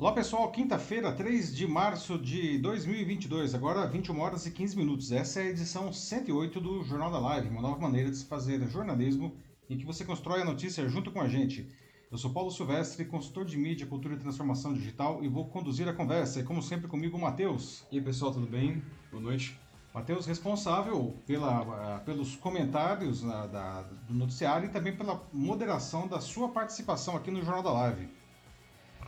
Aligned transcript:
Olá 0.00 0.12
pessoal, 0.12 0.48
quinta-feira, 0.52 1.10
3 1.10 1.52
de 1.52 1.66
março 1.66 2.16
de 2.16 2.56
2022, 2.58 3.52
agora 3.52 3.84
21 3.84 4.20
horas 4.20 4.46
e 4.46 4.52
15 4.52 4.76
minutos. 4.76 5.10
Essa 5.10 5.40
é 5.40 5.42
a 5.42 5.46
edição 5.46 5.92
108 5.92 6.60
do 6.60 6.84
Jornal 6.84 7.10
da 7.10 7.18
Live, 7.18 7.48
uma 7.48 7.60
nova 7.60 7.80
maneira 7.80 8.08
de 8.08 8.16
se 8.16 8.24
fazer 8.24 8.64
jornalismo 8.68 9.34
em 9.68 9.76
que 9.76 9.84
você 9.84 10.04
constrói 10.04 10.42
a 10.42 10.44
notícia 10.44 10.88
junto 10.88 11.10
com 11.10 11.20
a 11.20 11.26
gente. 11.26 11.68
Eu 12.12 12.16
sou 12.16 12.32
Paulo 12.32 12.48
Silvestre, 12.52 13.06
consultor 13.06 13.44
de 13.44 13.56
mídia, 13.56 13.88
cultura 13.88 14.14
e 14.14 14.18
transformação 14.18 14.72
digital 14.72 15.18
e 15.24 15.28
vou 15.28 15.46
conduzir 15.46 15.88
a 15.88 15.92
conversa. 15.92 16.38
E 16.38 16.44
como 16.44 16.62
sempre 16.62 16.86
comigo, 16.86 17.16
o 17.16 17.20
Matheus. 17.20 17.84
E 17.90 17.98
aí 17.98 18.04
pessoal, 18.04 18.32
tudo 18.32 18.46
bem? 18.46 18.80
Boa 19.10 19.20
noite. 19.20 19.58
Matheus, 19.92 20.26
responsável 20.26 21.12
pela, 21.26 21.62
uh, 21.62 22.04
pelos 22.04 22.36
comentários 22.36 23.24
uh, 23.24 23.48
da, 23.48 23.82
do 24.06 24.14
noticiário 24.14 24.68
e 24.68 24.70
também 24.70 24.96
pela 24.96 25.26
moderação 25.32 26.06
da 26.06 26.20
sua 26.20 26.50
participação 26.50 27.16
aqui 27.16 27.32
no 27.32 27.42
Jornal 27.42 27.64
da 27.64 27.72
Live. 27.72 28.17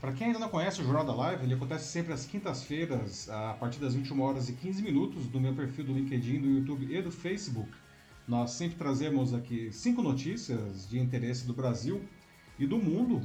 Para 0.00 0.12
quem 0.12 0.28
ainda 0.28 0.38
não 0.38 0.48
conhece 0.48 0.80
o 0.80 0.84
Jornal 0.84 1.04
da 1.04 1.14
Live, 1.14 1.44
ele 1.44 1.52
acontece 1.52 1.88
sempre 1.88 2.14
às 2.14 2.24
quintas-feiras, 2.24 3.28
a 3.28 3.52
partir 3.52 3.78
das 3.78 3.94
21 3.94 4.18
horas 4.22 4.48
e 4.48 4.54
15 4.54 4.82
minutos, 4.82 5.26
do 5.26 5.38
meu 5.38 5.54
perfil 5.54 5.84
do 5.84 5.92
LinkedIn, 5.92 6.40
do 6.40 6.48
YouTube 6.48 6.86
e 6.90 7.02
do 7.02 7.10
Facebook. 7.10 7.70
Nós 8.26 8.52
sempre 8.52 8.78
trazemos 8.78 9.34
aqui 9.34 9.70
cinco 9.70 10.00
notícias 10.00 10.88
de 10.88 10.98
interesse 10.98 11.46
do 11.46 11.52
Brasil 11.52 12.00
e 12.58 12.66
do 12.66 12.78
mundo? 12.78 13.20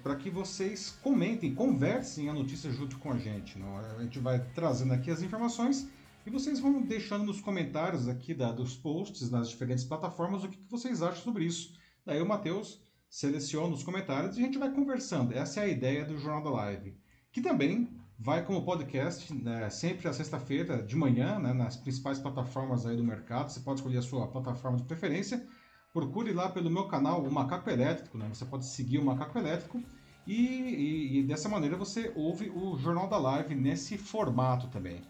Para 0.00 0.14
que 0.14 0.30
vocês 0.30 0.96
comentem, 1.02 1.56
conversem 1.56 2.28
a 2.28 2.32
notícia 2.32 2.70
junto 2.70 2.98
com 2.98 3.10
a 3.10 3.18
gente. 3.18 3.58
Não? 3.58 3.76
A 3.76 4.02
gente 4.02 4.20
vai 4.20 4.38
trazendo 4.54 4.94
aqui 4.94 5.10
as 5.10 5.22
informações 5.22 5.88
e 6.24 6.30
vocês 6.30 6.60
vão 6.60 6.82
deixando 6.82 7.24
nos 7.24 7.40
comentários 7.40 8.06
aqui 8.06 8.32
da, 8.32 8.52
dos 8.52 8.76
posts 8.76 9.28
nas 9.28 9.50
diferentes 9.50 9.82
plataformas 9.82 10.44
o 10.44 10.48
que, 10.48 10.56
que 10.56 10.70
vocês 10.70 11.02
acham 11.02 11.20
sobre 11.20 11.46
isso. 11.46 11.74
Daí 12.06 12.22
o 12.22 12.26
Matheus 12.26 12.78
seleciona 13.12 13.74
os 13.74 13.82
comentários 13.82 14.38
e 14.38 14.40
a 14.40 14.44
gente 14.44 14.56
vai 14.56 14.72
conversando. 14.72 15.34
Essa 15.34 15.60
é 15.60 15.64
a 15.64 15.68
ideia 15.68 16.02
do 16.02 16.16
Jornal 16.16 16.42
da 16.42 16.50
Live. 16.50 16.96
Que 17.30 17.42
também 17.42 17.94
vai 18.18 18.42
como 18.42 18.64
podcast 18.64 19.34
né, 19.34 19.68
sempre 19.68 20.08
à 20.08 20.14
sexta-feira 20.14 20.82
de 20.82 20.96
manhã, 20.96 21.38
né, 21.38 21.52
nas 21.52 21.76
principais 21.76 22.18
plataformas 22.18 22.86
aí 22.86 22.96
do 22.96 23.04
mercado. 23.04 23.52
Você 23.52 23.60
pode 23.60 23.80
escolher 23.80 23.98
a 23.98 24.02
sua 24.02 24.26
plataforma 24.28 24.78
de 24.78 24.84
preferência 24.84 25.46
procure 25.92 26.32
lá 26.32 26.48
pelo 26.48 26.70
meu 26.70 26.88
canal, 26.88 27.22
o 27.22 27.30
Macaco 27.30 27.68
Elétrico, 27.68 28.16
né? 28.16 28.26
Você 28.32 28.44
pode 28.44 28.64
seguir 28.64 28.98
o 28.98 29.04
Macaco 29.04 29.38
Elétrico 29.38 29.82
e, 30.26 30.34
e, 30.34 31.18
e, 31.18 31.22
dessa 31.22 31.48
maneira 31.48 31.76
você 31.76 32.10
ouve 32.14 32.50
o 32.50 32.78
Jornal 32.78 33.08
da 33.08 33.18
Live 33.18 33.54
nesse 33.54 33.98
formato 33.98 34.68
também. 34.68 35.02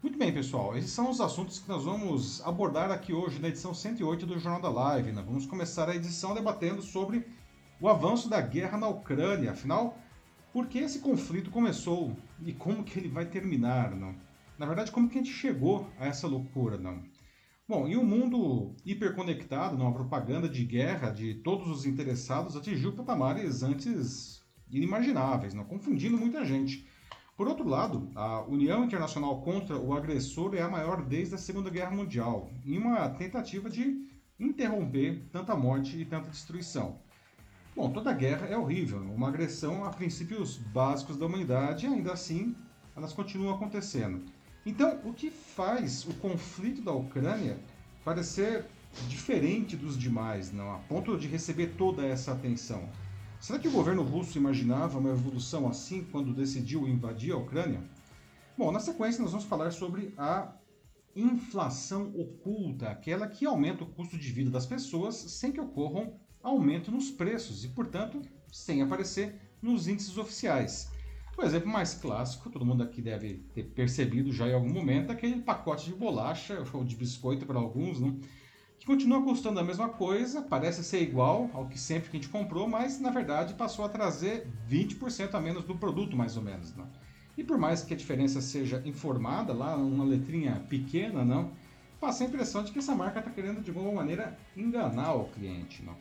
Muito 0.00 0.16
bem, 0.16 0.32
pessoal, 0.32 0.78
esses 0.78 0.92
são 0.92 1.10
os 1.10 1.20
assuntos 1.20 1.58
que 1.58 1.68
nós 1.68 1.82
vamos 1.82 2.40
abordar 2.46 2.88
aqui 2.92 3.12
hoje 3.12 3.40
na 3.40 3.48
edição 3.48 3.74
108 3.74 4.26
do 4.26 4.38
Jornal 4.38 4.60
da 4.62 4.68
Live. 4.68 5.10
Nós 5.10 5.24
vamos 5.24 5.44
começar 5.44 5.88
a 5.88 5.96
edição 5.96 6.34
debatendo 6.34 6.80
sobre 6.82 7.26
o 7.80 7.88
avanço 7.88 8.28
da 8.28 8.40
guerra 8.40 8.78
na 8.78 8.88
Ucrânia. 8.88 9.52
Afinal, 9.52 9.98
por 10.52 10.66
que 10.66 10.78
esse 10.78 10.98
conflito 11.00 11.50
começou 11.50 12.16
e 12.44 12.52
como 12.52 12.84
que 12.84 12.98
ele 12.98 13.08
vai 13.08 13.26
terminar, 13.26 13.94
não? 13.94 14.14
Na 14.58 14.66
verdade, 14.66 14.90
como 14.90 15.08
que 15.08 15.18
a 15.18 15.22
gente 15.22 15.32
chegou 15.32 15.88
a 15.98 16.06
essa 16.06 16.26
loucura, 16.26 16.76
não? 16.76 17.02
Bom, 17.68 17.86
e 17.86 17.96
o 17.96 18.04
mundo 18.04 18.74
hiperconectado, 18.84 19.76
numa 19.76 19.92
propaganda 19.92 20.48
de 20.48 20.64
guerra 20.64 21.10
de 21.10 21.34
todos 21.34 21.68
os 21.68 21.84
interessados, 21.84 22.56
atingiu 22.56 22.92
patamares 22.92 23.62
antes 23.62 24.42
inimagináveis, 24.70 25.54
não 25.54 25.64
confundindo 25.64 26.16
muita 26.16 26.44
gente. 26.44 26.88
Por 27.36 27.46
outro 27.46 27.68
lado, 27.68 28.10
a 28.16 28.42
União 28.42 28.84
Internacional 28.84 29.40
contra 29.42 29.78
o 29.78 29.94
Agressor 29.94 30.54
é 30.54 30.62
a 30.62 30.68
maior 30.68 31.04
desde 31.04 31.36
a 31.36 31.38
Segunda 31.38 31.70
Guerra 31.70 31.92
Mundial, 31.92 32.50
em 32.64 32.76
uma 32.76 33.08
tentativa 33.10 33.70
de 33.70 34.08
interromper 34.40 35.28
tanta 35.30 35.54
morte 35.54 36.00
e 36.00 36.04
tanta 36.04 36.30
destruição. 36.30 36.98
Bom, 37.78 37.92
toda 37.92 38.12
guerra 38.12 38.48
é 38.48 38.58
horrível, 38.58 39.00
uma 39.02 39.28
agressão 39.28 39.84
a 39.84 39.90
princípios 39.90 40.56
básicos 40.58 41.16
da 41.16 41.26
humanidade, 41.26 41.86
e 41.86 41.88
ainda 41.88 42.12
assim 42.12 42.56
elas 42.96 43.12
continuam 43.12 43.54
acontecendo. 43.54 44.24
Então, 44.66 44.98
o 45.04 45.12
que 45.12 45.30
faz 45.30 46.04
o 46.04 46.12
conflito 46.14 46.82
da 46.82 46.90
Ucrânia 46.90 47.56
parecer 48.04 48.66
diferente 49.06 49.76
dos 49.76 49.96
demais, 49.96 50.50
não, 50.50 50.72
a 50.72 50.78
ponto 50.78 51.16
de 51.16 51.28
receber 51.28 51.76
toda 51.78 52.04
essa 52.04 52.32
atenção? 52.32 52.88
Será 53.38 53.60
que 53.60 53.68
o 53.68 53.72
governo 53.72 54.02
russo 54.02 54.36
imaginava 54.36 54.98
uma 54.98 55.10
evolução 55.10 55.68
assim 55.68 56.02
quando 56.10 56.34
decidiu 56.34 56.88
invadir 56.88 57.32
a 57.32 57.36
Ucrânia? 57.36 57.80
Bom, 58.56 58.72
na 58.72 58.80
sequência 58.80 59.22
nós 59.22 59.30
vamos 59.30 59.46
falar 59.46 59.70
sobre 59.70 60.12
a 60.18 60.52
inflação 61.14 62.12
oculta, 62.16 62.90
aquela 62.90 63.28
que 63.28 63.46
aumenta 63.46 63.84
o 63.84 63.86
custo 63.86 64.18
de 64.18 64.32
vida 64.32 64.50
das 64.50 64.66
pessoas 64.66 65.14
sem 65.14 65.52
que 65.52 65.60
ocorram 65.60 66.18
aumento 66.42 66.90
nos 66.90 67.10
preços 67.10 67.64
e, 67.64 67.68
portanto, 67.68 68.20
sem 68.52 68.82
aparecer 68.82 69.34
nos 69.60 69.88
índices 69.88 70.16
oficiais. 70.16 70.90
O 71.36 71.42
exemplo 71.44 71.70
mais 71.70 71.94
clássico, 71.94 72.50
todo 72.50 72.66
mundo 72.66 72.82
aqui 72.82 73.00
deve 73.00 73.34
ter 73.54 73.62
percebido 73.62 74.32
já 74.32 74.48
em 74.48 74.54
algum 74.54 74.72
momento, 74.72 75.10
é 75.10 75.12
aquele 75.12 75.40
pacote 75.40 75.86
de 75.86 75.94
bolacha 75.94 76.64
ou 76.72 76.82
de 76.82 76.96
biscoito 76.96 77.46
para 77.46 77.58
alguns, 77.58 78.00
né? 78.00 78.12
que 78.78 78.86
continua 78.86 79.22
custando 79.22 79.58
a 79.58 79.64
mesma 79.64 79.88
coisa, 79.88 80.42
parece 80.42 80.84
ser 80.84 81.02
igual 81.02 81.50
ao 81.52 81.66
que 81.66 81.78
sempre 81.78 82.10
que 82.10 82.16
a 82.16 82.20
gente 82.20 82.30
comprou, 82.30 82.68
mas 82.68 83.00
na 83.00 83.10
verdade 83.10 83.54
passou 83.54 83.84
a 83.84 83.88
trazer 83.88 84.46
20% 84.68 85.34
a 85.34 85.40
menos 85.40 85.64
do 85.64 85.76
produto, 85.76 86.16
mais 86.16 86.36
ou 86.36 86.42
menos. 86.42 86.74
Né? 86.74 86.84
E 87.36 87.44
por 87.44 87.58
mais 87.58 87.82
que 87.82 87.94
a 87.94 87.96
diferença 87.96 88.40
seja 88.40 88.82
informada 88.84 89.52
lá, 89.52 89.76
uma 89.76 90.04
letrinha 90.04 90.64
pequena, 90.68 91.24
não, 91.24 91.52
passa 92.00 92.24
a 92.24 92.26
impressão 92.26 92.62
de 92.62 92.72
que 92.72 92.78
essa 92.78 92.94
marca 92.94 93.18
está 93.18 93.30
querendo 93.30 93.60
de 93.60 93.70
alguma 93.70 93.92
maneira 93.92 94.38
enganar 94.56 95.14
o 95.14 95.24
cliente. 95.26 95.82
Não? 95.84 95.96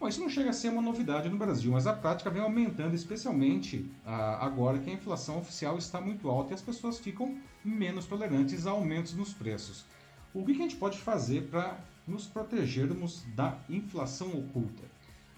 Bom, 0.00 0.08
isso 0.08 0.18
não 0.18 0.30
chega 0.30 0.48
a 0.48 0.54
ser 0.54 0.70
uma 0.70 0.80
novidade 0.80 1.28
no 1.28 1.36
Brasil, 1.36 1.70
mas 1.70 1.86
a 1.86 1.92
prática 1.92 2.30
vem 2.30 2.40
aumentando, 2.40 2.94
especialmente 2.94 3.84
ah, 4.02 4.46
agora 4.46 4.78
que 4.78 4.88
a 4.88 4.94
inflação 4.94 5.38
oficial 5.38 5.76
está 5.76 6.00
muito 6.00 6.26
alta 6.30 6.52
e 6.52 6.54
as 6.54 6.62
pessoas 6.62 6.98
ficam 6.98 7.36
menos 7.62 8.06
tolerantes 8.06 8.66
a 8.66 8.70
aumentos 8.70 9.12
nos 9.12 9.34
preços. 9.34 9.84
O 10.32 10.42
que 10.42 10.52
a 10.52 10.54
gente 10.54 10.76
pode 10.76 10.96
fazer 10.96 11.48
para 11.50 11.78
nos 12.08 12.26
protegermos 12.26 13.26
da 13.36 13.58
inflação 13.68 14.32
oculta? 14.32 14.84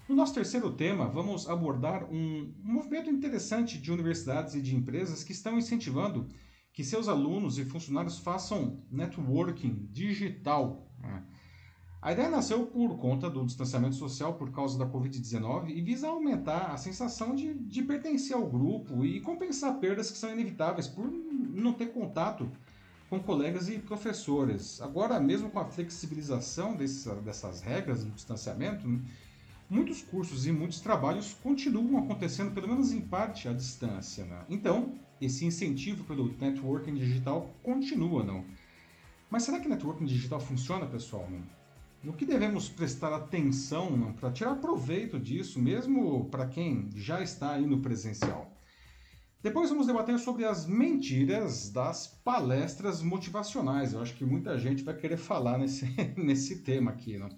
No 0.07 0.15
nosso 0.15 0.33
terceiro 0.33 0.71
tema, 0.71 1.09
vamos 1.09 1.49
abordar 1.49 2.05
um 2.05 2.53
movimento 2.63 3.09
interessante 3.09 3.77
de 3.77 3.91
universidades 3.91 4.55
e 4.55 4.61
de 4.61 4.73
empresas 4.73 5.25
que 5.25 5.33
estão 5.33 5.57
incentivando 5.57 6.25
que 6.71 6.85
seus 6.85 7.09
alunos 7.09 7.57
e 7.57 7.65
funcionários 7.65 8.17
façam 8.17 8.81
networking 8.89 9.89
digital. 9.91 10.87
Né? 11.01 11.21
A 12.03 12.11
ideia 12.11 12.29
nasceu 12.29 12.65
por 12.65 12.97
conta 12.97 13.29
do 13.29 13.45
distanciamento 13.45 13.95
social 13.95 14.33
por 14.33 14.51
causa 14.51 14.77
da 14.77 14.85
Covid-19 14.85 15.69
e 15.69 15.81
visa 15.81 16.09
aumentar 16.09 16.73
a 16.73 16.75
sensação 16.75 17.33
de, 17.33 17.53
de 17.53 17.81
pertencer 17.81 18.35
ao 18.35 18.45
grupo 18.45 19.05
e 19.05 19.21
compensar 19.21 19.79
perdas 19.79 20.11
que 20.11 20.17
são 20.17 20.29
inevitáveis 20.29 20.85
por 20.85 21.09
não 21.09 21.71
ter 21.71 21.93
contato 21.93 22.51
com 23.09 23.21
colegas 23.21 23.69
e 23.69 23.79
professores. 23.79 24.81
Agora, 24.81 25.17
mesmo 25.17 25.49
com 25.49 25.59
a 25.59 25.65
flexibilização 25.65 26.75
dessa, 26.75 27.15
dessas 27.15 27.61
regras 27.61 28.03
do 28.03 28.11
distanciamento, 28.11 28.85
muitos 29.69 30.01
cursos 30.01 30.45
e 30.45 30.51
muitos 30.51 30.81
trabalhos 30.81 31.33
continuam 31.41 32.03
acontecendo, 32.03 32.53
pelo 32.53 32.67
menos 32.67 32.91
em 32.91 32.99
parte, 32.99 33.47
à 33.47 33.53
distância. 33.53 34.25
Né? 34.25 34.43
Então, 34.49 34.93
esse 35.21 35.45
incentivo 35.45 36.03
pelo 36.03 36.37
networking 36.37 36.95
digital 36.95 37.49
continua, 37.63 38.25
não? 38.25 38.43
Mas 39.29 39.43
será 39.43 39.57
que 39.61 39.69
networking 39.69 40.03
digital 40.03 40.41
funciona, 40.41 40.85
pessoal? 40.85 41.29
Não? 41.31 41.62
No 42.03 42.13
que 42.13 42.25
devemos 42.25 42.67
prestar 42.67 43.13
atenção 43.13 44.13
para 44.19 44.31
tirar 44.31 44.55
proveito 44.55 45.17
disso, 45.17 45.59
mesmo 45.59 46.25
para 46.29 46.47
quem 46.47 46.89
já 46.95 47.21
está 47.21 47.53
aí 47.53 47.65
no 47.65 47.79
presencial. 47.79 48.51
Depois 49.41 49.69
vamos 49.69 49.87
debater 49.87 50.17
sobre 50.19 50.45
as 50.45 50.65
mentiras 50.65 51.69
das 51.69 52.07
palestras 52.07 53.01
motivacionais. 53.01 53.93
Eu 53.93 54.01
acho 54.01 54.15
que 54.15 54.25
muita 54.25 54.57
gente 54.57 54.83
vai 54.83 54.95
querer 54.95 55.17
falar 55.17 55.57
nesse, 55.57 55.85
nesse 56.15 56.59
tema 56.59 56.91
aqui. 56.91 57.17
Né? 57.17 57.29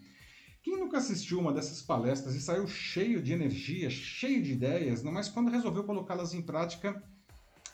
Quem 0.61 0.79
nunca 0.79 0.97
assistiu 0.97 1.39
uma 1.39 1.53
dessas 1.53 1.81
palestras 1.81 2.35
e 2.35 2.41
saiu 2.41 2.67
cheio 2.67 3.21
de 3.21 3.33
energia, 3.33 3.89
cheio 3.89 4.41
de 4.41 4.51
ideias, 4.51 5.03
não? 5.03 5.11
mas 5.11 5.29
quando 5.29 5.51
resolveu 5.51 5.83
colocá-las 5.83 6.33
em 6.33 6.41
prática, 6.41 7.01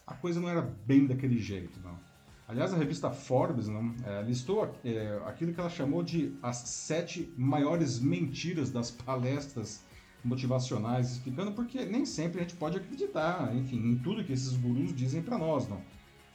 a 0.06 0.14
coisa 0.14 0.40
não 0.40 0.50
era 0.50 0.62
bem 0.62 1.06
daquele 1.06 1.38
jeito. 1.38 1.80
Não? 1.82 2.11
Aliás, 2.52 2.74
a 2.74 2.78
revista 2.78 3.10
Forbes 3.10 3.70
né, 3.70 3.96
listou 4.28 4.76
é, 4.84 5.22
aquilo 5.26 5.54
que 5.54 5.60
ela 5.62 5.70
chamou 5.70 6.04
de 6.04 6.36
as 6.44 6.58
sete 6.58 7.34
maiores 7.38 7.98
mentiras 7.98 8.70
das 8.70 8.92
palestras 8.92 9.86
motivacionais, 10.22 11.14
explicando 11.14 11.54
porque 11.54 11.86
nem 11.86 12.06
sempre 12.06 12.40
a 12.40 12.44
gente 12.44 12.58
pode 12.58 12.76
acreditar, 12.76 13.56
enfim, 13.56 13.78
em 13.78 13.98
tudo 14.00 14.22
que 14.22 14.34
esses 14.34 14.52
gurus 14.58 14.94
dizem 14.94 15.22
para 15.22 15.38
nós, 15.38 15.66
não? 15.70 15.82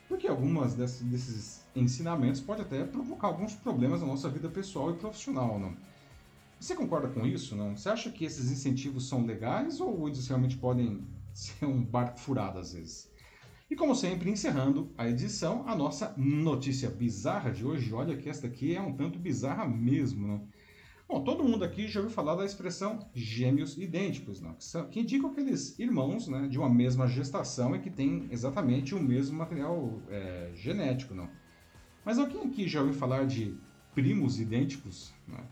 Porque 0.09 0.27
algumas 0.27 0.75
desses, 0.75 1.63
ensinamentos 1.77 2.41
podem 2.41 2.65
até 2.65 2.83
provocar 2.83 3.27
alguns 3.27 3.55
problemas 3.55 4.01
na 4.01 4.07
nossa 4.07 4.31
vida 4.31 4.49
pessoal 4.49 4.93
e 4.93 4.95
profissional, 4.95 5.59
não? 5.59 5.77
Você 6.59 6.75
concorda 6.75 7.09
com 7.09 7.27
isso, 7.27 7.55
não? 7.55 7.77
Você 7.77 7.91
acha 7.91 8.11
que 8.11 8.25
esses 8.25 8.51
incentivos 8.51 9.07
são 9.07 9.27
legais 9.27 9.83
ou 9.83 10.09
eles 10.09 10.27
realmente 10.27 10.57
podem 10.57 11.07
ser 11.35 11.67
um 11.67 11.85
barco 11.85 12.19
furado 12.19 12.59
às 12.59 12.73
vezes? 12.73 13.15
E 13.69 13.75
como 13.75 13.97
sempre, 13.97 14.31
encerrando 14.31 14.93
a 14.97 15.09
edição, 15.09 15.65
a 15.67 15.75
nossa 15.75 16.15
notícia 16.17 16.89
bizarra 16.89 17.51
de 17.51 17.67
hoje. 17.67 17.93
Olha 17.93 18.17
que 18.17 18.29
esta 18.29 18.47
aqui 18.47 18.77
é 18.77 18.81
um 18.81 18.95
tanto 18.95 19.19
bizarra 19.19 19.67
mesmo, 19.67 20.29
né? 20.29 20.41
Bom, 21.09 21.23
todo 21.23 21.45
mundo 21.45 21.65
aqui 21.65 21.87
já 21.87 22.01
ouviu 22.01 22.15
falar 22.15 22.35
da 22.35 22.45
expressão 22.45 23.09
gêmeos 23.15 23.77
idênticos, 23.79 24.41
não? 24.41 24.55
Que, 24.55 24.65
são, 24.65 24.89
que 24.89 25.01
indicam 25.01 25.31
aqueles 25.31 25.79
irmãos 25.79 26.27
né, 26.27 26.49
de 26.49 26.59
uma 26.59 26.69
mesma 26.69 27.07
gestação 27.07 27.77
e 27.77 27.81
que 27.81 27.91
têm 27.91 28.27
exatamente 28.31 28.95
o 28.95 29.01
mesmo 29.01 29.39
material 29.39 30.01
é, 30.09 30.51
genético. 30.55 31.15
Não? 31.15 31.29
Mas 32.05 32.19
alguém 32.19 32.43
aqui 32.43 32.69
já 32.69 32.81
ouviu 32.81 32.95
falar 32.95 33.25
de 33.27 33.57
primos 33.95 34.41
idênticos? 34.41 35.13
Não? 35.29 35.45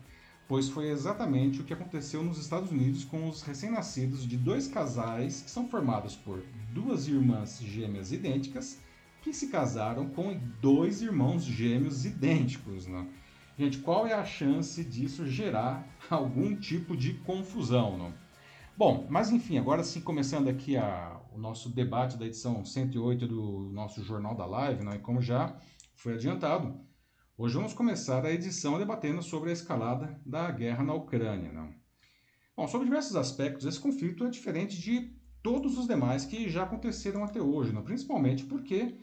Pois 0.47 0.69
foi 0.69 0.89
exatamente 0.89 1.61
o 1.61 1.63
que 1.63 1.73
aconteceu 1.73 2.21
nos 2.21 2.37
Estados 2.37 2.69
Unidos 2.69 3.03
com 3.03 3.27
os 3.27 3.41
recém-nascidos 3.41 4.27
de 4.27 4.37
dois 4.37 4.67
casais 4.67 5.41
que 5.41 5.49
são 5.49 5.67
formados 5.67 6.15
por 6.15 6.43
duas 6.75 7.07
irmãs 7.07 7.61
gêmeas 7.61 8.11
idênticas 8.11 8.81
que 9.21 9.33
se 9.33 9.47
casaram 9.47 10.09
com 10.09 10.37
dois 10.61 11.01
irmãos 11.01 11.45
gêmeos 11.45 12.05
idênticos. 12.05 12.85
Não? 12.85 13.07
Gente, 13.57 13.77
qual 13.77 14.05
é 14.05 14.11
a 14.11 14.25
chance 14.25 14.83
disso 14.83 15.25
gerar 15.25 15.87
algum 16.11 16.53
tipo 16.53 16.97
de 16.97 17.13
confusão, 17.13 17.97
não? 17.97 18.13
Bom, 18.77 19.07
mas 19.09 19.31
enfim, 19.31 19.57
agora 19.57 19.85
sim, 19.85 20.01
começando 20.01 20.49
aqui 20.49 20.75
a, 20.75 21.17
o 21.33 21.37
nosso 21.37 21.69
debate 21.69 22.17
da 22.17 22.25
edição 22.25 22.65
108 22.65 23.25
do 23.25 23.69
nosso 23.71 24.03
Jornal 24.03 24.35
da 24.35 24.45
Live, 24.45 24.83
não? 24.83 24.93
e 24.93 24.99
como 24.99 25.21
já 25.21 25.55
foi 25.95 26.15
adiantado, 26.15 26.77
hoje 27.37 27.55
vamos 27.55 27.73
começar 27.73 28.25
a 28.25 28.33
edição 28.33 28.77
debatendo 28.77 29.23
sobre 29.23 29.49
a 29.49 29.53
escalada 29.53 30.19
da 30.25 30.51
guerra 30.51 30.83
na 30.83 30.93
Ucrânia. 30.93 31.53
Não? 31.53 31.73
Bom, 32.53 32.67
sobre 32.67 32.87
diversos 32.87 33.15
aspectos, 33.15 33.65
esse 33.65 33.79
conflito 33.79 34.25
é 34.25 34.29
diferente 34.29 34.77
de 34.77 35.15
todos 35.45 35.77
os 35.77 35.85
demais 35.85 36.25
que 36.25 36.49
já 36.49 36.63
aconteceram 36.63 37.23
até 37.23 37.39
hoje, 37.39 37.71
não? 37.71 37.83
principalmente 37.83 38.43
porque 38.45 38.95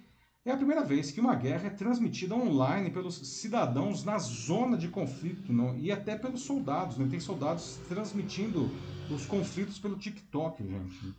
é 0.45 0.51
a 0.51 0.57
primeira 0.57 0.83
vez 0.83 1.13
que 1.13 1.21
uma 1.21 1.37
guerra 1.37 1.69
é 1.69 1.71
transmitida 1.71 2.35
online 2.35 2.91
pelos 2.91 3.15
cidadãos 3.15 4.05
na 4.05 4.19
zona 4.19 4.77
de 4.77 4.89
conflito 4.89 5.53
não? 5.53 5.79
e 5.79 5.93
até 5.93 6.19
pelos 6.19 6.43
soldados. 6.43 6.99
Né? 6.99 7.07
Tem 7.09 7.21
soldados 7.21 7.79
transmitindo 7.87 8.69
os 9.09 9.25
conflitos 9.25 9.79
pelo 9.79 9.95
TikTok, 9.97 10.67
gente. 10.67 11.15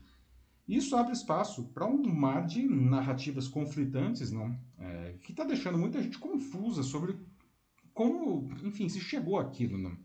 Isso 0.67 0.93
abre 0.97 1.13
espaço 1.13 1.69
para 1.73 1.87
um 1.87 2.03
mar 2.03 2.45
de 2.45 2.61
narrativas 2.61 3.47
conflitantes, 3.47 4.29
não? 4.29 4.53
É, 4.77 5.15
que 5.21 5.31
está 5.31 5.45
deixando 5.45 5.77
muita 5.77 6.01
gente 6.01 6.17
confusa 6.17 6.83
sobre 6.83 7.17
como, 7.93 8.49
enfim, 8.61 8.89
se 8.89 8.99
chegou 8.99 9.39
aquilo, 9.39 9.77
não? 9.77 9.97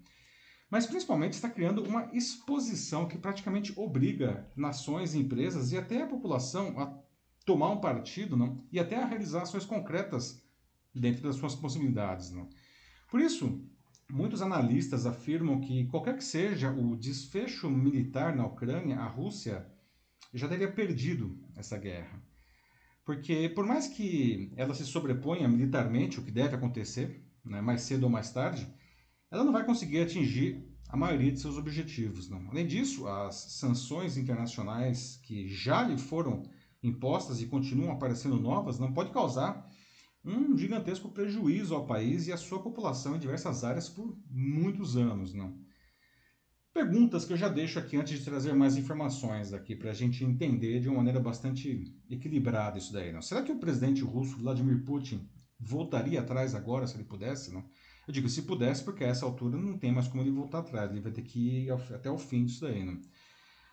Mas 0.71 0.87
principalmente 0.87 1.33
está 1.33 1.49
criando 1.49 1.83
uma 1.83 2.11
exposição 2.13 3.09
que 3.09 3.17
praticamente 3.17 3.73
obriga 3.77 4.51
nações, 4.55 5.15
empresas 5.15 5.73
e 5.73 5.79
até 5.79 6.03
a 6.03 6.07
população 6.07 6.79
a 6.79 6.99
tomar 7.45 7.71
um 7.71 7.81
partido 7.81 8.37
não? 8.37 8.63
e 8.71 8.79
até 8.79 8.97
a 8.97 9.07
realizar 9.07 9.43
ações 9.43 9.65
concretas 9.65 10.43
dentro 10.95 11.23
das 11.23 11.37
suas 11.37 11.55
possibilidades. 11.55 12.31
Não? 12.31 12.49
Por 13.11 13.21
isso, 13.21 13.67
muitos 14.11 14.43
analistas 14.43 15.07
afirmam 15.07 15.61
que 15.61 15.87
qualquer 15.87 16.17
que 16.17 16.25
seja 16.25 16.71
o 16.71 16.95
desfecho 16.95 17.71
militar 17.71 18.37
na 18.37 18.47
Ucrânia, 18.47 18.99
a 18.99 19.07
Rússia 19.07 19.67
já 20.35 20.47
teria 20.47 20.71
perdido 20.71 21.39
essa 21.57 21.79
guerra. 21.79 22.23
Porque, 23.07 23.49
por 23.49 23.65
mais 23.65 23.87
que 23.87 24.53
ela 24.55 24.75
se 24.75 24.85
sobreponha 24.85 25.49
militarmente, 25.49 26.21
o 26.21 26.23
que 26.23 26.31
deve 26.31 26.55
acontecer, 26.55 27.25
né, 27.43 27.63
mais 27.63 27.81
cedo 27.81 28.05
ou 28.05 28.11
mais 28.11 28.31
tarde, 28.31 28.71
ela 29.31 29.45
não 29.45 29.53
vai 29.53 29.65
conseguir 29.65 30.01
atingir 30.01 30.67
a 30.89 30.97
maioria 30.97 31.31
de 31.31 31.41
seus 31.41 31.57
objetivos. 31.57 32.29
Não. 32.29 32.49
Além 32.51 32.67
disso, 32.67 33.07
as 33.07 33.35
sanções 33.53 34.17
internacionais 34.17 35.21
que 35.23 35.47
já 35.49 35.83
lhe 35.83 35.99
foram 35.99 36.43
impostas 36.83 37.43
e 37.43 37.47
continuam 37.47 37.93
aparecendo 37.93 38.41
novas, 38.41 38.79
não 38.79 38.93
pode 38.93 39.11
causar 39.11 39.69
um 40.25 40.57
gigantesco 40.57 41.11
prejuízo 41.11 41.75
ao 41.75 41.87
país 41.87 42.27
e 42.27 42.33
à 42.33 42.37
sua 42.37 42.63
população 42.63 43.17
em 43.17 43.19
diversas 43.19 43.65
áreas 43.65 43.89
por 43.89 44.17
muitos 44.31 44.97
anos, 44.97 45.35
não? 45.35 45.59
Perguntas 46.73 47.25
que 47.25 47.33
eu 47.33 47.37
já 47.37 47.49
deixo 47.49 47.79
aqui 47.79 47.97
antes 47.97 48.19
de 48.19 48.25
trazer 48.25 48.53
mais 48.55 48.77
informações 48.77 49.53
aqui 49.53 49.75
para 49.75 49.91
a 49.91 49.95
gente 49.95 50.25
entender 50.25 50.81
de 50.81 50.89
uma 50.89 50.99
maneira 50.99 51.19
bastante 51.19 51.97
equilibrada 52.09 52.79
isso 52.79 52.93
daí, 52.93 53.13
não? 53.13 53.23
Será 53.23 53.43
que 53.43 53.51
o 53.51 53.59
presidente 53.59 54.03
russo 54.03 54.37
Vladimir 54.37 54.85
Putin 54.85 55.29
voltaria 55.59 56.21
atrás 56.21 56.55
agora 56.55 56.87
se 56.87 56.97
ele 56.97 57.05
pudesse, 57.05 57.53
não? 57.53 57.65
Eu 58.09 58.13
digo 58.13 58.29
se 58.31 58.41
pudesse 58.41 58.83
porque 58.83 59.05
a 59.05 59.09
essa 59.09 59.27
altura 59.27 59.59
não 59.59 59.77
tem 59.77 59.93
mais 59.93 60.09
como 60.09 60.23
ele 60.23 60.31
voltar 60.31 60.61
atrás, 60.61 60.91
ele 60.91 61.03
vai 61.03 61.13
ter 61.13 61.21
que 61.21 61.67
ir 61.67 61.71
até 61.71 62.11
o 62.11 62.17
fim 62.17 62.47
disso 62.47 62.63
daí, 62.63 62.83
não? 62.83 62.99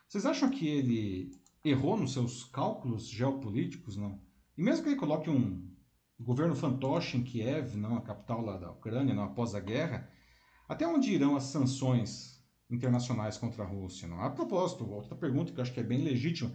Vocês 0.10 0.26
acham 0.26 0.50
que 0.50 0.68
ele 0.68 1.32
errou 1.64 1.96
nos 1.96 2.12
seus 2.12 2.44
cálculos 2.44 3.08
geopolíticos, 3.08 3.96
não? 3.96 4.22
E 4.58 4.62
mesmo 4.62 4.84
que 4.84 4.90
ele 4.90 5.00
coloque 5.00 5.30
um 5.30 5.74
governo 6.20 6.54
fantoche 6.54 7.16
em 7.16 7.24
Kiev, 7.24 7.78
não, 7.78 7.96
a 7.96 8.02
capital 8.02 8.42
lá 8.42 8.58
da 8.58 8.72
Ucrânia, 8.72 9.16
não, 9.16 9.24
após 9.24 9.56
a 9.56 9.62
guerra, 9.62 10.12
até 10.68 10.86
onde 10.86 11.14
irão 11.14 11.38
as 11.38 11.44
sanções 11.44 12.44
internacionais 12.70 13.38
contra 13.38 13.64
a 13.64 13.68
Rússia? 13.68 14.06
Não? 14.06 14.20
A 14.20 14.30
propósito, 14.30 14.86
outra 14.86 15.16
pergunta 15.16 15.54
que 15.54 15.60
eu 15.60 15.62
acho 15.62 15.74
que 15.74 15.80
é 15.80 15.84
bem 15.84 16.04
legítima, 16.04 16.52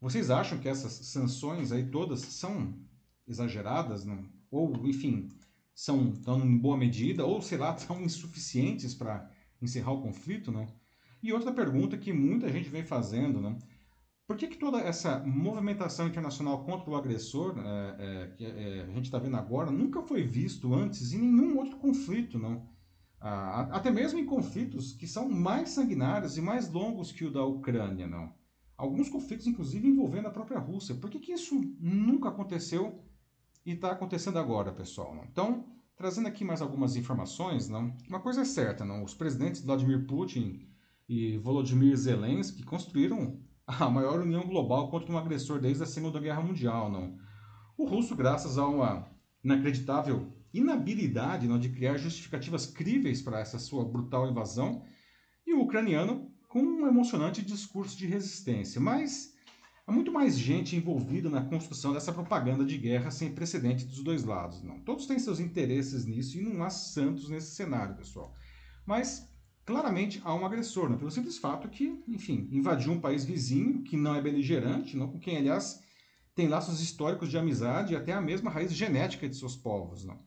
vocês 0.00 0.30
acham 0.30 0.58
que 0.58 0.68
essas 0.68 0.92
sanções 0.92 1.72
aí 1.72 1.90
todas 1.90 2.20
são 2.20 2.74
exageradas, 3.26 4.02
não? 4.02 4.26
ou 4.50 4.86
enfim, 4.86 5.28
são 5.78 6.10
tão 6.10 6.44
em 6.44 6.58
boa 6.58 6.76
medida, 6.76 7.24
ou 7.24 7.40
sei 7.40 7.56
lá, 7.56 7.72
tão 7.86 8.02
insuficientes 8.02 8.96
para 8.96 9.30
encerrar 9.62 9.92
o 9.92 10.02
conflito, 10.02 10.50
não? 10.50 10.66
E 11.22 11.32
outra 11.32 11.52
pergunta 11.52 11.96
que 11.96 12.12
muita 12.12 12.50
gente 12.50 12.68
vem 12.68 12.82
fazendo, 12.82 13.40
não? 13.40 13.56
Por 14.26 14.36
que, 14.36 14.48
que 14.48 14.58
toda 14.58 14.80
essa 14.80 15.20
movimentação 15.20 16.08
internacional 16.08 16.64
contra 16.64 16.90
o 16.90 16.96
agressor, 16.96 17.54
é, 17.58 17.96
é, 17.98 18.26
que 18.36 18.44
é, 18.44 18.86
a 18.88 18.92
gente 18.92 19.04
está 19.04 19.20
vendo 19.20 19.36
agora, 19.36 19.70
nunca 19.70 20.02
foi 20.02 20.24
visto 20.24 20.74
antes 20.74 21.12
em 21.12 21.18
nenhum 21.18 21.56
outro 21.58 21.76
conflito, 21.76 22.40
não? 22.40 22.68
Ah, 23.20 23.68
até 23.70 23.88
mesmo 23.88 24.18
em 24.18 24.26
conflitos 24.26 24.92
que 24.92 25.06
são 25.06 25.28
mais 25.28 25.70
sanguinários 25.70 26.36
e 26.36 26.40
mais 26.40 26.68
longos 26.72 27.12
que 27.12 27.24
o 27.24 27.30
da 27.30 27.44
Ucrânia, 27.44 28.08
não? 28.08 28.34
Alguns 28.76 29.08
conflitos, 29.08 29.46
inclusive, 29.46 29.86
envolvendo 29.86 30.26
a 30.26 30.32
própria 30.32 30.58
Rússia. 30.58 30.96
Por 30.96 31.08
que, 31.08 31.20
que 31.20 31.32
isso 31.32 31.54
nunca 31.78 32.30
aconteceu 32.30 33.00
e 33.64 33.72
está 33.72 33.92
acontecendo 33.92 34.38
agora, 34.38 34.72
pessoal? 34.72 35.14
Não? 35.14 35.24
Então, 35.24 35.66
trazendo 35.96 36.28
aqui 36.28 36.44
mais 36.44 36.62
algumas 36.62 36.96
informações, 36.96 37.68
não? 37.68 37.96
Uma 38.08 38.20
coisa 38.20 38.42
é 38.42 38.44
certa, 38.44 38.84
não? 38.84 39.02
Os 39.04 39.14
presidentes 39.14 39.62
Vladimir 39.62 40.06
Putin 40.06 40.68
e 41.08 41.38
Volodymyr 41.38 41.96
Zelensky 41.96 42.62
construíram 42.62 43.40
a 43.66 43.90
maior 43.90 44.20
união 44.20 44.46
global 44.46 44.90
contra 44.90 45.12
um 45.12 45.18
agressor 45.18 45.60
desde 45.60 45.82
a 45.82 45.86
Segunda 45.86 46.20
Guerra 46.20 46.42
Mundial, 46.42 46.90
não. 46.90 47.18
O 47.76 47.86
russo, 47.86 48.16
graças 48.16 48.58
a 48.58 48.66
uma 48.66 49.08
inacreditável 49.42 50.32
inabilidade 50.52 51.46
não, 51.46 51.58
de 51.58 51.68
criar 51.68 51.96
justificativas 51.96 52.66
críveis 52.66 53.20
para 53.20 53.40
essa 53.40 53.58
sua 53.58 53.84
brutal 53.84 54.28
invasão, 54.28 54.82
e 55.46 55.54
o 55.54 55.60
ucraniano 55.60 56.30
com 56.48 56.60
um 56.60 56.86
emocionante 56.86 57.42
discurso 57.42 57.96
de 57.96 58.06
resistência. 58.06 58.80
Mas 58.80 59.34
há 59.88 59.92
muito 59.92 60.12
mais 60.12 60.38
gente 60.38 60.76
envolvida 60.76 61.30
na 61.30 61.40
construção 61.40 61.94
dessa 61.94 62.12
propaganda 62.12 62.62
de 62.62 62.76
guerra 62.76 63.10
sem 63.10 63.32
precedente 63.32 63.86
dos 63.86 64.02
dois 64.02 64.22
lados. 64.22 64.62
Não. 64.62 64.78
Todos 64.80 65.06
têm 65.06 65.18
seus 65.18 65.40
interesses 65.40 66.04
nisso 66.04 66.36
e 66.36 66.42
não 66.42 66.62
há 66.62 66.68
santos 66.68 67.30
nesse 67.30 67.56
cenário, 67.56 67.96
pessoal. 67.96 68.34
Mas 68.86 69.26
claramente 69.64 70.20
há 70.24 70.34
um 70.34 70.44
agressor, 70.44 70.90
né? 70.90 70.96
pelo 70.98 71.10
simples 71.10 71.38
fato 71.38 71.70
que, 71.70 72.02
enfim, 72.06 72.50
invadiu 72.52 72.92
um 72.92 73.00
país 73.00 73.24
vizinho 73.24 73.82
que 73.82 73.96
não 73.96 74.14
é 74.14 74.20
beligerante, 74.20 74.94
não, 74.94 75.08
com 75.08 75.18
quem, 75.18 75.38
aliás, 75.38 75.80
tem 76.34 76.48
laços 76.48 76.82
históricos 76.82 77.30
de 77.30 77.38
amizade 77.38 77.94
e 77.94 77.96
até 77.96 78.12
a 78.12 78.20
mesma 78.20 78.50
raiz 78.50 78.70
genética 78.74 79.26
de 79.26 79.36
seus 79.36 79.56
povos. 79.56 80.04
Não. 80.04 80.18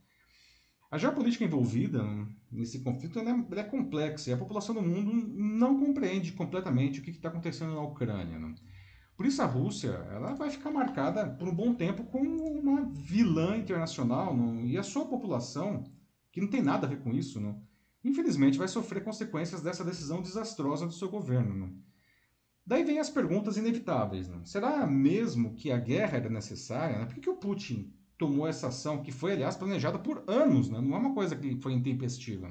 A 0.89 0.97
geopolítica 0.97 1.45
envolvida 1.45 2.03
nesse 2.51 2.79
conflito 2.79 3.19
é, 3.19 3.59
é, 3.59 3.63
complexa 3.63 4.31
e 4.31 4.33
a 4.33 4.38
população 4.38 4.74
do 4.74 4.81
mundo 4.81 5.13
não 5.13 5.79
compreende 5.79 6.31
completamente 6.31 7.00
o 7.00 7.03
que 7.03 7.12
está 7.12 7.29
acontecendo 7.29 7.75
na 7.75 7.81
Ucrânia. 7.81 8.39
Não. 8.39 8.55
Por 9.21 9.27
isso 9.27 9.43
a 9.43 9.45
Rússia 9.45 9.89
ela 10.11 10.33
vai 10.33 10.49
ficar 10.49 10.71
marcada 10.71 11.29
por 11.29 11.47
um 11.47 11.53
bom 11.53 11.75
tempo 11.75 12.03
como 12.05 12.43
uma 12.43 12.81
vilã 12.85 13.55
internacional 13.55 14.35
não? 14.35 14.65
e 14.65 14.79
a 14.79 14.81
sua 14.81 15.05
população, 15.05 15.83
que 16.31 16.41
não 16.41 16.47
tem 16.47 16.59
nada 16.59 16.87
a 16.87 16.89
ver 16.89 17.01
com 17.01 17.13
isso, 17.13 17.39
não? 17.39 17.61
infelizmente 18.03 18.57
vai 18.57 18.67
sofrer 18.67 19.03
consequências 19.03 19.61
dessa 19.61 19.85
decisão 19.85 20.23
desastrosa 20.23 20.87
do 20.87 20.91
seu 20.91 21.07
governo. 21.07 21.53
Né? 21.53 21.71
Daí 22.65 22.83
vem 22.83 22.97
as 22.97 23.11
perguntas 23.11 23.57
inevitáveis. 23.57 24.27
Será 24.43 24.87
mesmo 24.87 25.53
que 25.53 25.71
a 25.71 25.77
guerra 25.77 26.17
era 26.17 26.27
necessária? 26.27 26.97
Né? 26.97 27.05
Por 27.05 27.13
que, 27.13 27.21
que 27.21 27.29
o 27.29 27.37
Putin 27.37 27.93
tomou 28.17 28.47
essa 28.47 28.69
ação, 28.69 29.03
que 29.03 29.11
foi, 29.11 29.33
aliás, 29.33 29.55
planejada 29.55 29.99
por 29.99 30.23
anos? 30.25 30.67
Né? 30.67 30.81
Não 30.81 30.95
é 30.95 30.97
uma 30.97 31.13
coisa 31.13 31.35
que 31.35 31.61
foi 31.61 31.73
intempestiva. 31.73 32.49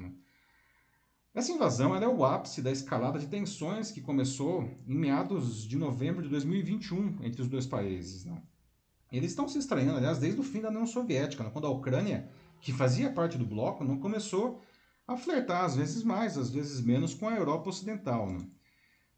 Essa 1.33 1.53
invasão 1.53 1.95
é 1.95 2.05
o 2.05 2.25
ápice 2.25 2.61
da 2.61 2.71
escalada 2.71 3.17
de 3.17 3.25
tensões 3.25 3.89
que 3.89 4.01
começou 4.01 4.69
em 4.85 4.95
meados 4.95 5.63
de 5.63 5.77
novembro 5.77 6.21
de 6.21 6.27
2021 6.27 7.23
entre 7.23 7.41
os 7.41 7.47
dois 7.47 7.65
países. 7.65 8.25
Né? 8.25 8.41
Eles 9.09 9.31
estão 9.31 9.47
se 9.47 9.57
estranhando, 9.57 9.97
aliás, 9.97 10.17
desde 10.17 10.41
o 10.41 10.43
fim 10.43 10.59
da 10.59 10.67
União 10.67 10.85
Soviética, 10.85 11.41
né? 11.41 11.49
quando 11.49 11.67
a 11.67 11.69
Ucrânia, 11.69 12.29
que 12.59 12.73
fazia 12.73 13.09
parte 13.09 13.37
do 13.37 13.45
bloco, 13.45 13.85
não 13.85 13.97
começou 13.97 14.61
a 15.07 15.15
flertar 15.15 15.63
às 15.63 15.77
vezes 15.77 16.03
mais, 16.03 16.37
às 16.37 16.49
vezes 16.49 16.81
menos 16.81 17.13
com 17.13 17.29
a 17.29 17.35
Europa 17.35 17.69
Ocidental. 17.69 18.29
Né? 18.29 18.45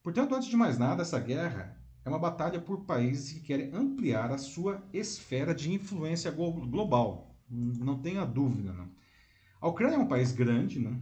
Portanto, 0.03 0.35
antes 0.35 0.49
de 0.49 0.55
mais 0.55 0.77
nada, 0.77 1.01
essa 1.01 1.19
guerra 1.19 1.75
é 2.05 2.09
uma 2.09 2.19
batalha 2.19 2.61
por 2.61 2.85
países 2.85 3.33
que 3.33 3.39
querem 3.39 3.73
ampliar 3.73 4.31
a 4.31 4.37
sua 4.37 4.83
esfera 4.93 5.53
de 5.55 5.73
influência 5.73 6.29
global. 6.29 7.35
Não 7.49 7.99
tenha 7.99 8.23
dúvida. 8.23 8.71
Não. 8.71 8.87
A 9.59 9.67
Ucrânia 9.67 9.95
é 9.95 9.99
um 9.99 10.07
país 10.07 10.31
grande, 10.31 10.77
né? 10.77 10.99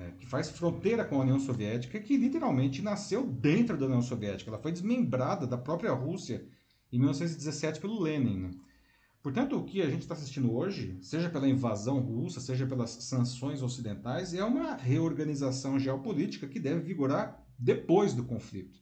É, 0.00 0.10
que 0.18 0.26
faz 0.26 0.50
fronteira 0.50 1.04
com 1.04 1.16
a 1.16 1.20
União 1.20 1.38
Soviética, 1.38 2.00
que 2.00 2.16
literalmente 2.16 2.82
nasceu 2.82 3.26
dentro 3.26 3.76
da 3.76 3.86
União 3.86 4.02
Soviética. 4.02 4.50
Ela 4.50 4.58
foi 4.58 4.72
desmembrada 4.72 5.46
da 5.46 5.56
própria 5.58 5.92
Rússia 5.92 6.46
em 6.92 6.98
1917 6.98 7.80
pelo 7.80 8.00
Lenin. 8.00 8.40
Né? 8.40 8.50
Portanto, 9.22 9.56
o 9.56 9.64
que 9.64 9.80
a 9.80 9.88
gente 9.88 10.02
está 10.02 10.14
assistindo 10.14 10.52
hoje, 10.54 10.98
seja 11.00 11.30
pela 11.30 11.48
invasão 11.48 11.98
russa, 11.98 12.40
seja 12.40 12.66
pelas 12.66 12.90
sanções 12.90 13.62
ocidentais, 13.62 14.34
é 14.34 14.44
uma 14.44 14.76
reorganização 14.76 15.78
geopolítica 15.78 16.46
que 16.46 16.60
deve 16.60 16.80
vigorar 16.80 17.42
depois 17.58 18.12
do 18.12 18.24
conflito. 18.24 18.78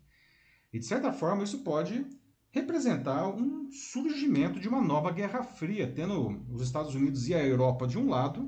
E, 0.72 0.78
de 0.78 0.84
certa 0.84 1.12
forma, 1.12 1.44
isso 1.44 1.62
pode 1.62 2.04
representar 2.50 3.28
um 3.28 3.70
surgimento 3.70 4.60
de 4.60 4.68
uma 4.68 4.82
nova 4.82 5.10
Guerra 5.10 5.42
Fria, 5.42 5.90
tendo 5.90 6.44
os 6.50 6.62
Estados 6.62 6.94
Unidos 6.94 7.28
e 7.28 7.34
a 7.34 7.44
Europa 7.44 7.86
de 7.86 7.98
um 7.98 8.08
lado 8.08 8.44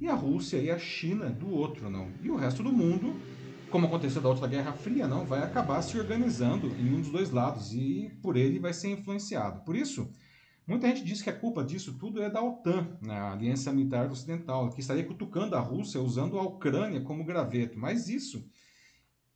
e 0.00 0.08
a 0.08 0.14
Rússia 0.14 0.58
e 0.58 0.70
a 0.70 0.78
China 0.78 1.30
do 1.30 1.50
outro, 1.50 1.88
não. 1.88 2.10
E 2.22 2.30
o 2.30 2.36
resto 2.36 2.62
do 2.62 2.72
mundo, 2.72 3.14
como 3.70 3.86
aconteceu 3.86 4.20
da 4.20 4.28
outra 4.28 4.48
Guerra 4.48 4.72
Fria, 4.72 5.06
não, 5.06 5.24
vai 5.24 5.42
acabar 5.42 5.80
se 5.82 5.98
organizando 5.98 6.68
em 6.78 6.94
um 6.94 7.00
dos 7.00 7.10
dois 7.10 7.30
lados 7.30 7.72
e 7.72 8.10
por 8.22 8.36
ele 8.36 8.58
vai 8.58 8.72
ser 8.72 8.88
influenciado. 8.90 9.64
Por 9.64 9.76
isso, 9.76 10.12
Muita 10.64 10.86
gente 10.86 11.04
diz 11.04 11.20
que 11.20 11.28
a 11.28 11.36
culpa 11.36 11.64
disso 11.64 11.98
tudo 11.98 12.22
é 12.22 12.30
da 12.30 12.40
OTAN, 12.40 12.96
né, 13.02 13.18
a 13.18 13.32
Aliança 13.32 13.72
Militar 13.72 14.08
Ocidental, 14.08 14.70
que 14.70 14.80
estaria 14.80 15.04
cutucando 15.04 15.56
a 15.56 15.60
Rússia 15.60 16.00
usando 16.00 16.38
a 16.38 16.42
Ucrânia 16.42 17.00
como 17.00 17.24
graveto. 17.24 17.76
Mas 17.76 18.08
isso 18.08 18.48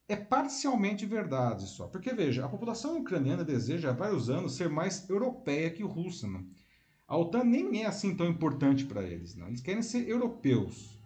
é 0.08 0.14
parcialmente 0.14 1.04
verdade 1.04 1.66
só. 1.66 1.88
Porque, 1.88 2.12
veja, 2.14 2.44
a 2.44 2.48
população 2.48 2.98
ucraniana 2.98 3.44
deseja 3.44 3.90
há 3.90 3.92
vários 3.92 4.30
anos 4.30 4.54
ser 4.54 4.68
mais 4.68 5.08
europeia 5.10 5.68
que 5.68 5.82
russa. 5.82 6.28
Não? 6.28 6.46
A 7.08 7.16
OTAN 7.16 7.44
nem 7.44 7.82
é 7.82 7.86
assim 7.86 8.16
tão 8.16 8.26
importante 8.26 8.84
para 8.84 9.02
eles. 9.02 9.36
Não? 9.36 9.46
Eles 9.46 9.60
querem 9.60 9.82
ser 9.82 10.08
europeus. 10.08 10.98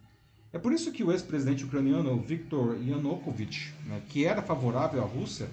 É 0.51 0.57
por 0.57 0.73
isso 0.73 0.91
que 0.91 1.03
o 1.03 1.11
ex-presidente 1.11 1.63
ucraniano 1.63 2.19
Viktor 2.19 2.75
Yanukovych, 2.81 3.73
né, 3.85 4.01
que 4.09 4.25
era 4.25 4.41
favorável 4.41 5.01
à 5.01 5.05
Rússia, 5.05 5.47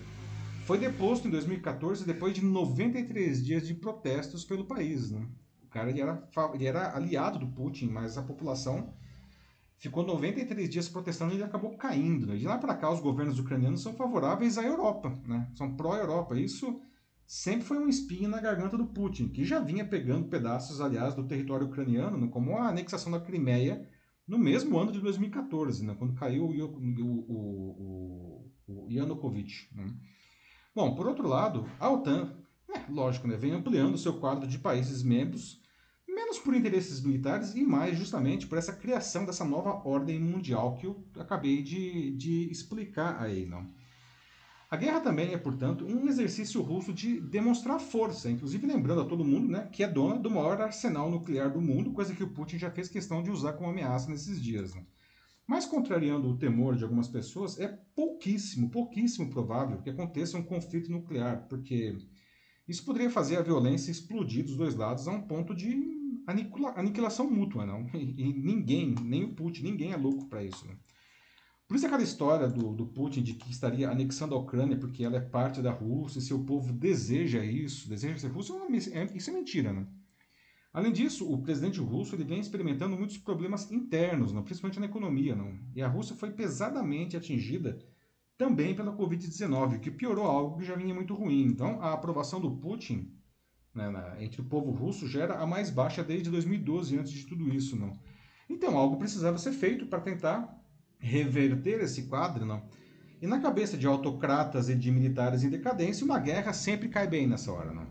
foi 0.64 0.78
deposto 0.78 1.28
em 1.28 1.30
2014 1.30 2.04
depois 2.04 2.34
de 2.34 2.42
93 2.42 3.44
dias 3.44 3.66
de 3.66 3.74
protestos 3.74 4.44
pelo 4.44 4.64
país. 4.64 5.10
Né? 5.10 5.24
O 5.62 5.66
cara 5.68 5.90
ele 5.90 6.00
era, 6.00 6.28
ele 6.54 6.66
era 6.66 6.96
aliado 6.96 7.38
do 7.38 7.46
Putin, 7.46 7.88
mas 7.88 8.18
a 8.18 8.22
população 8.22 8.92
ficou 9.76 10.04
93 10.04 10.68
dias 10.68 10.88
protestando 10.88 11.32
e 11.32 11.36
ele 11.36 11.44
acabou 11.44 11.76
caindo. 11.76 12.26
Né? 12.26 12.36
De 12.36 12.46
lá 12.46 12.58
para 12.58 12.74
cá, 12.74 12.90
os 12.90 13.00
governos 13.00 13.38
ucranianos 13.38 13.82
são 13.82 13.92
favoráveis 13.94 14.58
à 14.58 14.62
Europa, 14.62 15.16
né? 15.26 15.46
são 15.54 15.76
pró-Europa. 15.76 16.38
Isso 16.38 16.80
sempre 17.28 17.66
foi 17.66 17.78
um 17.78 17.90
espinho 17.90 18.26
na 18.26 18.40
garganta 18.40 18.78
do 18.78 18.86
Putin, 18.86 19.28
que 19.28 19.44
já 19.44 19.60
vinha 19.60 19.84
pegando 19.84 20.28
pedaços, 20.28 20.80
aliás, 20.80 21.14
do 21.14 21.28
território 21.28 21.66
ucraniano, 21.66 22.16
né? 22.16 22.26
como 22.32 22.56
a 22.56 22.70
anexação 22.70 23.12
da 23.12 23.20
Crimeia 23.20 23.86
no 24.26 24.38
mesmo 24.38 24.78
ano 24.78 24.90
de 24.90 24.98
2014, 24.98 25.84
né? 25.84 25.94
quando 25.98 26.14
caiu 26.14 26.46
o, 26.46 27.24
o, 27.28 28.50
o, 28.66 28.66
o 28.66 28.90
Yanukovych. 28.90 29.68
Né? 29.74 29.94
Bom, 30.74 30.94
por 30.94 31.06
outro 31.06 31.28
lado, 31.28 31.68
a 31.78 31.90
OTAN, 31.90 32.34
é, 32.74 32.90
lógico, 32.90 33.28
né, 33.28 33.36
vem 33.36 33.52
ampliando 33.52 33.98
seu 33.98 34.18
quadro 34.18 34.48
de 34.48 34.58
países 34.58 35.02
membros, 35.02 35.60
menos 36.08 36.38
por 36.38 36.54
interesses 36.54 37.02
militares 37.02 37.54
e 37.54 37.62
mais 37.62 37.98
justamente 37.98 38.46
por 38.46 38.56
essa 38.56 38.72
criação 38.72 39.26
dessa 39.26 39.44
nova 39.44 39.86
ordem 39.86 40.18
mundial 40.18 40.76
que 40.76 40.86
eu 40.86 41.04
acabei 41.18 41.62
de, 41.62 42.16
de 42.16 42.50
explicar 42.50 43.20
aí. 43.20 43.44
Não? 43.44 43.66
A 44.70 44.76
guerra 44.76 45.00
também 45.00 45.32
é, 45.32 45.38
portanto, 45.38 45.86
um 45.86 46.06
exercício 46.08 46.60
russo 46.60 46.92
de 46.92 47.20
demonstrar 47.20 47.80
força, 47.80 48.30
inclusive 48.30 48.66
lembrando 48.66 49.00
a 49.00 49.06
todo 49.06 49.24
mundo 49.24 49.48
né, 49.48 49.66
que 49.72 49.82
é 49.82 49.88
dona 49.88 50.18
do 50.18 50.30
maior 50.30 50.60
arsenal 50.60 51.10
nuclear 51.10 51.50
do 51.50 51.60
mundo, 51.60 51.92
coisa 51.92 52.14
que 52.14 52.22
o 52.22 52.34
Putin 52.34 52.58
já 52.58 52.70
fez 52.70 52.86
questão 52.86 53.22
de 53.22 53.30
usar 53.30 53.54
como 53.54 53.70
ameaça 53.70 54.10
nesses 54.10 54.42
dias. 54.42 54.74
Né? 54.74 54.84
Mas, 55.46 55.64
contrariando 55.64 56.28
o 56.28 56.36
temor 56.36 56.76
de 56.76 56.84
algumas 56.84 57.08
pessoas, 57.08 57.58
é 57.58 57.68
pouquíssimo, 57.96 58.68
pouquíssimo 58.68 59.30
provável 59.30 59.80
que 59.80 59.88
aconteça 59.88 60.36
um 60.36 60.42
conflito 60.42 60.92
nuclear, 60.92 61.46
porque 61.48 61.96
isso 62.68 62.84
poderia 62.84 63.08
fazer 63.08 63.38
a 63.38 63.42
violência 63.42 63.90
explodir 63.90 64.44
dos 64.44 64.54
dois 64.54 64.74
lados 64.74 65.08
a 65.08 65.12
um 65.12 65.22
ponto 65.22 65.54
de 65.54 65.96
aniquilação 66.76 67.30
mútua, 67.30 67.64
não? 67.64 67.86
E, 67.96 68.34
ninguém, 68.34 68.94
nem 69.02 69.24
o 69.24 69.34
Putin, 69.34 69.62
ninguém 69.62 69.92
é 69.92 69.96
louco 69.96 70.26
para 70.26 70.44
isso. 70.44 70.66
Né? 70.66 70.76
Por 71.68 71.76
isso 71.76 71.84
aquela 71.84 72.02
história 72.02 72.48
do, 72.48 72.72
do 72.72 72.86
Putin 72.86 73.22
de 73.22 73.34
que 73.34 73.50
estaria 73.50 73.90
anexando 73.90 74.34
a 74.34 74.38
Ucrânia 74.38 74.78
porque 74.78 75.04
ela 75.04 75.18
é 75.18 75.20
parte 75.20 75.60
da 75.60 75.70
Rússia 75.70 76.18
e 76.18 76.22
seu 76.22 76.42
povo 76.42 76.72
deseja 76.72 77.44
isso, 77.44 77.90
deseja 77.90 78.16
ser 78.18 78.28
russo, 78.28 78.56
é, 78.56 78.98
é, 78.98 79.04
isso 79.14 79.28
é 79.28 79.32
mentira, 79.34 79.70
né? 79.70 79.86
Além 80.72 80.92
disso, 80.92 81.30
o 81.30 81.42
presidente 81.42 81.80
russo 81.80 82.14
ele 82.14 82.24
vem 82.24 82.40
experimentando 82.40 82.96
muitos 82.96 83.18
problemas 83.18 83.70
internos, 83.70 84.32
não, 84.32 84.42
principalmente 84.42 84.80
na 84.80 84.86
economia. 84.86 85.34
Não? 85.34 85.58
E 85.74 85.82
a 85.82 85.88
Rússia 85.88 86.16
foi 86.16 86.30
pesadamente 86.30 87.16
atingida 87.16 87.78
também 88.36 88.74
pela 88.74 88.96
Covid-19, 88.96 89.80
que 89.80 89.90
piorou 89.90 90.24
algo 90.24 90.58
que 90.58 90.64
já 90.64 90.76
vinha 90.76 90.94
muito 90.94 91.14
ruim. 91.14 91.42
Então, 91.42 91.82
a 91.82 91.92
aprovação 91.92 92.40
do 92.40 92.50
Putin 92.50 93.12
né, 93.74 93.90
na, 93.90 94.22
entre 94.22 94.40
o 94.40 94.44
povo 94.44 94.70
russo 94.70 95.08
já 95.08 95.22
era 95.22 95.38
a 95.38 95.46
mais 95.46 95.68
baixa 95.68 96.04
desde 96.04 96.30
2012, 96.30 96.98
antes 96.98 97.12
de 97.12 97.26
tudo 97.26 97.52
isso. 97.52 97.74
Não? 97.76 97.98
Então, 98.48 98.76
algo 98.78 98.96
precisava 98.96 99.36
ser 99.36 99.52
feito 99.52 99.86
para 99.86 100.00
tentar 100.00 100.56
reverter 100.98 101.80
esse 101.80 102.04
quadro. 102.04 102.44
Não? 102.44 102.62
E 103.20 103.26
na 103.26 103.40
cabeça 103.40 103.76
de 103.76 103.86
autocratas 103.86 104.68
e 104.68 104.74
de 104.74 104.90
militares 104.90 105.42
em 105.42 105.50
decadência, 105.50 106.04
uma 106.04 106.18
guerra 106.18 106.52
sempre 106.52 106.88
cai 106.88 107.06
bem 107.06 107.26
nessa 107.26 107.52
hora. 107.52 107.72
Não? 107.72 107.86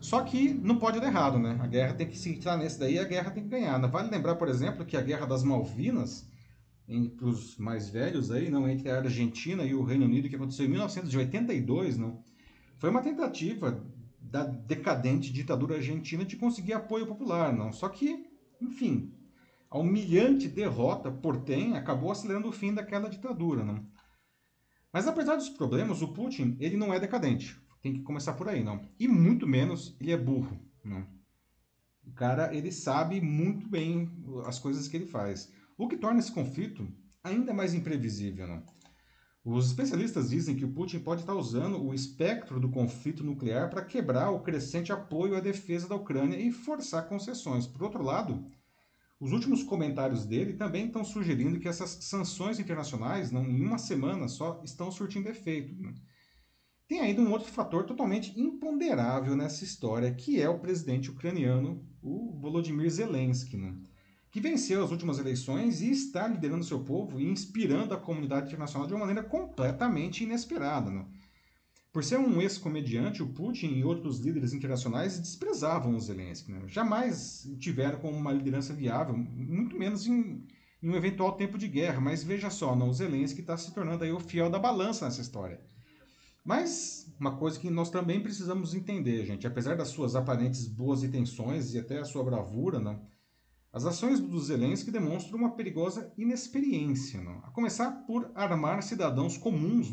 Só 0.00 0.22
que 0.22 0.52
não 0.52 0.78
pode 0.78 0.98
dar 0.98 1.06
errado, 1.06 1.38
né? 1.38 1.56
A 1.60 1.66
guerra 1.66 1.94
tem 1.94 2.08
que 2.08 2.18
se 2.18 2.30
entrar 2.30 2.56
nesse 2.56 2.78
daí, 2.78 2.98
a 2.98 3.04
guerra 3.04 3.30
tem 3.30 3.44
que 3.44 3.48
ganhar. 3.48 3.78
Né? 3.78 3.86
Vale 3.86 4.10
lembrar, 4.10 4.34
por 4.34 4.48
exemplo, 4.48 4.84
que 4.84 4.96
a 4.96 5.00
Guerra 5.00 5.26
das 5.26 5.44
Malvinas, 5.44 6.28
entre 6.88 7.24
os 7.24 7.56
mais 7.56 7.88
velhos 7.88 8.32
aí, 8.32 8.50
não 8.50 8.68
entre 8.68 8.90
a 8.90 8.98
Argentina 8.98 9.62
e 9.62 9.74
o 9.74 9.84
Reino 9.84 10.04
Unido, 10.04 10.28
que 10.28 10.34
aconteceu 10.34 10.66
em 10.66 10.70
1982, 10.70 11.96
não, 11.96 12.20
foi 12.78 12.90
uma 12.90 13.00
tentativa 13.00 13.80
da 14.20 14.42
decadente 14.42 15.32
ditadura 15.32 15.76
argentina 15.76 16.24
de 16.24 16.34
conseguir 16.34 16.72
apoio 16.72 17.06
popular, 17.06 17.52
não. 17.52 17.72
Só 17.72 17.88
que, 17.88 18.26
enfim, 18.60 19.12
a 19.72 19.78
humilhante 19.78 20.48
derrota 20.48 21.10
portem 21.10 21.78
acabou 21.78 22.12
acelerando 22.12 22.46
o 22.46 22.52
fim 22.52 22.74
daquela 22.74 23.08
ditadura, 23.08 23.64
não. 23.64 23.82
Mas 24.92 25.08
apesar 25.08 25.36
dos 25.36 25.48
problemas, 25.48 26.02
o 26.02 26.12
Putin 26.12 26.58
ele 26.60 26.76
não 26.76 26.92
é 26.92 27.00
decadente. 27.00 27.58
Tem 27.80 27.94
que 27.94 28.02
começar 28.02 28.34
por 28.34 28.50
aí, 28.50 28.62
não. 28.62 28.86
E 29.00 29.08
muito 29.08 29.46
menos 29.46 29.96
ele 29.98 30.12
é 30.12 30.16
burro, 30.16 30.60
não. 30.84 31.06
O 32.04 32.12
cara, 32.12 32.54
ele 32.54 32.70
sabe 32.70 33.18
muito 33.18 33.66
bem 33.66 34.10
as 34.44 34.58
coisas 34.58 34.86
que 34.88 34.96
ele 34.98 35.06
faz. 35.06 35.50
O 35.78 35.88
que 35.88 35.96
torna 35.96 36.20
esse 36.20 36.30
conflito 36.30 36.86
ainda 37.24 37.54
mais 37.54 37.72
imprevisível, 37.72 38.46
não. 38.46 38.62
Os 39.42 39.68
especialistas 39.68 40.28
dizem 40.28 40.54
que 40.54 40.66
o 40.66 40.72
Putin 40.72 40.98
pode 40.98 41.22
estar 41.22 41.34
usando 41.34 41.82
o 41.82 41.94
espectro 41.94 42.60
do 42.60 42.68
conflito 42.68 43.24
nuclear 43.24 43.70
para 43.70 43.86
quebrar 43.86 44.30
o 44.30 44.40
crescente 44.40 44.92
apoio 44.92 45.34
à 45.34 45.40
defesa 45.40 45.88
da 45.88 45.96
Ucrânia 45.96 46.36
e 46.36 46.52
forçar 46.52 47.08
concessões. 47.08 47.66
Por 47.66 47.82
outro 47.82 48.02
lado, 48.02 48.44
os 49.22 49.30
últimos 49.30 49.62
comentários 49.62 50.26
dele 50.26 50.54
também 50.54 50.86
estão 50.86 51.04
sugerindo 51.04 51.60
que 51.60 51.68
essas 51.68 51.90
sanções 52.00 52.58
internacionais, 52.58 53.30
não, 53.30 53.44
em 53.44 53.64
uma 53.64 53.78
semana 53.78 54.26
só, 54.26 54.60
estão 54.64 54.90
surtindo 54.90 55.28
efeito. 55.28 55.80
Né? 55.80 55.94
Tem 56.88 56.98
ainda 56.98 57.22
um 57.22 57.30
outro 57.30 57.46
fator 57.46 57.84
totalmente 57.84 58.36
imponderável 58.36 59.36
nessa 59.36 59.62
história, 59.62 60.12
que 60.12 60.40
é 60.40 60.48
o 60.48 60.58
presidente 60.58 61.08
ucraniano, 61.08 61.86
o 62.02 62.36
Volodymyr 62.40 62.90
Zelensky, 62.90 63.56
né? 63.56 63.72
que 64.28 64.40
venceu 64.40 64.82
as 64.82 64.90
últimas 64.90 65.20
eleições 65.20 65.80
e 65.82 65.92
está 65.92 66.26
liderando 66.26 66.64
seu 66.64 66.80
povo 66.80 67.20
e 67.20 67.24
inspirando 67.24 67.94
a 67.94 68.00
comunidade 68.00 68.48
internacional 68.48 68.88
de 68.88 68.92
uma 68.92 69.06
maneira 69.06 69.22
completamente 69.22 70.24
inesperada. 70.24 70.90
Né? 70.90 71.06
Por 71.92 72.02
ser 72.02 72.18
um 72.18 72.40
ex-comediante, 72.40 73.22
o 73.22 73.28
Putin 73.28 73.74
e 73.74 73.84
outros 73.84 74.18
líderes 74.18 74.54
internacionais 74.54 75.18
desprezavam 75.18 75.94
o 75.94 76.00
Zelensky. 76.00 76.50
Né? 76.50 76.62
Jamais 76.66 77.46
tiveram 77.58 77.98
como 77.98 78.16
uma 78.16 78.32
liderança 78.32 78.72
viável, 78.72 79.14
muito 79.14 79.78
menos 79.78 80.06
em, 80.06 80.46
em 80.82 80.88
um 80.88 80.96
eventual 80.96 81.32
tempo 81.32 81.58
de 81.58 81.68
guerra. 81.68 82.00
Mas 82.00 82.24
veja 82.24 82.48
só, 82.48 82.74
não, 82.74 82.88
o 82.88 82.94
Zelensky 82.94 83.42
está 83.42 83.58
se 83.58 83.74
tornando 83.74 84.04
aí 84.04 84.10
o 84.10 84.18
fiel 84.18 84.48
da 84.48 84.58
balança 84.58 85.04
nessa 85.04 85.20
história. 85.20 85.60
Mas 86.42 87.12
uma 87.20 87.36
coisa 87.36 87.60
que 87.60 87.68
nós 87.68 87.90
também 87.90 88.22
precisamos 88.22 88.74
entender, 88.74 89.26
gente, 89.26 89.46
apesar 89.46 89.76
das 89.76 89.88
suas 89.88 90.16
aparentes 90.16 90.66
boas 90.66 91.04
intenções 91.04 91.74
e 91.74 91.78
até 91.78 91.98
a 91.98 92.04
sua 92.04 92.24
bravura, 92.24 92.80
né, 92.80 92.98
as 93.72 93.84
ações 93.86 94.18
do 94.18 94.40
Zelensky 94.40 94.90
demonstram 94.90 95.38
uma 95.38 95.54
perigosa 95.54 96.12
inexperiência, 96.18 97.20
a 97.42 97.50
começar 97.50 97.90
por 98.06 98.30
armar 98.34 98.82
cidadãos 98.82 99.38
comuns 99.38 99.90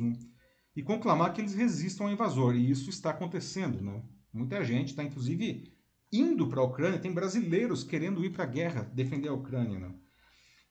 e 0.76 0.84
conclamar 0.84 1.34
que 1.34 1.42
eles 1.42 1.54
resistam 1.54 2.08
ao 2.08 2.14
invasor, 2.14 2.56
e 2.56 2.70
isso 2.70 2.90
está 2.90 3.10
acontecendo. 3.10 3.82
Né. 3.82 4.02
Muita 4.32 4.64
gente 4.64 4.90
está, 4.90 5.04
inclusive, 5.04 5.74
indo 6.12 6.48
para 6.48 6.62
a 6.62 6.66
Ucrânia, 6.66 7.00
tem 7.00 7.14
brasileiros 7.14 7.84
querendo 7.84 8.24
ir 8.24 8.32
para 8.32 8.44
a 8.44 8.48
guerra, 8.48 8.84
defender 8.94 9.30
a 9.30 9.34
Ucrânia. 9.34 9.80
Né. 9.80 9.94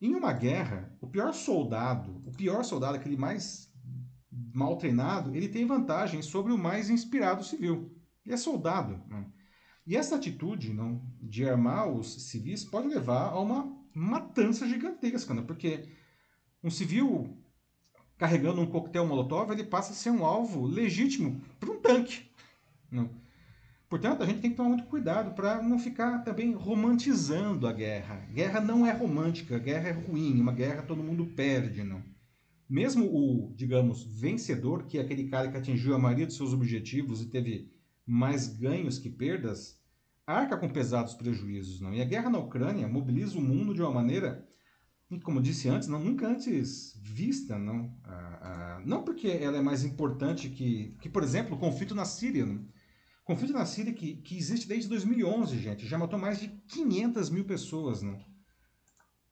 Em 0.01 0.15
uma 0.15 0.33
guerra, 0.33 0.97
o 1.01 1.09
pior 1.09 1.33
soldado, 1.33 2.23
o 2.25 2.33
pior 2.33 2.63
soldado, 2.65 2.97
aquele 2.97 3.17
mais 3.17 3.69
mal 4.55 4.77
treinado, 4.77 5.35
ele 5.35 5.49
tem 5.49 5.67
vantagem 5.67 6.23
sobre 6.23 6.53
o 6.53 6.59
mais 6.59 6.91
inspirado 6.91 7.45
civil. 7.45 7.95
Ele 8.25 8.35
é 8.35 8.37
soldado. 8.37 9.03
Né? 9.09 9.27
E 9.87 9.97
essa 9.97 10.17
atitude 10.17 10.73
não, 10.73 11.03
de 11.21 11.49
armar 11.49 11.91
os 11.91 12.29
civis 12.29 12.65
pode 12.65 12.89
levar 12.89 13.31
a 13.31 13.41
uma 13.41 13.77
matança 13.95 14.69
gigantesca, 14.69 15.35
né? 15.35 15.43
porque 15.43 15.89
um 16.63 16.71
civil 16.71 17.38
carregando 18.19 18.61
um 18.61 18.67
coquetel 18.67 19.07
molotov, 19.07 19.53
ele 19.53 19.65
passa 19.65 19.93
a 19.93 19.95
ser 19.95 20.11
um 20.11 20.25
alvo 20.25 20.67
legítimo 20.67 21.41
para 21.59 21.71
um 21.71 21.81
tanque. 21.81 22.29
Não. 22.91 23.09
Portanto, 23.89 24.23
a 24.23 24.27
gente 24.27 24.41
tem 24.41 24.51
que 24.51 24.57
tomar 24.57 24.69
muito 24.69 24.85
cuidado 24.85 25.35
para 25.35 25.63
não 25.63 25.79
ficar 25.79 26.19
também 26.23 26.53
romantizando 26.53 27.67
a 27.67 27.73
guerra. 27.73 28.27
Guerra 28.33 28.61
não 28.61 28.87
é 28.87 28.93
romântica, 28.93 29.59
guerra 29.59 29.89
é 29.89 29.93
ruim, 29.93 30.39
uma 30.39 30.53
guerra 30.53 30.83
todo 30.83 31.03
mundo 31.03 31.25
perde, 31.25 31.83
não. 31.83 32.03
Mesmo 32.69 33.07
o, 33.07 33.55
digamos, 33.55 34.05
vencedor, 34.05 34.85
que 34.85 34.99
é 34.99 35.01
aquele 35.01 35.29
cara 35.29 35.51
que 35.51 35.57
atingiu 35.57 35.95
a 35.95 35.99
maioria 35.99 36.27
dos 36.27 36.37
seus 36.37 36.53
objetivos 36.53 37.23
e 37.23 37.31
teve 37.31 37.73
mais 38.05 38.47
ganhos 38.47 38.99
que 38.99 39.09
perdas, 39.09 39.81
arca 40.27 40.57
com 40.59 40.69
pesados 40.69 41.15
prejuízos, 41.15 41.81
não. 41.81 41.95
E 41.95 42.03
a 42.03 42.05
guerra 42.05 42.29
na 42.29 42.39
Ucrânia 42.39 42.87
mobiliza 42.87 43.39
o 43.39 43.43
mundo 43.43 43.73
de 43.73 43.81
uma 43.81 43.91
maneira, 43.91 44.47
como 45.25 45.41
disse 45.41 45.69
antes, 45.69 45.89
não, 45.89 45.99
nunca 45.99 46.29
antes 46.29 46.99
vista, 47.03 47.59
não. 47.59 47.97
Ah, 48.05 48.39
ah, 48.43 48.83
não 48.85 49.03
porque 49.03 49.29
ela 49.29 49.57
é 49.57 49.63
mais 49.63 49.85
importante 49.85 50.51
que, 50.51 50.97
que, 51.01 51.09
por 51.09 51.23
exemplo, 51.23 51.57
o 51.57 51.59
conflito 51.59 51.95
na 51.95 52.05
Síria. 52.05 52.45
Não? 52.45 52.67
conflito 53.29 53.53
na 53.53 53.67
Síria 53.67 53.93
que, 53.93 54.17
que 54.17 54.39
existe 54.39 54.67
desde 54.67 54.89
2011, 54.89 55.59
gente, 55.59 55.87
já 55.87 55.99
matou 55.99 56.19
mais 56.19 56.41
de 56.41 56.49
500 56.49 57.29
mil 57.29 57.45
pessoas, 57.45 58.01
né? 58.01 58.19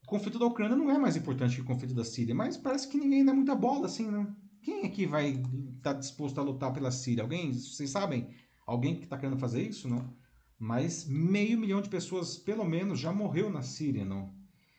O 0.03 0.07
conflito 0.07 0.39
da 0.39 0.45
Ucrânia 0.45 0.77
não 0.77 0.91
é 0.91 0.99
mais 0.99 1.17
importante 1.17 1.57
que 1.57 1.63
o 1.63 1.65
conflito 1.65 1.95
da 1.95 2.05
Síria, 2.05 2.35
mas 2.35 2.59
parece 2.59 2.89
que 2.89 2.99
ninguém 2.99 3.25
dá 3.25 3.33
muita 3.33 3.55
bola, 3.55 3.87
assim, 3.87 4.11
né? 4.11 4.27
Quem 4.61 4.85
é 4.85 4.89
que 4.91 5.07
vai 5.07 5.31
estar 5.31 5.95
tá 5.95 5.99
disposto 5.99 6.39
a 6.39 6.43
lutar 6.43 6.75
pela 6.75 6.91
Síria? 6.91 7.23
Alguém? 7.23 7.55
Vocês 7.55 7.89
sabem? 7.89 8.29
Alguém 8.67 8.97
que 8.97 9.05
está 9.05 9.17
querendo 9.17 9.39
fazer 9.39 9.63
isso, 9.63 9.89
não? 9.89 10.15
Mas 10.59 11.07
meio 11.07 11.59
milhão 11.59 11.81
de 11.81 11.89
pessoas, 11.89 12.37
pelo 12.37 12.65
menos, 12.67 13.01
já 13.01 13.13
morreu 13.13 13.49
na 13.49 13.63
Síria, 13.63 14.05
não? 14.05 14.31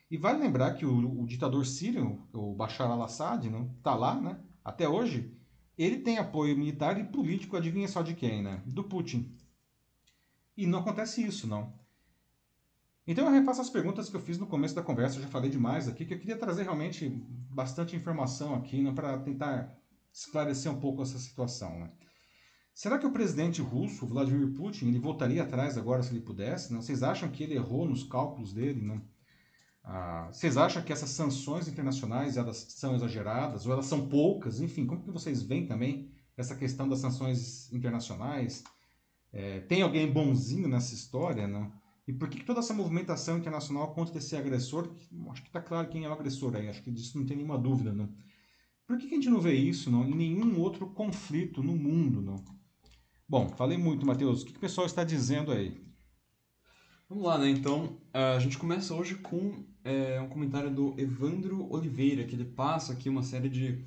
E 0.10 0.18
vale 0.18 0.40
lembrar 0.40 0.74
que 0.74 0.86
o, 0.86 1.22
o 1.22 1.26
ditador 1.26 1.66
sírio, 1.66 2.22
o 2.34 2.54
Bashar 2.54 2.90
al-Assad, 2.90 3.48
está 3.78 3.94
lá, 3.94 4.20
né? 4.20 4.40
Até 4.64 4.88
hoje, 4.88 5.34
ele 5.78 6.00
tem 6.00 6.18
apoio 6.18 6.58
militar 6.58 7.00
e 7.00 7.04
político, 7.04 7.58
adivinha 7.58 7.88
só 7.88 8.02
de 8.02 8.16
quem, 8.16 8.42
né? 8.42 8.64
Do 8.66 8.84
Putin. 8.84 9.36
E 10.56 10.66
não 10.66 10.80
acontece 10.80 11.24
isso, 11.24 11.48
não. 11.48 11.74
Então 13.06 13.26
eu 13.26 13.32
refaço 13.32 13.62
as 13.62 13.70
perguntas 13.70 14.10
que 14.10 14.16
eu 14.16 14.22
fiz 14.22 14.38
no 14.38 14.48
começo 14.48 14.76
da 14.76 14.82
conversa, 14.82 15.18
eu 15.18 15.24
já 15.24 15.30
falei 15.30 15.50
demais 15.50 15.88
aqui, 15.88 16.06
que 16.06 16.14
eu 16.14 16.20
queria 16.20 16.38
trazer 16.38 16.64
realmente 16.64 17.08
bastante 17.50 17.96
informação 17.96 18.54
aqui 18.56 18.82
né, 18.82 18.92
para 18.92 19.18
tentar 19.20 19.78
esclarecer 20.12 20.70
um 20.72 20.80
pouco 20.80 21.02
essa 21.02 21.18
situação. 21.18 21.80
Né? 21.80 21.92
Será 22.74 22.98
que 22.98 23.06
o 23.06 23.12
presidente 23.12 23.62
russo, 23.62 24.06
Vladimir 24.06 24.54
Putin, 24.54 24.88
ele 24.88 25.00
voltaria 25.00 25.44
atrás 25.44 25.78
agora 25.78 26.04
se 26.04 26.12
ele 26.12 26.20
pudesse? 26.20 26.74
Não? 26.74 26.82
Vocês 26.82 27.02
acham 27.02 27.30
que 27.30 27.44
ele 27.44 27.56
errou 27.56 27.88
nos 27.88 28.04
cálculos 28.04 28.52
dele? 28.52 28.82
Não? 28.82 29.02
Ah, 29.90 30.28
vocês 30.34 30.58
acham 30.58 30.84
que 30.84 30.92
essas 30.92 31.12
sanções 31.12 31.70
internacionais 31.70 32.36
elas 32.36 32.58
são 32.58 32.94
exageradas 32.94 33.66
ou 33.66 33.72
elas 33.72 33.86
são 33.86 34.10
poucas? 34.10 34.60
Enfim, 34.60 34.86
como 34.86 35.02
que 35.02 35.10
vocês 35.10 35.42
veem 35.42 35.66
também 35.66 36.12
essa 36.36 36.58
questão 36.58 36.90
das 36.90 37.00
sanções 37.00 37.72
internacionais? 37.72 38.66
É, 39.32 39.62
tem 39.62 39.82
alguém 39.82 40.12
bonzinho 40.12 40.68
nessa 40.68 40.94
história, 40.94 41.48
não? 41.48 41.72
E 42.06 42.12
por 42.12 42.30
que, 42.30 42.40
que 42.40 42.46
toda 42.46 42.60
essa 42.60 42.74
movimentação 42.74 43.38
internacional 43.38 43.94
contra 43.94 44.18
esse 44.18 44.36
agressor? 44.36 44.94
Acho 45.32 45.42
que 45.42 45.48
está 45.48 45.62
claro 45.62 45.88
quem 45.88 46.04
é 46.04 46.10
o 46.10 46.14
agressor 46.14 46.54
aí, 46.58 46.68
acho 46.68 46.84
que 46.84 46.92
disso 46.92 47.18
não 47.18 47.26
tem 47.26 47.38
nenhuma 47.38 47.58
dúvida, 47.58 47.94
não? 47.94 48.14
Por 48.86 48.98
que, 48.98 49.08
que 49.08 49.14
a 49.14 49.18
gente 49.18 49.30
não 49.30 49.40
vê 49.40 49.54
isso 49.54 49.90
não, 49.90 50.04
em 50.04 50.16
nenhum 50.16 50.60
outro 50.60 50.88
conflito 50.88 51.64
no 51.64 51.78
mundo, 51.78 52.22
não? 52.22 52.44
Bom, 53.28 53.48
falei 53.56 53.78
muito, 53.78 54.06
Matheus. 54.06 54.42
O 54.42 54.46
que, 54.46 54.52
que 54.52 54.58
o 54.58 54.62
pessoal 54.62 54.86
está 54.86 55.06
dizendo 55.06 55.52
aí? 55.54 55.87
Vamos 57.10 57.24
lá, 57.24 57.38
né? 57.38 57.50
Então, 57.50 57.98
a 58.14 58.38
gente 58.40 58.58
começa 58.58 58.94
hoje 58.94 59.16
com 59.16 59.64
é, 59.84 60.20
um 60.20 60.28
comentário 60.28 60.70
do 60.70 60.94
Evandro 61.00 61.72
Oliveira, 61.72 62.26
que 62.26 62.36
ele 62.36 62.44
passa 62.44 62.92
aqui 62.92 63.08
uma 63.08 63.24
série 63.24 63.48
de 63.48 63.86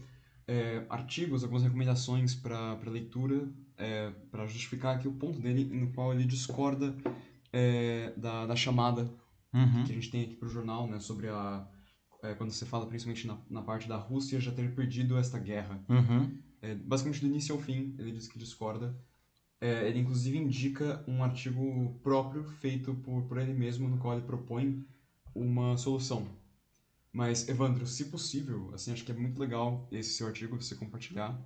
é, 0.48 0.86
artigos, 0.88 1.42
algumas 1.42 1.62
recomendações 1.62 2.34
para 2.34 2.78
leitura, 2.86 3.46
é, 3.76 4.10
para 4.30 4.46
justificar 4.46 4.96
aqui 4.96 5.06
o 5.06 5.12
ponto 5.12 5.38
dele, 5.38 5.64
no 5.64 5.92
qual 5.92 6.14
ele 6.14 6.24
discorda 6.24 6.96
é, 7.52 8.12
da, 8.16 8.46
da 8.46 8.56
chamada 8.56 9.02
uhum. 9.52 9.84
que 9.84 9.92
a 9.92 9.94
gente 9.94 10.10
tem 10.10 10.24
aqui 10.24 10.36
para 10.36 10.48
o 10.48 10.50
jornal, 10.50 10.88
né? 10.88 10.98
Sobre 10.98 11.28
a... 11.28 11.68
É, 12.22 12.34
quando 12.34 12.50
você 12.50 12.66
fala 12.66 12.86
principalmente 12.86 13.26
na, 13.26 13.38
na 13.48 13.62
parte 13.62 13.88
da 13.88 13.96
Rússia 13.96 14.40
já 14.40 14.52
ter 14.52 14.74
perdido 14.74 15.16
esta 15.16 15.38
guerra. 15.38 15.82
Uhum. 15.88 16.38
É, 16.60 16.74
basicamente, 16.74 17.20
do 17.20 17.26
início 17.26 17.54
ao 17.54 17.60
fim, 17.60 17.94
ele 17.98 18.12
diz 18.12 18.28
que 18.28 18.38
discorda. 18.38 18.94
É, 19.60 19.86
ele 19.86 19.98
inclusive 19.98 20.38
indica 20.38 21.04
um 21.06 21.22
artigo 21.22 21.98
próprio 22.02 22.44
feito 22.44 22.94
por, 22.94 23.24
por 23.24 23.38
ele 23.38 23.52
mesmo, 23.52 23.88
no 23.88 23.98
qual 23.98 24.14
ele 24.14 24.26
propõe 24.26 24.84
uma 25.34 25.76
solução. 25.76 26.26
Mas, 27.12 27.48
Evandro, 27.48 27.86
se 27.86 28.06
possível, 28.06 28.70
assim, 28.72 28.92
acho 28.92 29.04
que 29.04 29.12
é 29.12 29.14
muito 29.14 29.38
legal 29.38 29.88
esse 29.90 30.14
seu 30.14 30.26
artigo 30.26 30.60
você 30.60 30.74
compartilhar, 30.74 31.38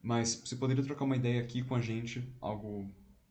mas 0.00 0.34
você 0.34 0.54
poderia 0.54 0.82
trocar 0.82 1.04
uma 1.04 1.16
ideia 1.16 1.40
aqui 1.40 1.62
com 1.62 1.74
a 1.74 1.80
gente, 1.80 2.32
algo 2.40 2.88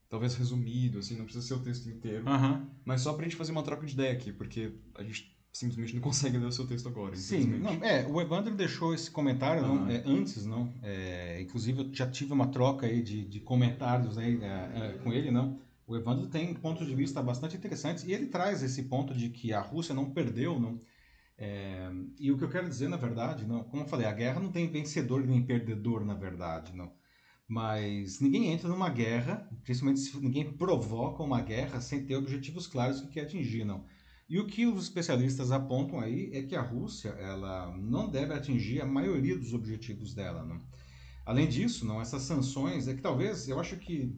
talvez 0.09 0.35
resumido, 0.35 0.99
assim, 0.99 1.15
não 1.15 1.25
precisa 1.25 1.45
ser 1.45 1.53
o 1.53 1.63
texto 1.63 1.89
inteiro, 1.89 2.25
uhum. 2.29 2.69
mas 2.85 3.01
só 3.01 3.13
pra 3.13 3.23
gente 3.23 3.35
fazer 3.35 3.51
uma 3.51 3.63
troca 3.63 3.85
de 3.85 3.93
ideia 3.93 4.11
aqui, 4.13 4.31
porque 4.31 4.73
a 4.95 5.03
gente 5.03 5.36
simplesmente 5.51 5.95
não 5.95 6.01
consegue 6.03 6.37
ler 6.37 6.45
o 6.45 6.51
seu 6.51 6.67
texto 6.67 6.87
agora. 6.87 7.15
Sim, 7.15 7.45
não, 7.59 7.73
é, 7.83 8.05
o 8.07 8.21
Evandro 8.21 8.53
deixou 8.55 8.93
esse 8.93 9.09
comentário 9.09 9.61
não, 9.61 9.89
é, 9.89 10.03
antes, 10.05 10.45
não? 10.45 10.73
É, 10.83 11.41
inclusive 11.41 11.81
eu 11.81 11.93
já 11.93 12.09
tive 12.09 12.33
uma 12.33 12.47
troca 12.47 12.85
aí 12.85 13.01
de, 13.01 13.25
de 13.25 13.39
comentários 13.39 14.17
aí, 14.17 14.39
é, 14.41 14.95
é, 14.95 14.99
com 15.03 15.11
ele, 15.11 15.31
não? 15.31 15.59
O 15.87 15.95
Evandro 15.95 16.27
tem 16.27 16.53
pontos 16.53 16.85
de 16.85 16.93
vista 16.93 17.21
bastante 17.23 17.55
interessantes 17.55 18.03
e 18.03 18.11
ele 18.11 18.27
traz 18.27 18.61
esse 18.61 18.83
ponto 18.83 19.13
de 19.13 19.29
que 19.29 19.53
a 19.53 19.61
Rússia 19.61 19.95
não 19.95 20.11
perdeu, 20.11 20.59
não? 20.59 20.81
É, 21.37 21.89
e 22.19 22.31
o 22.31 22.37
que 22.37 22.43
eu 22.43 22.49
quero 22.49 22.67
dizer, 22.67 22.89
na 22.89 22.97
verdade, 22.97 23.45
não, 23.45 23.63
como 23.63 23.83
eu 23.83 23.87
falei, 23.87 24.07
a 24.07 24.11
guerra 24.11 24.39
não 24.39 24.51
tem 24.51 24.67
vencedor 24.67 25.25
nem 25.25 25.45
perdedor, 25.45 26.03
na 26.03 26.15
verdade, 26.15 26.75
não. 26.75 26.91
Mas 27.47 28.19
ninguém 28.19 28.51
entra 28.51 28.67
numa 28.67 28.89
guerra, 28.89 29.47
principalmente 29.63 30.01
se 30.01 30.17
ninguém 30.19 30.51
provoca 30.51 31.23
uma 31.23 31.41
guerra 31.41 31.79
sem 31.79 32.05
ter 32.05 32.15
objetivos 32.15 32.67
claros 32.67 32.99
que 32.99 33.07
quer 33.07 33.21
atingir, 33.21 33.63
não. 33.63 33.85
E 34.29 34.39
o 34.39 34.45
que 34.45 34.65
os 34.65 34.83
especialistas 34.83 35.51
apontam 35.51 35.99
aí 35.99 36.29
é 36.33 36.43
que 36.43 36.55
a 36.55 36.61
Rússia 36.61 37.09
ela 37.11 37.75
não 37.77 38.09
deve 38.09 38.33
atingir 38.33 38.81
a 38.81 38.85
maioria 38.85 39.37
dos 39.37 39.53
objetivos 39.53 40.13
dela. 40.13 40.43
Não? 40.43 40.61
Além 41.25 41.47
disso, 41.47 41.85
não 41.85 42.01
essas 42.01 42.23
sanções 42.23 42.87
é 42.87 42.93
que 42.93 43.01
talvez 43.01 43.47
eu 43.47 43.59
acho 43.59 43.77
que 43.77 44.17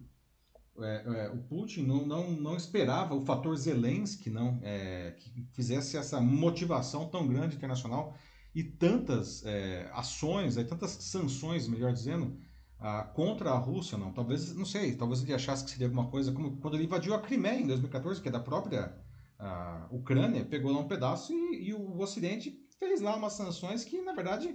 é, 0.81 1.03
é, 1.05 1.29
o 1.29 1.37
Putin 1.43 1.83
não, 1.83 2.05
não, 2.05 2.31
não 2.31 2.55
esperava 2.55 3.13
o 3.13 3.25
fator 3.25 3.55
Zelensky 3.55 4.29
não 4.29 4.59
é, 4.63 5.11
que 5.19 5.45
fizesse 5.51 5.97
essa 5.97 6.21
motivação 6.21 7.09
tão 7.09 7.27
grande 7.27 7.57
internacional 7.57 8.15
e 8.55 8.63
tantas 8.63 9.45
é, 9.45 9.89
ações, 9.93 10.57
é, 10.57 10.63
tantas 10.63 10.91
sanções, 10.91 11.67
melhor 11.67 11.93
dizendo, 11.93 12.35
contra 13.13 13.51
a 13.51 13.57
Rússia, 13.57 13.97
não. 13.97 14.13
Talvez, 14.13 14.55
não 14.55 14.65
sei, 14.65 14.95
talvez 14.95 15.21
ele 15.21 15.33
achasse 15.33 15.65
que 15.65 15.71
seria 15.71 15.87
alguma 15.87 16.07
coisa 16.07 16.31
como 16.31 16.57
quando 16.57 16.75
ele 16.75 16.85
invadiu 16.85 17.13
a 17.13 17.19
Crimeia 17.19 17.59
em 17.59 17.67
2014, 17.67 18.21
que 18.21 18.29
é 18.29 18.31
da 18.31 18.39
própria 18.39 18.97
a 19.39 19.87
Ucrânia, 19.89 20.43
pegou 20.43 20.71
lá 20.71 20.79
um 20.79 20.87
pedaço 20.87 21.33
e, 21.33 21.69
e, 21.69 21.73
o 21.73 21.97
Ocidente 21.99 22.59
fez 22.77 22.99
lá 22.99 23.15
umas 23.15 23.33
sanções 23.33 23.85
que, 23.85 24.01
na 24.01 24.13
verdade, 24.13 24.53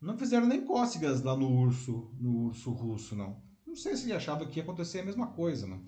não 0.00 0.16
fizeram 0.16 0.46
nem 0.46 0.64
cócegas 0.64 1.22
lá 1.22 1.36
no 1.36 1.50
urso, 1.50 2.14
no 2.20 2.44
urso 2.44 2.70
russo, 2.70 3.16
não. 3.16 3.42
Não 3.66 3.74
sei 3.74 3.96
se 3.96 4.04
ele 4.04 4.12
achava 4.12 4.46
que 4.46 4.60
ia 4.60 4.62
acontecer 4.62 5.00
a 5.00 5.04
mesma 5.04 5.26
coisa, 5.28 5.66
não. 5.66 5.84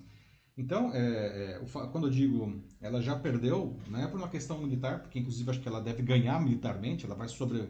Então, 0.57 0.91
é, 0.93 1.53
é, 1.53 1.61
quando 1.91 2.07
eu 2.07 2.11
digo 2.11 2.61
ela 2.81 3.01
já 3.01 3.15
perdeu, 3.17 3.79
não 3.87 3.99
é 3.99 4.07
por 4.07 4.17
uma 4.17 4.27
questão 4.27 4.57
militar, 4.57 5.01
porque 5.01 5.19
inclusive 5.19 5.49
acho 5.49 5.61
que 5.61 5.67
ela 5.67 5.79
deve 5.79 6.01
ganhar 6.01 6.41
militarmente, 6.41 7.05
ela 7.05 7.15
vai 7.15 7.27
sobre, 7.29 7.69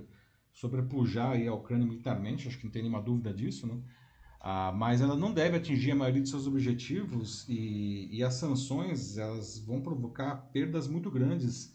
sobrepujar 0.53 1.37
a 1.47 1.53
Ucrânia 1.53 1.85
militarmente, 1.85 2.47
acho 2.47 2.57
que 2.57 2.63
não 2.63 2.71
tem 2.71 2.81
nenhuma 2.81 3.01
dúvida 3.01 3.33
disso, 3.33 3.67
não. 3.67 3.83
Ah, 4.39 4.71
mas 4.71 5.01
ela 5.01 5.15
não 5.15 5.33
deve 5.33 5.57
atingir 5.57 5.91
a 5.91 5.95
maioria 5.95 6.21
de 6.21 6.29
seus 6.29 6.47
objetivos 6.47 7.47
e, 7.49 8.07
e 8.15 8.23
as 8.23 8.35
sanções 8.35 9.17
elas 9.17 9.59
vão 9.59 9.81
provocar 9.81 10.35
perdas 10.51 10.87
muito 10.87 11.09
grandes, 11.09 11.73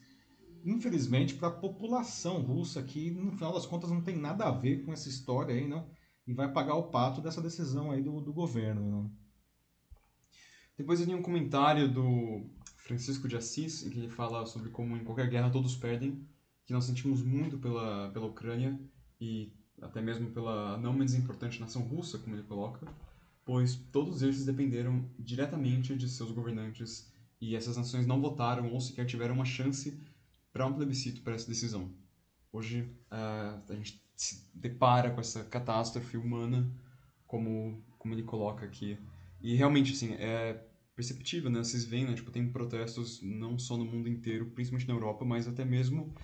infelizmente, 0.64 1.34
para 1.34 1.48
a 1.48 1.58
população 1.58 2.40
russa, 2.40 2.82
que 2.82 3.10
no 3.10 3.32
final 3.32 3.52
das 3.52 3.66
contas 3.66 3.90
não 3.90 4.00
tem 4.00 4.16
nada 4.16 4.44
a 4.44 4.52
ver 4.52 4.84
com 4.84 4.92
essa 4.92 5.08
história 5.08 5.54
aí, 5.54 5.66
não, 5.68 5.90
e 6.26 6.32
vai 6.32 6.52
pagar 6.52 6.76
o 6.76 6.90
pato 6.90 7.20
dessa 7.20 7.42
decisão 7.42 7.90
aí 7.90 8.02
do, 8.02 8.20
do 8.20 8.32
governo. 8.32 8.90
Não. 8.90 9.22
Depois 10.78 11.00
eu 11.00 11.06
li 11.06 11.14
um 11.14 11.22
comentário 11.22 11.92
do 11.92 12.48
Francisco 12.76 13.28
de 13.28 13.36
Assis, 13.36 13.82
que 13.82 13.98
ele 13.98 14.08
fala 14.08 14.46
sobre 14.46 14.70
como 14.70 14.96
em 14.96 15.04
qualquer 15.04 15.28
guerra 15.28 15.50
todos 15.50 15.76
perdem, 15.76 16.26
que 16.64 16.72
nós 16.72 16.84
sentimos 16.84 17.22
muito 17.22 17.58
pela, 17.58 18.10
pela 18.10 18.26
Ucrânia 18.26 18.80
e 19.20 19.52
até 19.82 20.00
mesmo 20.00 20.30
pela 20.30 20.78
não 20.78 20.92
menos 20.92 21.14
importante 21.14 21.60
nação 21.60 21.82
russa, 21.82 22.18
como 22.18 22.34
ele 22.34 22.44
coloca, 22.44 22.86
pois 23.44 23.74
todos 23.90 24.22
esses 24.22 24.46
dependeram 24.46 25.04
diretamente 25.18 25.96
de 25.96 26.08
seus 26.08 26.30
governantes 26.30 27.12
e 27.40 27.56
essas 27.56 27.76
nações 27.76 28.06
não 28.06 28.20
votaram 28.20 28.72
ou 28.72 28.80
sequer 28.80 29.04
tiveram 29.04 29.34
uma 29.34 29.44
chance 29.44 30.00
para 30.52 30.66
um 30.66 30.72
plebiscito 30.72 31.22
para 31.22 31.34
essa 31.34 31.48
decisão. 31.48 31.90
Hoje 32.52 32.82
uh, 33.10 33.72
a 33.72 33.74
gente 33.74 34.00
se 34.14 34.48
depara 34.54 35.10
com 35.10 35.20
essa 35.20 35.42
catástrofe 35.44 36.16
humana, 36.16 36.70
como, 37.26 37.82
como 37.98 38.14
ele 38.14 38.22
coloca 38.22 38.64
aqui. 38.64 38.98
E 39.40 39.56
realmente, 39.56 39.92
assim, 39.92 40.12
é 40.12 40.62
perceptível, 40.94 41.50
né? 41.50 41.64
Vocês 41.64 41.84
veem, 41.84 42.04
né? 42.04 42.14
Tipo, 42.14 42.30
tem 42.30 42.52
protestos 42.52 43.20
não 43.22 43.58
só 43.58 43.76
no 43.76 43.84
mundo 43.84 44.08
inteiro, 44.08 44.50
principalmente 44.50 44.86
na 44.86 44.94
Europa, 44.94 45.24
mas 45.24 45.48
até 45.48 45.64
mesmo 45.64 46.14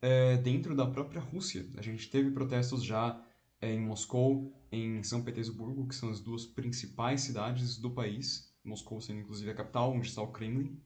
é, 0.00 0.36
dentro 0.36 0.74
da 0.74 0.86
própria 0.86 1.20
Rússia. 1.20 1.66
A 1.76 1.82
gente 1.82 2.08
teve 2.08 2.30
protestos 2.30 2.84
já 2.84 3.22
é, 3.60 3.72
em 3.72 3.80
Moscou, 3.80 4.52
em 4.70 5.02
São 5.02 5.22
Petersburgo, 5.22 5.88
que 5.88 5.94
são 5.94 6.10
as 6.10 6.20
duas 6.20 6.44
principais 6.46 7.22
cidades 7.22 7.78
do 7.78 7.90
país, 7.90 8.52
Moscou 8.64 9.00
sendo 9.00 9.20
inclusive 9.20 9.50
a 9.50 9.54
capital, 9.54 9.92
onde 9.92 10.08
está 10.08 10.22
o 10.22 10.32
Kremlin. 10.32 10.80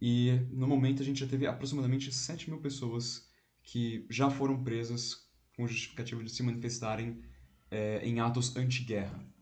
E 0.00 0.32
no 0.50 0.66
momento 0.66 1.02
a 1.02 1.04
gente 1.04 1.20
já 1.20 1.26
teve 1.26 1.46
aproximadamente 1.46 2.12
7 2.12 2.50
mil 2.50 2.60
pessoas 2.60 3.28
que 3.62 4.06
já 4.10 4.30
foram 4.30 4.62
presas 4.62 5.28
com 5.56 5.66
justificativa 5.66 6.22
de 6.22 6.30
se 6.30 6.42
manifestarem 6.42 7.22
é, 7.70 8.00
em 8.06 8.20
atos 8.20 8.56
anti-guerra. 8.56 9.33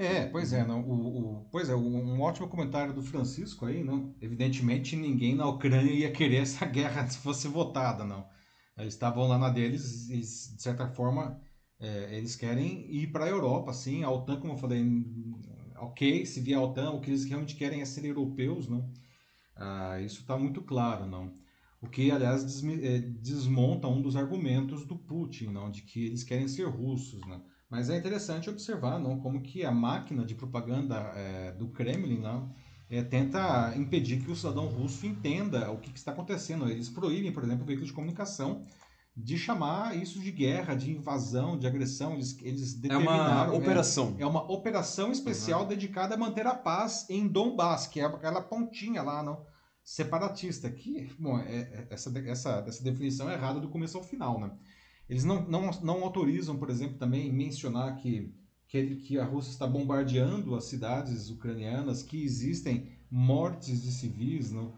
É, 0.00 0.24
pois 0.26 0.54
é, 0.54 0.64
não, 0.66 0.80
o, 0.80 1.40
o, 1.42 1.48
pois 1.50 1.68
é, 1.68 1.76
um 1.76 2.22
ótimo 2.22 2.48
comentário 2.48 2.94
do 2.94 3.02
Francisco 3.02 3.66
aí, 3.66 3.84
não? 3.84 4.16
Evidentemente 4.18 4.96
ninguém 4.96 5.34
na 5.34 5.46
Ucrânia 5.46 5.92
ia 5.92 6.10
querer 6.10 6.38
essa 6.38 6.64
guerra 6.66 7.06
se 7.06 7.18
fosse 7.18 7.46
votada, 7.48 8.02
não. 8.02 8.26
Eles 8.78 8.94
estavam 8.94 9.28
lá 9.28 9.36
na 9.36 9.50
deles 9.50 10.08
e, 10.08 10.20
de 10.20 10.62
certa 10.62 10.88
forma, 10.88 11.38
é, 11.78 12.16
eles 12.16 12.34
querem 12.34 12.90
ir 12.90 13.08
para 13.12 13.26
a 13.26 13.28
Europa, 13.28 13.74
sim, 13.74 14.02
a 14.02 14.10
OTAN, 14.10 14.40
como 14.40 14.54
eu 14.54 14.56
falei, 14.56 14.82
ok, 15.76 16.24
se 16.24 16.40
vier 16.40 16.58
a 16.58 16.62
OTAN, 16.62 16.92
o 16.92 17.00
que 17.02 17.10
eles 17.10 17.24
realmente 17.26 17.54
querem 17.54 17.82
é 17.82 17.84
ser 17.84 18.06
europeus, 18.06 18.68
não? 18.68 18.90
Ah, 19.56 20.00
isso 20.00 20.20
está 20.22 20.38
muito 20.38 20.62
claro, 20.62 21.06
não? 21.06 21.34
O 21.80 21.88
que, 21.88 22.10
aliás, 22.10 22.62
é, 22.64 22.98
desmonta 23.00 23.88
um 23.88 24.00
dos 24.02 24.16
argumentos 24.16 24.86
do 24.86 24.96
Putin, 24.96 25.48
não? 25.48 25.70
De 25.70 25.82
que 25.82 26.06
eles 26.06 26.22
querem 26.24 26.48
ser 26.48 26.64
russos, 26.68 27.20
não? 27.26 27.44
Mas 27.70 27.88
é 27.88 27.96
interessante 27.96 28.50
observar, 28.50 28.98
não, 28.98 29.20
como 29.20 29.40
que 29.40 29.64
a 29.64 29.70
máquina 29.70 30.24
de 30.24 30.34
propaganda 30.34 30.96
é, 31.14 31.52
do 31.52 31.68
Kremlin, 31.68 32.18
não, 32.18 32.52
é, 32.90 33.00
tenta 33.00 33.72
impedir 33.76 34.20
que 34.20 34.30
o 34.30 34.34
cidadão 34.34 34.66
russo 34.66 35.06
entenda 35.06 35.70
o 35.70 35.78
que, 35.78 35.92
que, 35.92 35.98
está 35.98 36.10
acontecendo. 36.10 36.68
Eles 36.68 36.88
proíbem, 36.88 37.30
por 37.30 37.44
exemplo, 37.44 37.64
veículos 37.64 37.88
de 37.88 37.94
comunicação 37.94 38.66
de 39.16 39.38
chamar 39.38 39.96
isso 39.96 40.18
de 40.18 40.32
guerra, 40.32 40.74
de 40.74 40.90
invasão, 40.90 41.56
de 41.56 41.66
agressão. 41.66 42.14
Eles, 42.14 42.36
eles 42.42 42.74
determinaram... 42.74 43.44
É 43.44 43.48
uma 43.48 43.54
operação. 43.54 44.16
É, 44.18 44.22
é 44.22 44.26
uma 44.26 44.50
operação 44.50 45.12
especial 45.12 45.62
uhum. 45.62 45.68
dedicada 45.68 46.16
a 46.16 46.18
manter 46.18 46.48
a 46.48 46.54
paz 46.54 47.08
em 47.08 47.28
Donbass, 47.28 47.86
que 47.86 48.00
é 48.00 48.04
aquela 48.04 48.42
pontinha 48.42 49.02
lá, 49.02 49.22
não, 49.22 49.46
separatista. 49.84 50.68
Que, 50.68 51.08
bom, 51.16 51.38
é, 51.38 51.60
é 51.60 51.86
essa, 51.90 52.12
essa, 52.26 52.64
essa 52.66 52.82
definição 52.82 53.30
é 53.30 53.34
errada 53.34 53.60
do 53.60 53.68
começo 53.68 53.96
ao 53.96 54.02
final, 54.02 54.40
né? 54.40 54.50
Eles 55.10 55.24
não, 55.24 55.42
não, 55.48 55.70
não 55.82 56.04
autorizam, 56.04 56.56
por 56.56 56.70
exemplo, 56.70 56.96
também 56.96 57.32
mencionar 57.32 57.96
que, 57.96 58.32
que, 58.68 58.94
que 58.94 59.18
a 59.18 59.24
Rússia 59.24 59.50
está 59.50 59.66
bombardeando 59.66 60.54
as 60.54 60.66
cidades 60.66 61.28
ucranianas, 61.30 62.00
que 62.00 62.22
existem 62.22 62.88
mortes 63.10 63.82
de 63.82 63.90
civis. 63.90 64.52
Não? 64.52 64.72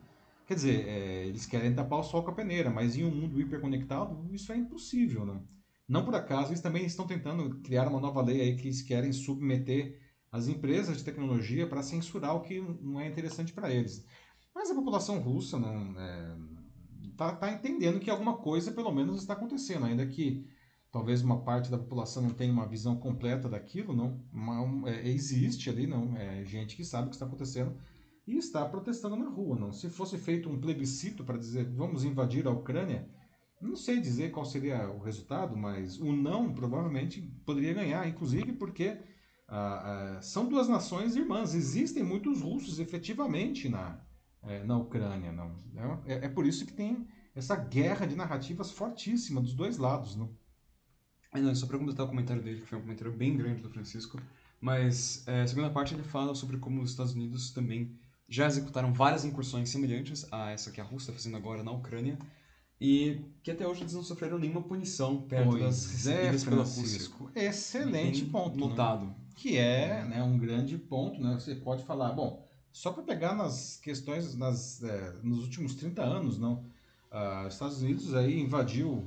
Quer 0.47 0.55
dizer, 0.55 0.89
é, 0.89 1.27
eles 1.27 1.45
querem 1.45 1.75
tapar 1.75 1.99
o 1.99 2.03
sol 2.03 2.23
com 2.23 2.31
a 2.31 2.35
peneira, 2.35 2.71
mas 2.71 2.97
em 2.97 3.05
um 3.05 3.15
mundo 3.15 3.39
hiperconectado 3.39 4.27
isso 4.33 4.51
é 4.53 4.57
impossível. 4.57 5.27
Não? 5.27 5.47
não 5.87 6.03
por 6.03 6.15
acaso, 6.15 6.49
eles 6.49 6.63
também 6.63 6.87
estão 6.87 7.07
tentando 7.07 7.61
criar 7.61 7.87
uma 7.87 8.01
nova 8.01 8.23
lei 8.23 8.41
aí 8.41 8.57
que 8.57 8.69
eles 8.69 8.81
querem 8.81 9.13
submeter 9.13 10.01
as 10.31 10.49
empresas 10.49 10.97
de 10.97 11.05
tecnologia 11.05 11.67
para 11.67 11.83
censurar 11.83 12.35
o 12.35 12.41
que 12.41 12.59
não 12.59 12.99
é 12.99 13.07
interessante 13.07 13.53
para 13.53 13.71
eles. 13.71 14.03
Mas 14.55 14.71
a 14.71 14.75
população 14.75 15.21
russa 15.21 15.59
não, 15.59 16.01
é, 16.01 16.37
tá, 17.17 17.35
tá 17.35 17.53
entendendo 17.53 18.01
que 18.01 18.11
alguma 18.11 18.37
coisa 18.37 18.73
pelo 18.73 18.93
menos 18.93 19.21
está 19.21 19.35
acontecendo, 19.35 19.87
ainda 19.87 20.07
que 20.07 20.47
talvez 20.91 21.23
uma 21.23 21.43
parte 21.43 21.71
da 21.71 21.79
população 21.79 22.23
não 22.23 22.31
tenha 22.31 22.53
uma 22.53 22.69
visão 22.69 22.97
completa 22.97 23.49
daquilo, 23.49 23.95
não, 23.95 24.87
é, 24.87 25.09
existe 25.09 25.71
ali, 25.71 25.87
não, 25.87 26.17
é 26.17 26.45
gente 26.45 26.77
que 26.77 26.85
sabe 26.85 27.07
o 27.07 27.09
que 27.09 27.17
está 27.17 27.27
acontecendo 27.27 27.77
e 28.27 28.37
está 28.37 28.65
protestando 28.65 29.17
na 29.17 29.29
rua, 29.29 29.59
não. 29.59 29.73
Se 29.73 29.89
fosse 29.89 30.19
feito 30.19 30.49
um 30.49 30.61
plebiscito 30.61 31.25
para 31.25 31.39
dizer 31.39 31.65
vamos 31.71 32.05
invadir 32.05 32.47
a 32.47 32.51
Ucrânia, 32.51 33.09
não 33.61 33.77
sei 33.77 34.01
dizer 34.01 34.31
qual 34.33 34.45
seria 34.45 34.91
o 34.91 34.99
resultado, 34.99 35.57
mas 35.57 35.99
o 35.99 36.13
não 36.13 36.53
provavelmente 36.53 37.23
poderia 37.47 37.73
ganhar, 37.73 38.09
inclusive 38.09 38.53
porque 38.53 38.99
ah, 39.49 40.17
ah, 40.17 40.23
são 40.23 40.49
duas 40.49 40.69
nações 40.69 41.15
irmãs. 41.15 41.55
Existem 41.55 42.03
muitos 42.03 42.41
russos 42.43 42.81
efetivamente 42.81 43.69
na, 43.69 44.01
é, 44.45 44.65
na 44.65 44.77
Ucrânia. 44.79 45.33
Não. 45.33 45.53
É, 46.07 46.27
é, 46.27 46.29
por 46.29 46.47
isso 46.47 46.67
que 46.67 46.73
tem 46.73 47.07
essa 47.35 47.57
guerra 47.57 48.07
de 48.07 48.15
narrativas 48.15 48.71
fortíssima 48.71 49.41
dos 49.41 49.55
dois 49.55 49.79
lados. 49.79 50.17
Não? 50.17 50.31
É, 51.33 51.41
não, 51.41 51.55
só 51.55 51.67
para 51.67 51.79
completar 51.79 52.07
o 52.07 52.09
comentário 52.09 52.43
dele, 52.43 52.61
que 52.61 52.67
foi 52.67 52.79
um 52.79 52.83
comentário 52.83 53.13
bem 53.13 53.37
grande 53.37 53.63
do 53.63 53.71
Francisco, 53.71 54.21
mas 54.61 55.27
é, 55.27 55.43
a 55.43 55.47
segunda 55.47 55.71
parte 55.71 55.95
ele 55.95 56.03
fala 56.03 56.35
sobre 56.35 56.59
como 56.59 56.83
os 56.83 56.91
Estados 56.91 57.15
Unidos 57.15 57.51
também 57.51 57.99
já 58.29 58.47
executaram 58.47 58.93
várias 58.93 59.25
incursões 59.25 59.69
semelhantes 59.69 60.27
a 60.33 60.51
essa 60.51 60.71
que 60.71 60.81
a 60.81 60.85
Rússia 60.85 61.11
está 61.11 61.13
fazendo 61.13 61.37
agora 61.37 61.63
na 61.63 61.71
Ucrânia, 61.71 62.19
e 62.81 63.21
que 63.43 63.51
até 63.51 63.67
hoje 63.67 63.83
eles 63.83 63.95
não 63.95 64.03
sofreram 64.03 64.39
nenhuma 64.39 64.63
punição 64.63 65.23
perto 65.23 65.51
pois 65.51 65.63
das 65.63 65.87
recebidas 65.87 66.43
é, 66.43 66.51
pela 66.51 66.65
Rússia. 66.65 67.13
Excelente 67.37 68.25
ponto. 68.25 68.59
Né? 68.59 68.67
Notado. 68.67 69.07
Né? 69.07 69.15
Que 69.37 69.57
é 69.57 70.05
né, 70.05 70.23
um 70.23 70.37
grande 70.37 70.77
ponto. 70.77 71.21
Né? 71.21 71.35
Você 71.35 71.55
pode 71.55 71.85
falar, 71.85 72.13
bom, 72.13 72.45
só 72.73 72.93
para 72.93 73.03
pegar 73.03 73.35
nas 73.35 73.77
questões 73.77 74.35
nas, 74.35 74.83
é, 74.83 75.15
nos 75.23 75.41
últimos 75.41 75.75
30 75.75 76.03
anos, 76.03 76.39
não, 76.39 76.65
ah, 77.11 77.45
os 77.47 77.55
Estados 77.55 77.83
Unidos 77.83 78.15
aí 78.15 78.41
invadiu 78.41 79.07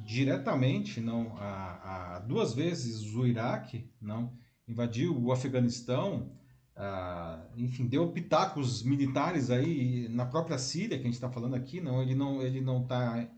diretamente, 0.00 1.00
não, 1.00 1.36
a, 1.38 2.16
a, 2.16 2.18
duas 2.18 2.52
vezes 2.52 3.14
o 3.14 3.26
Iraque, 3.26 3.88
não, 4.00 4.32
invadiu 4.66 5.16
o 5.16 5.32
Afeganistão, 5.32 6.32
ah, 6.76 7.40
enfim, 7.56 7.86
deu 7.86 8.10
pitacos 8.10 8.82
militares 8.82 9.50
aí 9.50 10.08
na 10.08 10.26
própria 10.26 10.58
Síria, 10.58 10.98
que 10.98 11.04
a 11.04 11.06
gente 11.06 11.14
está 11.14 11.30
falando 11.30 11.54
aqui, 11.54 11.80
não, 11.80 12.02
ele 12.02 12.14
não 12.14 12.42
ele 12.42 12.60
não 12.60 12.82
está 12.82 13.28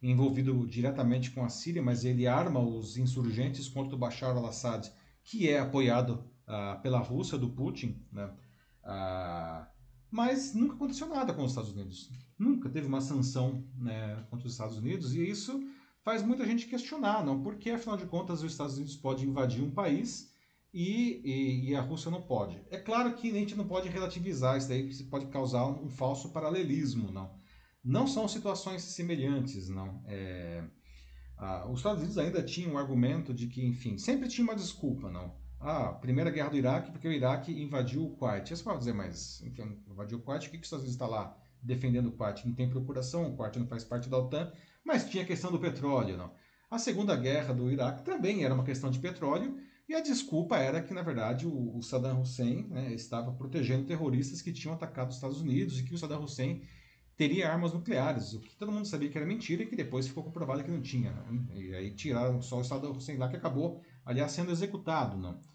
envolvido 0.00 0.66
diretamente 0.66 1.30
com 1.30 1.44
a 1.44 1.48
Síria, 1.48 1.82
mas 1.82 2.04
ele 2.04 2.26
arma 2.26 2.60
os 2.60 2.96
insurgentes 2.96 3.68
contra 3.68 3.96
o 3.96 3.98
Bashar 3.98 4.36
al-Assad, 4.36 4.92
que 5.24 5.48
é 5.48 5.58
apoiado 5.58 6.24
ah, 6.46 6.78
pela 6.82 6.98
Rússia 6.98 7.36
do 7.36 7.48
Putin, 7.48 7.96
né? 8.12 8.30
Ah, 8.84 9.68
mas 10.10 10.54
nunca 10.54 10.74
aconteceu 10.74 11.08
nada 11.08 11.32
com 11.32 11.42
os 11.42 11.50
Estados 11.50 11.72
Unidos. 11.72 12.10
Nunca 12.38 12.68
teve 12.68 12.86
uma 12.86 13.00
sanção 13.00 13.66
né, 13.76 14.24
contra 14.30 14.46
os 14.46 14.52
Estados 14.52 14.76
Unidos 14.76 15.14
e 15.14 15.28
isso 15.28 15.60
faz 16.02 16.22
muita 16.22 16.46
gente 16.46 16.66
questionar, 16.66 17.24
não? 17.24 17.42
Porque 17.42 17.70
afinal 17.70 17.96
de 17.96 18.06
contas 18.06 18.42
os 18.42 18.52
Estados 18.52 18.76
Unidos 18.76 18.96
podem 18.96 19.26
invadir 19.26 19.62
um 19.62 19.70
país 19.70 20.32
e, 20.72 21.20
e, 21.24 21.70
e, 21.70 21.74
a 21.76 21.80
Rússia 21.80 22.10
não 22.10 22.22
pode. 22.22 22.60
É 22.68 22.76
claro 22.76 23.14
que 23.14 23.30
a 23.30 23.34
gente 23.34 23.54
não 23.54 23.66
pode 23.66 23.88
relativizar 23.88 24.58
isso 24.58 24.68
daí, 24.68 24.88
que 24.88 25.04
pode 25.04 25.26
causar 25.26 25.66
um, 25.66 25.84
um 25.84 25.88
falso 25.88 26.30
paralelismo, 26.30 27.10
não? 27.10 27.38
Não 27.82 28.06
são 28.06 28.26
situações 28.26 28.82
semelhantes, 28.82 29.68
não. 29.68 30.02
É, 30.06 30.64
ah, 31.38 31.68
os 31.70 31.78
Estados 31.78 32.00
Unidos 32.00 32.18
ainda 32.18 32.42
tinham 32.42 32.72
um 32.72 32.78
argumento 32.78 33.32
de 33.32 33.46
que, 33.46 33.64
enfim, 33.64 33.98
sempre 33.98 34.28
tinha 34.28 34.44
uma 34.44 34.56
desculpa, 34.56 35.10
não? 35.10 35.34
Ah, 35.66 35.94
Primeira 35.94 36.30
Guerra 36.30 36.50
do 36.50 36.58
Iraque, 36.58 36.92
porque 36.92 37.08
o 37.08 37.12
Iraque 37.12 37.50
invadiu 37.50 38.04
o 38.04 38.10
Kuwait. 38.10 38.54
Você 38.54 38.62
pode 38.62 38.80
dizer, 38.80 38.92
mas 38.92 39.42
invadiu 39.88 40.18
o 40.18 40.20
Kuwait, 40.20 40.46
o 40.46 40.50
que, 40.50 40.58
que 40.58 40.62
os 40.62 40.66
Estados 40.66 40.84
Unidos 40.84 40.94
está 40.94 41.06
lá 41.06 41.34
defendendo 41.62 42.08
o 42.08 42.12
Kuwait? 42.12 42.46
Não 42.46 42.54
tem 42.54 42.68
procuração, 42.68 43.26
o 43.26 43.34
Kuwait 43.34 43.58
não 43.58 43.66
faz 43.66 43.82
parte 43.82 44.10
da 44.10 44.18
OTAN, 44.18 44.52
mas 44.84 45.08
tinha 45.08 45.24
a 45.24 45.26
questão 45.26 45.50
do 45.50 45.58
petróleo, 45.58 46.18
não. 46.18 46.30
A 46.70 46.78
Segunda 46.78 47.16
Guerra 47.16 47.54
do 47.54 47.72
Iraque 47.72 48.04
também 48.04 48.44
era 48.44 48.52
uma 48.52 48.62
questão 48.62 48.90
de 48.90 48.98
petróleo, 48.98 49.58
e 49.88 49.94
a 49.94 50.02
desculpa 50.02 50.58
era 50.58 50.82
que, 50.82 50.92
na 50.92 51.00
verdade, 51.00 51.46
o, 51.46 51.80
Saddam 51.80 52.20
Hussein 52.20 52.66
né, 52.68 52.92
estava 52.92 53.32
protegendo 53.32 53.86
terroristas 53.86 54.42
que 54.42 54.52
tinham 54.52 54.74
atacado 54.74 55.08
os 55.08 55.14
Estados 55.14 55.40
Unidos 55.40 55.80
e 55.80 55.84
que 55.84 55.94
o 55.94 55.98
Saddam 55.98 56.22
Hussein 56.22 56.60
teria 57.16 57.50
armas 57.50 57.72
nucleares, 57.72 58.34
o 58.34 58.40
que 58.40 58.54
todo 58.56 58.70
mundo 58.70 58.86
sabia 58.86 59.08
que 59.08 59.16
era 59.16 59.26
mentira 59.26 59.62
e 59.62 59.66
que 59.66 59.76
depois 59.76 60.06
ficou 60.06 60.24
comprovado 60.24 60.62
que 60.62 60.70
não 60.70 60.82
tinha. 60.82 61.10
Né? 61.10 61.42
E 61.54 61.74
aí 61.74 61.90
tiraram 61.94 62.42
só 62.42 62.60
o 62.60 62.64
Saddam 62.64 62.92
Hussein 62.92 63.16
lá 63.16 63.30
que 63.30 63.36
acabou, 63.36 63.80
aliás, 64.04 64.32
sendo 64.32 64.52
executado. 64.52 65.16
Não. 65.16 65.53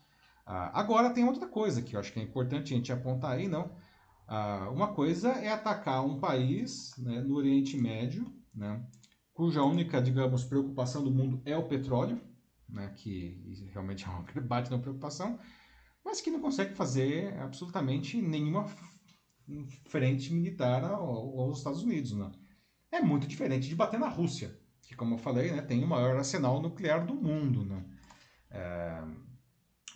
Ah, 0.52 0.72
agora 0.80 1.14
tem 1.14 1.24
outra 1.24 1.48
coisa 1.48 1.80
que 1.80 1.96
eu 1.96 2.00
acho 2.00 2.12
que 2.12 2.20
é 2.20 2.24
importante 2.24 2.74
a 2.74 2.76
gente 2.76 2.92
apontar 2.92 3.34
aí, 3.34 3.48
não. 3.48 3.72
Ah, 4.28 4.68
uma 4.74 4.96
coisa 4.96 5.30
é 5.30 5.50
atacar 5.50 6.04
um 6.04 6.20
país 6.20 6.92
né, 6.98 7.22
no 7.22 7.36
Oriente 7.36 7.78
Médio, 7.78 8.26
né, 8.52 8.84
cuja 9.32 9.62
única, 9.62 10.02
digamos, 10.02 10.44
preocupação 10.44 11.04
do 11.04 11.12
mundo 11.12 11.40
é 11.46 11.56
o 11.56 11.68
petróleo, 11.68 12.20
né, 12.68 12.92
que 12.98 13.40
realmente 13.72 14.06
é 14.10 14.10
uma 14.10 14.26
bate 14.42 14.72
na 14.72 14.80
preocupação, 14.80 15.40
mas 16.04 16.20
que 16.20 16.32
não 16.32 16.42
consegue 16.42 16.74
fazer 16.74 17.38
absolutamente 17.38 18.20
nenhuma 18.20 18.66
frente 19.88 20.34
militar 20.34 20.84
aos 20.84 21.60
Estados 21.60 21.84
Unidos. 21.84 22.14
Né? 22.14 22.32
É 22.92 23.02
muito 23.02 23.28
diferente 23.28 23.70
de 23.70 23.76
bater 23.76 24.00
na 24.00 24.10
Rússia, 24.10 24.60
que, 24.82 24.96
como 24.96 25.14
eu 25.14 25.20
falei, 25.20 25.52
né, 25.52 25.62
tem 25.62 25.84
o 25.84 25.88
maior 25.88 26.18
arsenal 26.18 26.60
nuclear 26.60 27.06
do 27.06 27.14
mundo. 27.14 27.64
Né? 27.64 27.86
É 28.50 29.29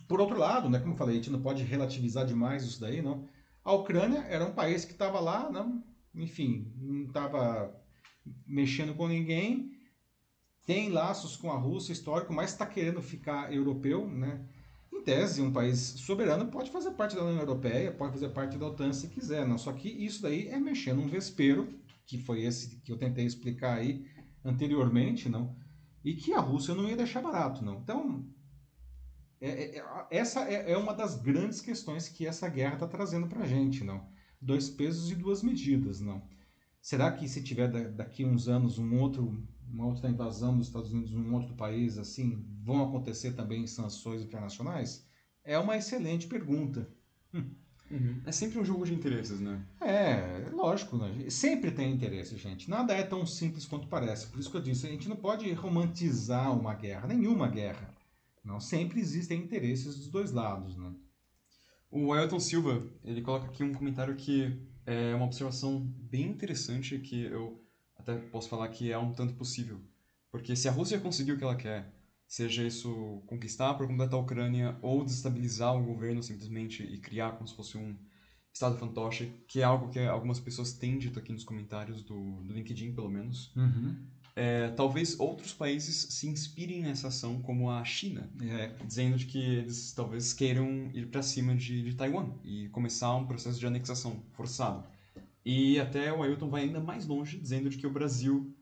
por 0.07 0.19
outro 0.19 0.37
lado, 0.37 0.69
né, 0.69 0.79
como 0.79 0.93
eu 0.93 0.97
falei, 0.97 1.15
a 1.15 1.17
gente 1.17 1.31
não 1.31 1.41
pode 1.41 1.63
relativizar 1.63 2.25
demais 2.25 2.63
isso 2.63 2.79
daí, 2.79 3.01
não. 3.01 3.27
A 3.63 3.71
Ucrânia 3.71 4.19
era 4.29 4.45
um 4.45 4.53
país 4.53 4.83
que 4.83 4.91
estava 4.91 5.19
lá, 5.19 5.49
não, 5.49 5.83
enfim, 6.13 6.71
não 6.77 7.05
estava 7.05 7.73
mexendo 8.45 8.93
com 8.93 9.07
ninguém, 9.07 9.71
tem 10.65 10.89
laços 10.89 11.35
com 11.35 11.51
a 11.51 11.57
Rússia 11.57 11.93
histórico, 11.93 12.33
mas 12.33 12.51
está 12.51 12.65
querendo 12.65 13.01
ficar 13.01 13.53
europeu, 13.53 14.07
né? 14.07 14.45
Em 14.91 15.01
tese, 15.01 15.41
um 15.41 15.51
país 15.51 15.77
soberano 15.79 16.47
pode 16.47 16.71
fazer 16.71 16.91
parte 16.91 17.15
da 17.15 17.23
União 17.23 17.39
Europeia, 17.39 17.91
pode 17.91 18.13
fazer 18.13 18.29
parte 18.29 18.57
da 18.57 18.67
OTAN 18.67 18.93
se 18.93 19.09
quiser, 19.09 19.45
não. 19.45 19.57
Só 19.57 19.73
que 19.73 19.89
isso 19.89 20.21
daí 20.21 20.47
é 20.47 20.57
mexer 20.57 20.93
num 20.93 21.07
vespeiro, 21.07 21.73
que 22.05 22.17
foi 22.17 22.43
esse 22.43 22.77
que 22.77 22.91
eu 22.91 22.97
tentei 22.97 23.25
explicar 23.25 23.77
aí 23.77 24.05
anteriormente, 24.45 25.27
não, 25.27 25.55
e 26.03 26.13
que 26.13 26.33
a 26.33 26.39
Rússia 26.39 26.75
não 26.75 26.87
ia 26.87 26.95
deixar 26.95 27.21
barato, 27.21 27.63
não. 27.63 27.79
Então, 27.79 28.25
é, 29.43 29.49
é, 29.49 29.77
é 29.77 30.17
essa 30.17 30.49
é, 30.49 30.71
é, 30.71 30.77
uma 30.77 30.93
das 30.93 31.15
grandes 31.15 31.59
questões 31.59 32.07
que 32.07 32.25
essa 32.25 32.47
guerra 32.47 32.75
está 32.75 32.87
trazendo 32.87 33.27
para 33.27 33.43
a 33.43 33.47
gente, 33.47 33.83
não. 33.83 34.07
Dois 34.41 34.69
pesos 34.69 35.11
e 35.11 35.15
duas 35.15 35.43
medidas, 35.43 35.99
não. 35.99 36.23
Será 36.81 37.11
que 37.11 37.27
se 37.27 37.43
tiver 37.43 37.67
daqui 37.91 38.23
uns 38.25 38.47
anos 38.47 38.77
um 38.77 38.99
outro, 38.99 39.45
uma 39.69 39.85
outra 39.85 40.09
invasão 40.09 40.57
dos 40.57 40.67
Estados 40.67 40.93
Unidos 40.93 41.13
um 41.13 41.33
outro 41.33 41.55
país, 41.55 41.97
assim, 41.97 42.45
vão 42.61 42.83
acontecer 42.83 43.33
também 43.33 43.67
sanções 43.67 44.21
internacionais? 44.21 45.05
É 45.43 45.59
uma 45.59 45.77
excelente 45.77 46.27
pergunta. 46.27 46.87
Uhum. 47.33 48.21
É 48.25 48.31
sempre 48.31 48.59
um 48.59 48.65
jogo 48.65 48.85
de 48.85 48.93
interesses, 48.93 49.39
né? 49.39 49.61
É, 49.79 50.49
lógico, 50.51 50.97
né? 50.97 51.29
sempre 51.29 51.69
tem 51.69 51.93
interesse, 51.93 52.37
gente. 52.37 52.69
Nada 52.69 52.93
é 52.93 53.03
tão 53.03 53.25
simples 53.25 53.65
quanto 53.65 53.87
parece. 53.87 54.27
Por 54.27 54.39
isso 54.39 54.49
que 54.49 54.57
eu 54.57 54.61
disse, 54.61 54.87
a 54.87 54.89
gente 54.89 55.07
não 55.07 55.15
pode 55.15 55.51
romantizar 55.53 56.57
uma 56.57 56.73
guerra, 56.73 57.07
nenhuma 57.07 57.47
guerra. 57.47 57.92
Não, 58.43 58.59
sempre 58.59 58.99
existem 58.99 59.41
interesses 59.41 59.95
dos 59.95 60.09
dois 60.09 60.31
lados, 60.31 60.75
né? 60.75 60.93
O 61.89 62.11
Ailton 62.11 62.39
Silva, 62.39 62.83
ele 63.03 63.21
coloca 63.21 63.45
aqui 63.45 63.63
um 63.63 63.73
comentário 63.73 64.15
que 64.15 64.59
é 64.85 65.13
uma 65.15 65.25
observação 65.25 65.79
bem 65.79 66.29
interessante 66.29 66.97
que 66.99 67.23
eu 67.25 67.63
até 67.95 68.15
posso 68.17 68.49
falar 68.49 68.67
que 68.69 68.91
é 68.91 68.97
um 68.97 69.13
tanto 69.13 69.35
possível. 69.35 69.79
Porque 70.31 70.55
se 70.55 70.67
a 70.67 70.71
Rússia 70.71 70.99
conseguir 70.99 71.33
o 71.33 71.37
que 71.37 71.43
ela 71.43 71.55
quer, 71.55 71.93
seja 72.27 72.65
isso 72.65 73.21
conquistar 73.27 73.75
por 73.75 73.87
completo 73.87 74.15
a 74.15 74.19
Ucrânia 74.19 74.77
ou 74.81 75.05
desestabilizar 75.05 75.75
o 75.75 75.85
governo 75.85 76.23
simplesmente 76.23 76.81
e 76.83 76.97
criar 76.99 77.33
como 77.33 77.47
se 77.47 77.55
fosse 77.55 77.77
um 77.77 77.95
estado 78.51 78.77
fantoche, 78.77 79.31
que 79.47 79.61
é 79.61 79.63
algo 79.63 79.89
que 79.89 79.99
algumas 79.99 80.39
pessoas 80.39 80.73
têm 80.73 80.97
dito 80.97 81.19
aqui 81.19 81.31
nos 81.31 81.43
comentários 81.43 82.01
do, 82.01 82.41
do 82.41 82.53
LinkedIn, 82.53 82.93
pelo 82.93 83.09
menos. 83.09 83.55
Uhum. 83.55 83.95
É, 84.35 84.69
talvez 84.69 85.19
outros 85.19 85.53
países 85.53 86.13
se 86.15 86.27
inspirem 86.27 86.81
nessa 86.81 87.09
ação, 87.09 87.39
como 87.41 87.69
a 87.69 87.83
China, 87.83 88.31
é. 88.41 88.67
dizendo 88.83 89.15
de 89.15 89.27
que 89.27 89.37
eles 89.37 89.93
talvez 89.93 90.33
queiram 90.33 90.89
ir 90.93 91.07
para 91.07 91.21
cima 91.21 91.55
de, 91.55 91.83
de 91.83 91.93
Taiwan 91.95 92.31
e 92.43 92.67
começar 92.69 93.15
um 93.15 93.27
processo 93.27 93.59
de 93.59 93.67
anexação 93.67 94.23
forçado. 94.33 94.83
E 95.45 95.79
até 95.79 96.11
o 96.11 96.23
Ailton 96.23 96.49
vai 96.49 96.63
ainda 96.63 96.79
mais 96.79 97.05
longe, 97.05 97.37
dizendo 97.37 97.69
de 97.69 97.77
que 97.77 97.85
o 97.85 97.91
Brasil 97.91 98.55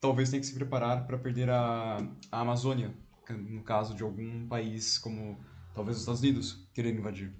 talvez 0.00 0.30
tenha 0.30 0.40
que 0.40 0.46
se 0.46 0.54
preparar 0.54 1.06
para 1.06 1.18
perder 1.18 1.50
a, 1.50 1.98
a 2.30 2.40
Amazônia, 2.40 2.94
no 3.28 3.62
caso 3.62 3.94
de 3.94 4.02
algum 4.02 4.46
país 4.46 4.98
como 4.98 5.38
talvez 5.74 5.96
os 5.96 6.02
Estados 6.02 6.20
Unidos 6.20 6.68
querendo 6.72 6.98
invadir. 6.98 7.32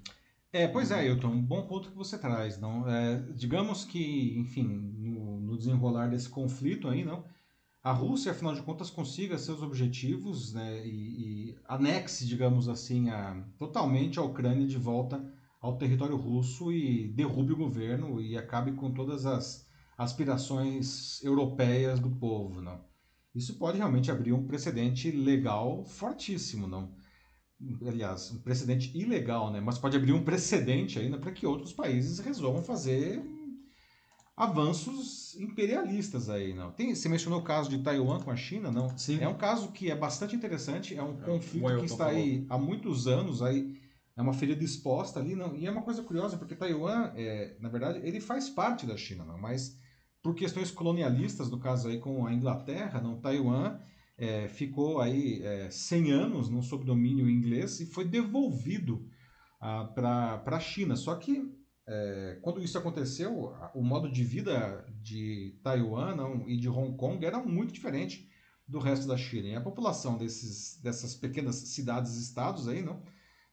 É, 0.52 0.66
pois 0.66 0.90
é, 0.90 0.96
Ailton, 0.96 1.28
um 1.28 1.42
bom 1.42 1.66
ponto 1.66 1.90
que 1.90 1.96
você 1.96 2.18
traz, 2.18 2.59
não? 2.59 2.88
É, 2.88 3.20
digamos 3.35 3.85
que, 3.85 4.37
enfim, 4.37 4.66
no, 4.66 5.40
no, 5.40 5.56
desenrolar 5.56 6.09
desse 6.09 6.28
conflito 6.28 6.88
aí, 6.88 7.04
não? 7.04 7.24
A 7.83 7.93
Rússia, 7.93 8.33
afinal 8.33 8.55
de 8.55 8.62
contas, 8.62 8.90
consiga 8.90 9.38
seus 9.38 9.62
objetivos, 9.62 10.53
né? 10.53 10.87
E, 10.87 11.51
e 11.51 11.59
anexe, 11.66 12.27
digamos 12.27 12.69
assim, 12.69 13.09
a, 13.09 13.43
totalmente 13.59 14.19
a 14.19 14.23
Ucrânia 14.23 14.66
de 14.66 14.77
volta 14.77 15.25
ao 15.61 15.79
território 15.79 16.16
russo 16.16 16.71
e 16.71 17.09
derrube 17.09 17.55
o 17.55 17.57
governo 17.57 18.21
e 18.21 18.37
acabe 18.37 18.73
com 18.73 18.93
todas 18.93 19.25
as 19.25 19.66
aspirações 19.97 21.23
europeias 21.23 21.99
do 21.99 22.11
povo, 22.11 22.61
não? 22.61 22.85
Isso 23.35 23.59
pode 23.59 23.79
realmente 23.79 24.11
abrir 24.11 24.33
um 24.33 24.47
precedente 24.47 25.11
legal 25.11 25.85
fortíssimo, 25.85 26.66
não? 26.66 26.95
Aliás, 27.87 28.31
um 28.31 28.43
precedente 28.43 28.97
ilegal, 28.97 29.51
né? 29.51 29.61
Mas 29.61 29.79
pode 29.79 29.97
abrir 29.97 30.12
um 30.12 30.25
precedente 30.25 30.99
ainda 30.99 31.19
para 31.19 31.33
que 31.33 31.47
outros 31.47 31.73
países 31.73 32.19
resolvam 32.19 32.62
fazer 32.62 33.23
avanços 34.40 35.37
imperialistas 35.38 36.31
aí, 36.31 36.55
não? 36.55 36.72
Tem, 36.72 36.94
você 36.94 37.09
mencionou 37.09 37.40
o 37.40 37.44
caso 37.44 37.68
de 37.68 37.79
Taiwan 37.83 38.20
com 38.20 38.31
a 38.31 38.37
China, 38.37 38.70
não? 38.72 38.96
Sim. 38.96 39.18
É 39.20 39.29
um 39.29 39.37
caso 39.37 39.70
que 39.70 39.90
é 39.90 39.94
bastante 39.94 40.35
interessante, 40.35 40.96
é 40.96 41.03
um 41.03 41.18
é, 41.20 41.24
conflito 41.24 41.79
que 41.79 41.85
está 41.85 42.07
aí 42.07 42.46
há 42.48 42.57
muitos 42.57 43.07
anos 43.07 43.42
aí 43.42 43.79
é 44.16 44.22
uma 44.22 44.33
ferida 44.33 44.62
exposta 44.64 45.20
ali, 45.20 45.35
não? 45.35 45.55
E 45.55 45.66
é 45.66 45.70
uma 45.70 45.83
coisa 45.83 46.03
curiosa 46.03 46.37
porque 46.37 46.55
Taiwan, 46.55 47.12
é, 47.14 47.57
na 47.61 47.68
verdade, 47.68 48.00
ele 48.03 48.20
faz 48.20 48.48
parte 48.48 48.87
da 48.87 48.96
China, 48.96 49.24
não? 49.24 49.38
Mas 49.38 49.79
por 50.22 50.35
questões 50.35 50.70
colonialistas, 50.70 51.50
no 51.50 51.59
caso 51.59 51.88
aí 51.88 51.98
com 51.98 52.26
a 52.26 52.33
Inglaterra, 52.33 53.00
não, 53.00 53.20
Taiwan 53.20 53.79
é, 54.18 54.48
ficou 54.48 55.00
aí 55.00 55.42
é, 55.42 55.70
100 55.70 56.11
anos 56.12 56.50
no 56.50 56.62
sob 56.62 56.85
domínio 56.85 57.31
inglês 57.31 57.81
e 57.81 57.87
foi 57.87 58.05
devolvido 58.05 59.07
ah, 59.61 59.85
para 59.94 60.57
a 60.57 60.61
China. 60.61 60.96
Só 60.96 61.14
que 61.14 61.60
é, 61.92 62.38
quando 62.40 62.62
isso 62.62 62.79
aconteceu, 62.79 63.53
o 63.74 63.83
modo 63.83 64.09
de 64.09 64.22
vida 64.22 64.87
de 65.03 65.59
Taiwan 65.61 66.14
não, 66.14 66.48
e 66.48 66.57
de 66.57 66.68
Hong 66.68 66.96
Kong 66.96 67.26
era 67.26 67.40
muito 67.40 67.72
diferente 67.72 68.31
do 68.66 68.79
resto 68.79 69.09
da 69.09 69.16
China. 69.16 69.48
E 69.48 69.57
a 69.57 69.61
população 69.61 70.16
desses, 70.16 70.81
dessas 70.81 71.16
pequenas 71.16 71.57
cidades-estados 71.57 72.68
aí, 72.68 72.81
não, 72.81 73.03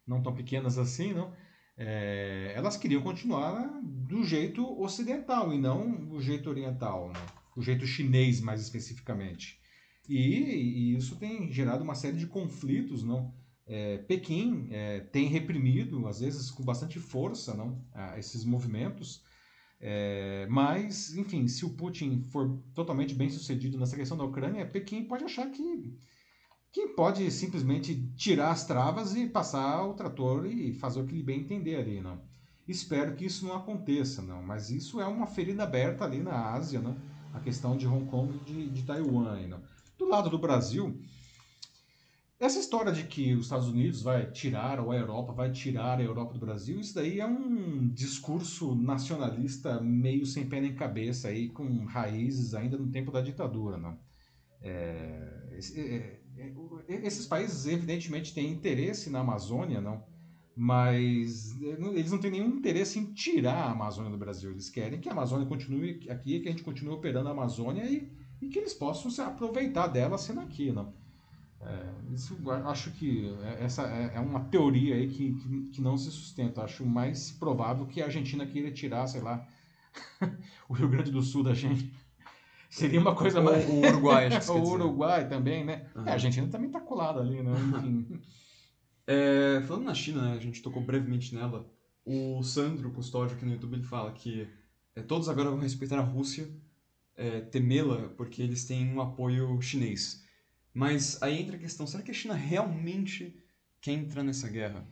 não 0.06 0.22
tão 0.22 0.36
pequenas 0.36 0.78
assim, 0.78 1.14
não, 1.14 1.34
é, 1.76 2.54
elas 2.56 2.78
queriam 2.78 3.02
continuar 3.02 3.82
do 3.84 4.24
jeito 4.24 4.80
ocidental 4.80 5.52
e 5.52 5.58
não 5.58 6.12
o 6.12 6.22
jeito 6.22 6.48
oriental, 6.48 7.10
né? 7.10 7.20
o 7.56 7.62
jeito 7.64 7.88
chinês 7.88 8.40
mais 8.40 8.62
especificamente. 8.62 9.60
E, 10.08 10.16
e, 10.16 10.96
isso 10.96 11.16
tem 11.16 11.52
gerado 11.52 11.84
uma 11.84 11.96
série 11.96 12.18
de 12.18 12.28
conflitos, 12.28 13.04
não? 13.04 13.34
É, 13.68 13.98
Pequim 14.00 14.68
é, 14.72 15.02
tem 15.02 15.28
reprimido, 15.28 16.08
às 16.08 16.22
vezes 16.22 16.50
com 16.50 16.64
bastante 16.64 17.00
força, 17.00 17.54
não, 17.54 17.84
esses 18.18 18.46
movimentos. 18.46 19.22
É, 19.80 20.48
mas, 20.50 21.16
enfim, 21.16 21.48
se 21.48 21.66
o 21.66 21.72
Putin 21.72 22.24
for 22.24 22.60
totalmente 22.74 23.14
bem 23.14 23.30
sucedido 23.30 23.78
nessa 23.78 23.96
questão 23.96 24.18
da 24.18 24.24
Ucrânia, 24.24 24.66
Pequim 24.66 25.04
pode 25.04 25.24
achar 25.24 25.50
que 25.52 25.98
que 26.72 26.90
pode 26.90 27.32
simplesmente 27.32 27.96
tirar 28.16 28.52
as 28.52 28.66
travas 28.66 29.16
e 29.16 29.28
passar 29.28 29.84
o 29.84 29.94
trator 29.94 30.46
e 30.46 30.74
fazer 30.74 31.02
o 31.02 31.06
que 31.06 31.16
ele 31.16 31.24
bem 31.24 31.40
entender 31.40 31.76
ali, 31.76 32.02
não. 32.02 32.22
Espero 32.68 33.16
que 33.16 33.26
isso 33.26 33.48
não 33.48 33.56
aconteça, 33.56 34.22
não, 34.22 34.44
mas 34.44 34.70
isso 34.70 35.00
é 35.00 35.08
uma 35.08 35.26
ferida 35.26 35.64
aberta 35.64 36.04
ali 36.04 36.20
na 36.20 36.52
Ásia, 36.52 36.80
não? 36.80 36.96
A 37.34 37.40
questão 37.40 37.78
de 37.78 37.88
Hong 37.88 38.06
Kong 38.06 38.36
e 38.36 38.40
de, 38.40 38.70
de 38.70 38.84
Taiwan, 38.84 39.48
não. 39.48 39.62
Do 39.98 40.08
lado 40.08 40.30
do 40.30 40.38
Brasil, 40.38 41.00
essa 42.40 42.60
história 42.60 42.92
de 42.92 43.04
que 43.04 43.34
os 43.34 43.46
Estados 43.46 43.68
Unidos 43.68 44.04
vai 44.04 44.30
tirar 44.30 44.80
ou 44.80 44.92
a 44.92 44.96
Europa 44.96 45.34
vai 45.34 45.52
tirar 45.52 46.00
a 46.00 46.04
Europa 46.04 46.34
do 46.34 46.40
Brasil, 46.40 46.80
isso 46.80 46.94
daí 46.94 47.20
é 47.20 47.26
um 47.26 47.88
discurso 47.88 48.76
nacionalista 48.76 49.82
meio 49.82 50.26
sem 50.26 50.48
pé 50.48 50.62
nem 50.62 50.76
cabeça 50.76 51.30
aí, 51.30 51.50
com 51.50 51.86
raízes 51.86 52.54
ainda 52.54 52.78
no 52.78 52.92
tempo 52.92 53.12
da 53.12 53.22
ditadura, 53.22 53.78
não. 53.78 53.98
É, 54.62 55.48
é, 55.76 56.20
é, 56.38 57.08
esses 57.08 57.26
países, 57.26 57.66
evidentemente, 57.66 58.34
têm 58.34 58.52
interesse 58.52 59.10
na 59.10 59.20
Amazônia, 59.20 59.82
não? 59.82 60.04
Mas 60.56 61.60
é, 61.62 61.70
eles 61.96 62.12
não 62.12 62.20
têm 62.20 62.32
nenhum 62.32 62.50
interesse 62.50 63.00
em 63.00 63.14
tirar 63.14 63.64
a 63.64 63.72
Amazônia 63.72 64.12
do 64.12 64.18
Brasil. 64.18 64.52
Eles 64.52 64.70
querem 64.70 65.00
que 65.00 65.10
a 65.10 65.12
Amazônia 65.12 65.48
continue 65.48 66.08
aqui, 66.10 66.40
que 66.40 66.48
a 66.48 66.52
gente 66.52 66.64
continue 66.64 66.94
operando 66.94 67.30
a 67.30 67.32
Amazônia 67.32 67.84
e, 67.84 68.12
e 68.42 68.48
que 68.48 68.60
eles 68.60 68.76
possam 68.76 69.10
se 69.10 69.22
aproveitar 69.22 69.88
dela 69.88 70.20
sendo 70.20 70.42
aqui, 70.42 70.72
não? 70.72 70.94
É, 71.60 72.14
isso 72.14 72.38
acho 72.66 72.92
que 72.92 73.34
essa 73.60 73.84
é 73.84 74.20
uma 74.20 74.42
teoria 74.42 74.96
aí 74.96 75.08
que, 75.08 75.34
que, 75.34 75.62
que, 75.74 75.82
não 75.82 75.98
se 75.98 76.12
sustenta. 76.12 76.64
Acho 76.64 76.86
mais 76.86 77.32
provável 77.32 77.86
que 77.88 78.02
a 78.02 78.06
Argentina 78.06 78.46
queira 78.46 78.72
tirar, 78.72 79.08
sei 79.08 79.22
lá, 79.22 79.46
o 80.70 80.74
Rio 80.74 80.88
Grande 80.88 81.12
do 81.12 81.22
Sul 81.22 81.44
da 81.44 81.54
gente. 81.54 81.92
Seria 82.70 83.00
uma 83.00 83.16
coisa 83.16 83.42
mais. 83.42 83.68
O 83.68 83.80
Uruguai, 83.80 84.28
acho 84.28 84.52
que 84.52 84.52
O 84.58 84.70
Uruguai 84.70 85.28
também, 85.28 85.66
né? 85.66 85.88
Uhum. 85.96 86.06
É, 86.06 86.10
a 86.12 86.14
Argentina 86.14 86.48
também 86.48 86.70
tá 86.70 86.80
colada 86.80 87.22
ali, 87.22 87.42
né? 87.42 87.52
Enfim. 87.84 88.22
é, 89.08 89.62
falando 89.66 89.86
na 89.86 89.94
China, 89.94 90.22
né? 90.22 90.34
A 90.34 90.40
gente 90.40 90.62
tocou 90.62 90.82
brevemente 90.82 91.34
nela. 91.34 91.66
O 92.06 92.42
Sandro 92.44 92.92
Custódio 92.92 93.36
aqui 93.36 93.46
no 93.46 93.54
YouTube 93.54 93.74
ele 93.74 93.84
fala 93.84 94.12
que 94.12 94.48
é, 94.96 95.02
todos 95.02 95.28
agora 95.28 95.50
vão 95.50 95.60
respeitar 95.60 95.98
a 95.98 96.04
Rússia, 96.04 96.50
é, 97.16 97.42
temê-la, 97.42 98.10
porque 98.16 98.42
eles 98.42 98.66
têm 98.66 98.94
um 98.94 99.02
apoio 99.02 99.62
chinês. 99.62 100.26
Mas 100.78 101.20
aí 101.24 101.42
entra 101.42 101.56
a 101.56 101.60
questão: 101.60 101.88
será 101.88 102.04
que 102.04 102.12
a 102.12 102.14
China 102.14 102.36
realmente 102.36 103.36
quer 103.82 103.94
entrar 103.94 104.22
nessa 104.22 104.48
guerra? 104.48 104.88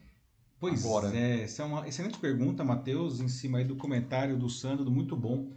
Pois 0.60 0.84
agora? 0.84 1.16
é, 1.16 1.44
essa 1.44 1.62
é 1.62 1.66
uma 1.66 1.88
excelente 1.88 2.18
pergunta, 2.18 2.64
Matheus, 2.64 3.20
em 3.20 3.28
cima 3.28 3.60
aí 3.60 3.66
do 3.66 3.76
comentário 3.76 4.36
do 4.36 4.50
Sandro, 4.50 4.90
muito 4.90 5.16
bom. 5.16 5.52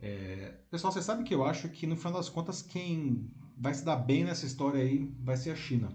É, 0.00 0.54
pessoal, 0.70 0.92
você 0.92 1.02
sabe 1.02 1.24
que 1.24 1.34
eu 1.34 1.44
acho 1.44 1.68
que 1.70 1.88
no 1.88 1.96
final 1.96 2.12
das 2.12 2.28
contas 2.28 2.62
quem 2.62 3.28
vai 3.58 3.74
se 3.74 3.84
dar 3.84 3.96
bem 3.96 4.22
nessa 4.22 4.46
história 4.46 4.80
aí 4.80 5.12
vai 5.18 5.36
ser 5.36 5.50
a 5.50 5.56
China, 5.56 5.88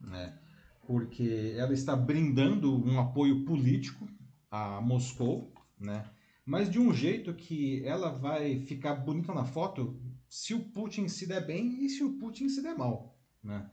né? 0.00 0.38
Porque 0.86 1.54
ela 1.58 1.74
está 1.74 1.94
brindando 1.94 2.74
um 2.74 2.98
apoio 2.98 3.44
político 3.44 4.08
a 4.50 4.80
Moscou, 4.80 5.52
né? 5.78 6.06
Mas 6.46 6.70
de 6.70 6.78
um 6.78 6.90
jeito 6.90 7.34
que 7.34 7.84
ela 7.84 8.10
vai 8.10 8.60
ficar 8.60 8.94
bonita 8.94 9.34
na 9.34 9.44
foto 9.44 10.00
se 10.34 10.52
o 10.52 10.64
Putin 10.64 11.06
se 11.06 11.28
der 11.28 11.46
bem 11.46 11.84
e 11.84 11.88
se 11.88 12.02
o 12.02 12.18
Putin 12.18 12.48
se 12.48 12.60
der 12.60 12.76
mal, 12.76 13.16
né? 13.40 13.70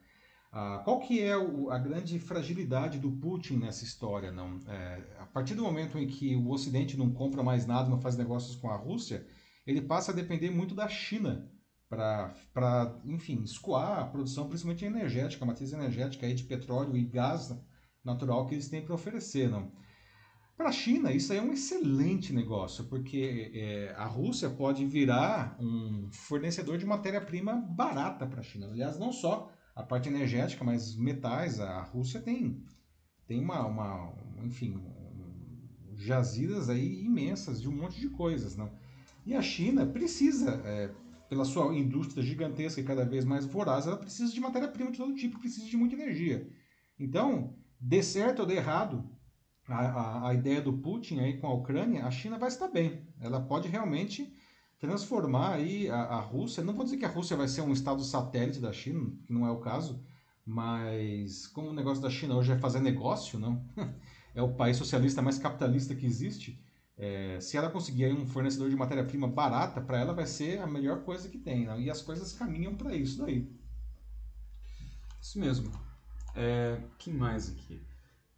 Ah, 0.51 0.79
qual 0.85 0.99
que 0.99 1.19
é 1.19 1.35
o, 1.35 1.71
a 1.71 1.79
grande 1.79 2.19
fragilidade 2.19 2.99
do 2.99 3.13
Putin 3.13 3.57
nessa 3.57 3.83
história? 3.83 4.31
Não? 4.31 4.59
É, 4.67 5.17
a 5.17 5.25
partir 5.25 5.55
do 5.55 5.63
momento 5.63 5.97
em 5.97 6.05
que 6.05 6.35
o 6.35 6.51
Ocidente 6.51 6.95
não 6.95 7.11
compra 7.11 7.41
mais 7.41 7.65
nada, 7.65 7.89
não 7.89 7.99
faz 7.99 8.15
negócios 8.15 8.55
com 8.57 8.69
a 8.69 8.75
Rússia, 8.75 9.25
ele 9.65 9.81
passa 9.81 10.11
a 10.11 10.15
depender 10.15 10.51
muito 10.51 10.75
da 10.75 10.87
China 10.87 11.51
para, 11.89 13.01
enfim, 13.05 13.41
escoar 13.41 13.97
a 13.97 14.05
produção, 14.05 14.47
principalmente 14.47 14.85
energética, 14.85 15.43
a 15.43 15.47
matriz 15.47 15.73
energética 15.73 16.27
aí 16.27 16.35
de 16.35 16.43
petróleo 16.43 16.95
e 16.95 17.05
gás 17.05 17.57
natural 18.03 18.45
que 18.45 18.53
eles 18.53 18.69
têm 18.69 18.83
para 18.83 18.93
oferecer, 18.93 19.49
não? 19.49 19.71
Para 20.61 20.69
a 20.69 20.73
China, 20.73 21.11
isso 21.11 21.33
aí 21.33 21.39
é 21.39 21.41
um 21.41 21.51
excelente 21.51 22.31
negócio, 22.31 22.83
porque 22.83 23.51
é, 23.51 23.95
a 23.97 24.05
Rússia 24.05 24.47
pode 24.47 24.85
virar 24.85 25.57
um 25.59 26.07
fornecedor 26.11 26.77
de 26.77 26.85
matéria-prima 26.85 27.55
barata 27.55 28.27
para 28.27 28.41
a 28.41 28.43
China. 28.43 28.67
Aliás, 28.67 28.99
não 28.99 29.11
só 29.11 29.51
a 29.75 29.81
parte 29.81 30.07
energética, 30.07 30.63
mas 30.63 30.95
metais. 30.95 31.59
A 31.59 31.81
Rússia 31.81 32.21
tem, 32.21 32.63
tem 33.25 33.43
uma, 33.43 33.65
uma 33.65 34.13
enfim, 34.43 34.79
jazidas 35.95 36.69
aí 36.69 37.05
imensas 37.05 37.59
de 37.59 37.67
um 37.67 37.75
monte 37.75 37.99
de 37.99 38.09
coisas. 38.09 38.55
Não? 38.55 38.71
E 39.25 39.33
a 39.33 39.41
China 39.41 39.83
precisa, 39.83 40.61
é, 40.63 40.91
pela 41.27 41.43
sua 41.43 41.75
indústria 41.75 42.21
gigantesca 42.21 42.79
e 42.79 42.83
cada 42.83 43.03
vez 43.03 43.25
mais 43.25 43.47
voraz, 43.47 43.87
ela 43.87 43.97
precisa 43.97 44.31
de 44.31 44.39
matéria-prima 44.39 44.91
de 44.91 44.99
todo 44.99 45.15
tipo, 45.15 45.39
precisa 45.39 45.65
de 45.65 45.75
muita 45.75 45.95
energia. 45.95 46.47
Então, 46.99 47.55
dê 47.79 48.03
certo 48.03 48.41
ou 48.41 48.45
dê 48.45 48.57
errado, 48.57 49.09
a, 49.71 49.79
a, 49.79 50.29
a, 50.29 50.33
ideia 50.33 50.61
do 50.61 50.73
Putin 50.73 51.19
aí 51.19 51.37
com 51.37 51.47
a 51.47 51.53
Ucrânia, 51.53 52.05
a 52.05 52.11
China 52.11 52.37
vai 52.37 52.49
estar 52.49 52.67
bem. 52.67 53.07
Ela 53.19 53.39
pode 53.39 53.67
realmente 53.67 54.33
transformar 54.79 55.53
aí 55.53 55.89
a, 55.89 56.01
a 56.01 56.19
Rússia. 56.19 56.63
Não 56.63 56.73
vou 56.73 56.83
dizer 56.83 56.97
que 56.97 57.05
a 57.05 57.09
Rússia 57.09 57.37
vai 57.37 57.47
ser 57.47 57.61
um 57.61 57.71
estado 57.71 58.03
satélite 58.03 58.59
da 58.59 58.73
China, 58.73 59.11
que 59.25 59.31
não 59.31 59.45
é 59.45 59.51
o 59.51 59.59
caso, 59.59 60.03
mas 60.45 61.47
como 61.47 61.69
o 61.69 61.73
negócio 61.73 62.01
da 62.01 62.09
China 62.09 62.35
hoje 62.35 62.51
é 62.51 62.57
fazer 62.57 62.79
negócio, 62.79 63.39
não? 63.39 63.63
é 64.33 64.41
o 64.41 64.53
país 64.53 64.77
socialista 64.77 65.21
mais 65.21 65.37
capitalista 65.37 65.95
que 65.95 66.05
existe. 66.05 66.59
É, 66.97 67.39
se 67.39 67.57
ela 67.57 67.69
conseguir 67.69 68.13
um 68.13 68.25
fornecedor 68.25 68.69
de 68.69 68.75
matéria-prima 68.75 69.27
barata, 69.27 69.81
para 69.81 69.99
ela 69.99 70.13
vai 70.13 70.25
ser 70.27 70.59
a 70.59 70.67
melhor 70.67 71.03
coisa 71.03 71.29
que 71.29 71.37
tem. 71.37 71.65
E 71.79 71.89
as 71.89 72.01
coisas 72.01 72.33
caminham 72.33 72.75
para 72.75 72.95
isso 72.95 73.19
daí. 73.19 73.51
Isso 75.21 75.39
mesmo. 75.39 75.71
É, 76.35 76.81
quem 76.97 77.13
mais 77.13 77.49
aqui? 77.49 77.81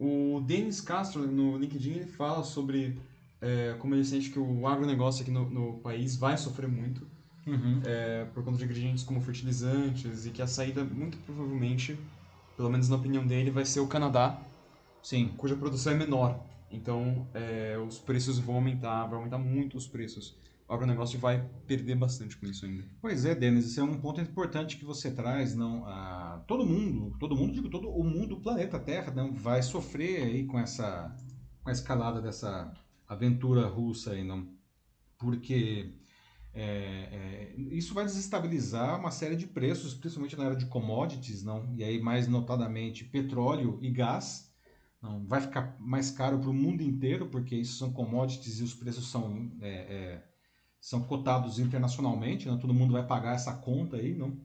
O 0.03 0.41
Denis 0.41 0.81
Castro, 0.81 1.25
no 1.25 1.57
LinkedIn, 1.57 1.91
ele 1.91 2.05
fala 2.05 2.43
sobre 2.43 2.99
é, 3.39 3.73
como 3.79 3.95
ele 3.95 4.03
sente 4.03 4.29
que 4.29 4.37
o 4.37 4.67
agronegócio 4.67 5.21
aqui 5.21 5.31
no, 5.31 5.49
no 5.49 5.77
país 5.79 6.17
vai 6.17 6.37
sofrer 6.37 6.67
muito 6.67 7.07
uhum. 7.47 7.81
é, 7.85 8.25
por 8.33 8.43
conta 8.43 8.57
de 8.57 8.65
ingredientes 8.65 9.01
como 9.05 9.21
fertilizantes 9.21 10.25
e 10.25 10.31
que 10.31 10.41
a 10.41 10.47
saída, 10.47 10.83
muito 10.83 11.17
provavelmente, 11.19 11.97
pelo 12.57 12.69
menos 12.69 12.89
na 12.89 12.97
opinião 12.97 13.25
dele, 13.25 13.49
vai 13.49 13.63
ser 13.63 13.79
o 13.79 13.87
Canadá, 13.87 14.41
Sim. 15.01 15.31
cuja 15.37 15.55
produção 15.55 15.93
é 15.93 15.95
menor. 15.95 16.37
Então, 16.69 17.25
é, 17.33 17.77
os 17.77 17.97
preços 17.97 18.39
vão 18.39 18.55
aumentar, 18.55 19.05
vai 19.05 19.17
aumentar 19.17 19.37
muito 19.37 19.77
os 19.77 19.87
preços 19.87 20.35
o 20.67 20.73
agronegócio 20.73 21.19
vai 21.19 21.47
perder 21.67 21.95
bastante 21.95 22.37
com 22.37 22.45
isso 22.45 22.65
ainda. 22.65 22.85
Pois 23.01 23.25
é, 23.25 23.35
Denis, 23.35 23.65
esse 23.65 23.79
é 23.79 23.83
um 23.83 23.99
ponto 23.99 24.21
importante 24.21 24.77
que 24.77 24.85
você 24.85 25.11
traz, 25.11 25.55
não? 25.55 25.85
Ah, 25.85 26.43
todo 26.47 26.65
mundo, 26.65 27.15
todo 27.19 27.35
mundo, 27.35 27.53
digo, 27.53 27.69
todo 27.69 27.89
o 27.89 28.03
mundo, 28.03 28.35
o 28.35 28.41
planeta 28.41 28.79
Terra, 28.79 29.11
não 29.13 29.33
vai 29.33 29.61
sofrer 29.61 30.23
aí 30.23 30.45
com 30.45 30.59
essa, 30.59 31.15
com 31.63 31.69
a 31.69 31.73
escalada 31.73 32.21
dessa 32.21 32.73
aventura 33.07 33.67
russa 33.67 34.11
aí, 34.11 34.23
não? 34.23 34.47
Porque 35.17 35.93
é, 36.53 37.51
é, 37.51 37.55
isso 37.57 37.93
vai 37.93 38.05
desestabilizar 38.05 38.99
uma 38.99 39.11
série 39.11 39.35
de 39.35 39.47
preços, 39.47 39.93
principalmente 39.93 40.37
na 40.37 40.45
área 40.45 40.57
de 40.57 40.67
commodities, 40.67 41.43
não? 41.43 41.73
E 41.75 41.83
aí 41.83 42.01
mais 42.01 42.27
notadamente 42.27 43.03
petróleo 43.03 43.79
e 43.81 43.91
gás. 43.91 44.51
Não, 45.01 45.25
vai 45.25 45.41
ficar 45.41 45.75
mais 45.81 46.09
caro 46.11 46.39
para 46.39 46.49
o 46.49 46.53
mundo 46.53 46.81
inteiro, 46.81 47.27
porque 47.27 47.55
isso 47.55 47.77
são 47.77 47.91
commodities 47.91 48.59
e 48.59 48.63
os 48.63 48.73
preços 48.73 49.09
são 49.09 49.51
é, 49.59 49.69
é 49.69 50.32
são 50.83 51.01
cotados 51.01 51.59
internacionalmente, 51.59 52.45
né? 52.45 52.57
todo 52.59 52.73
mundo 52.73 52.91
vai 52.91 53.07
pagar 53.07 53.35
essa 53.35 53.53
conta 53.53 53.95
aí, 53.95 54.13
não? 54.13 54.37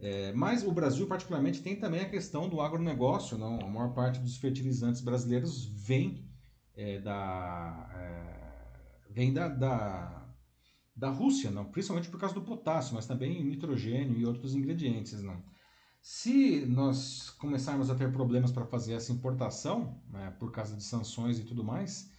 É, 0.00 0.32
mas 0.32 0.64
o 0.64 0.72
Brasil, 0.72 1.06
particularmente, 1.06 1.62
tem 1.62 1.76
também 1.76 2.00
a 2.00 2.10
questão 2.10 2.48
do 2.48 2.60
agronegócio. 2.60 3.38
Não? 3.38 3.60
A 3.60 3.68
maior 3.68 3.94
parte 3.94 4.18
dos 4.18 4.36
fertilizantes 4.36 5.00
brasileiros 5.00 5.64
vem, 5.64 6.28
é, 6.74 6.98
da, 6.98 7.88
é, 7.94 9.12
vem 9.12 9.32
da, 9.32 9.46
da, 9.46 10.26
da 10.94 11.08
Rússia, 11.08 11.52
não? 11.52 11.66
principalmente 11.66 12.10
por 12.10 12.18
causa 12.18 12.34
do 12.34 12.42
potássio, 12.42 12.96
mas 12.96 13.06
também 13.06 13.44
nitrogênio 13.44 14.18
e 14.18 14.26
outros 14.26 14.56
ingredientes. 14.56 15.22
Não? 15.22 15.40
Se 16.02 16.66
nós 16.66 17.30
começarmos 17.30 17.90
a 17.90 17.94
ter 17.94 18.10
problemas 18.10 18.50
para 18.50 18.66
fazer 18.66 18.94
essa 18.94 19.12
importação, 19.12 20.02
né, 20.10 20.34
por 20.40 20.50
causa 20.50 20.74
de 20.74 20.82
sanções 20.82 21.38
e 21.38 21.44
tudo 21.44 21.62
mais, 21.62 22.10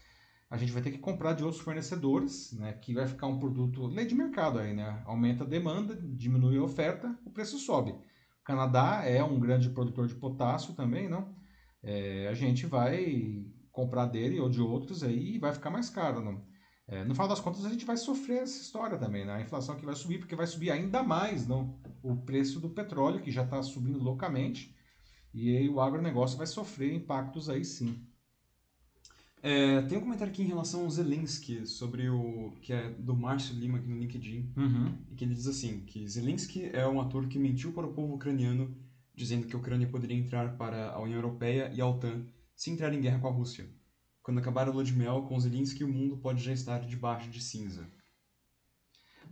a 0.49 0.57
gente 0.57 0.71
vai 0.71 0.81
ter 0.81 0.91
que 0.91 0.99
comprar 0.99 1.33
de 1.33 1.43
outros 1.43 1.61
fornecedores, 1.61 2.53
né, 2.53 2.73
que 2.73 2.93
vai 2.93 3.05
ficar 3.05 3.27
um 3.27 3.39
produto 3.39 3.85
lei 3.85 4.05
de 4.05 4.15
mercado 4.15 4.59
aí, 4.59 4.73
né? 4.73 5.01
Aumenta 5.05 5.43
a 5.43 5.47
demanda, 5.47 5.95
diminui 6.01 6.57
a 6.57 6.63
oferta, 6.63 7.17
o 7.25 7.29
preço 7.29 7.57
sobe. 7.57 7.91
O 7.91 8.43
Canadá 8.45 9.03
é 9.03 9.21
um 9.21 9.39
grande 9.39 9.69
produtor 9.69 10.07
de 10.07 10.15
potássio 10.15 10.73
também, 10.73 11.09
não? 11.09 11.35
É, 11.83 12.27
a 12.29 12.33
gente 12.33 12.65
vai 12.65 13.45
comprar 13.71 14.05
dele 14.05 14.39
ou 14.39 14.49
de 14.49 14.61
outros 14.61 15.03
aí 15.03 15.35
e 15.35 15.39
vai 15.39 15.51
ficar 15.53 15.69
mais 15.69 15.89
caro, 15.89 16.21
não? 16.21 16.45
É, 16.87 17.03
no 17.03 17.13
final 17.13 17.27
das 17.27 17.41
contas 17.41 17.65
a 17.65 17.69
gente 17.69 17.83
vai 17.83 17.97
sofrer 17.97 18.43
essa 18.43 18.61
história 18.61 18.97
também, 18.97 19.25
né? 19.25 19.33
A 19.33 19.41
inflação 19.41 19.75
que 19.75 19.85
vai 19.85 19.95
subir 19.95 20.19
porque 20.19 20.35
vai 20.35 20.47
subir 20.47 20.71
ainda 20.71 21.03
mais, 21.03 21.45
não? 21.45 21.77
O 22.01 22.15
preço 22.15 22.61
do 22.61 22.69
petróleo 22.69 23.21
que 23.21 23.29
já 23.29 23.43
está 23.43 23.61
subindo 23.61 23.99
loucamente 23.99 24.73
e 25.33 25.55
aí 25.55 25.69
o 25.69 25.81
agronegócio 25.81 26.37
vai 26.37 26.47
sofrer 26.47 26.93
impactos 26.93 27.49
aí 27.49 27.65
sim. 27.65 28.06
É, 29.47 29.81
tem 29.83 29.97
um 29.97 30.01
comentário 30.01 30.33
aqui 30.33 30.43
em 30.43 30.47
relação 30.47 30.81
ao 30.81 30.89
Zelensky, 30.89 31.65
sobre 31.65 32.09
o. 32.09 32.51
que 32.61 32.73
é 32.73 32.89
do 32.89 33.15
Márcio 33.15 33.55
Lima 33.55 33.77
aqui 33.77 33.87
no 33.87 33.97
LinkedIn. 33.97 34.51
Uhum. 34.57 34.93
E 35.09 35.15
que 35.15 35.23
ele 35.23 35.33
diz 35.33 35.47
assim: 35.47 35.85
que 35.85 36.05
Zelensky 36.05 36.69
é 36.73 36.85
um 36.85 36.99
ator 36.99 37.27
que 37.29 37.39
mentiu 37.39 37.71
para 37.71 37.87
o 37.87 37.93
povo 37.93 38.15
ucraniano, 38.15 38.75
dizendo 39.15 39.47
que 39.47 39.55
a 39.55 39.59
Ucrânia 39.59 39.87
poderia 39.87 40.17
entrar 40.17 40.57
para 40.57 40.89
a 40.89 41.01
União 41.01 41.15
Europeia 41.15 41.71
e 41.73 41.79
a 41.79 41.87
OTAN 41.87 42.25
se 42.53 42.71
entrar 42.71 42.93
em 42.93 42.99
guerra 42.99 43.19
com 43.19 43.27
a 43.29 43.31
Rússia. 43.31 43.65
Quando 44.21 44.39
acabar 44.39 44.67
a 44.67 44.71
lua 44.71 44.83
de 44.83 44.91
mel 44.91 45.21
com 45.21 45.39
Zelensky, 45.39 45.85
o 45.85 45.87
mundo 45.87 46.17
pode 46.17 46.43
já 46.43 46.51
estar 46.51 46.79
debaixo 46.79 47.29
de 47.29 47.41
cinza. 47.41 47.89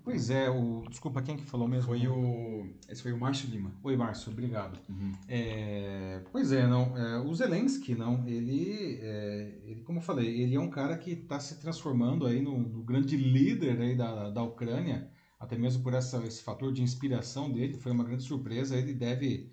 Pois 0.05 0.29
é, 0.29 0.47
o. 0.51 0.83
Desculpa, 0.87 1.23
quem 1.23 1.35
que 1.35 1.43
falou 1.43 1.67
mesmo? 1.67 1.87
Foi 1.87 2.07
o. 2.07 2.69
Esse 2.87 3.01
foi 3.01 3.11
o 3.11 3.17
Márcio 3.19 3.49
Lima. 3.49 3.73
Oi, 3.83 3.97
Márcio, 3.97 4.31
obrigado. 4.31 4.79
Uhum. 4.87 5.11
É, 5.27 6.21
pois 6.31 6.51
é, 6.51 6.67
não. 6.67 6.95
É, 6.95 7.17
o 7.17 7.33
Zelensky, 7.33 7.95
não, 7.95 8.23
ele, 8.27 8.99
é, 9.01 9.61
ele, 9.65 9.81
como 9.81 9.97
eu 9.97 10.03
falei, 10.03 10.43
ele 10.43 10.55
é 10.55 10.59
um 10.59 10.69
cara 10.69 10.95
que 10.95 11.13
está 11.13 11.39
se 11.39 11.59
transformando 11.59 12.27
aí 12.27 12.39
no, 12.39 12.55
no, 12.55 12.83
grande 12.83 13.17
líder 13.17 13.81
aí 13.81 13.95
da, 13.95 14.29
da 14.29 14.43
Ucrânia, 14.43 15.09
até 15.39 15.57
mesmo 15.57 15.81
por 15.81 15.95
essa, 15.95 16.23
esse 16.23 16.43
fator 16.43 16.71
de 16.71 16.83
inspiração 16.83 17.51
dele, 17.51 17.73
foi 17.73 17.91
uma 17.91 18.03
grande 18.03 18.21
surpresa. 18.21 18.77
Ele 18.77 18.93
deve 18.93 19.51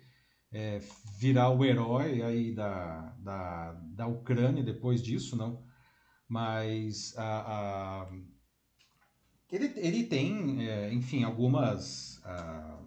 é, 0.51 0.79
virar 1.17 1.49
o 1.49 1.65
herói 1.65 2.21
aí 2.21 2.53
da, 2.53 3.15
da, 3.17 3.71
da 3.73 4.05
Ucrânia 4.05 4.61
depois 4.61 5.01
disso, 5.01 5.35
não. 5.35 5.63
Mas 6.29 7.17
a, 7.17 8.03
a 8.03 8.09
ele, 9.55 9.71
ele 9.75 10.03
tem, 10.03 10.67
é, 10.67 10.91
enfim, 10.93 11.23
algumas 11.23 12.19
ah, 12.25 12.79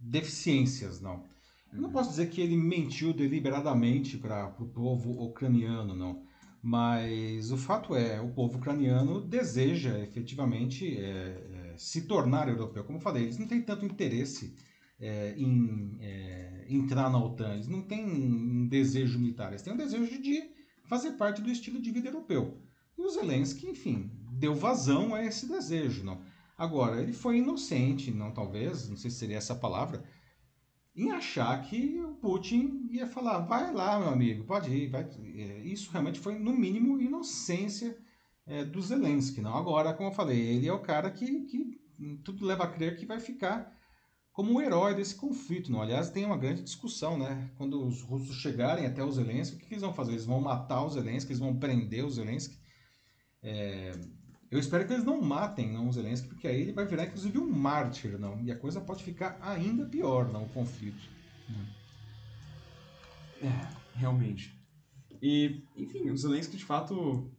deficiências, 0.00 1.00
não. 1.00 1.24
Eu 1.72 1.80
não 1.80 1.90
posso 1.90 2.10
dizer 2.10 2.30
que 2.30 2.40
ele 2.40 2.56
mentiu 2.56 3.12
deliberadamente 3.12 4.16
para 4.16 4.54
o 4.58 4.66
povo 4.66 5.10
ucraniano, 5.24 5.94
não. 5.94 6.24
Mas 6.62 7.50
o 7.50 7.58
fato 7.58 7.94
é, 7.94 8.20
o 8.22 8.30
povo 8.30 8.56
ucraniano 8.56 9.20
deseja 9.20 9.98
efetivamente 9.98 10.96
é, 10.96 11.02
é, 11.02 11.74
se 11.76 12.06
tornar 12.06 12.48
europeu. 12.48 12.84
Como 12.84 12.96
eu 12.96 13.02
falei, 13.02 13.24
eles 13.24 13.38
não 13.38 13.46
têm 13.46 13.60
tanto 13.60 13.84
interesse 13.84 14.56
é, 14.98 15.34
em 15.36 15.98
é, 16.00 16.64
entrar 16.70 17.10
na 17.10 17.22
OTAN, 17.22 17.52
eles 17.52 17.68
não 17.68 17.82
têm 17.82 18.06
um 18.06 18.66
desejo 18.66 19.18
militar, 19.18 19.48
eles 19.48 19.60
têm 19.60 19.74
um 19.74 19.76
desejo 19.76 20.22
de 20.22 20.42
fazer 20.84 21.12
parte 21.12 21.42
do 21.42 21.50
estilo 21.50 21.82
de 21.82 21.90
vida 21.90 22.08
europeu. 22.08 22.62
E 22.96 23.02
o 23.02 23.10
Zelensky, 23.10 23.66
enfim, 23.66 24.10
deu 24.38 24.54
vazão 24.54 25.14
a 25.14 25.24
esse 25.24 25.46
desejo, 25.46 26.04
não. 26.04 26.20
Agora, 26.56 27.00
ele 27.00 27.12
foi 27.12 27.38
inocente, 27.38 28.10
não 28.10 28.30
talvez, 28.32 28.88
não 28.88 28.96
sei 28.96 29.10
se 29.10 29.18
seria 29.18 29.38
essa 29.38 29.54
palavra, 29.54 30.04
em 30.94 31.10
achar 31.10 31.60
que 31.62 32.00
o 32.00 32.14
Putin 32.14 32.86
ia 32.90 33.06
falar, 33.06 33.38
vai 33.40 33.72
lá, 33.72 33.98
meu 33.98 34.08
amigo, 34.08 34.44
pode 34.44 34.70
ir, 34.70 34.88
vai. 34.88 35.02
É, 35.02 35.58
isso 35.64 35.90
realmente 35.90 36.20
foi, 36.20 36.38
no 36.38 36.52
mínimo, 36.52 37.00
inocência 37.00 37.98
é, 38.46 38.64
do 38.64 38.80
Zelensky, 38.80 39.40
não. 39.40 39.56
Agora, 39.56 39.92
como 39.92 40.10
eu 40.10 40.14
falei, 40.14 40.40
ele 40.40 40.68
é 40.68 40.72
o 40.72 40.82
cara 40.82 41.10
que, 41.10 41.40
que 41.46 41.80
tudo 42.22 42.46
leva 42.46 42.64
a 42.64 42.70
crer 42.70 42.96
que 42.96 43.06
vai 43.06 43.18
ficar 43.18 43.74
como 44.32 44.54
o 44.54 44.60
herói 44.60 44.94
desse 44.94 45.14
conflito, 45.14 45.70
não. 45.70 45.80
Aliás, 45.80 46.10
tem 46.10 46.24
uma 46.24 46.36
grande 46.36 46.62
discussão, 46.62 47.16
né? 47.16 47.50
Quando 47.56 47.84
os 47.86 48.02
russos 48.02 48.36
chegarem 48.36 48.84
até 48.84 49.02
o 49.02 49.10
Zelensky, 49.10 49.56
o 49.56 49.58
que 49.60 49.74
eles 49.74 49.82
vão 49.82 49.92
fazer? 49.92 50.10
Eles 50.10 50.26
vão 50.26 50.40
matar 50.40 50.84
o 50.84 50.90
Zelensky, 50.90 51.30
eles 51.30 51.38
vão 51.38 51.56
prender 51.56 52.04
o 52.04 52.10
Zelensky. 52.10 52.58
É, 53.40 53.92
eu 54.54 54.60
espero 54.60 54.86
que 54.86 54.92
eles 54.92 55.04
não 55.04 55.20
matem 55.20 55.72
não, 55.72 55.88
o 55.88 55.92
Zelensky, 55.92 56.28
porque 56.28 56.46
aí 56.46 56.60
ele 56.60 56.72
vai 56.72 56.86
virar 56.86 57.04
inclusive 57.04 57.36
um 57.38 57.50
mártir, 57.50 58.18
não. 58.18 58.40
E 58.42 58.52
a 58.52 58.56
coisa 58.56 58.80
pode 58.80 59.02
ficar 59.02 59.36
ainda 59.42 59.84
pior, 59.84 60.32
não, 60.32 60.44
o 60.44 60.48
conflito. 60.48 61.02
É, 63.42 63.68
realmente. 63.94 64.56
E, 65.20 65.62
enfim, 65.76 66.08
o 66.10 66.16
Zelensky 66.16 66.56
de 66.56 66.64
fato 66.64 67.30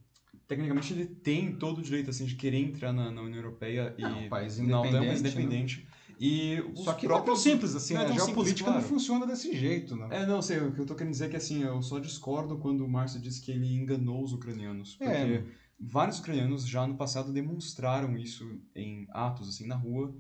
tecnicamente 0.48 0.94
ele 0.94 1.06
tem 1.06 1.56
todo 1.56 1.80
o 1.80 1.82
direito 1.82 2.10
assim 2.10 2.26
de 2.26 2.36
querer 2.36 2.60
entrar 2.60 2.94
na, 2.94 3.10
na 3.10 3.22
União 3.22 3.38
Europeia 3.38 3.96
É 3.98 4.08
um 4.08 4.26
e 4.26 4.30
país 4.30 4.58
na 4.60 4.80
OTAN, 4.80 4.90
independente, 4.90 5.08
mas 5.08 5.20
independente. 5.22 5.88
E 6.20 6.64
Só 6.76 6.94
que 6.94 7.08
próprios... 7.08 7.10
não 7.10 7.18
é 7.18 7.22
tão 7.22 7.36
simples 7.36 7.76
assim, 7.76 7.94
não 7.94 8.02
é 8.02 8.04
né? 8.04 8.14
tão 8.14 8.24
A 8.24 8.26
geopolítica 8.26 8.70
claro. 8.70 8.82
não 8.82 8.88
funciona 8.88 9.26
desse 9.26 9.56
jeito, 9.56 9.96
né? 9.96 10.08
É, 10.12 10.26
não, 10.26 10.42
sei, 10.42 10.60
o 10.60 10.72
que 10.72 10.80
eu 10.80 10.86
tô 10.86 10.96
querendo 10.96 11.12
dizer 11.12 11.26
é 11.26 11.30
que 11.30 11.36
assim, 11.36 11.64
eu 11.64 11.82
só 11.82 12.00
discordo 12.00 12.58
quando 12.58 12.86
o 12.86 12.90
Márcio 12.90 13.20
disse 13.20 13.42
que 13.42 13.52
ele 13.52 13.74
enganou 13.74 14.24
os 14.24 14.32
ucranianos. 14.32 14.96
Porque 14.96 15.12
É. 15.12 15.44
vários 15.80 16.20
ucranianos 16.20 16.68
já 16.68 16.86
no 16.88 16.96
passado 16.96 17.32
demonstraram 17.34 18.18
isso 18.18 18.60
em 18.76 19.08
atos, 19.12 19.50
assim, 19.50 19.68
na 19.68 19.76
rua, 19.76 20.16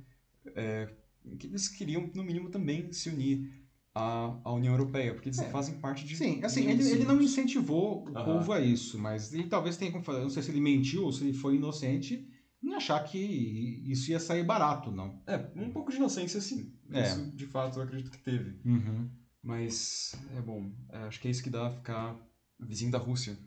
é, 0.55 0.93
que 1.39 1.47
eles 1.47 1.67
queriam, 1.67 2.09
no 2.13 2.23
mínimo, 2.23 2.49
também 2.49 2.91
se 2.91 3.09
unir 3.09 3.51
à, 3.93 4.39
à 4.43 4.51
União 4.53 4.73
Europeia, 4.73 5.13
porque 5.13 5.29
eles 5.29 5.39
É. 5.39 5.49
fazem 5.49 5.79
parte 5.79 6.05
de... 6.05 6.15
Sim, 6.15 6.43
assim, 6.43 6.69
ele, 6.69 6.83
ele 6.83 7.05
não 7.05 7.21
incentivou 7.21 8.03
o 8.03 8.09
Aham. 8.15 8.25
povo 8.25 8.53
a 8.53 8.59
isso, 8.59 8.99
mas 8.99 9.33
ele 9.33 9.47
talvez 9.47 9.77
tenha 9.77 9.91
como 9.91 10.03
falar, 10.03 10.21
não 10.21 10.29
sei 10.29 10.43
se 10.43 10.51
ele 10.51 10.61
mentiu 10.61 11.03
ou 11.05 11.11
se 11.11 11.23
ele 11.23 11.33
foi 11.33 11.55
inocente 11.55 12.27
em 12.61 12.73
achar 12.73 12.99
que 13.03 13.17
isso 13.17 14.11
ia 14.11 14.19
sair 14.19 14.43
barato, 14.43 14.91
não. 14.91 15.21
É, 15.25 15.37
um 15.55 15.71
pouco 15.71 15.91
de 15.91 15.97
inocência, 15.97 16.41
sim. 16.41 16.73
É. 16.91 17.03
Isso, 17.03 17.25
de 17.31 17.45
fato, 17.45 17.79
eu 17.79 17.83
acredito 17.83 18.11
que 18.11 18.17
teve. 18.17 18.59
Mas, 19.41 20.15
é 20.35 20.41
bom, 20.41 20.71
é, 20.89 20.97
acho 20.99 21.19
que 21.19 21.27
é 21.27 21.31
isso 21.31 21.43
que 21.43 21.49
dá 21.51 21.67
a 21.67 21.71
ficar 21.71 22.17
vizinho 22.59 22.91
da 22.91 22.97
Rússia. 22.97 23.37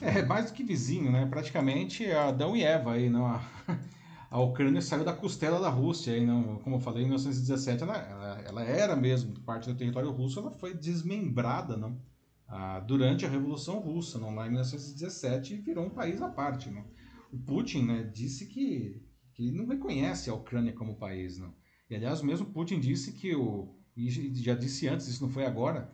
É, 0.00 0.22
mais 0.24 0.46
do 0.46 0.52
que 0.52 0.62
vizinho, 0.62 1.10
né? 1.10 1.26
Praticamente 1.26 2.10
Adão 2.10 2.56
e 2.56 2.62
Eva 2.62 2.92
aí, 2.92 3.08
não? 3.08 3.26
A, 3.26 3.42
a 4.30 4.40
Ucrânia 4.40 4.82
saiu 4.82 5.04
da 5.04 5.12
costela 5.12 5.58
da 5.58 5.70
Rússia 5.70 6.12
aí, 6.12 6.24
não? 6.24 6.58
Como 6.58 6.76
eu 6.76 6.80
falei, 6.80 7.02
em 7.02 7.06
1917 7.06 7.82
ela, 7.82 7.96
ela, 7.96 8.40
ela 8.42 8.64
era 8.64 8.94
mesmo 8.94 9.38
parte 9.40 9.70
do 9.70 9.76
território 9.76 10.10
russo, 10.10 10.40
ela 10.40 10.50
foi 10.50 10.74
desmembrada, 10.74 11.76
não? 11.76 12.00
Ah, 12.48 12.78
durante 12.80 13.24
a 13.26 13.28
Revolução 13.28 13.80
Russa, 13.80 14.18
não? 14.18 14.34
Lá 14.34 14.46
em 14.46 14.50
1917 14.50 15.54
e 15.54 15.60
virou 15.60 15.86
um 15.86 15.90
país 15.90 16.20
à 16.20 16.28
parte, 16.28 16.70
não? 16.70 16.84
O 17.32 17.38
Putin, 17.38 17.84
né, 17.84 18.02
disse 18.04 18.46
que, 18.46 19.02
que 19.34 19.50
não 19.50 19.66
reconhece 19.66 20.30
a 20.30 20.34
Ucrânia 20.34 20.72
como 20.72 20.96
país, 20.96 21.38
não? 21.38 21.54
E 21.90 21.96
aliás, 21.96 22.22
mesmo 22.22 22.46
Putin 22.46 22.78
disse 22.78 23.12
que 23.12 23.34
o 23.34 23.74
e 23.96 24.10
já 24.34 24.54
disse 24.54 24.86
antes, 24.86 25.08
isso 25.08 25.22
não 25.22 25.30
foi 25.30 25.46
agora, 25.46 25.90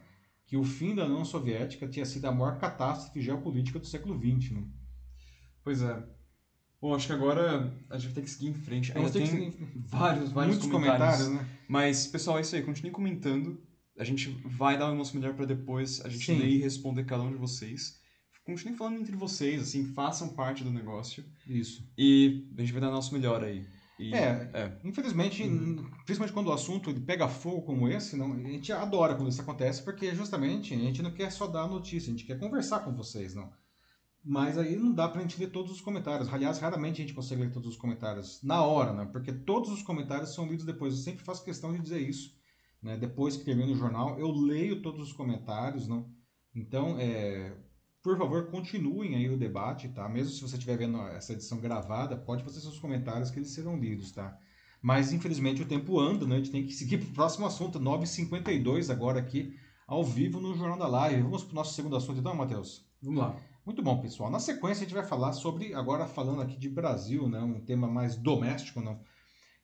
que 0.46 0.56
o 0.56 0.64
fim 0.64 0.94
da 0.94 1.04
União 1.06 1.24
Soviética 1.24 1.88
tinha 1.88 2.04
sido 2.04 2.26
a 2.26 2.32
maior 2.32 2.58
catástrofe 2.58 3.20
geopolítica 3.22 3.78
do 3.78 3.86
século 3.86 4.18
XX. 4.18 4.50
Né? 4.52 4.64
Pois 5.64 5.82
é. 5.82 6.02
Bom, 6.80 6.94
acho 6.94 7.06
que 7.06 7.12
agora 7.12 7.72
a 7.88 7.96
gente 7.98 8.12
ter 8.12 8.22
que 8.22 8.30
seguir 8.30 8.48
em 8.48 8.54
frente. 8.54 8.90
Ainda 8.96 9.10
tem 9.10 9.22
que 9.22 9.28
seguir- 9.28 9.56
vários, 9.76 10.32
vários 10.32 10.56
muitos 10.56 10.70
comentários. 10.70 11.26
comentários, 11.26 11.48
né? 11.52 11.58
Mas, 11.68 12.06
pessoal, 12.08 12.38
é 12.38 12.40
isso 12.40 12.56
aí. 12.56 12.62
Continue 12.62 12.90
comentando. 12.90 13.62
A 13.98 14.04
gente 14.04 14.30
vai 14.44 14.76
dar 14.76 14.90
o 14.90 14.94
nosso 14.94 15.14
melhor 15.16 15.34
pra 15.34 15.44
depois 15.44 16.00
a 16.04 16.08
gente 16.08 16.24
Sim. 16.26 16.38
ler 16.38 16.48
e 16.48 16.58
responder 16.58 17.04
cada 17.04 17.22
um 17.22 17.30
de 17.30 17.36
vocês. 17.36 18.00
Continue 18.44 18.76
falando 18.76 18.98
entre 19.00 19.14
vocês, 19.14 19.62
assim, 19.62 19.84
façam 19.94 20.30
parte 20.34 20.64
do 20.64 20.70
negócio. 20.72 21.24
Isso. 21.46 21.88
E 21.96 22.48
a 22.58 22.60
gente 22.60 22.72
vai 22.72 22.80
dar 22.80 22.88
o 22.88 22.92
nosso 22.92 23.14
melhor 23.14 23.44
aí. 23.44 23.64
E, 24.02 24.14
É. 24.14 24.50
é. 24.52 24.78
Infelizmente, 24.84 25.42
Uhum. 25.44 25.84
principalmente 26.04 26.32
quando 26.34 26.48
o 26.48 26.52
assunto 26.52 26.92
pega 27.02 27.28
fogo 27.28 27.62
como 27.62 27.88
esse, 27.88 28.16
não, 28.16 28.32
a 28.32 28.36
gente 28.50 28.72
adora 28.72 29.14
quando 29.14 29.28
isso 29.28 29.40
acontece, 29.40 29.82
porque 29.82 30.14
justamente 30.14 30.74
a 30.74 30.76
gente 30.78 31.02
não 31.02 31.10
quer 31.12 31.30
só 31.30 31.46
dar 31.46 31.62
a 31.62 31.68
notícia, 31.68 32.08
a 32.08 32.16
gente 32.16 32.26
quer 32.26 32.38
conversar 32.38 32.80
com 32.80 32.92
vocês, 32.94 33.34
não. 33.34 33.50
Mas 34.24 34.56
aí 34.56 34.76
não 34.76 34.92
dá 34.92 35.08
pra 35.08 35.20
gente 35.20 35.38
ler 35.40 35.50
todos 35.50 35.72
os 35.72 35.80
comentários. 35.80 36.32
Aliás, 36.32 36.58
raramente 36.60 37.00
a 37.02 37.04
gente 37.04 37.14
consegue 37.14 37.42
ler 37.42 37.50
todos 37.52 37.70
os 37.70 37.76
comentários 37.76 38.40
na 38.42 38.62
hora, 38.64 38.92
né? 38.92 39.04
Porque 39.10 39.32
todos 39.32 39.70
os 39.70 39.82
comentários 39.82 40.32
são 40.32 40.46
lidos 40.46 40.64
depois. 40.64 40.94
Eu 40.94 41.00
sempre 41.00 41.24
faço 41.24 41.44
questão 41.44 41.72
de 41.72 41.80
dizer 41.80 42.00
isso. 42.00 42.30
Né? 42.80 42.96
Depois 42.96 43.36
que 43.36 43.44
termina 43.44 43.72
o 43.72 43.76
jornal, 43.76 44.18
eu 44.20 44.30
leio 44.30 44.80
todos 44.80 45.00
os 45.08 45.12
comentários, 45.12 45.88
não? 45.88 46.08
Então, 46.54 46.96
é, 47.00 47.52
por 48.02 48.18
favor, 48.18 48.50
continuem 48.50 49.14
aí 49.14 49.30
o 49.30 49.38
debate, 49.38 49.88
tá? 49.88 50.08
Mesmo 50.08 50.32
se 50.32 50.42
você 50.42 50.56
estiver 50.56 50.76
vendo 50.76 51.00
essa 51.08 51.32
edição 51.32 51.58
gravada, 51.58 52.16
pode 52.16 52.42
fazer 52.42 52.60
seus 52.60 52.78
comentários 52.78 53.30
que 53.30 53.38
eles 53.38 53.50
serão 53.50 53.78
lidos, 53.78 54.10
tá? 54.10 54.36
Mas, 54.82 55.12
infelizmente, 55.12 55.62
o 55.62 55.66
tempo 55.66 56.00
anda, 56.00 56.26
né? 56.26 56.34
A 56.34 56.38
gente 56.38 56.50
tem 56.50 56.66
que 56.66 56.72
seguir 56.72 56.98
para 56.98 57.08
o 57.08 57.12
próximo 57.12 57.46
assunto, 57.46 57.78
9h52 57.78 58.90
agora 58.90 59.20
aqui, 59.20 59.56
ao 59.86 60.02
vivo 60.02 60.40
no 60.40 60.56
Jornal 60.56 60.76
da 60.76 60.88
Live. 60.88 61.22
Vamos 61.22 61.44
para 61.44 61.52
o 61.52 61.54
nosso 61.54 61.74
segundo 61.74 61.94
assunto 61.94 62.18
então, 62.18 62.34
Matheus? 62.34 62.84
Vamos 63.00 63.20
lá. 63.20 63.36
Muito 63.64 63.80
bom, 63.80 64.00
pessoal. 64.00 64.28
Na 64.28 64.40
sequência, 64.40 64.82
a 64.82 64.88
gente 64.88 64.94
vai 64.94 65.04
falar 65.04 65.32
sobre, 65.32 65.72
agora 65.72 66.04
falando 66.04 66.42
aqui 66.42 66.58
de 66.58 66.68
Brasil, 66.68 67.28
né? 67.28 67.38
Um 67.38 67.60
tema 67.60 67.86
mais 67.86 68.16
doméstico, 68.16 68.80
não? 68.80 69.00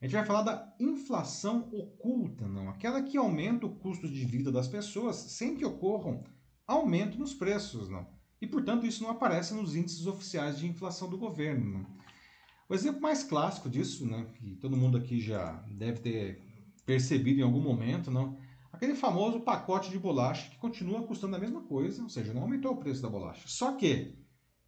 A 0.00 0.04
gente 0.04 0.14
vai 0.14 0.24
falar 0.24 0.42
da 0.42 0.72
inflação 0.78 1.68
oculta, 1.72 2.46
não? 2.46 2.68
Aquela 2.68 3.02
que 3.02 3.18
aumenta 3.18 3.66
o 3.66 3.74
custo 3.74 4.08
de 4.08 4.24
vida 4.24 4.52
das 4.52 4.68
pessoas 4.68 5.16
sem 5.16 5.56
que 5.56 5.64
ocorram 5.64 6.22
aumento 6.64 7.18
nos 7.18 7.34
preços, 7.34 7.88
não? 7.88 8.06
E, 8.40 8.46
portanto, 8.46 8.86
isso 8.86 9.02
não 9.02 9.10
aparece 9.10 9.54
nos 9.54 9.74
índices 9.74 10.06
oficiais 10.06 10.58
de 10.58 10.66
inflação 10.66 11.08
do 11.08 11.18
governo, 11.18 11.78
não? 11.78 11.98
O 12.68 12.74
exemplo 12.74 13.00
mais 13.00 13.22
clássico 13.24 13.68
disso, 13.68 14.06
né, 14.06 14.26
que 14.34 14.54
todo 14.56 14.76
mundo 14.76 14.98
aqui 14.98 15.20
já 15.20 15.52
deve 15.68 16.00
ter 16.00 16.42
percebido 16.84 17.40
em 17.40 17.42
algum 17.42 17.60
momento, 17.60 18.10
não? 18.10 18.38
Aquele 18.70 18.94
famoso 18.94 19.40
pacote 19.40 19.90
de 19.90 19.98
bolacha 19.98 20.50
que 20.50 20.58
continua 20.58 21.02
custando 21.02 21.34
a 21.34 21.38
mesma 21.38 21.62
coisa, 21.62 22.02
ou 22.02 22.08
seja, 22.10 22.34
não 22.34 22.42
aumentou 22.42 22.72
o 22.72 22.76
preço 22.76 23.00
da 23.00 23.08
bolacha. 23.08 23.42
Só 23.46 23.72
que 23.72 24.14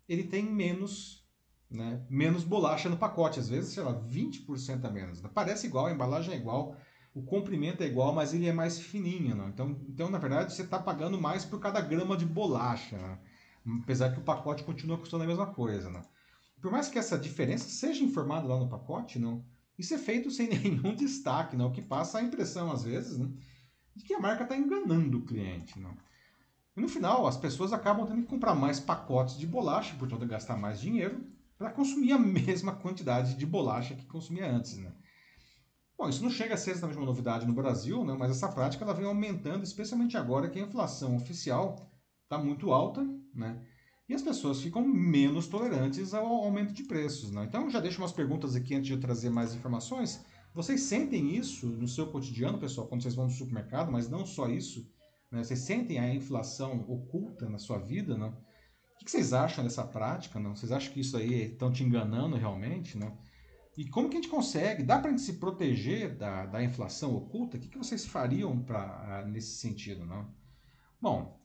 ele 0.09 0.25
tem 0.25 0.43
menos, 0.43 1.29
né, 1.71 2.05
menos 2.09 2.43
bolacha 2.43 2.89
no 2.89 2.97
pacote, 2.97 3.39
às 3.39 3.49
vezes, 3.49 3.75
sei 3.75 3.83
lá, 3.83 3.93
20% 3.93 4.87
a 4.87 4.91
menos. 4.91 5.21
né? 5.21 5.31
Parece 5.33 5.67
igual, 5.67 5.87
a 5.87 5.93
embalagem 5.93 6.35
é 6.35 6.37
igual, 6.39 6.77
o 7.15 7.23
comprimento 7.23 7.83
é 7.83 7.87
igual, 7.87 8.15
mas 8.15 8.33
ele 8.33 8.49
é 8.49 8.53
mais 8.53 8.81
fininho? 8.81 9.47
Então, 9.49 9.79
então 9.87 10.11
na 10.11 10.19
verdade, 10.19 10.55
você 10.55 10.63
está 10.63 10.79
pagando 10.79 11.21
mais 11.21 11.45
por 11.45 11.61
cada 11.61 11.81
grama 11.81 12.17
de 12.17 12.25
bolacha, 12.25 12.97
né? 12.97 13.19
Apesar 13.83 14.13
que 14.13 14.21
o 14.21 14.25
pacote 14.25 14.65
continua 14.65 14.99
custando 14.99 15.25
a 15.25 15.27
mesma 15.27 15.47
coisa, 15.47 15.91
né? 15.91 16.03
Por 16.61 16.71
mais 16.71 16.89
que 16.89 16.99
essa 16.99 17.19
diferença 17.19 17.69
seja 17.69 18.05
informada 18.05 18.47
lá 18.47 18.59
no 18.59 18.69
pacote, 18.69 19.19
não, 19.19 19.45
isso 19.79 19.95
é 19.95 19.99
feito 19.99 20.31
sem 20.31 20.49
nenhum 20.53 20.95
destaque, 20.95 21.57
não, 21.57 21.69
o 21.69 21.73
que 21.73 21.83
passa 21.83 22.19
a 22.19 22.23
impressão 22.23 22.71
às 22.71 22.85
vezes, 22.85 23.19
né, 23.19 23.31
de 23.97 24.05
que 24.05 24.15
a 24.15 24.21
marca 24.21 24.43
está 24.43 24.57
enganando 24.57 25.19
o 25.19 25.25
cliente, 25.25 25.79
não. 25.79 25.97
E 26.77 26.81
no 26.81 26.89
final, 26.89 27.27
as 27.27 27.37
pessoas 27.37 27.73
acabam 27.73 28.07
tendo 28.07 28.23
que 28.23 28.29
comprar 28.29 28.55
mais 28.55 28.79
pacotes 28.79 29.39
de 29.39 29.47
bolacha, 29.47 29.97
portanto 29.99 30.27
gastar 30.27 30.57
mais 30.57 30.81
dinheiro 30.81 31.25
para 31.59 31.71
consumir 31.71 32.13
a 32.13 32.19
mesma 32.19 32.75
quantidade 32.75 33.37
de 33.37 33.47
bolacha 33.47 33.95
que 33.95 34.07
consumia 34.07 34.51
antes, 34.51 34.77
né? 34.77 34.93
Bom, 35.97 36.09
isso 36.09 36.23
não 36.23 36.31
chega 36.31 36.55
a 36.55 36.57
ser 36.57 36.71
exatamente 36.71 36.97
uma 36.97 37.05
novidade 37.05 37.47
no 37.47 37.53
Brasil, 37.53 38.05
né, 38.05 38.15
mas 38.19 38.31
essa 38.31 38.49
prática 38.49 38.85
ela 38.85 38.95
vem 38.95 39.05
aumentando, 39.05 39.65
especialmente 39.65 40.17
agora 40.17 40.49
que 40.49 40.59
a 40.59 40.63
inflação 40.63 41.17
oficial 41.17 41.91
está 42.23 42.39
muito 42.39 42.73
alta, 42.73 43.07
né? 43.35 43.61
E 44.09 44.15
as 44.15 44.23
pessoas 44.23 44.61
ficam 44.61 44.85
menos 44.85 45.47
tolerantes 45.47 46.13
ao 46.13 46.27
aumento 46.27 46.73
de 46.73 46.83
preços, 46.83 47.31
né? 47.31 47.45
Então, 47.45 47.71
já 47.71 47.79
deixo 47.79 48.01
umas 48.01 48.13
perguntas 48.13 48.57
aqui 48.57 48.75
antes 48.75 48.89
de 48.89 48.93
eu 48.93 49.01
trazer 49.01 49.31
mais 49.31 49.55
informações. 49.55 50.25
Vocês 50.53 50.81
sentem 50.83 51.37
isso 51.37 51.67
no 51.67 51.87
seu 51.87 52.09
cotidiano, 52.09 52.59
pessoal, 52.59 52.89
quando 52.89 53.03
vocês 53.03 53.15
vão 53.15 53.27
no 53.27 53.31
supermercado, 53.31 53.93
mas 53.93 54.11
não 54.11 54.27
só 54.27 54.49
isso? 54.49 54.85
Né? 55.31 55.45
Vocês 55.45 55.61
sentem 55.61 55.99
a 55.99 56.13
inflação 56.13 56.85
oculta 56.89 57.49
na 57.49 57.59
sua 57.59 57.79
vida, 57.79 58.19
né? 58.19 58.35
O 59.01 59.05
que 59.05 59.11
vocês 59.11 59.33
acham 59.33 59.65
dessa 59.65 59.85
prática? 59.87 60.39
Não? 60.41 60.55
Vocês 60.55 60.73
acham 60.73 60.93
que 60.93 61.01
isso 61.01 61.17
aí 61.17 61.53
estão 61.53 61.73
te 61.73 61.85
enganando 61.85 62.37
realmente? 62.37 62.99
Né? 62.99 63.17
E 63.77 63.89
como 63.89 64.11
que 64.11 64.17
a 64.17 64.21
gente 64.21 64.31
consegue? 64.31 64.83
Dá 64.83 64.99
para 64.99 65.09
a 65.09 65.11
gente 65.13 65.23
se 65.23 65.35
proteger 65.35 66.17
da, 66.17 66.47
da 66.47 66.63
inflação 66.63 67.15
oculta? 67.15 67.57
O 67.57 67.61
que, 67.61 67.69
que 67.69 67.79
vocês 67.79 68.05
fariam 68.05 68.63
pra, 68.63 69.25
nesse 69.27 69.57
sentido? 69.57 70.05
Não? 70.05 70.35
Bom, 71.01 71.40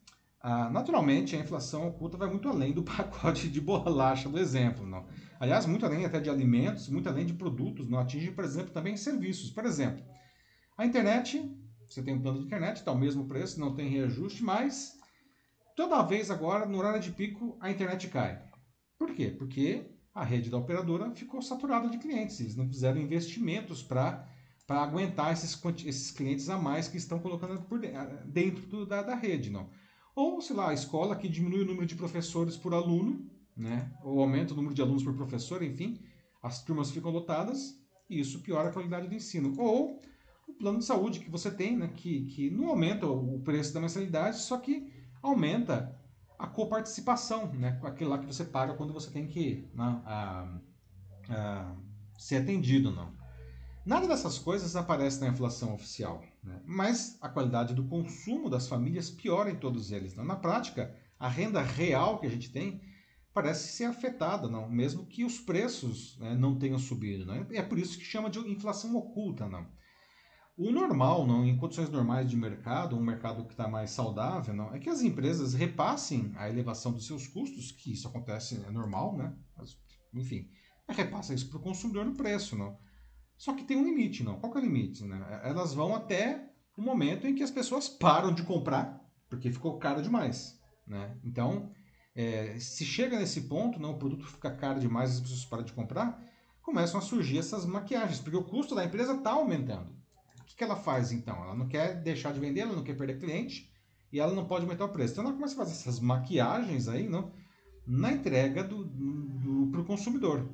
ah, 0.48 0.70
naturalmente, 0.70 1.36
a 1.36 1.40
inflação 1.40 1.88
oculta 1.88 2.18
vai 2.18 2.30
muito 2.30 2.48
além 2.48 2.72
do 2.72 2.84
pacote 2.86 3.50
de 3.50 3.60
bolacha 3.60 4.30
do 4.30 4.38
exemplo. 4.38 4.86
Não? 4.86 5.08
Aliás, 5.40 5.66
muito 5.66 5.84
além 5.84 6.06
até 6.06 6.20
de 6.20 6.30
alimentos, 6.30 6.88
muito 6.88 7.10
além 7.10 7.26
de 7.26 7.34
produtos. 7.34 7.90
Não 7.90 7.98
atinge, 7.98 8.30
por 8.30 8.44
exemplo, 8.44 8.72
também 8.72 8.96
serviços. 8.96 9.50
Por 9.50 9.66
exemplo, 9.66 10.06
a 10.78 10.86
internet, 10.86 11.42
você 11.90 12.04
tem 12.04 12.14
um 12.14 12.22
plano 12.22 12.38
de 12.38 12.46
internet, 12.46 12.78
está 12.78 12.92
o 12.92 12.98
mesmo 12.98 13.28
preço, 13.28 13.60
não 13.60 13.74
tem 13.74 13.90
reajuste, 13.90 14.44
mas 14.44 14.94
toda 15.76 16.04
vez 16.04 16.30
agora, 16.30 16.68
no 16.68 16.78
horário 16.78 17.02
de 17.02 17.10
pico, 17.10 17.58
a 17.60 17.72
internet 17.72 18.08
cai. 18.10 18.40
Por 19.00 19.16
quê? 19.16 19.32
Porque 19.36 19.90
a 20.14 20.24
rede 20.24 20.52
da 20.52 20.60
operadora 20.60 21.10
ficou 21.10 21.42
saturada 21.42 21.90
de 21.90 21.98
clientes. 21.98 22.40
Eles 22.40 22.56
não 22.56 22.68
fizeram 22.68 23.02
investimentos 23.02 23.82
para 23.82 24.30
aguentar 24.70 25.34
esses, 25.34 25.60
esses 25.84 26.12
clientes 26.12 26.50
a 26.50 26.58
mais 26.60 26.88
que 26.88 26.98
estão 26.98 27.18
colocando 27.18 27.64
por 27.64 27.80
dentro 27.80 28.68
do, 28.68 28.86
da, 28.86 29.02
da 29.02 29.16
rede. 29.16 29.50
Não. 29.50 29.72
Ou, 30.16 30.40
sei 30.40 30.56
lá, 30.56 30.70
a 30.70 30.74
escola 30.74 31.16
que 31.16 31.28
diminui 31.28 31.62
o 31.62 31.66
número 31.66 31.86
de 31.86 31.96
professores 31.96 32.56
por 32.56 32.74
aluno, 32.74 33.30
né? 33.56 33.92
ou 34.02 34.22
aumenta 34.22 34.54
o 34.54 34.56
número 34.56 34.74
de 34.74 34.82
alunos 34.82 35.04
por 35.04 35.14
professor, 35.14 35.62
enfim, 35.62 36.00
as 36.42 36.64
turmas 36.64 36.90
ficam 36.90 37.12
lotadas 37.12 37.78
e 38.10 38.20
isso 38.20 38.40
piora 38.40 38.70
a 38.70 38.72
qualidade 38.72 39.08
do 39.10 39.16
ensino. 39.16 39.54
Ou 39.58 40.00
o 40.48 40.54
plano 40.54 40.80
de 40.80 40.86
saúde 40.86 41.20
que 41.20 41.30
você 41.30 41.52
tem, 41.52 41.76
né? 41.76 41.90
que, 41.96 42.26
que 42.28 42.50
não 42.50 42.70
aumenta 42.70 43.06
o 43.06 43.42
preço 43.42 43.74
da 43.74 43.82
mensalidade, 43.82 44.40
só 44.40 44.58
que 44.58 44.90
aumenta 45.22 46.00
a 46.40 46.48
coparticipação, 46.48 47.52
né? 47.54 47.78
aquilo 47.84 48.12
lá 48.12 48.18
que 48.18 48.26
você 48.26 48.46
paga 48.46 48.74
quando 48.74 48.94
você 48.94 49.12
tem 49.12 49.28
que 49.28 49.68
né? 49.74 50.02
a, 50.06 50.60
a, 51.30 51.76
ser 52.18 52.38
atendido. 52.38 52.90
Não. 52.90 53.12
Nada 53.86 54.08
dessas 54.08 54.40
coisas 54.40 54.78
aparece 54.78 55.20
na 55.20 55.28
inflação 55.28 55.74
oficial, 55.74 56.24
né? 56.46 56.62
mas 56.66 57.18
a 57.22 57.28
qualidade 57.28 57.74
do 57.74 57.88
consumo 57.88 58.50
das 58.50 58.68
famílias 58.68 59.10
piora 59.10 59.50
em 59.50 59.56
todos 59.56 59.92
eles. 59.92 60.16
Né? 60.16 60.24
Na 60.24 60.36
prática, 60.36 60.96
a 61.20 61.28
renda 61.28 61.62
real 61.62 62.20
que 62.20 62.28
a 62.28 62.30
gente 62.30 62.52
tem 62.52 62.82
parece 63.34 63.76
ser 63.76 63.86
afetada, 63.86 64.48
não, 64.48 64.70
mesmo 64.70 65.06
que 65.06 65.26
os 65.26 65.40
preços 65.40 66.18
né, 66.20 66.36
não 66.36 66.58
tenham 66.58 66.80
subido. 66.80 67.26
Né? 67.26 67.46
É 67.52 67.62
por 67.62 67.78
isso 67.78 67.98
que 67.98 68.06
chama 68.06 68.30
de 68.30 68.40
inflação 68.40 68.96
oculta. 68.96 69.48
Não. 69.48 69.68
O 70.58 70.72
normal, 70.72 71.28
não, 71.28 71.46
em 71.46 71.58
condições 71.58 71.90
normais 71.90 72.30
de 72.30 72.38
mercado, 72.38 72.96
um 72.96 73.04
mercado 73.04 73.44
que 73.44 73.52
está 73.52 73.68
mais 73.68 73.92
saudável, 73.92 74.54
não, 74.54 74.74
é 74.74 74.80
que 74.80 74.90
as 74.90 75.02
empresas 75.02 75.54
repassem 75.54 76.32
a 76.38 76.50
elevação 76.50 76.94
dos 76.94 77.06
seus 77.06 77.28
custos, 77.28 77.74
que 77.74 77.92
isso 77.92 78.08
acontece, 78.08 78.64
é 78.66 78.72
normal, 78.72 79.18
né? 79.18 79.36
Mas, 79.58 79.78
enfim, 80.14 80.48
repassa 80.88 81.34
isso 81.34 81.50
para 81.50 81.58
o 81.58 81.62
consumidor 81.62 82.06
no 82.06 82.16
preço. 82.16 82.56
Não. 82.56 82.78
Só 83.38 83.54
que 83.54 83.64
tem 83.64 83.78
um 83.78 83.84
limite, 83.84 84.24
não. 84.24 84.40
Qual 84.40 84.54
é 84.54 84.58
o 84.58 84.62
limite? 84.62 85.04
Né? 85.04 85.42
Elas 85.44 85.74
vão 85.74 85.96
até 85.96 86.50
o 86.78 86.82
momento 86.82 87.28
em 87.28 87.36
que 87.36 87.44
as 87.44 87.52
pessoas 87.52 87.88
param 87.88 88.34
de 88.34 88.44
comprar, 88.44 89.02
porque 89.30 89.52
ficou 89.52 89.78
caro 89.78 90.02
demais. 90.02 90.60
Né? 90.88 91.18
Então, 91.24 91.72
é, 92.16 92.58
se 92.60 92.86
chega 92.86 93.20
nesse 93.20 93.42
ponto, 93.42 93.80
não, 93.80 93.92
o 93.92 94.00
produto 94.00 94.26
fica 94.26 94.52
caro 94.52 94.80
demais, 94.80 95.12
as 95.12 95.20
pessoas 95.20 95.46
param 95.46 95.64
de 95.64 95.74
comprar, 95.74 96.22
começam 96.62 97.00
a 97.00 97.04
surgir 97.04 97.38
essas 97.38 97.66
maquiagens, 97.66 98.20
porque 98.20 98.38
o 98.38 98.44
custo 98.44 98.74
da 98.74 98.86
empresa 98.86 99.14
está 99.14 99.32
aumentando. 99.32 99.94
O 100.40 100.46
que, 100.46 100.56
que 100.56 100.64
ela 100.64 100.76
faz 100.76 101.12
então? 101.12 101.36
Ela 101.44 101.56
não 101.56 101.68
quer 101.68 102.02
deixar 102.02 102.32
de 102.32 102.40
vender, 102.40 102.62
ela 102.62 102.76
não 102.76 102.84
quer 102.84 102.96
perder 102.96 103.20
cliente 103.20 103.72
e 104.12 104.20
ela 104.20 104.34
não 104.34 104.46
pode 104.46 104.64
aumentar 104.64 104.86
o 104.86 104.90
preço. 104.90 105.14
Então 105.14 105.26
ela 105.26 105.34
começa 105.34 105.54
a 105.54 105.58
fazer 105.58 105.72
essas 105.74 106.00
maquiagens 106.00 106.88
aí, 106.88 107.08
não, 107.08 107.32
na 107.86 108.12
entrega 108.12 108.64
do, 108.64 108.86
do, 108.86 109.68
para 109.72 109.82
o 109.82 109.86
consumidor. 109.86 110.50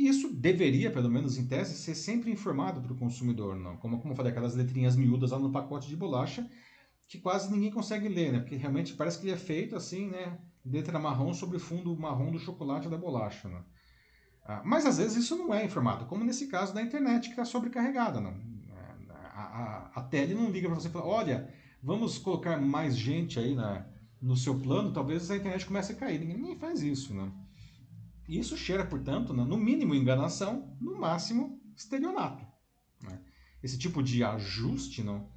E 0.00 0.08
isso 0.08 0.32
deveria, 0.32 0.90
pelo 0.90 1.10
menos 1.10 1.36
em 1.36 1.46
tese, 1.46 1.76
ser 1.76 1.94
sempre 1.94 2.30
informado 2.30 2.80
para 2.80 2.94
o 2.94 2.96
consumidor, 2.96 3.54
não? 3.54 3.76
Como, 3.76 4.00
como 4.00 4.14
eu 4.14 4.16
falei, 4.16 4.32
aquelas 4.32 4.54
letrinhas 4.54 4.96
miúdas 4.96 5.30
lá 5.30 5.38
no 5.38 5.52
pacote 5.52 5.90
de 5.90 5.94
bolacha 5.94 6.48
que 7.06 7.18
quase 7.18 7.52
ninguém 7.52 7.70
consegue 7.70 8.08
ler, 8.08 8.32
né? 8.32 8.38
Porque 8.38 8.56
realmente 8.56 8.94
parece 8.94 9.18
que 9.18 9.26
ele 9.26 9.34
é 9.34 9.36
feito 9.36 9.76
assim, 9.76 10.08
né? 10.08 10.38
letra 10.64 10.98
marrom 10.98 11.34
sobre 11.34 11.58
fundo 11.58 11.94
marrom 11.98 12.30
do 12.30 12.38
chocolate 12.38 12.88
da 12.88 12.96
bolacha. 12.96 13.46
Né? 13.46 13.62
Ah, 14.46 14.62
mas 14.64 14.86
às 14.86 14.96
vezes 14.96 15.24
isso 15.24 15.36
não 15.36 15.52
é 15.52 15.66
informado, 15.66 16.06
como 16.06 16.24
nesse 16.24 16.46
caso 16.46 16.72
da 16.72 16.80
internet 16.80 17.24
que 17.24 17.32
está 17.32 17.44
sobrecarregada. 17.44 18.22
Né? 18.22 18.34
A, 19.34 19.42
a, 19.42 19.90
a 19.96 20.02
tele 20.04 20.32
não 20.32 20.50
liga 20.50 20.66
para 20.66 20.80
você 20.80 20.88
e 20.88 20.90
fala, 20.90 21.04
olha, 21.04 21.52
vamos 21.82 22.16
colocar 22.16 22.58
mais 22.58 22.96
gente 22.96 23.38
aí 23.38 23.54
na, 23.54 23.84
no 24.18 24.34
seu 24.34 24.58
plano, 24.58 24.94
talvez 24.94 25.30
a 25.30 25.36
internet 25.36 25.66
comece 25.66 25.92
a 25.92 25.96
cair. 25.96 26.24
Ninguém 26.24 26.56
faz 26.56 26.82
isso. 26.82 27.12
Né? 27.12 27.30
Isso 28.38 28.56
cheira, 28.56 28.86
portanto, 28.86 29.34
né, 29.34 29.44
no 29.44 29.56
mínimo 29.56 29.94
enganação, 29.94 30.76
no 30.80 30.98
máximo 30.98 31.60
estelionato. 31.76 32.46
Né? 33.02 33.20
Esse 33.62 33.76
tipo 33.76 34.02
de 34.02 34.22
ajuste 34.22 35.02
não, 35.02 35.28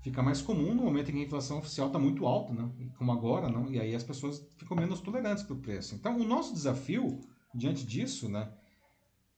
fica 0.00 0.22
mais 0.22 0.40
comum 0.40 0.72
no 0.72 0.84
momento 0.84 1.10
em 1.10 1.14
que 1.14 1.20
a 1.20 1.24
inflação 1.24 1.58
oficial 1.58 1.88
está 1.88 1.98
muito 1.98 2.24
alta, 2.24 2.52
né? 2.54 2.70
como 2.96 3.10
agora, 3.10 3.48
não? 3.48 3.68
e 3.68 3.80
aí 3.80 3.94
as 3.94 4.04
pessoas 4.04 4.46
ficam 4.56 4.76
menos 4.76 5.00
tolerantes 5.00 5.42
para 5.42 5.56
o 5.56 5.60
preço. 5.60 5.94
Então, 5.96 6.20
o 6.20 6.24
nosso 6.24 6.54
desafio 6.54 7.20
diante 7.52 7.84
disso 7.84 8.28
né, 8.28 8.52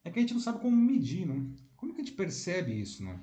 é 0.04 0.10
que 0.10 0.18
a 0.18 0.22
gente 0.22 0.34
não 0.34 0.40
sabe 0.40 0.60
como 0.60 0.76
medir. 0.76 1.26
Né? 1.26 1.50
Como 1.76 1.94
que 1.94 2.02
a 2.02 2.04
gente 2.04 2.14
percebe 2.14 2.78
isso? 2.78 3.02
Né? 3.02 3.18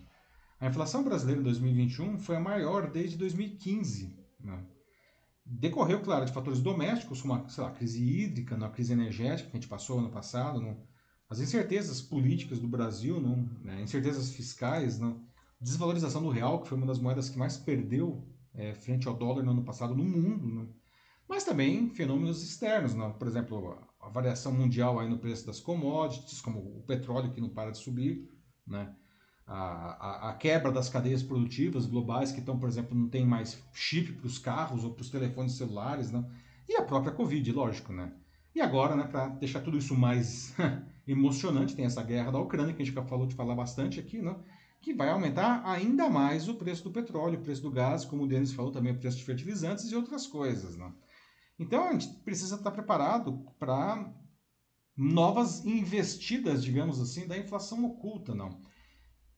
A 0.59 0.67
inflação 0.67 1.03
brasileira 1.03 1.41
em 1.41 1.43
2021 1.43 2.17
foi 2.17 2.37
a 2.37 2.39
maior 2.39 2.89
desde 2.89 3.17
2015. 3.17 4.17
Né? 4.39 4.65
Decorreu, 5.45 6.01
claro, 6.01 6.25
de 6.25 6.31
fatores 6.31 6.59
domésticos, 6.59 7.21
como 7.21 7.35
a, 7.35 7.47
sei 7.47 7.63
lá, 7.63 7.71
crise 7.71 8.03
hídrica, 8.03 8.55
a 8.55 8.69
crise 8.69 8.93
energética 8.93 9.49
que 9.49 9.55
a 9.55 9.59
gente 9.59 9.69
passou 9.69 9.99
ano 9.99 10.09
passado, 10.09 10.59
não? 10.59 10.83
as 11.29 11.39
incertezas 11.39 12.01
políticas 12.01 12.59
do 12.59 12.67
Brasil, 12.67 13.21
não? 13.21 13.47
Né? 13.61 13.81
incertezas 13.81 14.31
fiscais, 14.31 14.99
não? 14.99 15.23
desvalorização 15.59 16.21
do 16.21 16.29
real, 16.29 16.61
que 16.61 16.67
foi 16.67 16.77
uma 16.77 16.87
das 16.87 16.99
moedas 16.99 17.29
que 17.29 17.37
mais 17.37 17.57
perdeu 17.57 18.27
é, 18.53 18.73
frente 18.73 19.07
ao 19.07 19.15
dólar 19.15 19.43
no 19.43 19.51
ano 19.51 19.63
passado 19.63 19.95
no 19.95 20.03
mundo, 20.03 20.47
né? 20.47 20.67
mas 21.27 21.43
também 21.43 21.89
fenômenos 21.89 22.43
externos, 22.43 22.95
né? 22.95 23.13
por 23.17 23.27
exemplo, 23.27 23.77
a 23.99 24.09
variação 24.09 24.51
mundial 24.51 24.99
aí 24.99 25.09
no 25.09 25.19
preço 25.19 25.45
das 25.45 25.59
commodities, 25.59 26.41
como 26.41 26.59
o 26.59 26.83
petróleo 26.83 27.31
que 27.31 27.41
não 27.41 27.49
para 27.49 27.71
de 27.71 27.77
subir, 27.77 28.29
né? 28.65 28.95
A, 29.47 30.29
a, 30.29 30.33
quebra 30.33 30.71
das 30.71 30.89
cadeias 30.89 31.21
produtivas 31.21 31.85
globais 31.85 32.31
que 32.31 32.39
estão, 32.39 32.57
por 32.57 32.67
exemplo, 32.67 32.97
não 32.97 33.07
tem 33.07 33.25
mais 33.25 33.61
chip 33.73 34.13
para 34.13 34.25
os 34.25 34.39
carros 34.39 34.83
ou 34.83 34.91
para 34.91 35.01
os 35.01 35.09
telefones 35.09 35.53
celulares, 35.53 36.11
né? 36.11 36.25
e 36.67 36.75
a 36.75 36.81
própria 36.81 37.13
Covid, 37.13 37.51
lógico. 37.51 37.93
Né? 37.93 38.11
E 38.55 38.61
agora, 38.61 38.95
né, 38.95 39.03
para 39.03 39.27
deixar 39.27 39.61
tudo 39.61 39.77
isso 39.77 39.95
mais 39.95 40.55
emocionante, 41.07 41.75
tem 41.75 41.85
essa 41.85 42.01
guerra 42.01 42.31
da 42.31 42.39
Ucrânia, 42.39 42.73
que 42.73 42.81
a 42.81 42.85
gente 42.85 42.95
já 42.95 43.03
falou 43.03 43.27
de 43.27 43.35
falar 43.35 43.55
bastante 43.55 43.99
aqui, 43.99 44.19
né? 44.19 44.35
que 44.81 44.93
vai 44.93 45.09
aumentar 45.09 45.63
ainda 45.65 46.09
mais 46.09 46.47
o 46.47 46.55
preço 46.55 46.83
do 46.83 46.91
petróleo, 46.91 47.39
o 47.39 47.41
preço 47.41 47.61
do 47.61 47.71
gás, 47.71 48.05
como 48.05 48.23
o 48.23 48.27
Denis 48.27 48.53
falou 48.53 48.71
também, 48.71 48.93
o 48.93 48.99
preço 48.99 49.17
de 49.17 49.23
fertilizantes 49.23 49.91
e 49.91 49.95
outras 49.95 50.27
coisas. 50.27 50.75
Né? 50.75 50.91
Então 51.59 51.87
a 51.87 51.91
gente 51.91 52.07
precisa 52.23 52.55
estar 52.55 52.71
preparado 52.71 53.45
para 53.59 54.11
novas 54.95 55.65
investidas, 55.65 56.63
digamos 56.63 57.01
assim, 57.01 57.27
da 57.27 57.37
inflação 57.37 57.83
oculta. 57.83 58.33
Não? 58.33 58.61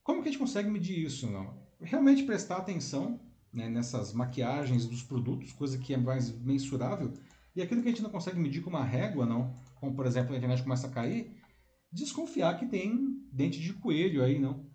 Como 0.08 0.24
que 0.24 0.30
a 0.30 0.32
gente 0.32 0.40
consegue 0.40 0.70
medir 0.70 1.04
isso? 1.04 1.30
Não? 1.30 1.54
Realmente 1.82 2.24
prestar 2.24 2.56
atenção 2.56 3.20
né, 3.52 3.68
nessas 3.68 4.14
maquiagens 4.14 4.86
dos 4.86 5.04
produtos, 5.04 5.52
coisa 5.52 5.78
que 5.78 5.94
é 5.94 5.98
mais 5.98 6.32
mensurável, 6.32 7.12
e 7.54 7.62
aquilo 7.62 7.82
que 7.82 7.90
a 7.90 7.92
gente 7.92 8.02
não 8.02 8.10
consegue 8.10 8.40
medir 8.40 8.64
com 8.64 8.70
uma 8.70 8.86
régua, 8.86 9.26
não, 9.26 9.54
como 9.76 9.94
por 9.94 10.06
exemplo 10.06 10.34
a 10.34 10.38
internet 10.38 10.64
começa 10.64 10.88
a 10.88 10.90
cair, 10.90 11.36
desconfiar 11.92 12.58
que 12.58 12.66
tem 12.68 13.22
dente 13.34 13.60
de 13.60 13.74
coelho 13.74 14.24
aí, 14.24 14.40
não? 14.40 14.66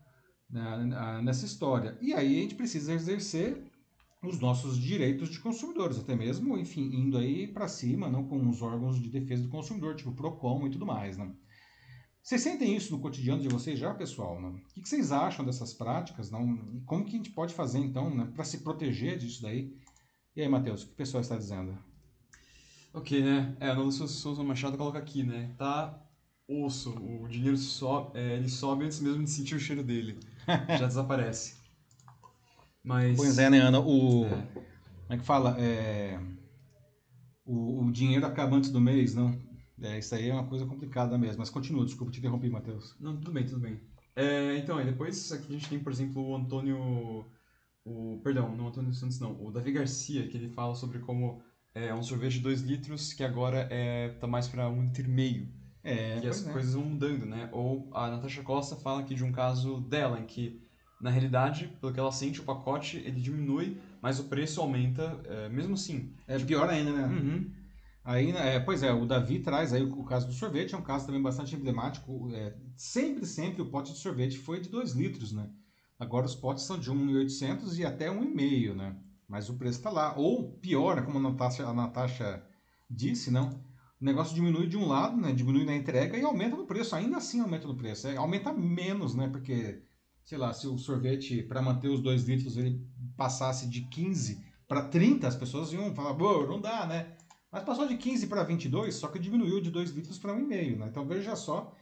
nessa 1.22 1.46
história. 1.46 1.96
E 2.02 2.12
aí 2.12 2.36
a 2.36 2.42
gente 2.42 2.54
precisa 2.54 2.92
exercer 2.92 3.64
os 4.22 4.38
nossos 4.38 4.76
direitos 4.76 5.30
de 5.30 5.40
consumidores, 5.40 5.98
até 5.98 6.14
mesmo, 6.14 6.58
enfim, 6.58 6.94
indo 6.94 7.16
aí 7.16 7.46
para 7.46 7.68
cima, 7.68 8.10
não 8.10 8.28
com 8.28 8.50
os 8.50 8.60
órgãos 8.60 9.00
de 9.00 9.08
defesa 9.08 9.44
do 9.44 9.48
consumidor, 9.48 9.96
tipo 9.96 10.12
Procon 10.12 10.66
e 10.66 10.70
tudo 10.70 10.84
mais, 10.84 11.16
né? 11.16 11.34
Vocês 12.22 12.40
sentem 12.40 12.76
isso 12.76 12.92
no 12.92 13.00
cotidiano 13.00 13.42
de 13.42 13.48
vocês 13.48 13.78
já, 13.78 13.92
pessoal? 13.92 14.40
Né? 14.40 14.48
O 14.76 14.80
que 14.80 14.88
vocês 14.88 15.10
acham 15.10 15.44
dessas 15.44 15.74
práticas? 15.74 16.30
Não? 16.30 16.54
E 16.72 16.80
como 16.82 17.04
que 17.04 17.10
a 17.10 17.16
gente 17.16 17.30
pode 17.30 17.52
fazer, 17.52 17.80
então, 17.80 18.14
né, 18.14 18.30
para 18.32 18.44
se 18.44 18.58
proteger 18.58 19.18
disso 19.18 19.42
daí? 19.42 19.76
E 20.36 20.40
aí, 20.40 20.48
Matheus, 20.48 20.82
o 20.82 20.86
que 20.86 20.92
o 20.92 20.96
pessoal 20.96 21.20
está 21.20 21.36
dizendo? 21.36 21.76
Ok, 22.94 23.22
né? 23.22 23.56
É, 23.58 23.72
o 23.72 23.82
Lúcio 23.82 24.06
Souza 24.06 24.42
Machado 24.44 24.78
coloca 24.78 24.98
aqui, 24.98 25.24
né? 25.24 25.52
Tá 25.58 25.98
osso, 26.46 26.90
o 26.90 27.26
dinheiro 27.26 27.56
sobe, 27.56 28.18
é, 28.18 28.36
ele 28.36 28.48
sobe 28.48 28.84
antes 28.84 29.00
mesmo 29.00 29.24
de 29.24 29.30
sentir 29.30 29.56
o 29.56 29.60
cheiro 29.60 29.82
dele. 29.82 30.20
Já 30.78 30.86
desaparece. 30.86 31.56
Mas... 32.84 33.16
Pois 33.16 33.38
é, 33.38 33.50
né, 33.50 33.58
Ana? 33.58 33.80
O... 33.80 34.26
É. 34.26 34.28
Como 34.28 34.64
é 35.10 35.16
que 35.16 35.24
fala? 35.24 35.56
É... 35.58 36.20
O, 37.44 37.84
o 37.84 37.92
dinheiro 37.92 38.24
acaba 38.24 38.56
antes 38.56 38.70
do 38.70 38.80
mês, 38.80 39.14
não? 39.14 39.36
É, 39.82 39.98
isso 39.98 40.14
aí 40.14 40.28
é 40.28 40.32
uma 40.32 40.46
coisa 40.46 40.64
complicada 40.64 41.18
mesmo. 41.18 41.38
Mas 41.38 41.50
continua, 41.50 41.84
desculpa 41.84 42.12
te 42.12 42.18
interromper, 42.18 42.50
Matheus. 42.50 42.94
Não, 43.00 43.16
tudo 43.16 43.32
bem, 43.32 43.44
tudo 43.44 43.60
bem. 43.60 43.80
É, 44.14 44.56
então, 44.56 44.80
e 44.80 44.84
depois 44.84 45.32
aqui 45.32 45.46
a 45.48 45.52
gente 45.52 45.68
tem, 45.68 45.78
por 45.78 45.92
exemplo, 45.92 46.22
o 46.22 46.36
Antônio... 46.36 47.26
O, 47.84 48.20
perdão, 48.22 48.54
não 48.54 48.66
o 48.66 48.68
Antônio 48.68 48.92
Santos, 48.92 49.18
não. 49.18 49.44
O 49.44 49.50
Davi 49.50 49.72
Garcia, 49.72 50.28
que 50.28 50.36
ele 50.36 50.48
fala 50.48 50.74
sobre 50.74 51.00
como 51.00 51.42
é 51.74 51.92
um 51.92 52.02
sorvete 52.02 52.34
de 52.34 52.40
2 52.40 52.62
litros 52.62 53.12
que 53.12 53.24
agora 53.24 53.66
é, 53.70 54.10
tá 54.20 54.26
mais 54.26 54.46
para 54.46 54.68
um 54.68 54.84
litro 54.84 55.04
e 55.04 55.08
meio. 55.08 55.48
É, 55.82 56.20
que 56.20 56.28
as 56.28 56.46
é. 56.46 56.52
coisas 56.52 56.74
vão 56.74 56.84
mudando, 56.84 57.26
né? 57.26 57.48
Ou 57.50 57.90
a 57.92 58.08
Natasha 58.08 58.42
Costa 58.42 58.76
fala 58.76 59.00
aqui 59.00 59.14
de 59.14 59.24
um 59.24 59.32
caso 59.32 59.80
dela, 59.80 60.20
em 60.20 60.26
que, 60.26 60.60
na 61.00 61.10
realidade, 61.10 61.76
pelo 61.80 61.92
que 61.92 61.98
ela 61.98 62.12
sente, 62.12 62.40
o 62.40 62.44
pacote 62.44 62.98
ele 62.98 63.20
diminui, 63.20 63.76
mas 64.00 64.20
o 64.20 64.24
preço 64.24 64.60
aumenta 64.60 65.20
é, 65.24 65.48
mesmo 65.48 65.74
assim. 65.74 66.12
É 66.28 66.36
tipo... 66.36 66.48
pior 66.48 66.68
ainda, 66.68 66.92
né? 66.92 67.06
Uhum. 67.06 67.50
Aí, 68.04 68.32
né, 68.32 68.56
é, 68.56 68.60
pois 68.60 68.82
é, 68.82 68.92
o 68.92 69.06
Davi 69.06 69.38
traz 69.38 69.72
aí 69.72 69.82
o, 69.82 70.04
caso 70.04 70.26
do 70.26 70.32
sorvete, 70.32 70.74
é 70.74 70.78
um 70.78 70.82
caso 70.82 71.06
também 71.06 71.22
bastante 71.22 71.54
emblemático. 71.54 72.30
É, 72.34 72.56
sempre, 72.76 73.24
sempre 73.26 73.62
o 73.62 73.70
pote 73.70 73.92
de 73.92 73.98
sorvete 73.98 74.38
foi 74.38 74.60
de 74.60 74.68
2 74.68 74.92
litros, 74.92 75.32
né? 75.32 75.48
Agora 75.98 76.26
os 76.26 76.34
potes 76.34 76.64
são 76.64 76.78
de 76.78 76.90
1.800 76.90 77.78
e 77.78 77.84
até 77.84 78.08
1,5, 78.08 78.74
né? 78.74 78.96
Mas 79.28 79.48
o 79.48 79.56
preço 79.56 79.78
está 79.78 79.90
lá. 79.90 80.14
Ou 80.16 80.52
pior, 80.58 81.04
como 81.04 81.18
a 81.18 81.30
Natasha, 81.30 81.64
a 81.64 81.72
Natasha 81.72 82.44
disse, 82.90 83.30
não? 83.30 83.62
o 84.02 84.04
negócio 84.04 84.34
diminui 84.34 84.66
de 84.66 84.76
um 84.76 84.88
lado, 84.88 85.16
né? 85.16 85.32
Diminui 85.32 85.64
na 85.64 85.76
entrega 85.76 86.18
e 86.18 86.24
aumenta 86.24 86.56
no 86.56 86.66
preço. 86.66 86.96
Ainda 86.96 87.18
assim 87.18 87.40
aumenta 87.40 87.68
no 87.68 87.76
preço. 87.76 88.08
É, 88.08 88.16
aumenta 88.16 88.52
menos, 88.52 89.14
né? 89.14 89.28
Porque, 89.28 89.80
sei 90.24 90.36
lá, 90.36 90.52
se 90.52 90.66
o 90.66 90.76
sorvete, 90.76 91.40
para 91.44 91.62
manter 91.62 91.88
os 91.88 92.02
2 92.02 92.24
litros, 92.24 92.56
ele 92.56 92.84
passasse 93.16 93.68
de 93.68 93.82
15 93.82 94.44
para 94.66 94.88
30, 94.88 95.28
as 95.28 95.36
pessoas 95.36 95.72
iam 95.72 95.94
falar, 95.94 96.14
pô, 96.14 96.44
não 96.46 96.60
dá, 96.60 96.84
né? 96.84 97.16
Mas 97.52 97.62
passou 97.62 97.86
de 97.86 97.96
15 97.96 98.26
para 98.26 98.42
22, 98.42 98.94
só 98.94 99.08
que 99.08 99.18
diminuiu 99.18 99.60
de 99.60 99.70
2 99.70 99.90
litros 99.90 100.18
para 100.18 100.32
1,5, 100.32 100.78
né? 100.78 100.86
Então 100.88 101.06
veja 101.06 101.36
só 101.36 101.76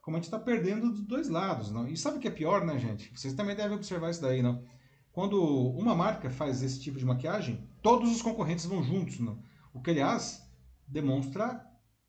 como 0.00 0.16
a 0.16 0.18
gente 0.18 0.24
está 0.24 0.38
perdendo 0.38 0.90
dos 0.90 1.02
dois 1.02 1.28
lados, 1.28 1.70
não? 1.70 1.86
E 1.86 1.96
sabe 1.96 2.16
o 2.16 2.20
que 2.20 2.28
é 2.28 2.30
pior, 2.30 2.64
né, 2.64 2.78
gente? 2.78 3.12
Vocês 3.14 3.34
também 3.34 3.54
devem 3.54 3.76
observar 3.76 4.10
isso 4.10 4.22
daí, 4.22 4.40
não? 4.40 4.64
Quando 5.12 5.38
uma 5.42 5.94
marca 5.94 6.30
faz 6.30 6.62
esse 6.62 6.80
tipo 6.80 6.98
de 6.98 7.04
maquiagem, 7.04 7.68
todos 7.82 8.10
os 8.10 8.22
concorrentes 8.22 8.64
vão 8.64 8.82
juntos, 8.82 9.20
não? 9.20 9.42
O 9.74 9.82
que, 9.82 9.90
aliás, 9.90 10.42
demonstra 10.88 11.64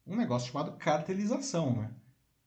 um 0.07 0.15
negócio 0.15 0.51
chamado 0.51 0.77
cartelização, 0.77 1.75
né? 1.75 1.93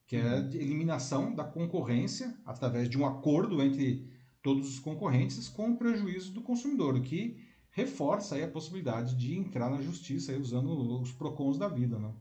que 0.07 0.17
é 0.17 0.23
a 0.23 0.37
uhum. 0.37 0.51
eliminação 0.53 1.35
da 1.35 1.45
concorrência 1.45 2.35
através 2.45 2.89
de 2.89 2.99
um 2.99 3.07
acordo 3.07 3.63
entre 3.63 4.11
todos 4.43 4.69
os 4.69 4.79
concorrentes 4.79 5.49
com 5.49 5.71
o 5.71 5.77
prejuízo 5.77 6.33
do 6.33 6.43
consumidor, 6.43 6.95
o 6.95 7.03
que 7.03 7.39
reforça 7.75 8.43
a 8.43 8.49
possibilidade 8.49 9.17
de 9.17 9.37
entrar 9.37 9.69
na 9.69 9.83
justiça 9.83 10.33
usando 10.39 11.03
os 11.03 11.11
PROCONs 11.13 11.59
da 11.59 11.69
vida. 11.69 11.99
Né? 11.99 12.13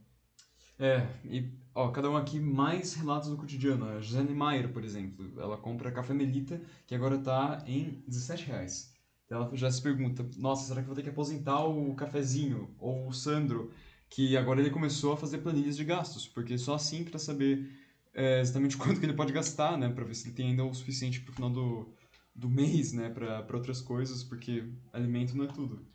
É, 0.79 1.07
e 1.23 1.53
ó, 1.75 1.89
cada 1.91 2.09
um 2.09 2.17
aqui 2.17 2.39
mais 2.39 2.95
relatos 2.95 3.29
do 3.29 3.37
cotidiano. 3.37 3.85
A 3.85 4.01
Jane 4.01 4.33
Maier, 4.33 4.73
por 4.73 4.83
exemplo, 4.83 5.31
ela 5.39 5.55
compra 5.55 5.91
café 5.91 6.11
Melita, 6.11 6.59
que 6.87 6.95
agora 6.95 7.19
tá 7.19 7.63
em 7.67 8.03
17 8.07 8.47
reais. 8.47 8.93
Ela 9.29 9.49
já 9.55 9.69
se 9.69 9.81
pergunta, 9.81 10.27
nossa, 10.37 10.67
será 10.67 10.81
que 10.81 10.87
vou 10.87 10.95
ter 10.95 11.03
que 11.03 11.09
aposentar 11.09 11.63
o 11.65 11.93
cafezinho? 11.93 12.73
Ou 12.79 13.07
o 13.07 13.13
Sandro, 13.13 13.71
que 14.09 14.35
agora 14.35 14.59
ele 14.59 14.71
começou 14.71 15.13
a 15.13 15.17
fazer 15.17 15.37
planilhas 15.37 15.77
de 15.77 15.85
gastos, 15.85 16.27
porque 16.27 16.57
só 16.57 16.73
assim 16.73 17.03
para 17.03 17.19
saber 17.19 17.71
é, 18.11 18.41
exatamente 18.41 18.75
quanto 18.77 18.99
que 18.99 19.05
ele 19.05 19.13
pode 19.13 19.31
gastar, 19.31 19.77
né, 19.77 19.87
para 19.89 20.03
ver 20.03 20.15
se 20.15 20.27
ele 20.27 20.35
tem 20.35 20.49
ainda 20.49 20.65
o 20.65 20.73
suficiente 20.73 21.21
pro 21.21 21.33
final 21.33 21.51
do, 21.51 21.93
do 22.35 22.49
mês, 22.49 22.93
né, 22.93 23.09
para 23.09 23.55
outras 23.55 23.81
coisas, 23.81 24.23
porque 24.23 24.63
alimento 24.91 25.35
não 25.35 25.45
é 25.45 25.47
tudo. 25.47 25.85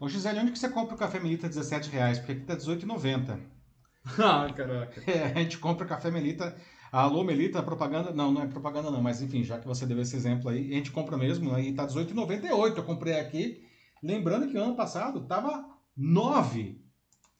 Ô 0.00 0.08
Gisele, 0.08 0.38
onde 0.38 0.52
que 0.52 0.58
você 0.58 0.68
compra 0.68 0.94
o 0.94 0.98
café 0.98 1.18
Melita 1.18 1.48
17 1.48 1.90
reais? 1.90 2.18
Porque 2.18 2.32
aqui 2.32 2.42
tá 2.42 2.56
18,90. 2.56 3.40
ah, 4.18 4.52
caraca. 4.54 5.02
É, 5.10 5.24
a 5.24 5.42
gente 5.42 5.58
compra 5.58 5.86
café 5.86 6.10
Melita. 6.10 6.56
Alô, 6.92 7.24
Melita, 7.24 7.62
propaganda. 7.62 8.12
Não, 8.12 8.30
não 8.30 8.42
é 8.42 8.46
propaganda, 8.46 8.90
não, 8.90 9.02
mas 9.02 9.20
enfim, 9.20 9.42
já 9.42 9.58
que 9.58 9.66
você 9.66 9.84
deu 9.84 10.00
esse 10.00 10.16
exemplo 10.16 10.48
aí, 10.48 10.70
a 10.70 10.74
gente 10.74 10.92
compra 10.92 11.16
mesmo, 11.16 11.52
né? 11.52 11.62
E 11.62 11.74
tá 11.74 11.86
18,98. 11.86 12.76
Eu 12.76 12.84
comprei 12.84 13.18
aqui. 13.18 13.64
Lembrando 14.02 14.48
que 14.48 14.56
ano 14.56 14.76
passado 14.76 15.26
tava 15.26 15.64
9. 15.96 16.80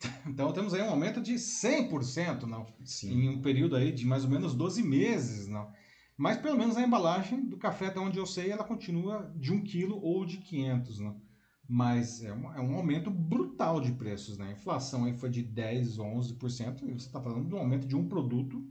Então 0.28 0.52
temos 0.52 0.72
aí 0.74 0.82
um 0.82 0.90
aumento 0.90 1.20
de 1.20 1.34
100%, 1.34 2.42
não? 2.44 2.66
Sim. 2.84 3.12
Em 3.12 3.28
um 3.30 3.42
período 3.42 3.74
aí 3.74 3.90
de 3.90 4.06
mais 4.06 4.22
ou 4.22 4.30
menos 4.30 4.54
12 4.54 4.80
meses, 4.80 5.48
não? 5.48 5.72
Mas 6.19 6.37
pelo 6.37 6.59
menos 6.59 6.77
a 6.77 6.83
embalagem 6.83 7.45
do 7.45 7.57
café, 7.57 7.87
até 7.87 8.01
onde 8.01 8.19
eu 8.19 8.27
sei, 8.27 8.51
ela 8.51 8.64
continua 8.64 9.33
de 9.37 9.53
1 9.53 9.62
kg 9.62 9.93
ou 9.93 10.27
de 10.27 10.39
500, 10.39 10.99
não? 10.99 11.23
Mas 11.69 12.25
é 12.25 12.33
um, 12.33 12.53
é 12.53 12.61
um 12.61 12.75
aumento 12.75 13.09
brutal 13.09 13.81
de 13.81 13.93
preços, 13.93 14.37
né? 14.37 14.49
A 14.49 14.53
inflação 14.53 15.05
aí 15.05 15.14
foi 15.14 15.31
de 15.31 15.45
10, 15.45 15.99
11%, 15.99 16.83
e 16.83 16.93
você 16.93 17.07
está 17.07 17.21
falando 17.21 17.47
de 17.49 17.55
um 17.55 17.59
aumento 17.59 17.87
de 17.87 17.95
um 17.95 18.09
produto 18.09 18.66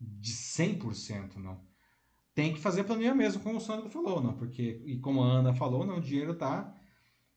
de 0.00 0.32
100%, 0.32 1.36
não? 1.36 1.60
Tem 2.34 2.52
que 2.52 2.58
fazer 2.58 2.82
planilha 2.82 3.14
mesmo, 3.14 3.42
como 3.42 3.58
o 3.58 3.60
Sandro 3.60 3.88
falou, 3.88 4.20
não? 4.20 4.32
Porque, 4.32 4.82
e 4.84 4.98
como 4.98 5.22
a 5.22 5.26
Ana 5.26 5.54
falou, 5.54 5.86
não, 5.86 5.98
o 5.98 6.00
dinheiro 6.00 6.34
tá... 6.34 6.74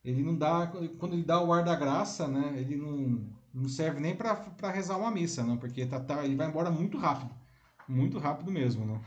Ele 0.04 0.24
não 0.24 0.36
dá... 0.36 0.66
Quando 0.98 1.12
ele 1.12 1.22
dá 1.24 1.40
o 1.40 1.52
ar 1.52 1.64
da 1.64 1.76
graça, 1.76 2.26
né? 2.26 2.54
Ele 2.56 2.76
não, 2.76 3.28
não 3.54 3.68
serve 3.68 4.00
nem 4.00 4.16
para 4.16 4.72
rezar 4.72 4.96
uma 4.96 5.10
missa, 5.12 5.44
não? 5.44 5.56
Porque 5.56 5.86
tá, 5.86 6.00
tá, 6.00 6.24
ele 6.24 6.34
vai 6.34 6.48
embora 6.48 6.70
muito 6.70 6.98
rápido. 6.98 7.32
Muito 7.88 8.18
rápido 8.18 8.50
mesmo, 8.50 8.84
não? 8.84 9.00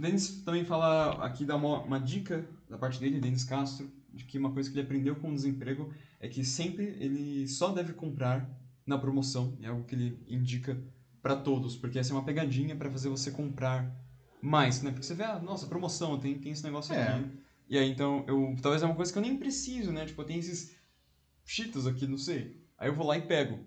O 0.00 0.02
Denis 0.02 0.40
também 0.46 0.64
fala 0.64 1.22
aqui, 1.22 1.44
dá 1.44 1.54
uma, 1.54 1.82
uma 1.82 2.00
dica 2.00 2.48
da 2.70 2.78
parte 2.78 2.98
dele, 2.98 3.20
Denis 3.20 3.44
Castro, 3.44 3.86
de 4.10 4.24
que 4.24 4.38
uma 4.38 4.50
coisa 4.50 4.70
que 4.70 4.74
ele 4.78 4.86
aprendeu 4.86 5.14
com 5.16 5.30
o 5.30 5.34
desemprego 5.34 5.92
é 6.18 6.26
que 6.26 6.42
sempre 6.42 6.96
ele 6.98 7.46
só 7.46 7.70
deve 7.70 7.92
comprar 7.92 8.48
na 8.86 8.96
promoção. 8.96 9.58
É 9.60 9.66
algo 9.68 9.84
que 9.84 9.94
ele 9.94 10.18
indica 10.26 10.82
para 11.20 11.36
todos, 11.36 11.76
porque 11.76 11.98
essa 11.98 12.14
é 12.14 12.16
uma 12.16 12.24
pegadinha 12.24 12.74
para 12.74 12.90
fazer 12.90 13.10
você 13.10 13.30
comprar 13.30 13.94
mais, 14.40 14.80
né? 14.80 14.90
Porque 14.90 15.04
você 15.04 15.12
vê, 15.14 15.24
ah, 15.24 15.38
nossa, 15.38 15.66
promoção, 15.66 16.18
tem, 16.18 16.38
tem 16.38 16.52
esse 16.52 16.64
negócio 16.64 16.94
É. 16.94 17.16
aqui. 17.16 17.30
E 17.68 17.76
aí, 17.76 17.90
então, 17.90 18.24
eu 18.26 18.56
talvez 18.62 18.82
é 18.82 18.86
uma 18.86 18.94
coisa 18.96 19.12
que 19.12 19.18
eu 19.18 19.22
nem 19.22 19.36
preciso, 19.36 19.92
né? 19.92 20.06
Tipo, 20.06 20.24
tem 20.24 20.38
esses 20.38 20.74
cheetos 21.44 21.86
aqui, 21.86 22.06
não 22.06 22.16
sei. 22.16 22.58
Aí 22.78 22.88
eu 22.88 22.94
vou 22.94 23.06
lá 23.06 23.18
e 23.18 23.26
pego. 23.26 23.66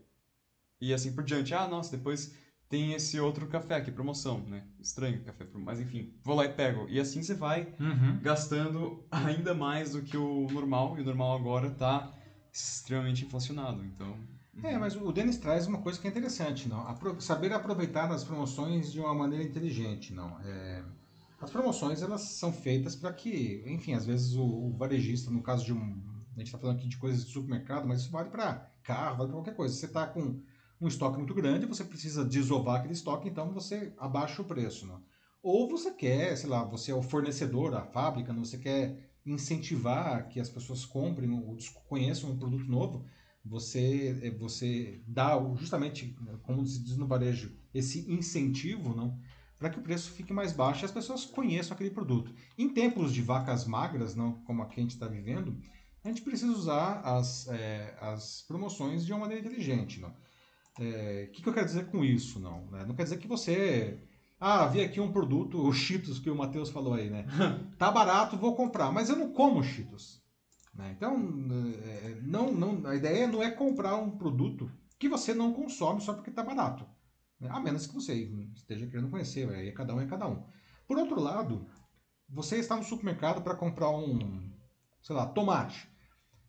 E 0.81 0.95
assim 0.95 1.13
por 1.13 1.23
diante. 1.23 1.53
Ah, 1.53 1.67
nossa, 1.67 1.95
depois 1.95 2.33
tem 2.73 2.93
esse 2.93 3.19
outro 3.19 3.45
café 3.45 3.75
aqui, 3.75 3.91
promoção, 3.91 4.39
né? 4.47 4.63
Estranho, 4.79 5.23
café, 5.23 5.45
mas 5.53 5.79
enfim, 5.79 6.11
vou 6.23 6.35
lá 6.35 6.43
e 6.45 6.49
pego. 6.49 6.87
E 6.89 6.99
assim 6.99 7.21
você 7.21 7.35
vai 7.35 7.71
Uhum. 7.79 8.17
gastando 8.19 9.05
ainda 9.11 9.53
mais 9.53 9.91
do 9.91 10.01
que 10.01 10.17
o 10.17 10.47
normal, 10.51 10.97
e 10.97 11.01
o 11.01 11.05
normal 11.05 11.37
agora 11.37 11.69
tá 11.69 12.11
extremamente 12.51 13.23
inflacionado, 13.25 13.85
então... 13.85 14.17
É, 14.63 14.75
mas 14.77 14.95
o 14.95 15.11
Denis 15.11 15.37
traz 15.37 15.67
uma 15.67 15.79
coisa 15.83 15.99
que 15.99 16.07
é 16.07 16.09
interessante, 16.09 16.67
não? 16.67 16.79
Apro- 16.87 17.21
saber 17.21 17.53
aproveitar 17.53 18.09
as 18.11 18.23
promoções 18.23 18.91
de 18.91 18.99
uma 18.99 19.13
maneira 19.13 19.43
inteligente, 19.43 20.11
não? 20.11 20.39
É, 20.43 20.83
as 21.39 21.51
promoções 21.51 22.01
elas 22.01 22.21
são 22.21 22.51
feitas 22.51 22.95
para 22.95 23.13
que, 23.13 23.63
enfim, 23.67 23.93
às 23.93 24.05
vezes 24.05 24.33
o, 24.35 24.43
o 24.43 24.71
varejista, 24.77 25.29
no 25.29 25.41
caso 25.43 25.63
de 25.65 25.73
um, 25.73 26.01
a 26.35 26.39
gente 26.39 26.47
está 26.47 26.57
falando 26.57 26.77
aqui 26.77 26.87
de 26.87 26.97
coisas 26.97 27.23
de 27.25 27.31
supermercado, 27.31 27.87
mas 27.87 28.01
isso 28.01 28.11
vale 28.11 28.29
para 28.29 28.67
carro, 28.83 29.17
vale 29.17 29.29
para 29.29 29.37
qualquer 29.37 29.55
coisa. 29.55 29.75
Você 29.75 29.85
está 29.85 30.07
com 30.07 30.41
um 30.83 30.87
estoque 30.87 31.17
muito 31.17 31.33
grande, 31.33 31.65
você 31.65 31.83
precisa 31.83 32.25
desovar 32.25 32.79
aquele 32.79 32.93
estoque, 32.93 33.29
então 33.29 33.53
você 33.53 33.93
abaixa 33.97 34.41
o 34.41 34.45
preço, 34.45 34.85
não? 34.85 35.01
Ou 35.41 35.69
você 35.69 35.91
quer, 35.91 36.35
sei 36.37 36.49
lá, 36.49 36.63
você 36.63 36.91
é 36.91 36.95
o 36.95 37.01
fornecedor, 37.01 37.73
a 37.73 37.85
fábrica, 37.85 38.33
não? 38.33 38.43
você 38.43 38.57
quer 38.57 39.11
incentivar 39.25 40.27
que 40.27 40.39
as 40.39 40.49
pessoas 40.49 40.85
comprem 40.85 41.31
ou 41.31 41.57
conheçam 41.87 42.31
um 42.31 42.37
produto 42.37 42.65
novo, 42.69 43.05
você 43.45 44.19
eh, 44.23 44.31
você 44.31 45.01
dá 45.07 45.37
justamente, 45.55 46.15
como 46.43 46.65
se 46.65 46.83
diz 46.83 46.97
no 46.97 47.07
varejo, 47.07 47.57
esse 47.73 48.09
incentivo, 48.11 48.93
não, 48.93 49.17
para 49.57 49.69
que 49.69 49.79
o 49.79 49.81
preço 49.81 50.11
fique 50.11 50.33
mais 50.33 50.51
baixo 50.51 50.83
e 50.83 50.85
as 50.85 50.91
pessoas 50.91 51.23
conheçam 51.23 51.73
aquele 51.73 51.91
produto. 51.91 52.33
Em 52.57 52.73
tempos 52.73 53.13
de 53.13 53.21
vacas 53.21 53.65
magras, 53.65 54.15
não, 54.15 54.33
como 54.43 54.61
a 54.61 54.65
que 54.65 54.79
a 54.79 54.83
gente 54.83 54.95
está 54.95 55.07
vivendo, 55.07 55.57
a 56.03 56.09
gente 56.09 56.21
precisa 56.21 56.51
usar 56.51 56.99
as, 57.01 57.47
eh, 57.47 57.95
as 58.01 58.43
promoções 58.45 59.05
de 59.05 59.13
uma 59.13 59.21
maneira 59.21 59.45
inteligente, 59.45 60.01
não. 60.01 60.13
O 60.79 61.31
que, 61.31 61.41
que 61.41 61.47
eu 61.47 61.53
quero 61.53 61.65
dizer 61.65 61.85
com 61.91 62.03
isso, 62.03 62.39
não? 62.39 62.65
né? 62.71 62.85
Não 62.85 62.95
quer 62.95 63.03
dizer 63.03 63.17
que 63.17 63.27
você 63.27 63.99
ah, 64.45 64.65
vi 64.67 64.81
aqui 64.81 64.99
um 64.99 65.09
produto, 65.11 65.57
o 65.65 65.71
Cheetos 65.71 66.19
que 66.19 66.29
o 66.29 66.35
Matheus 66.35 66.69
falou 66.69 66.93
aí, 66.93 67.09
né? 67.09 67.25
Tá 67.77 67.89
barato, 67.89 68.35
vou 68.35 68.55
comprar, 68.55 68.91
mas 68.91 69.09
eu 69.09 69.15
não 69.15 69.31
como 69.31 69.63
Cheetos. 69.63 70.21
né? 70.73 70.93
Então, 70.97 71.15
é, 71.81 72.19
não, 72.21 72.51
não, 72.51 72.85
a 72.89 72.93
ideia 72.93 73.25
não 73.25 73.41
é 73.41 73.49
comprar 73.51 73.95
um 73.95 74.17
produto 74.17 74.69
que 74.99 75.07
você 75.07 75.33
não 75.33 75.53
consome 75.53 76.01
só 76.01 76.13
porque 76.13 76.29
tá 76.29 76.43
barato. 76.43 76.85
né? 77.39 77.47
A 77.51 77.59
menos 77.59 77.87
que 77.87 77.93
você 77.93 78.13
esteja 78.53 78.87
querendo 78.87 79.09
conhecer, 79.09 79.47
aí 79.49 79.69
é 79.69 79.71
cada 79.71 79.95
um 79.95 80.01
é 80.01 80.07
cada 80.07 80.27
um. 80.27 80.43
Por 80.87 80.97
outro 80.97 81.21
lado, 81.21 81.65
você 82.27 82.57
está 82.57 82.75
no 82.75 82.83
supermercado 82.83 83.41
para 83.43 83.55
comprar 83.55 83.91
um, 83.91 84.51
sei 85.01 85.15
lá, 85.15 85.25
tomate. 85.25 85.87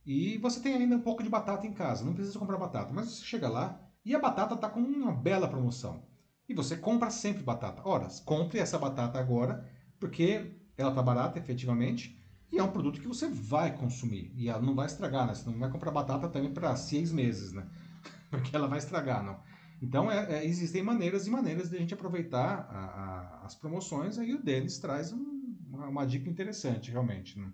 E 0.04 0.36
você 0.38 0.60
tem 0.60 0.74
ainda 0.74 0.96
um 0.96 1.00
pouco 1.02 1.22
de 1.22 1.28
batata 1.28 1.64
em 1.66 1.72
casa, 1.72 2.04
não 2.04 2.12
precisa 2.14 2.38
comprar 2.38 2.58
batata, 2.58 2.92
mas 2.92 3.06
você 3.06 3.24
chega 3.24 3.48
lá 3.48 3.83
e 4.04 4.14
a 4.14 4.18
batata 4.18 4.54
está 4.54 4.68
com 4.68 4.80
uma 4.80 5.12
bela 5.12 5.48
promoção. 5.48 6.04
E 6.48 6.54
você 6.54 6.76
compra 6.76 7.10
sempre 7.10 7.42
batata. 7.42 7.82
Ora, 7.84 8.08
compre 8.24 8.58
essa 8.58 8.78
batata 8.78 9.18
agora, 9.18 9.66
porque 9.98 10.52
ela 10.76 10.90
está 10.90 11.02
barata 11.02 11.38
efetivamente, 11.38 12.18
e 12.52 12.58
é 12.58 12.62
um 12.62 12.70
produto 12.70 13.00
que 13.00 13.08
você 13.08 13.26
vai 13.28 13.74
consumir. 13.74 14.30
E 14.36 14.48
ela 14.48 14.60
não 14.60 14.74
vai 14.74 14.86
estragar, 14.86 15.26
né? 15.26 15.34
Você 15.34 15.48
não 15.48 15.58
vai 15.58 15.70
comprar 15.70 15.90
batata 15.90 16.28
também 16.28 16.52
para 16.52 16.76
seis 16.76 17.10
meses, 17.10 17.52
né? 17.52 17.66
Porque 18.30 18.54
ela 18.54 18.68
vai 18.68 18.78
estragar, 18.78 19.24
não. 19.24 19.40
Então, 19.80 20.10
é- 20.10 20.38
é- 20.40 20.46
existem 20.46 20.82
maneiras 20.82 21.26
e 21.26 21.30
maneiras 21.30 21.70
de 21.70 21.76
a 21.76 21.78
gente 21.78 21.94
aproveitar 21.94 22.66
a- 22.70 23.40
a- 23.40 23.44
as 23.44 23.54
promoções. 23.54 24.18
Aí 24.18 24.32
o 24.34 24.42
Denis 24.42 24.78
traz 24.78 25.12
um- 25.12 25.56
uma, 25.68 25.88
uma 25.88 26.06
dica 26.06 26.28
interessante, 26.28 26.90
realmente. 26.90 27.38
Né? 27.38 27.50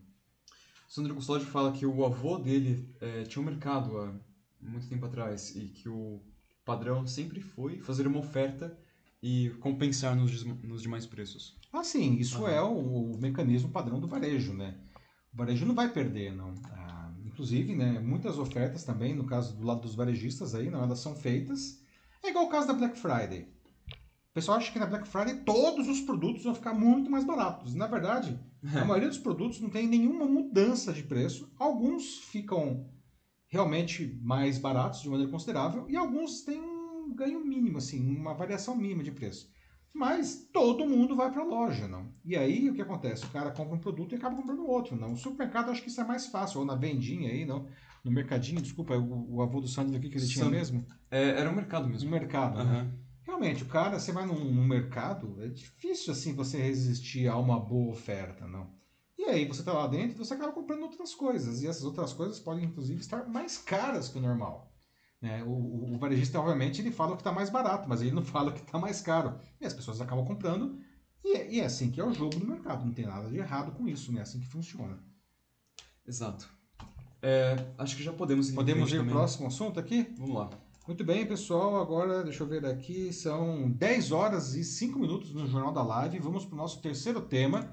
Sandro 0.88 1.14
Custódio 1.14 1.46
fala 1.46 1.72
que 1.72 1.86
o 1.86 2.04
avô 2.04 2.36
dele 2.38 2.92
eh, 3.00 3.22
tinha 3.24 3.40
um 3.40 3.46
mercado 3.46 3.96
há 3.98 4.12
muito 4.60 4.88
tempo 4.88 5.06
atrás 5.06 5.54
e 5.54 5.68
que 5.68 5.88
o 5.88 6.20
padrão 6.64 7.06
sempre 7.06 7.40
foi 7.40 7.78
fazer 7.80 8.06
uma 8.06 8.18
oferta 8.18 8.76
e 9.22 9.50
compensar 9.60 10.16
nos, 10.16 10.44
nos 10.44 10.82
demais 10.82 11.06
preços. 11.06 11.56
Ah, 11.72 11.84
sim, 11.84 12.14
isso 12.14 12.46
é 12.46 12.60
o, 12.62 13.12
o 13.12 13.18
mecanismo 13.20 13.70
padrão 13.70 14.00
do 14.00 14.08
varejo, 14.08 14.52
né? 14.52 14.76
O 15.32 15.36
varejo 15.36 15.66
não 15.66 15.74
vai 15.74 15.92
perder, 15.92 16.34
não. 16.34 16.54
Ah, 16.72 17.12
inclusive, 17.24 17.74
né, 17.74 18.00
muitas 18.00 18.38
ofertas 18.38 18.84
também, 18.84 19.14
no 19.14 19.24
caso 19.24 19.56
do 19.56 19.66
lado 19.66 19.82
dos 19.82 19.94
varejistas 19.94 20.54
aí, 20.54 20.70
não, 20.70 20.82
elas 20.82 21.00
são 21.00 21.14
feitas. 21.14 21.80
É 22.22 22.30
igual 22.30 22.46
o 22.46 22.50
caso 22.50 22.66
da 22.66 22.74
Black 22.74 22.98
Friday. 22.98 23.48
O 24.30 24.32
pessoal 24.32 24.58
acha 24.58 24.72
que 24.72 24.78
na 24.78 24.86
Black 24.86 25.08
Friday 25.08 25.40
todos 25.44 25.88
os 25.88 26.00
produtos 26.02 26.44
vão 26.44 26.54
ficar 26.54 26.72
muito 26.72 27.10
mais 27.10 27.24
baratos. 27.24 27.74
Na 27.74 27.86
verdade, 27.86 28.38
a 28.74 28.84
maioria 28.84 29.08
dos 29.08 29.18
produtos 29.18 29.60
não 29.60 29.68
tem 29.68 29.86
nenhuma 29.86 30.24
mudança 30.24 30.92
de 30.92 31.02
preço. 31.02 31.50
Alguns 31.58 32.18
ficam 32.18 32.88
realmente 33.50 34.18
mais 34.22 34.56
baratos 34.56 35.02
de 35.02 35.10
maneira 35.10 35.30
considerável 35.30 35.84
e 35.88 35.96
alguns 35.96 36.42
têm 36.42 36.60
um 36.60 37.12
ganho 37.14 37.44
mínimo, 37.44 37.78
assim, 37.78 38.16
uma 38.16 38.32
variação 38.32 38.76
mínima 38.76 39.02
de 39.02 39.10
preço. 39.10 39.50
Mas 39.92 40.48
todo 40.52 40.86
mundo 40.86 41.16
vai 41.16 41.32
para 41.32 41.42
a 41.42 41.44
loja, 41.44 41.88
não? 41.88 42.14
E 42.24 42.36
aí 42.36 42.70
o 42.70 42.74
que 42.74 42.80
acontece? 42.80 43.24
O 43.24 43.30
cara 43.30 43.50
compra 43.50 43.74
um 43.74 43.80
produto 43.80 44.12
e 44.12 44.16
acaba 44.16 44.36
comprando 44.36 44.64
outro, 44.64 44.96
não? 44.96 45.10
No 45.10 45.16
supermercado 45.16 45.70
acho 45.70 45.82
que 45.82 45.88
isso 45.88 46.00
é 46.00 46.04
mais 46.04 46.28
fácil, 46.28 46.60
ou 46.60 46.64
na 46.64 46.76
vendinha 46.76 47.28
aí, 47.28 47.44
não? 47.44 47.66
No 48.04 48.10
mercadinho, 48.12 48.62
desculpa, 48.62 48.96
o, 48.96 49.34
o 49.34 49.42
avô 49.42 49.60
do 49.60 49.66
Sandro 49.66 49.96
aqui 49.96 50.08
que 50.08 50.16
ele 50.16 50.28
tinha 50.28 50.48
mesmo? 50.48 50.86
É, 51.10 51.30
era 51.30 51.50
um 51.50 51.54
mercado 51.54 51.88
mesmo. 51.88 52.08
mercado, 52.08 52.56
né? 52.56 52.62
Aham. 52.62 52.98
Realmente, 53.24 53.64
o 53.64 53.66
cara, 53.66 53.98
você 53.98 54.12
vai 54.12 54.24
num, 54.24 54.44
num 54.44 54.66
mercado, 54.66 55.42
é 55.42 55.48
difícil 55.48 56.12
assim 56.12 56.34
você 56.34 56.56
resistir 56.62 57.28
a 57.28 57.36
uma 57.36 57.58
boa 57.58 57.92
oferta, 57.92 58.46
não? 58.46 58.79
E 59.30 59.34
aí 59.36 59.44
você 59.46 59.62
tá 59.62 59.72
lá 59.72 59.86
dentro 59.86 60.16
e 60.16 60.18
você 60.18 60.34
acaba 60.34 60.52
comprando 60.52 60.82
outras 60.82 61.14
coisas. 61.14 61.62
E 61.62 61.66
essas 61.66 61.84
outras 61.84 62.12
coisas 62.12 62.38
podem, 62.40 62.64
inclusive, 62.64 63.00
estar 63.00 63.26
mais 63.28 63.58
caras 63.58 64.08
que 64.08 64.18
o 64.18 64.20
normal. 64.20 64.72
né? 65.20 65.42
O, 65.44 65.50
o, 65.50 65.94
o 65.94 65.98
varejista, 65.98 66.38
obviamente, 66.40 66.80
ele 66.80 66.90
fala 66.90 67.12
que 67.16 67.20
está 67.20 67.32
mais 67.32 67.50
barato, 67.50 67.88
mas 67.88 68.00
ele 68.02 68.12
não 68.12 68.22
fala 68.24 68.52
que 68.52 68.60
está 68.60 68.78
mais 68.78 69.00
caro. 69.00 69.38
E 69.60 69.66
as 69.66 69.72
pessoas 69.74 70.00
acabam 70.00 70.24
comprando. 70.24 70.78
E 71.24 71.36
é, 71.36 71.52
e 71.52 71.60
é 71.60 71.64
assim 71.66 71.90
que 71.90 72.00
é 72.00 72.04
o 72.04 72.12
jogo 72.12 72.38
do 72.38 72.46
mercado. 72.46 72.84
Não 72.84 72.92
tem 72.92 73.06
nada 73.06 73.28
de 73.28 73.36
errado 73.38 73.72
com 73.72 73.86
isso, 73.86 74.12
né? 74.12 74.20
É 74.20 74.22
assim 74.22 74.40
que 74.40 74.46
funciona. 74.46 74.98
Exato. 76.06 76.48
É, 77.22 77.66
acho 77.78 77.96
que 77.96 78.02
já 78.02 78.12
podemos 78.12 78.48
ir 78.48 78.52
em 78.52 78.54
Podemos 78.54 78.90
ir 78.90 78.96
ao 78.96 79.00
também. 79.02 79.14
próximo 79.14 79.46
assunto 79.46 79.78
aqui? 79.78 80.12
Vamos 80.16 80.34
lá. 80.34 80.50
Muito 80.86 81.04
bem, 81.04 81.26
pessoal. 81.26 81.80
Agora, 81.80 82.24
deixa 82.24 82.42
eu 82.42 82.46
ver 82.48 82.64
aqui, 82.64 83.12
são 83.12 83.70
10 83.70 84.10
horas 84.12 84.54
e 84.54 84.64
5 84.64 84.98
minutos 84.98 85.32
no 85.34 85.46
Jornal 85.46 85.72
da 85.72 85.82
Live. 85.82 86.18
Vamos 86.18 86.44
para 86.46 86.54
o 86.54 86.58
nosso 86.58 86.80
terceiro 86.80 87.20
tema. 87.20 87.70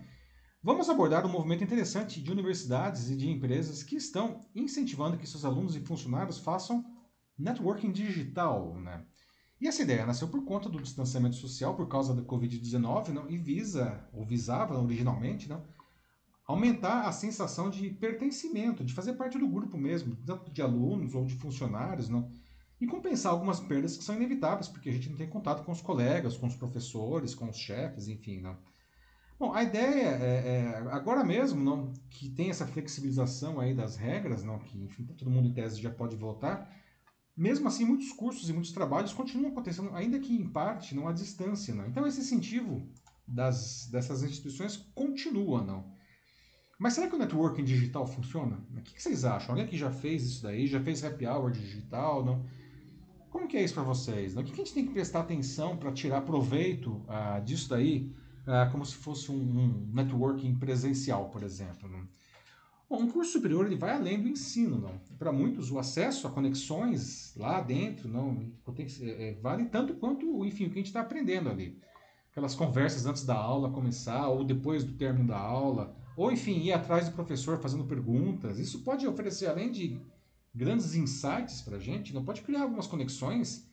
Vamos 0.63 0.89
abordar 0.89 1.25
um 1.25 1.29
movimento 1.29 1.63
interessante 1.63 2.21
de 2.21 2.31
universidades 2.31 3.09
e 3.09 3.15
de 3.15 3.29
empresas 3.29 3.83
que 3.83 3.95
estão 3.95 4.45
incentivando 4.55 5.17
que 5.17 5.27
seus 5.27 5.45
alunos 5.45 5.75
e 5.75 5.81
funcionários 5.81 6.39
façam 6.39 6.83
networking 7.37 7.91
digital. 7.91 8.75
Né? 8.75 9.05
E 9.61 9.67
essa 9.67 9.83
ideia 9.83 10.05
nasceu 10.05 10.27
por 10.27 10.43
conta 10.43 10.67
do 10.67 10.81
distanciamento 10.81 11.35
social 11.35 11.75
por 11.75 11.87
causa 11.87 12.13
da 12.13 12.23
Covid-19 12.23 13.29
e 13.29 13.37
visa, 13.37 14.03
ou 14.11 14.25
visava 14.25 14.79
originalmente, 14.81 15.47
não, 15.47 15.63
aumentar 16.45 17.01
a 17.07 17.11
sensação 17.11 17.69
de 17.69 17.89
pertencimento, 17.91 18.83
de 18.83 18.93
fazer 18.93 19.13
parte 19.13 19.37
do 19.37 19.47
grupo 19.47 19.77
mesmo, 19.77 20.15
tanto 20.25 20.51
de 20.51 20.61
alunos 20.61 21.13
ou 21.13 21.23
de 21.23 21.35
funcionários, 21.35 22.09
não, 22.09 22.31
e 22.81 22.87
compensar 22.87 23.31
algumas 23.31 23.59
perdas 23.59 23.95
que 23.95 24.03
são 24.03 24.15
inevitáveis, 24.15 24.67
porque 24.67 24.89
a 24.89 24.93
gente 24.93 25.09
não 25.09 25.17
tem 25.17 25.29
contato 25.29 25.63
com 25.63 25.71
os 25.71 25.81
colegas, 25.81 26.35
com 26.35 26.47
os 26.47 26.55
professores, 26.55 27.35
com 27.35 27.49
os 27.49 27.57
chefes, 27.57 28.07
enfim. 28.07 28.39
Não. 28.39 28.57
Bom, 29.39 29.53
a 29.53 29.61
ideia 29.61 30.17
é, 30.19 30.47
é, 30.47 30.77
agora 30.89 31.23
mesmo 31.23 31.63
não, 31.63 31.93
que 32.09 32.27
tem 32.27 32.49
essa 32.49 32.65
flexibilização 32.65 33.59
aí 33.59 33.73
das 33.73 33.95
regras, 33.95 34.43
não, 34.43 34.57
que 34.57 34.83
enfim, 34.83 35.05
todo 35.05 35.29
mundo 35.29 35.47
em 35.47 35.53
tese 35.53 35.79
já 35.79 35.91
pode 35.91 36.15
voltar, 36.15 36.67
mesmo 37.35 37.67
assim 37.67 37.85
muitos 37.85 38.11
cursos 38.13 38.49
e 38.49 38.53
muitos 38.53 38.71
trabalhos 38.71 39.13
continuam 39.13 39.51
acontecendo, 39.51 39.93
ainda 39.93 40.17
que 40.17 40.33
em 40.33 40.49
parte 40.49 40.95
não 40.95 41.07
à 41.07 41.13
distância. 41.13 41.75
Não. 41.75 41.85
Então 41.85 42.07
esse 42.07 42.19
incentivo 42.19 42.89
das, 43.27 43.87
dessas 43.91 44.23
instituições 44.23 44.77
continua. 44.95 45.63
Não. 45.63 45.91
Mas 46.79 46.93
será 46.93 47.07
que 47.07 47.15
o 47.15 47.19
networking 47.19 47.63
digital 47.63 48.07
funciona? 48.07 48.59
O 48.75 48.81
que 48.81 48.99
vocês 48.99 49.23
acham? 49.23 49.51
Alguém 49.51 49.67
que 49.67 49.77
já 49.77 49.91
fez 49.91 50.23
isso 50.23 50.43
daí, 50.43 50.65
já 50.65 50.79
fez 50.79 51.03
happy 51.03 51.27
hour 51.27 51.51
digital? 51.51 52.25
Não? 52.25 52.45
Como 53.29 53.47
que 53.47 53.57
é 53.57 53.63
isso 53.63 53.75
para 53.75 53.83
vocês? 53.83 54.35
O 54.35 54.43
que 54.43 54.51
a 54.51 54.55
gente 54.55 54.73
tem 54.73 54.85
que 54.87 54.93
prestar 54.93 55.19
atenção 55.19 55.77
para 55.77 55.91
tirar 55.91 56.21
proveito 56.21 57.05
uh, 57.05 57.43
disso 57.43 57.69
daí, 57.69 58.11
uh, 58.47 58.71
como 58.71 58.85
se 58.85 58.95
fosse 58.95 59.31
um, 59.31 59.35
um, 59.35 59.91
networking 59.93 60.55
presencial, 60.55 61.29
por 61.29 61.43
exemplo? 61.43 61.89
Não? 61.89 62.07
Bom, 62.89 63.01
um 63.01 63.11
curso 63.11 63.33
superior 63.33 63.65
ele 63.65 63.75
vai 63.75 63.91
além 63.91 64.21
do 64.21 64.29
ensino, 64.29 64.79
não? 64.79 64.97
Para 65.19 65.31
muitos, 65.31 65.69
o 65.69 65.77
acesso 65.77 66.25
a 66.25 66.31
conexões 66.31 67.35
lá 67.35 67.59
dentro 67.59 68.07
não 68.07 68.49
é, 69.01 69.33
vale 69.41 69.65
tanto 69.65 69.93
quanto, 69.95 70.45
enfim, 70.45 70.65
o 70.65 70.69
que 70.69 70.75
a 70.75 70.77
gente 70.77 70.87
está 70.87 71.01
aprendendo 71.01 71.49
ali. 71.49 71.77
Aquelas 72.31 72.55
conversas 72.55 73.05
antes 73.05 73.25
da 73.25 73.35
aula 73.35 73.71
começar 73.71 74.29
ou 74.29 74.43
depois 74.43 74.83
do 74.85 74.93
término 74.93 75.27
da 75.27 75.37
aula, 75.37 75.97
ou 76.15 76.31
enfim, 76.31 76.59
ir 76.61 76.71
atrás 76.71 77.09
do 77.09 77.15
professor 77.15 77.59
fazendo 77.59 77.83
perguntas. 77.83 78.57
Isso 78.57 78.83
pode 78.83 79.05
oferecer, 79.05 79.47
além 79.47 79.69
de 79.69 79.99
grandes 80.55 80.95
insights 80.95 81.61
para 81.61 81.75
a 81.75 81.79
gente, 81.79 82.13
não 82.13 82.23
pode 82.23 82.41
criar 82.41 82.61
algumas 82.61 82.87
conexões 82.87 83.69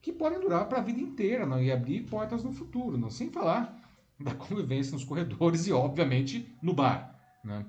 que 0.00 0.12
podem 0.12 0.40
durar 0.40 0.68
para 0.68 0.78
a 0.78 0.82
vida 0.82 1.00
inteira 1.00 1.46
não? 1.46 1.62
e 1.62 1.70
abrir 1.70 2.02
portas 2.06 2.42
no 2.42 2.52
futuro, 2.52 2.98
não? 2.98 3.10
sem 3.10 3.30
falar 3.30 3.77
da 4.20 4.34
convivência 4.34 4.92
nos 4.92 5.04
corredores 5.04 5.66
e, 5.66 5.72
obviamente, 5.72 6.56
no 6.62 6.74
bar. 6.74 7.18
Né? 7.44 7.66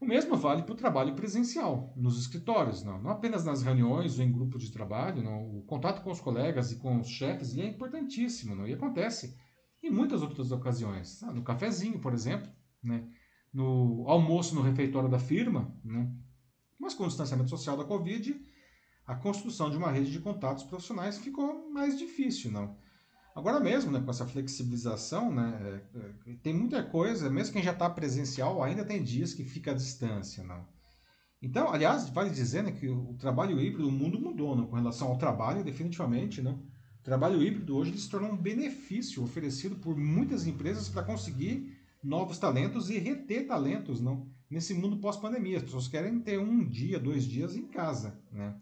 O 0.00 0.06
mesmo 0.06 0.36
vale 0.36 0.62
para 0.62 0.72
o 0.72 0.76
trabalho 0.76 1.14
presencial, 1.14 1.92
nos 1.96 2.18
escritórios, 2.18 2.82
não, 2.82 3.00
não 3.00 3.10
apenas 3.10 3.44
nas 3.44 3.62
reuniões 3.62 4.18
ou 4.18 4.24
em 4.24 4.32
grupos 4.32 4.62
de 4.62 4.72
trabalho. 4.72 5.22
Não. 5.22 5.58
O 5.58 5.62
contato 5.62 6.02
com 6.02 6.10
os 6.10 6.20
colegas 6.20 6.72
e 6.72 6.76
com 6.76 7.00
os 7.00 7.08
chefes 7.08 7.56
é 7.56 7.66
importantíssimo 7.66 8.54
não? 8.54 8.66
e 8.66 8.74
acontece 8.74 9.36
em 9.82 9.90
muitas 9.90 10.22
outras 10.22 10.50
ocasiões. 10.52 11.22
No 11.22 11.42
cafezinho, 11.42 11.98
por 11.98 12.12
exemplo, 12.12 12.50
né? 12.82 13.08
no 13.52 14.04
almoço 14.06 14.54
no 14.54 14.60
refeitório 14.60 15.08
da 15.08 15.18
firma, 15.18 15.74
né? 15.82 16.12
Mas 16.78 16.92
com 16.92 17.04
o 17.04 17.08
distanciamento 17.08 17.48
social 17.48 17.74
da 17.74 17.84
Covid, 17.84 18.38
a 19.06 19.14
construção 19.14 19.70
de 19.70 19.78
uma 19.78 19.90
rede 19.90 20.12
de 20.12 20.20
contatos 20.20 20.64
profissionais 20.64 21.16
ficou 21.18 21.70
mais 21.70 21.98
difícil, 21.98 22.50
não? 22.50 22.76
Agora 23.36 23.60
mesmo, 23.60 23.92
né, 23.92 24.00
com 24.00 24.10
essa 24.10 24.26
flexibilização, 24.26 25.30
né, 25.30 25.82
é, 25.94 26.30
é, 26.30 26.34
tem 26.42 26.54
muita 26.54 26.82
coisa, 26.82 27.28
mesmo 27.28 27.52
quem 27.52 27.62
já 27.62 27.72
está 27.72 27.88
presencial, 27.90 28.62
ainda 28.62 28.82
tem 28.82 29.02
dias 29.02 29.34
que 29.34 29.44
fica 29.44 29.72
à 29.72 29.74
distância, 29.74 30.42
não? 30.42 30.66
Então, 31.42 31.70
aliás, 31.70 32.08
vale 32.08 32.30
dizer 32.30 32.64
né, 32.64 32.72
que 32.72 32.88
o 32.88 33.14
trabalho 33.18 33.60
híbrido, 33.60 33.86
o 33.86 33.92
mundo 33.92 34.18
mudou 34.18 34.56
não? 34.56 34.66
com 34.66 34.74
relação 34.74 35.08
ao 35.08 35.18
trabalho, 35.18 35.62
definitivamente, 35.62 36.40
não? 36.40 36.54
O 36.54 37.04
trabalho 37.04 37.42
híbrido 37.42 37.76
hoje 37.76 37.98
se 37.98 38.08
tornou 38.08 38.32
um 38.32 38.36
benefício 38.38 39.22
oferecido 39.22 39.76
por 39.76 39.94
muitas 39.94 40.46
empresas 40.46 40.88
para 40.88 41.04
conseguir 41.04 41.78
novos 42.02 42.38
talentos 42.38 42.88
e 42.88 42.98
reter 42.98 43.46
talentos, 43.46 44.00
não? 44.00 44.26
nesse 44.48 44.72
mundo 44.72 44.96
pós-pandemia. 44.96 45.58
As 45.58 45.64
pessoas 45.64 45.88
querem 45.88 46.20
ter 46.20 46.38
um 46.38 46.64
dia, 46.64 46.98
dois 46.98 47.24
dias 47.24 47.54
em 47.54 47.66
casa. 47.66 48.18
Né? 48.32 48.54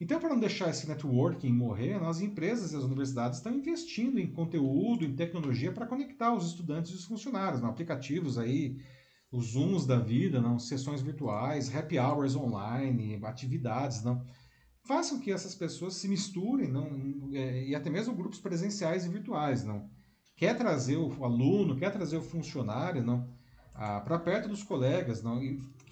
Então, 0.00 0.18
para 0.18 0.30
não 0.30 0.40
deixar 0.40 0.70
esse 0.70 0.88
networking 0.88 1.52
morrer, 1.52 2.02
as 2.02 2.20
empresas 2.22 2.72
e 2.72 2.76
as 2.76 2.84
universidades 2.84 3.38
estão 3.38 3.52
investindo 3.52 4.18
em 4.18 4.32
conteúdo, 4.32 5.04
em 5.04 5.14
tecnologia 5.14 5.72
para 5.72 5.86
conectar 5.86 6.34
os 6.34 6.46
estudantes 6.46 6.90
e 6.90 6.94
os 6.94 7.04
funcionários, 7.04 7.60
não? 7.60 7.68
aplicativos 7.68 8.38
aí, 8.38 8.78
os 9.30 9.52
Zooms 9.52 9.86
da 9.86 9.98
vida, 9.98 10.40
não? 10.40 10.58
sessões 10.58 11.02
virtuais, 11.02 11.74
happy 11.74 11.98
hours 11.98 12.34
online, 12.34 13.20
atividades. 13.22 14.02
Não? 14.02 14.24
Façam 14.86 15.20
que 15.20 15.30
essas 15.30 15.54
pessoas 15.54 15.94
se 15.94 16.08
misturem 16.08 16.68
não? 16.68 17.30
É, 17.34 17.66
e 17.66 17.74
até 17.74 17.90
mesmo 17.90 18.14
grupos 18.14 18.40
presenciais 18.40 19.04
e 19.04 19.08
virtuais. 19.10 19.64
Não? 19.64 19.90
Quer 20.34 20.56
trazer 20.56 20.96
o 20.96 21.24
aluno, 21.24 21.76
quer 21.76 21.92
trazer 21.92 22.16
o 22.16 22.22
funcionário, 22.22 23.04
não? 23.04 23.28
ah, 23.80 24.00
para 24.00 24.18
perto 24.18 24.48
dos 24.48 24.62
colegas, 24.62 25.22
não? 25.22 25.40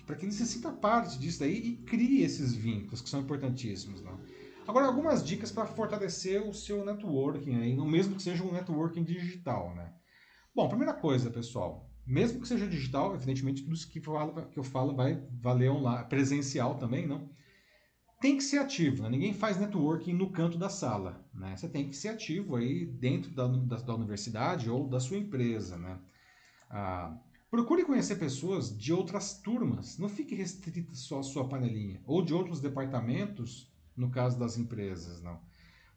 Para 0.08 0.16
que 0.16 0.24
ele 0.24 0.32
se 0.32 0.46
sinta 0.46 0.70
parte 0.70 1.18
disso 1.18 1.40
daí 1.40 1.58
e 1.58 1.76
crie 1.82 2.22
esses 2.22 2.54
vínculos 2.54 3.02
que 3.02 3.10
são 3.10 3.20
importantíssimos. 3.20 4.00
Não? 4.00 4.18
Agora, 4.66 4.86
algumas 4.86 5.22
dicas 5.22 5.52
para 5.52 5.66
fortalecer 5.66 6.40
o 6.40 6.54
seu 6.54 6.82
networking, 6.82 7.56
aí, 7.56 7.76
mesmo 7.76 8.16
que 8.16 8.22
seja 8.22 8.42
um 8.42 8.50
networking 8.50 9.04
digital. 9.04 9.74
Né? 9.74 9.92
Bom, 10.54 10.66
primeira 10.66 10.94
coisa, 10.94 11.30
pessoal, 11.30 11.92
mesmo 12.06 12.40
que 12.40 12.48
seja 12.48 12.66
digital, 12.66 13.14
evidentemente 13.14 13.62
tudo 13.62 13.74
isso 13.74 13.86
que, 13.90 14.00
que 14.00 14.58
eu 14.58 14.64
falo 14.64 14.96
vai 14.96 15.22
valer 15.42 15.70
online, 15.70 16.08
presencial 16.08 16.78
também, 16.78 17.06
não? 17.06 17.28
Tem 18.18 18.38
que 18.38 18.42
ser 18.42 18.58
ativo, 18.58 19.02
né? 19.02 19.10
ninguém 19.10 19.34
faz 19.34 19.58
networking 19.58 20.14
no 20.14 20.32
canto 20.32 20.56
da 20.56 20.70
sala. 20.70 21.22
Né? 21.34 21.54
Você 21.54 21.68
tem 21.68 21.86
que 21.86 21.94
ser 21.94 22.08
ativo 22.08 22.56
aí 22.56 22.86
dentro 22.86 23.30
da, 23.30 23.46
da, 23.46 23.76
da 23.76 23.94
universidade 23.94 24.70
ou 24.70 24.88
da 24.88 24.98
sua 24.98 25.18
empresa. 25.18 25.76
Né? 25.76 26.00
Ah, 26.70 27.16
Procure 27.50 27.84
conhecer 27.84 28.16
pessoas 28.16 28.76
de 28.76 28.92
outras 28.92 29.38
turmas, 29.40 29.96
não 29.96 30.08
fique 30.08 30.34
restrita 30.34 30.94
só 30.94 31.20
à 31.20 31.22
sua 31.22 31.48
panelinha, 31.48 32.02
ou 32.06 32.22
de 32.22 32.34
outros 32.34 32.60
departamentos, 32.60 33.72
no 33.96 34.10
caso 34.10 34.38
das 34.38 34.58
empresas, 34.58 35.22
não. 35.22 35.40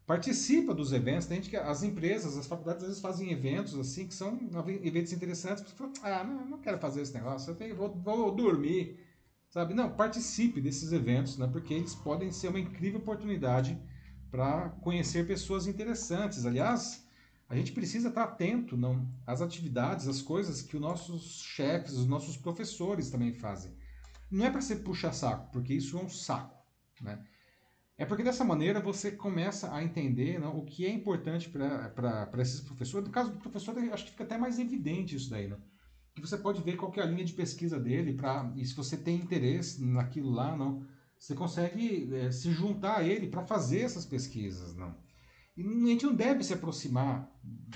Participa 0.06 0.74
dos 0.74 0.92
eventos, 0.92 1.26
tem 1.26 1.36
gente 1.36 1.50
que 1.50 1.56
as 1.56 1.82
empresas, 1.82 2.36
as 2.36 2.46
faculdades 2.46 2.82
às 2.82 2.88
vezes 2.88 3.02
fazem 3.02 3.30
eventos 3.30 3.78
assim, 3.78 4.06
que 4.06 4.14
são 4.14 4.40
eventos 4.82 5.12
interessantes, 5.12 5.62
você 5.62 5.74
fala, 5.74 5.92
ah, 6.02 6.24
não, 6.24 6.46
não 6.46 6.58
quero 6.58 6.78
fazer 6.78 7.02
esse 7.02 7.14
negócio, 7.14 7.50
eu 7.50 7.54
tenho, 7.54 7.76
vou, 7.76 7.94
vou 7.94 8.34
dormir, 8.34 8.98
sabe? 9.50 9.74
Não, 9.74 9.94
participe 9.94 10.60
desses 10.60 10.90
eventos, 10.90 11.36
né, 11.36 11.46
porque 11.46 11.74
eles 11.74 11.94
podem 11.94 12.32
ser 12.32 12.48
uma 12.48 12.58
incrível 12.60 12.98
oportunidade 12.98 13.78
para 14.30 14.70
conhecer 14.80 15.26
pessoas 15.26 15.66
interessantes. 15.66 16.46
Aliás, 16.46 17.01
a 17.52 17.56
gente 17.56 17.72
precisa 17.72 18.08
estar 18.08 18.24
atento 18.24 18.78
não, 18.78 19.06
às 19.26 19.42
atividades, 19.42 20.08
às 20.08 20.22
coisas 20.22 20.62
que 20.62 20.74
os 20.74 20.80
nossos 20.80 21.42
chefes, 21.42 21.92
os 21.92 22.06
nossos 22.06 22.34
professores 22.34 23.10
também 23.10 23.34
fazem. 23.34 23.76
Não 24.30 24.46
é 24.46 24.50
para 24.50 24.62
ser 24.62 24.76
puxa-saco, 24.76 25.52
porque 25.52 25.74
isso 25.74 25.98
é 25.98 26.02
um 26.02 26.08
saco. 26.08 26.56
Né? 26.98 27.22
É 27.98 28.06
porque 28.06 28.22
dessa 28.22 28.42
maneira 28.42 28.80
você 28.80 29.12
começa 29.12 29.70
a 29.70 29.84
entender 29.84 30.40
não, 30.40 30.56
o 30.56 30.64
que 30.64 30.86
é 30.86 30.90
importante 30.90 31.50
para 31.50 32.30
esses 32.38 32.62
professores. 32.62 33.06
No 33.06 33.12
caso 33.12 33.30
do 33.32 33.38
professor, 33.38 33.76
acho 33.92 34.06
que 34.06 34.12
fica 34.12 34.24
até 34.24 34.38
mais 34.38 34.58
evidente 34.58 35.14
isso 35.14 35.28
daí. 35.28 35.46
Não? 35.46 35.58
Que 36.14 36.22
você 36.22 36.38
pode 36.38 36.62
ver 36.62 36.76
qual 36.76 36.90
é 36.96 37.02
a 37.02 37.06
linha 37.06 37.24
de 37.24 37.34
pesquisa 37.34 37.78
dele, 37.78 38.14
pra, 38.14 38.50
e 38.56 38.64
se 38.64 38.74
você 38.74 38.96
tem 38.96 39.16
interesse 39.16 39.84
naquilo 39.84 40.30
lá, 40.30 40.56
não, 40.56 40.86
você 41.18 41.34
consegue 41.34 42.08
é, 42.14 42.30
se 42.30 42.50
juntar 42.50 43.00
a 43.00 43.04
ele 43.04 43.28
para 43.28 43.42
fazer 43.42 43.80
essas 43.80 44.06
pesquisas. 44.06 44.74
Não? 44.74 44.96
E 45.56 45.62
a 45.62 45.86
gente 45.88 46.06
não 46.06 46.14
deve 46.14 46.42
se 46.42 46.54
aproximar 46.54 47.30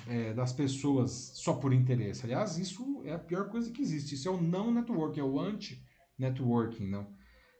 é, 0.07 0.33
das 0.33 0.53
pessoas 0.53 1.33
só 1.35 1.55
por 1.55 1.72
interesse. 1.72 2.24
Aliás, 2.24 2.57
isso 2.57 3.03
é 3.05 3.12
a 3.12 3.18
pior 3.18 3.51
coisa 3.51 3.70
que 3.70 3.83
existe. 3.83 4.14
Isso 4.14 4.29
é 4.29 4.31
o 4.31 4.41
não 4.41 4.72
networking, 4.72 5.20
é 5.20 5.24
o 5.24 5.39
anti-networking. 5.39 6.89
Não? 6.89 7.07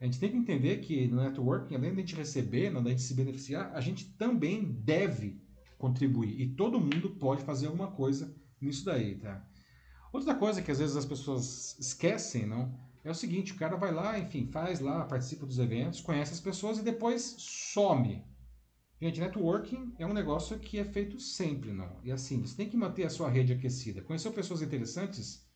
A 0.01 0.05
gente 0.05 0.19
tem 0.19 0.31
que 0.31 0.37
entender 0.39 0.79
que 0.79 1.07
no 1.09 1.23
networking, 1.23 1.75
além 1.75 1.91
de 1.93 1.97
a 1.97 2.01
gente 2.01 2.17
receber, 2.17 2.71
não, 2.71 2.83
da 2.83 2.91
gente 2.91 3.03
se 3.03 3.15
beneficiar, 3.15 3.73
a 3.75 3.81
gente 3.81 4.11
também 4.17 4.65
deve 4.65 5.39
contribuir. 5.77 6.41
E 6.41 6.49
todo 6.49 6.81
mundo 6.81 7.11
pode 7.19 7.45
fazer 7.45 7.67
alguma 7.67 7.91
coisa 7.91 8.35
nisso 8.59 8.87
daí. 8.87 9.17
Tá? 9.17 9.47
Outra 10.13 10.35
coisa 10.35 10.63
que 10.63 10.71
às 10.71 10.79
vezes 10.79 10.97
as 10.97 11.05
pessoas 11.05 11.79
esquecem, 11.79 12.47
não? 12.47 12.75
É 13.05 13.11
o 13.11 13.15
seguinte, 13.15 13.53
o 13.53 13.57
cara 13.57 13.77
vai 13.77 13.93
lá, 13.93 14.19
enfim, 14.19 14.49
faz 14.51 14.81
lá, 14.81 15.05
participa 15.05 15.47
dos 15.47 15.59
eventos, 15.59 16.01
conhece 16.01 16.33
as 16.33 16.41
pessoas 16.41 16.79
e 16.79 16.83
depois 16.83 17.37
some 17.39 18.25
Gente, 19.01 19.21
networking 19.21 19.95
é 19.99 20.07
um 20.07 20.15
negócio 20.15 20.59
que 20.59 20.79
é 20.79 20.85
feito 20.85 21.21
sempre, 21.21 21.71
não. 21.71 22.01
E 22.03 22.11
assim, 22.11 22.41
você 22.41 22.57
tem 22.57 22.69
que 22.69 22.77
manter 22.77 23.05
a 23.05 23.11
sua 23.11 23.29
rede 23.29 23.53
aquecida. 23.53 24.01
Conheceu 24.01 24.33
pessoas 24.33 24.63
interessantes? 24.63 25.47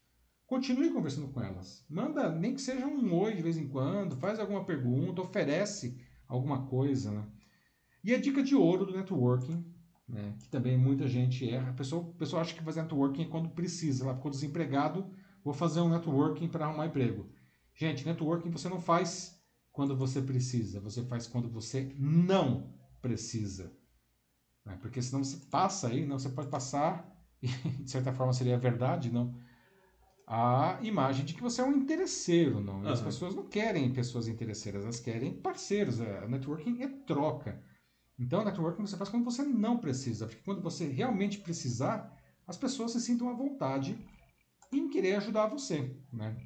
Continue 0.47 0.91
conversando 0.91 1.29
com 1.29 1.41
elas. 1.41 1.85
Manda, 1.89 2.31
nem 2.31 2.55
que 2.55 2.61
seja 2.61 2.87
um 2.87 3.15
oi 3.15 3.35
de 3.35 3.43
vez 3.43 3.57
em 3.57 3.69
quando, 3.69 4.17
faz 4.17 4.39
alguma 4.39 4.65
pergunta, 4.65 5.23
oferece 5.23 5.97
alguma 6.29 6.67
coisa, 6.67 7.11
né? 7.11 7.27
E 8.05 8.15
a 8.15 8.21
dica 8.21 8.43
de 8.43 8.55
ouro 8.55 8.85
do 8.85 8.93
networking, 8.97 9.65
né, 10.09 10.37
que 10.41 10.49
também 10.49 10.77
muita 10.77 11.07
gente 11.09 11.49
erra. 11.49 11.71
A 11.71 11.75
pessoa, 11.75 12.11
a 12.11 12.19
pessoa 12.19 12.43
acha 12.43 12.55
que 12.55 12.63
fazer 12.63 12.83
networking 12.83 13.23
é 13.23 13.29
quando 13.29 13.51
precisa. 13.51 14.05
Ela 14.05 14.17
ficou 14.17 14.31
desempregado, 14.31 15.11
vou 15.43 15.55
fazer 15.55 15.81
um 15.81 15.89
networking 15.89 16.49
para 16.49 16.67
arrumar 16.67 16.87
emprego. 16.87 17.31
Gente, 17.75 18.05
networking 18.05 18.51
você 18.51 18.69
não 18.69 18.81
faz 18.81 19.41
quando 19.73 19.97
você 19.97 20.21
precisa, 20.21 20.81
você 20.81 21.03
faz 21.05 21.27
quando 21.27 21.49
você 21.49 21.95
não 21.97 22.80
precisa. 23.01 23.73
Né? 24.65 24.79
Porque 24.81 25.01
senão 25.03 25.25
você 25.25 25.37
passa 25.47 25.89
aí, 25.89 26.07
não, 26.07 26.19
você 26.19 26.29
pode 26.29 26.49
passar, 26.49 27.07
e 27.43 27.49
de 27.49 27.91
certa 27.91 28.13
forma 28.13 28.33
seria 28.33 28.59
verdade, 28.59 29.11
não? 29.11 29.35
A 30.27 30.79
imagem 30.83 31.25
de 31.25 31.35
que 31.35 31.43
você 31.43 31.61
é 31.61 31.65
um 31.65 31.73
interesseiro, 31.73 32.61
não? 32.61 32.87
As 32.87 33.01
pessoas 33.01 33.35
não 33.35 33.49
querem 33.49 33.93
pessoas 33.93 34.29
interesseiras, 34.29 34.85
elas 34.85 35.01
querem 35.01 35.35
parceiros. 35.35 35.99
O 35.99 36.29
networking 36.29 36.83
é 36.83 36.89
troca. 36.89 37.61
Então, 38.17 38.45
networking 38.45 38.83
você 38.83 38.97
faz 38.97 39.09
quando 39.09 39.25
você 39.25 39.43
não 39.43 39.79
precisa, 39.79 40.27
porque 40.27 40.43
quando 40.45 40.63
você 40.63 40.87
realmente 40.87 41.39
precisar, 41.39 42.17
as 42.47 42.57
pessoas 42.57 42.93
se 42.93 43.01
sintam 43.01 43.29
à 43.29 43.33
vontade 43.33 43.99
em 44.71 44.89
querer 44.89 45.17
ajudar 45.17 45.49
você, 45.49 45.97
né? 46.13 46.37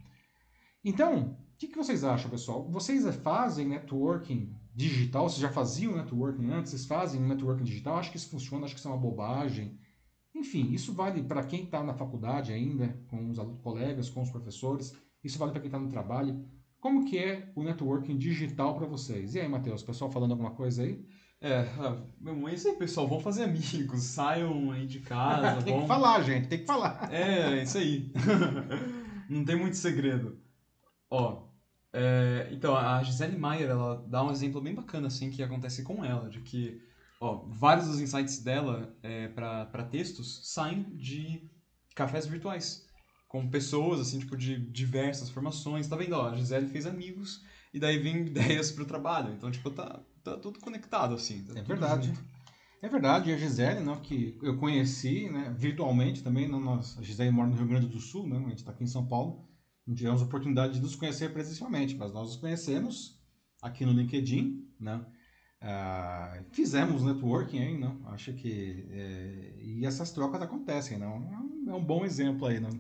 Então, 0.82 1.36
o 1.54 1.56
que, 1.58 1.68
que 1.68 1.76
vocês 1.76 2.04
acham, 2.04 2.30
pessoal? 2.30 2.66
Vocês 2.70 3.04
fazem 3.16 3.68
networking 3.68 4.54
digital? 4.74 5.28
Vocês 5.28 5.40
já 5.40 5.50
faziam 5.50 5.96
networking 5.96 6.50
antes? 6.50 6.70
Vocês 6.70 6.86
fazem 6.86 7.20
networking 7.20 7.64
digital? 7.64 7.96
Acho 7.96 8.10
que 8.10 8.16
isso 8.16 8.30
funciona, 8.30 8.64
acho 8.64 8.74
que 8.74 8.80
isso 8.80 8.88
é 8.88 8.90
uma 8.90 9.00
bobagem. 9.00 9.78
Enfim, 10.34 10.72
isso 10.72 10.92
vale 10.92 11.22
para 11.22 11.44
quem 11.44 11.64
está 11.64 11.82
na 11.82 11.94
faculdade 11.94 12.52
ainda, 12.52 12.98
com 13.08 13.30
os 13.30 13.38
colegas, 13.62 14.10
com 14.10 14.22
os 14.22 14.30
professores. 14.30 14.92
Isso 15.22 15.38
vale 15.38 15.52
para 15.52 15.60
quem 15.60 15.68
está 15.68 15.78
no 15.78 15.88
trabalho. 15.88 16.44
Como 16.80 17.04
que 17.04 17.16
é 17.16 17.50
o 17.54 17.62
networking 17.62 18.18
digital 18.18 18.76
para 18.76 18.86
vocês? 18.86 19.34
E 19.34 19.40
aí, 19.40 19.48
Matheus, 19.48 19.82
pessoal 19.82 20.10
falando 20.10 20.32
alguma 20.32 20.50
coisa 20.50 20.82
aí? 20.82 21.06
É, 21.40 21.60
ah, 21.78 22.02
meu, 22.20 22.48
é 22.48 22.54
isso 22.54 22.68
aí, 22.68 22.74
pessoal. 22.74 23.06
Vão 23.06 23.20
fazer 23.20 23.44
amigos, 23.44 24.02
saiam 24.02 24.72
aí 24.72 24.86
de 24.86 25.00
casa. 25.00 25.60
tem 25.64 25.72
vão... 25.72 25.82
que 25.82 25.88
falar, 25.88 26.22
gente, 26.22 26.48
tem 26.48 26.58
que 26.58 26.66
falar. 26.66 27.08
É, 27.12 27.58
é 27.58 27.62
isso 27.62 27.78
aí. 27.78 28.12
Não 29.30 29.44
tem 29.44 29.56
muito 29.56 29.76
segredo. 29.76 30.38
Ó, 31.10 31.48
é, 31.96 32.48
então, 32.50 32.76
a 32.76 33.00
Gisele 33.04 33.36
Maier, 33.36 33.70
ela 33.70 34.04
dá 34.08 34.24
um 34.24 34.32
exemplo 34.32 34.60
bem 34.60 34.74
bacana, 34.74 35.06
assim, 35.06 35.30
que 35.30 35.44
acontece 35.44 35.84
com 35.84 36.04
ela, 36.04 36.28
de 36.28 36.40
que, 36.40 36.82
ó, 37.20 37.44
vários 37.46 37.86
dos 37.86 38.00
insights 38.00 38.42
dela 38.42 38.92
é, 39.00 39.28
para 39.28 39.84
textos 39.84 40.52
saem 40.52 40.82
de 40.96 41.48
cafés 41.94 42.26
virtuais, 42.26 42.84
com 43.28 43.48
pessoas, 43.48 44.00
assim, 44.00 44.18
tipo, 44.18 44.36
de 44.36 44.58
diversas 44.58 45.30
formações. 45.30 45.86
Tá 45.86 45.94
vendo, 45.94 46.14
ó, 46.14 46.30
a 46.30 46.36
Gisele 46.36 46.66
fez 46.66 46.84
amigos, 46.84 47.42
e 47.72 47.78
daí 47.78 47.96
vem 47.96 48.26
ideias 48.26 48.72
pro 48.72 48.84
trabalho. 48.84 49.32
Então, 49.32 49.48
tipo, 49.48 49.70
tá, 49.70 50.00
tá 50.24 50.36
tudo 50.36 50.58
conectado, 50.58 51.14
assim. 51.14 51.44
Tá 51.44 51.56
é 51.56 51.62
verdade. 51.62 52.08
Junto. 52.08 52.34
É 52.82 52.88
verdade, 52.88 53.30
e 53.30 53.32
a 53.32 53.38
Gisele, 53.38 53.80
né, 53.80 53.98
que 54.02 54.36
eu 54.42 54.58
conheci, 54.58 55.30
né, 55.30 55.54
virtualmente 55.56 56.22
também, 56.22 56.48
né, 56.48 56.58
nós, 56.58 56.98
a 56.98 57.02
Gisele 57.02 57.30
mora 57.30 57.48
no 57.48 57.56
Rio 57.56 57.68
Grande 57.68 57.86
do 57.86 58.00
Sul, 58.00 58.28
né, 58.28 58.36
a 58.36 58.48
gente 58.48 58.58
está 58.58 58.72
aqui 58.72 58.84
em 58.84 58.88
São 58.88 59.06
Paulo, 59.06 59.48
não 59.86 59.94
tivemos 59.94 60.22
oportunidade 60.22 60.74
de 60.74 60.80
nos 60.80 60.96
conhecer 60.96 61.32
presencialmente, 61.32 61.96
mas 61.96 62.12
nós 62.12 62.28
nos 62.28 62.36
conhecemos 62.36 63.20
aqui 63.62 63.84
no 63.84 63.92
LinkedIn, 63.92 64.68
né? 64.80 65.04
Ah, 65.60 66.42
fizemos 66.52 67.02
networking 67.02 67.58
aí, 67.58 67.78
não? 67.78 68.06
Acho 68.08 68.34
que 68.34 68.86
é, 68.90 69.58
e 69.62 69.86
essas 69.86 70.12
trocas 70.12 70.42
acontecem, 70.42 70.98
não? 70.98 71.14
É 71.14 71.38
um, 71.38 71.70
é 71.70 71.74
um 71.74 71.84
bom 71.84 72.04
exemplo 72.04 72.46
aí, 72.46 72.60
não? 72.60 72.70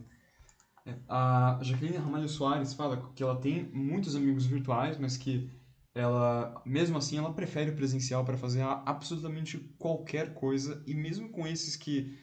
É, 0.86 0.98
a 1.08 1.58
Jaqueline 1.62 1.96
Ramalho 1.96 2.28
Soares 2.28 2.74
fala 2.74 3.10
que 3.14 3.22
ela 3.22 3.40
tem 3.40 3.70
muitos 3.72 4.14
amigos 4.14 4.44
virtuais, 4.44 4.98
mas 4.98 5.16
que 5.16 5.50
ela, 5.94 6.60
mesmo 6.66 6.98
assim, 6.98 7.16
ela 7.16 7.32
prefere 7.32 7.70
o 7.70 7.76
presencial 7.76 8.24
para 8.24 8.36
fazer 8.36 8.62
absolutamente 8.62 9.58
qualquer 9.78 10.34
coisa, 10.34 10.82
e 10.86 10.94
mesmo 10.94 11.30
com 11.30 11.46
esses 11.46 11.76
que 11.76 12.18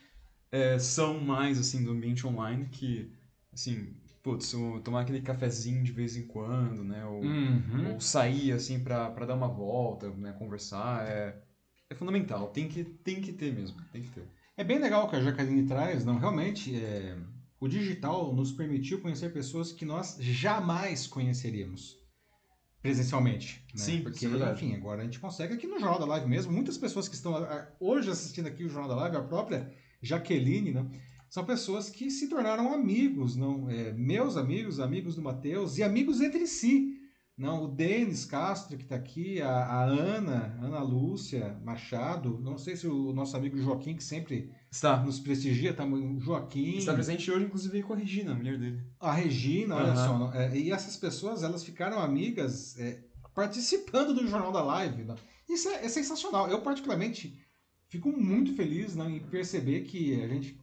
é, 0.52 0.78
são 0.78 1.20
mais 1.20 1.58
assim 1.58 1.84
do 1.84 1.92
ambiente 1.92 2.28
online, 2.28 2.68
que 2.70 3.12
assim 3.52 3.96
putz, 4.24 4.54
tomar 4.84 5.02
aquele 5.02 5.22
cafezinho 5.22 5.84
de 5.84 5.92
vez 5.92 6.16
em 6.16 6.28
quando, 6.28 6.84
né? 6.84 7.06
Ou, 7.06 7.22
uhum. 7.22 7.94
ou 7.94 8.00
sair, 8.00 8.52
assim, 8.52 8.84
pra, 8.84 9.10
pra 9.10 9.26
dar 9.26 9.36
uma 9.36 9.48
volta, 9.48 10.10
né? 10.12 10.34
Conversar, 10.34 11.08
é, 11.08 11.42
é 11.90 11.96
fundamental. 11.96 12.50
Tem 12.50 12.68
que, 12.68 12.84
tem 12.84 13.22
que 13.22 13.34
ter 13.34 13.54
mesmo, 13.54 13.78
tem 13.92 14.02
que 14.02 14.10
ter. 14.10 14.28
É 14.56 14.64
bem 14.64 14.80
legal 14.80 15.06
o 15.06 15.10
que 15.10 15.16
a 15.16 15.22
Jaqueline 15.22 15.68
traz, 15.68 16.06
não? 16.06 16.18
Realmente, 16.18 16.76
é, 16.76 17.18
o 17.60 17.68
digital 17.68 18.34
nos 18.34 18.52
permitiu 18.52 19.02
conhecer 19.02 19.32
pessoas 19.34 19.72
que 19.72 19.86
nós 19.86 20.18
jamais 20.20 21.08
conheceríamos 21.08 22.00
presencialmente. 22.82 23.64
Né? 23.74 23.80
Sim, 23.80 24.02
porque, 24.02 24.26
é 24.26 24.52
enfim, 24.52 24.76
agora 24.76 25.02
a 25.02 25.04
gente 25.06 25.20
consegue 25.20 25.54
aqui 25.54 25.68
no 25.68 25.80
Jornal 25.80 26.00
da 26.00 26.06
Live 26.06 26.28
mesmo. 26.28 26.52
Muitas 26.52 26.78
pessoas 26.78 27.08
que 27.08 27.16
estão 27.16 27.34
hoje 27.80 28.10
assistindo 28.10 28.48
aqui 28.48 28.64
o 28.64 28.70
Jornal 28.70 28.90
da 28.90 28.96
Live, 29.04 29.18
a 29.18 29.22
própria 29.22 29.72
Jaqueline, 30.02 30.72
né? 30.72 30.86
São 31.32 31.46
pessoas 31.46 31.90
que 31.90 32.12
se 32.12 32.28
tornaram 32.28 32.74
amigos, 32.74 33.38
não 33.38 33.70
é, 33.70 33.94
meus 33.94 34.36
amigos, 34.36 34.82
amigos 34.82 35.16
do 35.16 35.22
Matheus 35.22 35.78
e 35.78 35.84
amigos 35.84 36.20
entre 36.20 36.46
si. 36.46 36.98
Não, 37.38 37.64
o 37.64 37.68
Denis 37.70 38.26
Castro, 38.26 38.78
que 38.78 38.84
está 38.84 38.98
aqui, 38.98 39.42
a, 39.42 39.50
a, 39.50 39.84
Ana, 39.86 40.60
Ana 40.62 40.84
Lúcia 40.84 41.58
Machado, 41.64 42.38
não 42.44 42.58
sei 42.58 42.76
se 42.76 42.86
o 42.86 43.14
nosso 43.14 43.38
amigo 43.38 43.58
Joaquim, 43.58 43.96
que 43.96 44.04
sempre 44.04 44.52
está 44.70 45.02
nos 45.02 45.22
prestigia, 45.22 45.74
tá, 45.74 45.86
Joaquim. 46.18 46.76
Está 46.76 46.94
presente 46.94 47.32
hoje, 47.32 47.46
inclusive, 47.46 47.82
com 47.82 47.94
a 47.94 47.96
Regina, 47.96 48.34
a 48.34 48.36
mulher 48.36 48.60
dele. 48.60 48.84
A 49.00 49.14
Regina, 49.14 49.78
olha 49.78 49.96
só. 49.96 50.34
É, 50.34 50.56
e 50.56 50.70
essas 50.70 50.98
pessoas, 50.98 51.44
elas 51.44 51.64
ficaram 51.64 52.00
amigas 52.00 52.78
é, 52.78 53.06
participando 53.34 54.14
do 54.14 54.28
Jornal 54.28 54.52
da 54.52 54.62
Live. 54.62 55.06
Não? 55.06 55.16
Isso 55.50 55.70
é, 55.70 55.86
é, 55.86 55.90
sensacional. 55.90 56.50
Eu, 56.50 56.62
particularmente, 56.62 57.42
fico 57.88 58.12
muito 58.12 58.54
feliz 58.54 58.98
não, 58.98 59.10
em 59.10 59.22
perceber 59.22 59.84
que 59.86 60.22
a 60.22 60.28
gente 60.28 60.60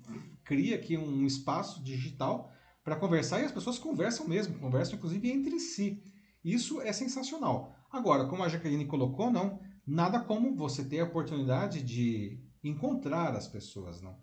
cria 0.49 0.77
aqui 0.77 0.97
um 0.97 1.27
espaço 1.27 1.85
digital 1.85 2.51
para 2.83 2.97
conversar 2.97 3.41
e 3.41 3.45
as 3.45 3.53
pessoas 3.53 3.79
conversam 3.79 4.27
mesmo, 4.27 4.59
conversam 4.59 4.97
inclusive 4.97 5.31
entre 5.31 5.61
si. 5.61 6.03
Isso 6.43 6.81
é 6.81 6.91
sensacional. 6.91 7.77
Agora, 7.93 8.27
como 8.27 8.43
a 8.43 8.49
Jaqueline 8.49 8.87
colocou, 8.87 9.31
não, 9.31 9.61
nada 9.87 10.21
como 10.21 10.57
você 10.57 10.83
ter 10.83 11.01
a 11.01 11.05
oportunidade 11.05 11.83
de 11.83 12.43
encontrar 12.65 13.37
as 13.37 13.47
pessoas, 13.47 14.01
não. 14.01 14.17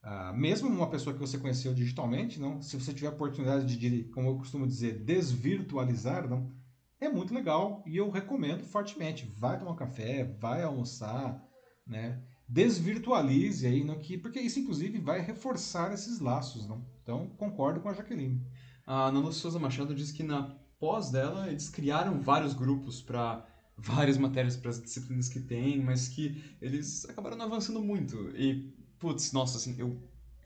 Ah, 0.00 0.32
mesmo 0.32 0.68
uma 0.68 0.88
pessoa 0.88 1.12
que 1.12 1.20
você 1.20 1.38
conheceu 1.38 1.74
digitalmente, 1.74 2.38
não, 2.38 2.62
se 2.62 2.78
você 2.78 2.94
tiver 2.94 3.08
a 3.08 3.12
oportunidade 3.12 3.76
de, 3.76 4.04
como 4.10 4.28
eu 4.28 4.36
costumo 4.36 4.68
dizer, 4.68 5.02
desvirtualizar, 5.02 6.28
não, 6.28 6.52
é 7.00 7.08
muito 7.08 7.34
legal 7.34 7.82
e 7.84 7.96
eu 7.96 8.10
recomendo 8.10 8.62
fortemente. 8.62 9.26
Vai 9.36 9.58
tomar 9.58 9.74
café, 9.74 10.22
vai 10.38 10.62
almoçar, 10.62 11.42
né? 11.84 12.22
Desvirtualize 12.48 13.66
aí, 13.66 13.82
não, 13.82 13.98
que, 13.98 14.18
porque 14.18 14.40
isso 14.40 14.60
inclusive 14.60 14.98
vai 14.98 15.20
reforçar 15.20 15.92
esses 15.92 16.20
laços. 16.20 16.66
Não? 16.66 16.84
Então, 17.02 17.28
concordo 17.36 17.80
com 17.80 17.88
a 17.88 17.94
Jaqueline. 17.94 18.40
A 18.86 19.10
Nana 19.10 19.32
Souza 19.32 19.58
Machado 19.58 19.94
diz 19.94 20.12
que 20.12 20.22
na 20.22 20.54
pós 20.78 21.10
dela 21.10 21.48
eles 21.48 21.68
criaram 21.68 22.20
vários 22.20 22.52
grupos 22.52 23.00
para 23.00 23.46
várias 23.76 24.18
matérias 24.18 24.56
para 24.56 24.70
as 24.70 24.80
disciplinas 24.80 25.28
que 25.28 25.40
tem, 25.40 25.82
mas 25.82 26.08
que 26.08 26.56
eles 26.60 27.08
acabaram 27.08 27.36
não 27.36 27.46
avançando 27.46 27.82
muito. 27.82 28.30
E, 28.36 28.72
putz, 28.98 29.32
nossa, 29.32 29.56
assim, 29.56 29.74
eu, 29.78 29.98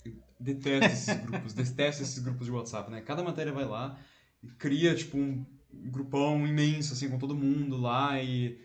eu 0.04 0.14
detesto 0.38 0.92
esses 0.92 1.16
grupos, 1.26 1.52
detesto 1.52 2.02
esses 2.02 2.18
grupos 2.20 2.46
de 2.46 2.52
WhatsApp, 2.52 2.90
né? 2.90 3.00
Cada 3.00 3.22
matéria 3.22 3.52
vai 3.52 3.64
lá 3.64 3.98
e 4.42 4.48
cria, 4.48 4.94
tipo, 4.94 5.18
um 5.18 5.44
grupão 5.72 6.46
imenso, 6.46 6.92
assim, 6.92 7.08
com 7.08 7.18
todo 7.18 7.34
mundo 7.34 7.76
lá 7.76 8.22
e 8.22 8.58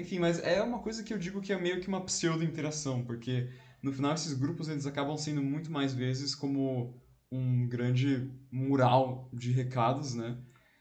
enfim, 0.00 0.18
mas 0.18 0.38
é 0.40 0.62
uma 0.62 0.78
coisa 0.78 1.02
que 1.02 1.12
eu 1.12 1.18
digo 1.18 1.40
que 1.40 1.52
é 1.52 1.60
meio 1.60 1.80
que 1.80 1.88
uma 1.88 2.00
pseudo-interação, 2.00 3.04
porque 3.04 3.48
no 3.82 3.92
final 3.92 4.14
esses 4.14 4.34
grupos 4.34 4.68
eles 4.68 4.86
acabam 4.86 5.16
sendo 5.16 5.42
muito 5.42 5.70
mais 5.70 5.92
vezes 5.92 6.34
como 6.34 7.00
um 7.30 7.68
grande 7.68 8.30
mural 8.50 9.28
de 9.32 9.50
recados, 9.50 10.14
né? 10.14 10.38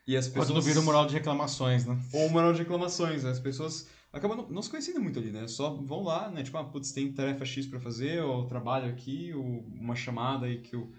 E 0.07 0.15
as 0.15 0.27
pessoas... 0.27 0.65
Um 0.65 0.83
mural 0.83 1.05
de 1.05 1.13
reclamações, 1.13 1.85
né? 1.85 1.99
Ou 2.13 2.27
um 2.27 2.29
mural 2.29 2.53
de 2.53 2.59
reclamações, 2.59 3.23
né? 3.23 3.31
As 3.31 3.39
pessoas 3.39 3.89
acabam 4.13 4.37
não, 4.37 4.49
não, 4.49 4.61
se 4.61 4.69
conhecendo 4.69 5.01
muito 5.01 5.19
ali, 5.19 5.31
né? 5.31 5.47
Só 5.47 5.69
vão 5.75 6.03
lá, 6.03 6.29
né? 6.29 6.43
Tipo, 6.43 6.57
ah, 6.57 6.63
putz, 6.63 6.91
tem 6.93 7.11
tarefa 7.11 7.43
X 7.43 7.67
para 7.67 7.79
fazer, 7.79 8.21
ou 8.21 8.47
trabalho 8.47 8.89
aqui, 8.89 9.33
ou 9.33 9.43
uma 9.43 9.95
chamada 9.95 10.45
aí 10.45 10.61
que 10.61 10.77
o 10.77 10.93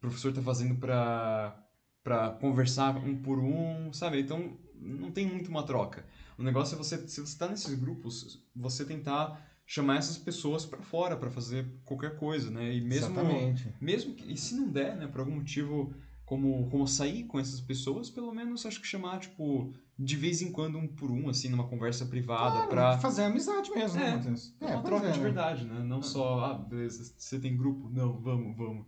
professor 0.00 0.32
tá 0.32 0.42
fazendo 0.42 0.74
para 0.76 1.64
para 2.02 2.30
conversar 2.30 2.96
um 2.96 3.20
por 3.20 3.38
um, 3.38 3.92
sabe? 3.92 4.18
Então, 4.20 4.56
não 4.74 5.10
tem 5.10 5.26
muito 5.26 5.50
uma 5.50 5.62
troca. 5.62 6.06
O 6.38 6.42
negócio 6.42 6.76
é 6.76 6.78
você, 6.78 6.96
se 7.08 7.20
você 7.20 7.22
está 7.22 7.48
nesses 7.48 7.74
grupos, 7.74 8.40
você 8.54 8.84
tentar 8.84 9.44
chamar 9.66 9.96
essas 9.96 10.16
pessoas 10.16 10.64
para 10.64 10.80
fora 10.80 11.16
para 11.16 11.30
fazer 11.30 11.68
qualquer 11.84 12.16
coisa, 12.16 12.50
né? 12.50 12.72
E 12.74 12.80
mesmo 12.80 13.12
Exatamente. 13.12 13.74
mesmo 13.80 14.14
e 14.24 14.36
se 14.36 14.54
não 14.54 14.70
der, 14.70 14.96
né, 14.96 15.06
por 15.08 15.20
algum 15.20 15.34
motivo 15.34 15.92
como 16.24 16.70
como 16.70 16.86
sair 16.86 17.24
com 17.24 17.38
essas 17.38 17.60
pessoas, 17.60 18.08
pelo 18.08 18.32
menos 18.32 18.64
acho 18.64 18.80
que 18.80 18.86
chamar 18.86 19.18
tipo 19.18 19.74
de 19.98 20.16
vez 20.16 20.40
em 20.40 20.52
quando 20.52 20.78
um 20.78 20.86
por 20.86 21.10
um 21.10 21.28
assim 21.28 21.48
numa 21.48 21.66
conversa 21.66 22.06
privada 22.06 22.52
claro, 22.52 22.68
para 22.68 22.98
fazer 22.98 23.24
amizade 23.24 23.68
mesmo, 23.70 24.00
é, 24.00 24.16
né, 24.16 24.34
É, 24.60 24.66
uma 24.76 24.82
troca 24.82 25.08
é, 25.08 25.10
de 25.10 25.18
verdade, 25.18 25.64
né? 25.64 25.80
Não 25.80 25.98
é. 25.98 26.02
só, 26.02 26.44
ah, 26.44 26.54
beleza, 26.54 27.12
você 27.16 27.40
tem 27.40 27.56
grupo? 27.56 27.90
Não, 27.90 28.20
vamos, 28.20 28.56
vamos. 28.56 28.86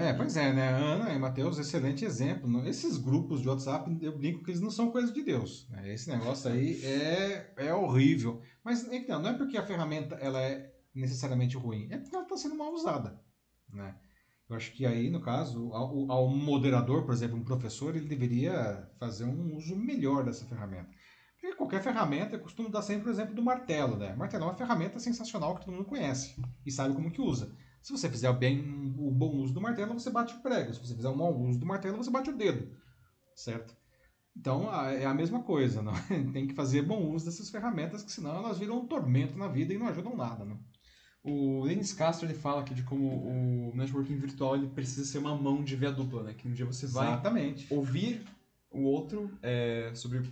É, 0.00 0.10
é, 0.10 0.12
pois 0.12 0.36
é, 0.36 0.52
né? 0.52 0.68
Ana 0.68 1.12
e 1.12 1.18
Matheus, 1.18 1.58
excelente 1.58 2.04
exemplo. 2.04 2.64
Esses 2.68 2.96
grupos 2.98 3.42
de 3.42 3.48
WhatsApp, 3.48 3.98
eu 4.00 4.16
brinco 4.16 4.44
que 4.44 4.52
eles 4.52 4.60
não 4.60 4.70
são 4.70 4.92
coisa 4.92 5.12
de 5.12 5.22
Deus. 5.22 5.68
Né? 5.70 5.92
Esse 5.92 6.08
negócio 6.08 6.50
aí 6.50 6.80
é, 6.84 7.52
é 7.56 7.74
horrível. 7.74 8.40
Mas 8.62 8.86
então, 8.92 9.20
não 9.20 9.30
é 9.30 9.34
porque 9.34 9.56
a 9.56 9.66
ferramenta 9.66 10.14
ela 10.16 10.40
é 10.40 10.72
necessariamente 10.94 11.56
ruim, 11.56 11.88
é 11.90 11.98
porque 11.98 12.14
ela 12.14 12.24
está 12.24 12.36
sendo 12.36 12.54
mal 12.54 12.72
usada. 12.72 13.20
Né? 13.72 13.92
Eu 14.48 14.56
acho 14.56 14.72
que 14.72 14.84
aí, 14.84 15.08
no 15.08 15.20
caso, 15.20 15.72
ao, 15.72 16.10
ao, 16.10 16.28
moderador, 16.28 17.04
por 17.04 17.14
exemplo, 17.14 17.38
um 17.38 17.44
professor, 17.44 17.96
ele 17.96 18.08
deveria 18.08 18.90
fazer 18.98 19.24
um 19.24 19.56
uso 19.56 19.74
melhor 19.74 20.24
dessa 20.24 20.44
ferramenta. 20.44 20.90
Porque 21.40 21.56
qualquer 21.56 21.82
ferramenta, 21.82 22.36
eu 22.36 22.40
costumo 22.40 22.68
dar 22.68 22.82
sempre 22.82 23.08
o 23.08 23.12
exemplo 23.12 23.34
do 23.34 23.42
martelo. 23.42 23.96
Né? 23.96 24.14
Martelo 24.14 24.44
é 24.44 24.46
uma 24.48 24.54
ferramenta 24.54 24.98
sensacional 24.98 25.54
que 25.54 25.64
todo 25.64 25.74
mundo 25.74 25.86
conhece 25.86 26.36
e 26.64 26.70
sabe 26.70 26.94
como 26.94 27.10
que 27.10 27.20
usa. 27.20 27.56
Se 27.82 27.90
você 27.90 28.08
fizer 28.08 28.32
bem 28.32 28.94
o 28.96 29.10
bom 29.10 29.36
uso 29.38 29.52
do 29.52 29.60
martelo, 29.60 29.94
você 29.94 30.10
bate 30.10 30.34
o 30.34 30.40
prego. 30.40 30.72
Se 30.72 30.80
você 30.80 30.94
fizer 30.94 31.08
um 31.08 31.16
mau 31.16 31.36
uso 31.36 31.58
do 31.58 31.66
martelo, 31.66 31.96
você 31.96 32.10
bate 32.10 32.30
o 32.30 32.36
dedo. 32.36 32.70
Certo? 33.34 33.74
Então 34.36 34.72
é 34.72 35.04
a 35.04 35.14
mesma 35.14 35.42
coisa, 35.42 35.82
não? 35.82 35.92
tem 36.32 36.46
que 36.46 36.54
fazer 36.54 36.82
bom 36.82 37.10
uso 37.10 37.24
dessas 37.24 37.50
ferramentas, 37.50 38.02
que 38.02 38.12
senão 38.12 38.36
elas 38.36 38.58
viram 38.58 38.78
um 38.78 38.86
tormento 38.86 39.36
na 39.36 39.48
vida 39.48 39.74
e 39.74 39.78
não 39.78 39.88
ajudam 39.88 40.16
nada. 40.16 40.44
Não? 40.44 40.60
O 41.24 41.64
Denis 41.66 41.92
Castro 41.92 42.26
ele 42.26 42.34
fala 42.34 42.62
aqui 42.62 42.74
de 42.74 42.82
como 42.82 43.06
o 43.06 43.72
networking 43.76 44.16
virtual 44.16 44.56
ele 44.56 44.66
precisa 44.68 45.04
ser 45.04 45.18
uma 45.18 45.36
mão 45.36 45.62
de 45.62 45.76
via 45.76 45.92
dupla, 45.92 46.22
né? 46.24 46.34
Que 46.34 46.48
um 46.48 46.52
dia 46.52 46.66
você 46.66 46.86
vai 46.86 47.06
Exatamente. 47.08 47.66
ouvir 47.72 48.24
o 48.70 48.82
outro 48.82 49.30
é, 49.40 49.92
sobre 49.94 50.22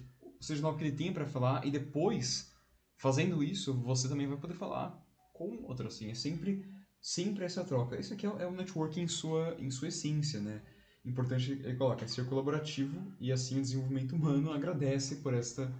seja 0.40 0.66
o 0.66 0.76
que 0.76 0.84
ele 0.84 0.96
tem 0.96 1.12
para 1.12 1.26
falar 1.26 1.64
e 1.66 1.70
depois, 1.70 2.52
fazendo 2.96 3.44
isso, 3.44 3.74
você 3.74 4.08
também 4.08 4.26
vai 4.26 4.38
poder 4.38 4.54
falar 4.54 5.00
com 5.32 5.48
o 5.48 5.68
outro, 5.68 5.86
assim. 5.86 6.10
É 6.10 6.14
sempre, 6.14 6.64
sempre 7.00 7.44
essa 7.44 7.62
troca. 7.62 7.98
Isso 7.98 8.14
aqui 8.14 8.26
é, 8.26 8.30
é 8.40 8.46
o 8.46 8.52
networking 8.52 9.02
em 9.02 9.08
sua, 9.08 9.56
em 9.58 9.70
sua 9.70 9.88
essência, 9.88 10.40
né? 10.40 10.60
importante 11.04 11.52
ele 11.52 11.76
coloca 11.76 12.06
ser 12.06 12.26
colaborativo 12.26 13.12
e 13.18 13.32
assim 13.32 13.58
o 13.58 13.62
desenvolvimento 13.62 14.14
humano 14.14 14.52
agradece 14.52 15.16
por 15.16 15.32
esta 15.32 15.72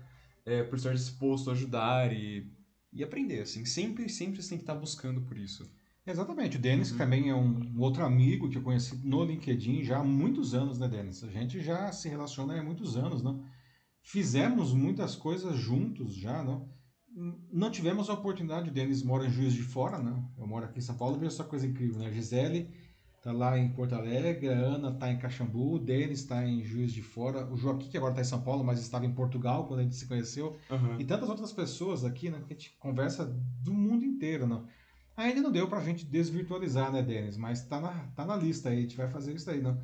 é, 0.46 0.62
por 0.62 0.76
estar 0.76 0.94
disposto 0.94 1.50
a 1.50 1.52
ajudar 1.52 2.10
e, 2.12 2.50
e 2.92 3.02
aprender 3.02 3.40
assim. 3.40 3.64
Sempre 3.64 4.08
sempre 4.08 4.42
você 4.42 4.50
tem 4.50 4.58
que 4.58 4.64
estar 4.64 4.74
buscando 4.74 5.20
por 5.22 5.36
isso. 5.36 5.70
Exatamente. 6.06 6.56
O 6.56 6.60
Denis 6.60 6.90
uhum. 6.90 6.98
também 6.98 7.28
é 7.28 7.34
um, 7.34 7.78
outro 7.78 8.04
amigo 8.04 8.48
que 8.48 8.58
eu 8.58 8.62
conheci 8.62 8.96
no 9.04 9.24
LinkedIn 9.24 9.84
já 9.84 9.98
há 9.98 10.04
muitos 10.04 10.54
anos 10.54 10.78
né 10.78 10.88
Denis 10.88 11.22
a 11.22 11.28
gente 11.28 11.60
já 11.60 11.92
se 11.92 12.08
relaciona 12.08 12.58
há 12.58 12.62
muitos 12.62 12.96
anos 12.96 13.22
não 13.22 13.44
fizemos 14.02 14.72
muitas 14.72 15.14
coisas 15.14 15.56
juntos 15.56 16.14
já 16.14 16.42
não 16.42 16.68
não 17.52 17.70
tivemos 17.70 18.08
a 18.08 18.14
oportunidade 18.14 18.70
o 18.70 18.72
Denis 18.72 19.02
mora 19.02 19.26
em 19.26 19.30
Juiz 19.30 19.52
de 19.52 19.62
Fora 19.62 19.98
não 19.98 20.32
eu 20.38 20.46
moro 20.46 20.64
aqui 20.64 20.78
em 20.78 20.82
São 20.82 20.96
Paulo 20.96 21.18
veja 21.18 21.34
essa 21.34 21.44
coisa 21.44 21.66
incrível 21.66 21.98
né? 21.98 22.10
Gisele 22.10 22.70
está 23.20 23.32
lá 23.32 23.58
em 23.58 23.68
Porto 23.68 23.94
Alegre, 23.94 24.48
a 24.48 24.52
Ana 24.52 24.88
está 24.88 25.12
em 25.12 25.18
Caxambu, 25.18 25.74
o 25.74 25.78
Denis 25.78 26.20
está 26.20 26.42
em 26.42 26.64
Juiz 26.64 26.90
de 26.90 27.02
Fora, 27.02 27.46
o 27.52 27.56
Joaquim, 27.56 27.90
que 27.90 27.96
agora 27.98 28.12
está 28.12 28.22
em 28.22 28.24
São 28.24 28.40
Paulo, 28.40 28.64
mas 28.64 28.80
estava 28.80 29.04
em 29.04 29.12
Portugal 29.12 29.66
quando 29.66 29.80
a 29.80 29.82
gente 29.82 29.94
se 29.94 30.06
conheceu, 30.06 30.56
uhum. 30.70 30.98
e 30.98 31.04
tantas 31.04 31.28
outras 31.28 31.52
pessoas 31.52 32.02
aqui, 32.02 32.30
né, 32.30 32.38
que 32.46 32.54
a 32.54 32.56
gente 32.56 32.74
conversa 32.78 33.26
do 33.62 33.74
mundo 33.74 34.06
inteiro, 34.06 34.46
não. 34.46 34.66
Ainda 35.14 35.42
não 35.42 35.52
deu 35.52 35.68
para 35.68 35.80
a 35.80 35.84
gente 35.84 36.06
desvirtualizar, 36.06 36.90
né, 36.90 37.02
Denis? 37.02 37.36
Mas 37.36 37.60
está 37.60 37.78
na, 37.78 37.90
tá 38.16 38.24
na 38.24 38.34
lista 38.36 38.70
aí, 38.70 38.78
a 38.78 38.80
gente 38.80 38.96
vai 38.96 39.06
fazer 39.06 39.34
isso 39.34 39.50
aí, 39.50 39.60
não. 39.60 39.78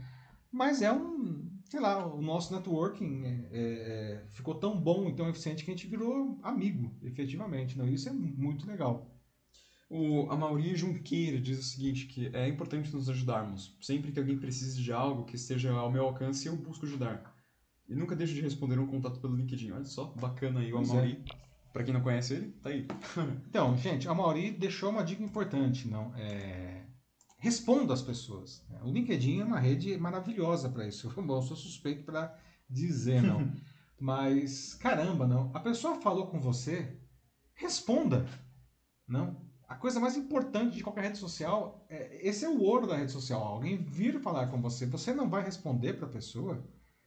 Mas 0.51 0.81
é 0.81 0.91
um, 0.91 1.47
sei 1.69 1.79
lá, 1.79 2.07
o 2.07 2.23
nosso 2.23 2.55
networking 2.55 3.23
é, 3.23 3.49
é, 3.53 3.61
é 3.61 4.25
ficou 4.31 4.55
tão 4.55 4.81
bom 4.81 5.11
e 5.11 5.15
tão 5.15 5.29
eficiente 5.29 5.63
que 5.63 5.71
a 5.71 5.75
gente 5.75 5.87
virou 5.87 6.39
amigo, 6.43 6.91
efetivamente, 7.03 7.77
não. 7.77 7.87
Isso 7.87 8.09
é 8.09 8.13
muito 8.13 8.67
legal. 8.67 9.15
O 9.89 10.29
Amaury 10.31 10.75
Junqueira 10.75 11.41
diz 11.41 11.59
o 11.61 11.63
seguinte, 11.63 12.07
que 12.07 12.27
é 12.35 12.49
importante 12.49 12.93
nos 12.93 13.09
ajudarmos. 13.09 13.77
Sempre 13.81 14.11
que 14.11 14.19
alguém 14.19 14.39
precise 14.39 14.83
de 14.83 14.93
algo 14.93 15.25
que 15.25 15.37
esteja 15.37 15.73
ao 15.73 15.93
meu 15.93 16.05
alcance, 16.05 16.49
eu 16.49 16.57
busco 16.57 16.87
ajudar. 16.87 17.35
E 17.89 17.95
nunca 17.95 18.17
deixo 18.17 18.35
de 18.35 18.41
responder 18.41 18.79
um 18.79 18.87
contato 18.87 19.21
pelo 19.21 19.37
LinkedIn. 19.37 19.71
Olha 19.71 19.85
só, 19.85 20.07
bacana 20.21 20.61
aí 20.61 20.73
o 20.73 20.79
Amaury. 20.79 21.23
É. 21.31 21.47
Para 21.73 21.85
quem 21.85 21.95
não 21.95 22.01
conhece 22.01 22.35
ele, 22.35 22.53
tá 22.63 22.71
aí. 22.71 22.87
então, 23.49 23.77
gente, 23.77 24.09
a 24.09 24.11
Amaury 24.11 24.51
deixou 24.51 24.91
uma 24.91 25.05
dica 25.05 25.23
importante, 25.23 25.87
não? 25.87 26.13
É... 26.17 26.85
Responda 27.39 27.95
às 27.95 28.03
pessoas. 28.03 28.67
Né? 28.69 28.81
O 28.83 28.91
LinkedIn 28.91 29.41
é 29.41 29.45
uma 29.45 29.61
rede 29.61 29.97
maravilhosa 29.99 30.69
para 30.69 30.89
isso. 30.89 31.09
Bom, 31.15 31.37
eu 31.37 31.43
sou 31.43 31.57
suspeito 31.57 32.03
para 32.03 32.37
dizer, 32.69 33.23
não. 33.23 33.53
Mas, 34.01 34.75
caramba, 34.75 35.27
não. 35.27 35.51
A 35.55 35.61
pessoa 35.61 36.01
falou 36.01 36.27
com 36.27 36.41
você, 36.41 36.99
responda. 37.55 38.27
Não? 39.07 39.46
A 39.69 39.75
coisa 39.75 39.99
mais 39.99 40.17
importante 40.17 40.77
de 40.77 40.83
qualquer 40.83 41.05
rede 41.05 41.19
social, 41.19 41.85
é, 41.89 42.21
esse 42.27 42.45
é 42.45 42.49
o 42.49 42.61
ouro 42.61 42.87
da 42.87 42.97
rede 42.97 43.11
social. 43.11 43.43
Alguém 43.43 43.77
vir 43.77 44.21
falar 44.21 44.47
com 44.47 44.61
você, 44.63 44.87
você 44.87 45.13
não 45.13 45.29
vai 45.29 45.43
responder 45.43 45.95
para 45.95 46.07
a 46.07 46.11
pessoa. 46.11 46.65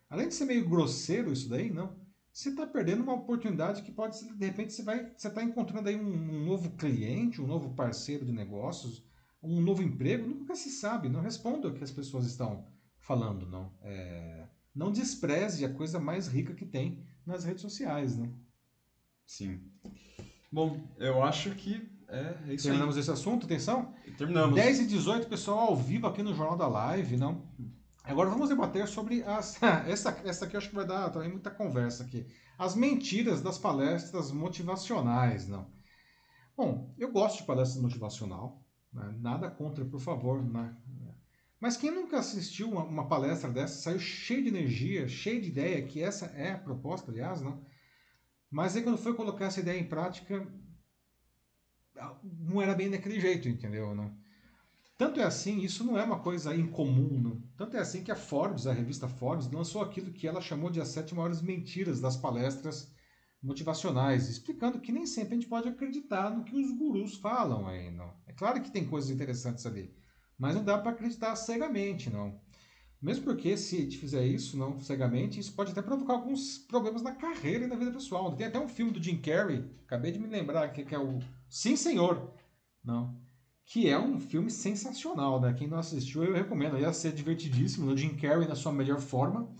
Além 0.10 0.28
de 0.28 0.34
ser 0.34 0.45
meio 0.45 0.68
grosseiro 0.68 1.32
isso 1.32 1.49
daí, 1.49 1.72
não. 1.72 1.95
Você 2.34 2.49
está 2.49 2.68
perdendo 2.68 3.01
uma 3.01 3.14
oportunidade 3.14 3.82
que 3.82 3.91
pode 3.91 4.18
ser, 4.18 4.34
de 4.34 4.45
repente, 4.45 4.74
você 4.74 4.84
vai, 4.84 5.12
você 5.16 5.30
está 5.30 5.43
encontrando 5.43 5.88
aí 5.88 5.95
um, 5.95 6.14
um, 6.14 6.45
novo 6.45 6.72
cliente, 6.72 7.41
um 7.41 7.47
novo 7.47 7.74
parceiro 7.74 8.26
de 8.26 8.32
negócios, 8.32 9.05
um 9.41 9.62
novo 9.62 9.82
emprego, 9.82 10.28
nunca 10.28 10.55
se 10.55 10.70
sabe. 10.70 11.07
Não 11.07 11.22
responda 11.22 11.70
o 11.70 11.74
que 11.74 11.84
as 11.84 11.91
pessoas 11.91 12.26
estão 12.26 12.68
falando, 12.99 13.47
não. 13.47 13.74
É, 13.82 14.47
não 14.76 14.91
despreze 14.91 15.64
a 15.64 15.74
coisa 15.74 15.97
mais 15.97 16.28
rica 16.28 16.53
que 16.53 16.66
tem 16.66 17.05
nas 17.26 17.45
redes 17.45 17.62
sociais, 17.62 18.18
né? 18.18 18.30
Sim. 19.26 19.62
Bom, 20.51 20.82
eu 20.97 21.24
acho 21.24 21.55
que 21.55 21.99
é, 22.10 22.38
é 22.47 22.53
isso 22.53 22.64
Terminamos 22.64 22.95
aí. 22.95 23.01
esse 23.01 23.12
assunto, 23.12 23.45
atenção? 23.45 23.93
Terminamos. 24.18 24.55
10 24.55 24.80
e 24.82 24.88
18, 24.88 25.28
pessoal, 25.28 25.70
ao 25.70 25.76
vivo 25.76 26.07
aqui 26.07 26.24
no 26.24 26.34
Jornal 26.34 26.57
da 26.57 26.68
Live, 26.68 27.18
não? 27.18 27.47
Agora 28.03 28.30
vamos 28.30 28.49
debater 28.49 28.88
sobre 28.88 29.24
as. 29.24 29.62
Essa, 29.88 30.20
essa 30.26 30.45
aqui 30.45 30.55
eu 30.55 30.57
acho 30.57 30.70
que 30.70 30.76
vai 30.76 30.86
dar 30.86 31.10
também 31.12 31.30
muita 31.30 31.51
conversa 31.51 32.03
aqui. 32.03 32.26
As 32.57 32.76
mentiras 32.76 33.41
das 33.41 33.57
palestras 33.57 34.32
motivacionais, 34.32 35.47
não? 35.47 35.70
Bom, 36.57 36.93
eu 36.97 37.12
gosto 37.12 37.38
de 37.38 37.43
palestras 37.43 37.82
motivacional, 37.82 38.66
né? 38.91 39.16
nada 39.20 39.49
contra, 39.49 39.86
por 39.86 39.99
favor, 39.99 40.43
né? 40.43 40.76
Mas 41.60 41.78
quem 41.78 41.91
nunca 41.91 42.20
assistiu 42.20 42.70
uma, 42.70 42.84
uma, 42.84 43.07
palestra 43.07 43.49
dessa, 43.49 43.82
saiu 43.82 43.99
cheio 43.99 44.43
de 44.43 44.49
energia, 44.49 45.07
cheio 45.07 45.41
de 45.41 45.49
ideia, 45.49 45.86
que 45.86 46.01
essa 46.01 46.28
é 46.28 46.53
a 46.53 46.57
proposta, 46.57 47.12
aliás, 47.12 47.41
não? 47.41 47.64
Mas 48.49 48.76
aí 48.76 48.82
quando 48.82 48.97
foi 48.97 49.14
colocar 49.14 49.45
essa 49.45 49.60
ideia 49.60 49.80
em 49.80 49.88
prática, 49.88 50.47
não 52.24 52.62
era 52.62 52.76
bem 52.76 52.89
daquele 52.89 53.20
jeito, 53.20 53.47
entendeu? 53.47 53.93
Não? 53.95 54.14
Tanto 54.97 55.20
é 55.20 55.24
assim, 55.24 55.60
isso 55.62 55.84
não 55.86 55.97
é 55.97 56.04
uma 56.04 56.20
coisa 56.20 56.54
incomum. 56.54 57.20
Não? 57.20 57.41
Tanto 57.56 57.78
é 57.78 57.80
assim 57.80 58.04
que 58.04 58.12
a 58.12 58.16
Forbes, 58.16 58.68
a 58.68 58.74
revista 58.74 59.08
Forbes, 59.08 59.50
lançou 59.50 59.82
aquilo 59.82 60.12
que 60.12 60.28
ela 60.28 60.41
chamou 60.41 60.70
de 60.70 60.82
as 60.82 60.89
sete 60.89 61.16
maiores 61.16 61.41
mentiras 61.41 62.02
das 62.02 62.18
palestras 62.18 62.93
motivacionais, 63.41 64.28
explicando 64.28 64.82
que 64.82 64.91
nem 64.91 65.06
sempre 65.06 65.34
a 65.34 65.36
gente 65.36 65.47
pode 65.47 65.70
acreditar 65.70 66.30
no 66.30 66.43
que 66.43 66.56
os 66.56 66.72
gurus 66.78 67.16
falam 67.16 67.68
aí, 67.68 67.89
não. 67.89 68.14
É 68.28 68.34
claro 68.34 68.62
que 68.62 68.72
tem 68.72 68.86
coisas 68.86 69.10
interessantes 69.10 69.66
ali, 69.66 69.95
mas 70.38 70.56
não 70.56 70.64
dá 70.64 70.78
para 70.78 70.91
acreditar 70.91 71.36
cegamente, 71.38 72.10
não. 72.10 72.38
Mesmo 73.02 73.24
porque 73.24 73.56
se 73.56 73.78
a 73.78 73.80
gente 73.80 73.97
fizer 73.97 74.26
isso, 74.26 74.58
não 74.58 74.78
cegamente, 74.78 75.39
isso 75.39 75.54
pode 75.54 75.72
até 75.72 75.82
provocar 75.82 76.14
alguns 76.14 76.58
problemas 76.58 77.02
na 77.02 77.16
carreira 77.16 77.64
e 77.64 77.68
na 77.68 77.78
vida 77.78 77.91
pessoal. 77.91 78.36
Tem 78.36 78.47
até 78.47 78.60
um 78.60 78.68
filme 78.68 78.91
do 78.91 79.02
Jim 79.02 79.18
Carrey, 79.18 79.64
acabei 79.86 80.12
de 80.12 80.20
me 80.20 80.28
lembrar, 80.28 80.68
que 80.74 80.93
é 80.93 81.00
o 81.00 81.20
Sim 81.50 81.76
Senhor, 81.76 82.34
não, 82.84 83.20
que 83.66 83.88
é 83.89 84.00
um 84.00 84.20
filme 84.20 84.50
sensacional, 84.50 85.39
né? 85.39 85.54
Quem 85.54 85.68
não 85.68 85.78
assistiu, 85.78 86.24
eu 86.24 86.34
recomendo. 86.34 86.78
Ia 86.80 86.91
ser 86.91 87.12
divertidíssimo, 87.14 87.91
o 87.91 87.97
Jim 87.97 88.16
Carrey 88.16 88.47
na 88.47 88.56
sua 88.56 88.72
melhor 88.72 89.00
forma. 89.00 89.54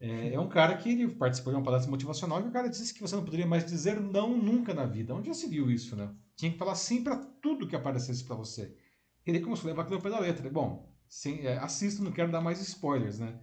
É, 0.00 0.34
é, 0.34 0.40
um 0.40 0.48
cara 0.48 0.76
que 0.76 0.90
ele 0.90 1.08
participou 1.08 1.52
de 1.52 1.58
uma 1.58 1.64
palestra 1.64 1.90
motivacional 1.90 2.40
e 2.42 2.48
o 2.48 2.50
cara 2.50 2.68
disse 2.68 2.92
que 2.92 3.00
você 3.00 3.16
não 3.16 3.24
poderia 3.24 3.46
mais 3.46 3.64
dizer 3.64 4.00
não 4.00 4.36
nunca 4.36 4.74
na 4.74 4.86
vida. 4.86 5.14
Onde 5.14 5.28
já 5.28 5.34
se 5.34 5.48
viu 5.48 5.70
isso, 5.70 5.96
né? 5.96 6.14
Tinha 6.36 6.52
que 6.52 6.58
falar 6.58 6.74
sim 6.74 7.02
para 7.02 7.16
tudo 7.16 7.66
que 7.66 7.76
aparecesse 7.76 8.24
para 8.24 8.36
você. 8.36 8.76
Ele 9.26 9.40
começou 9.40 9.66
a 9.66 9.70
levar 9.70 9.82
aquilo 9.82 10.00
pé 10.00 10.10
da 10.10 10.20
letra. 10.20 10.48
Bom, 10.50 10.94
sim, 11.08 11.40
é, 11.40 11.58
assisto, 11.58 12.02
não 12.02 12.12
quero 12.12 12.32
dar 12.32 12.40
mais 12.40 12.60
spoilers, 12.60 13.18
né? 13.18 13.40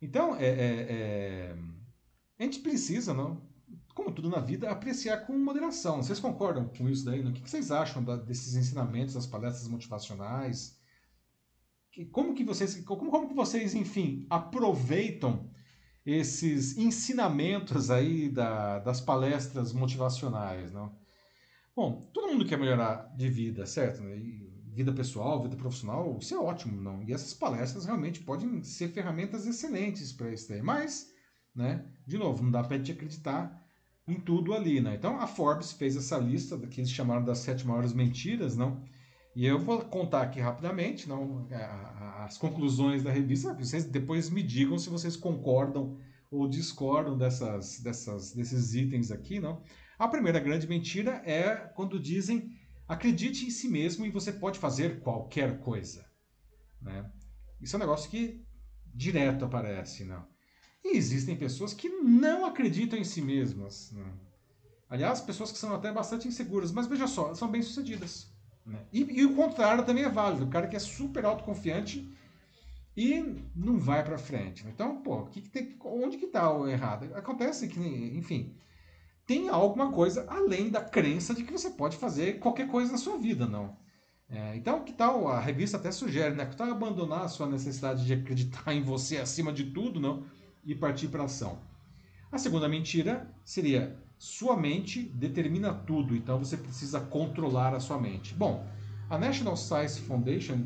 Então, 0.00 0.36
é, 0.36 0.46
é, 0.46 0.86
é 0.90 1.56
a 2.38 2.42
gente 2.42 2.60
precisa, 2.60 3.14
não? 3.14 3.45
Como 3.96 4.12
tudo 4.12 4.28
na 4.28 4.40
vida, 4.40 4.70
apreciar 4.70 5.26
com 5.26 5.32
moderação. 5.32 6.02
Vocês 6.02 6.20
concordam 6.20 6.68
com 6.68 6.86
isso 6.86 7.02
daí? 7.02 7.24
O 7.24 7.32
que 7.32 7.40
vocês 7.40 7.70
acham 7.72 8.04
desses 8.04 8.54
ensinamentos, 8.54 9.14
das 9.14 9.26
palestras 9.26 9.66
motivacionais? 9.66 10.78
Como 12.12 12.34
que 12.34 12.44
vocês, 12.44 12.78
como, 12.84 13.10
como 13.10 13.26
que 13.26 13.34
vocês, 13.34 13.74
enfim, 13.74 14.26
aproveitam 14.28 15.50
esses 16.04 16.76
ensinamentos 16.76 17.90
aí 17.90 18.28
da, 18.28 18.80
das 18.80 19.00
palestras 19.00 19.72
motivacionais, 19.72 20.70
não? 20.70 20.94
Bom, 21.74 22.10
todo 22.12 22.30
mundo 22.30 22.44
quer 22.44 22.58
melhorar 22.58 23.10
de 23.16 23.30
vida, 23.30 23.64
certo? 23.64 24.02
E 24.10 24.46
vida 24.74 24.92
pessoal, 24.92 25.42
vida 25.42 25.56
profissional, 25.56 26.18
isso 26.20 26.34
é 26.34 26.38
ótimo, 26.38 26.78
não? 26.82 27.02
E 27.02 27.14
essas 27.14 27.32
palestras 27.32 27.86
realmente 27.86 28.20
podem 28.20 28.62
ser 28.62 28.88
ferramentas 28.88 29.46
excelentes 29.46 30.12
para 30.12 30.30
isso 30.30 30.50
daí. 30.50 30.60
Mas, 30.60 31.10
né, 31.54 31.86
de 32.06 32.18
novo, 32.18 32.42
não 32.42 32.50
dá 32.50 32.62
para 32.62 32.78
te 32.78 32.92
acreditar 32.92 33.65
em 34.06 34.20
tudo 34.20 34.54
ali, 34.54 34.80
né? 34.80 34.94
Então 34.94 35.20
a 35.20 35.26
Forbes 35.26 35.72
fez 35.72 35.96
essa 35.96 36.16
lista 36.18 36.56
que 36.58 36.80
eles 36.80 36.90
chamaram 36.90 37.24
das 37.24 37.38
sete 37.38 37.66
maiores 37.66 37.92
mentiras, 37.92 38.56
não? 38.56 38.82
E 39.34 39.44
eu 39.44 39.58
vou 39.58 39.80
contar 39.80 40.22
aqui 40.22 40.40
rapidamente, 40.40 41.08
não, 41.08 41.46
as 42.24 42.38
conclusões 42.38 43.02
da 43.02 43.10
revista. 43.10 43.52
Vocês 43.52 43.84
depois 43.84 44.30
me 44.30 44.42
digam 44.42 44.78
se 44.78 44.88
vocês 44.88 45.14
concordam 45.14 45.98
ou 46.30 46.48
discordam 46.48 47.18
dessas, 47.18 47.80
dessas, 47.80 48.32
desses 48.32 48.74
itens 48.74 49.10
aqui, 49.10 49.38
não? 49.38 49.62
A 49.98 50.08
primeira 50.08 50.40
grande 50.40 50.66
mentira 50.66 51.22
é 51.24 51.54
quando 51.74 52.00
dizem 52.00 52.50
acredite 52.88 53.46
em 53.46 53.50
si 53.50 53.68
mesmo 53.68 54.06
e 54.06 54.10
você 54.10 54.32
pode 54.32 54.58
fazer 54.58 55.00
qualquer 55.00 55.60
coisa. 55.60 56.06
Né? 56.80 57.10
Isso 57.60 57.74
é 57.74 57.78
um 57.78 57.80
negócio 57.80 58.10
que 58.10 58.44
direto 58.94 59.44
aparece. 59.44 60.04
Não? 60.04 60.26
E 60.86 60.96
existem 60.96 61.34
pessoas 61.34 61.74
que 61.74 61.88
não 61.88 62.46
acreditam 62.46 62.96
em 62.96 63.02
si 63.02 63.20
mesmas. 63.20 63.90
Né? 63.92 64.04
Aliás, 64.88 65.20
pessoas 65.20 65.50
que 65.50 65.58
são 65.58 65.74
até 65.74 65.90
bastante 65.92 66.28
inseguras, 66.28 66.70
mas 66.70 66.86
veja 66.86 67.08
só, 67.08 67.34
são 67.34 67.50
bem-sucedidas. 67.50 68.30
Né? 68.64 68.78
E, 68.92 69.20
e, 69.20 69.24
o 69.24 69.34
contrário 69.34 69.84
também 69.84 70.04
é 70.04 70.08
válido. 70.08 70.44
O 70.44 70.50
cara 70.50 70.68
que 70.68 70.76
é 70.76 70.78
super 70.78 71.24
autoconfiante 71.24 72.08
e 72.96 73.20
não 73.54 73.78
vai 73.78 74.04
para 74.04 74.16
frente. 74.16 74.64
Né? 74.64 74.70
Então, 74.72 75.02
pô, 75.02 75.26
que 75.26 75.40
que 75.40 75.48
tem, 75.48 75.76
onde 75.84 76.18
que 76.18 76.28
tá 76.28 76.52
o 76.52 76.68
errado? 76.68 77.12
Acontece 77.16 77.66
que, 77.66 77.80
enfim, 78.16 78.56
tem 79.26 79.48
alguma 79.48 79.90
coisa 79.90 80.24
além 80.28 80.70
da 80.70 80.80
crença 80.80 81.34
de 81.34 81.42
que 81.42 81.52
você 81.52 81.70
pode 81.70 81.96
fazer 81.96 82.38
qualquer 82.38 82.68
coisa 82.68 82.92
na 82.92 82.98
sua 82.98 83.18
vida, 83.18 83.44
não. 83.44 83.76
É, 84.28 84.56
então, 84.56 84.84
que 84.84 84.92
tal? 84.92 85.28
A 85.28 85.40
revista 85.40 85.76
até 85.76 85.90
sugere, 85.90 86.34
né? 86.34 86.46
Que 86.46 86.56
tal 86.56 86.70
abandonar 86.70 87.22
a 87.22 87.28
sua 87.28 87.46
necessidade 87.46 88.04
de 88.04 88.12
acreditar 88.12 88.70
em 88.74 88.82
você 88.82 89.18
acima 89.18 89.52
de 89.52 89.64
tudo, 89.72 89.98
não? 89.98 90.24
E 90.66 90.74
partir 90.74 91.08
para 91.08 91.24
ação. 91.24 91.58
A 92.30 92.36
segunda 92.36 92.68
mentira 92.68 93.32
seria 93.44 93.96
sua 94.18 94.56
mente 94.56 95.02
determina 95.02 95.72
tudo, 95.72 96.16
então 96.16 96.38
você 96.38 96.56
precisa 96.56 97.00
controlar 97.00 97.74
a 97.74 97.80
sua 97.80 98.00
mente. 98.00 98.34
Bom, 98.34 98.66
a 99.08 99.18
National 99.18 99.56
Science 99.56 100.00
Foundation 100.00 100.64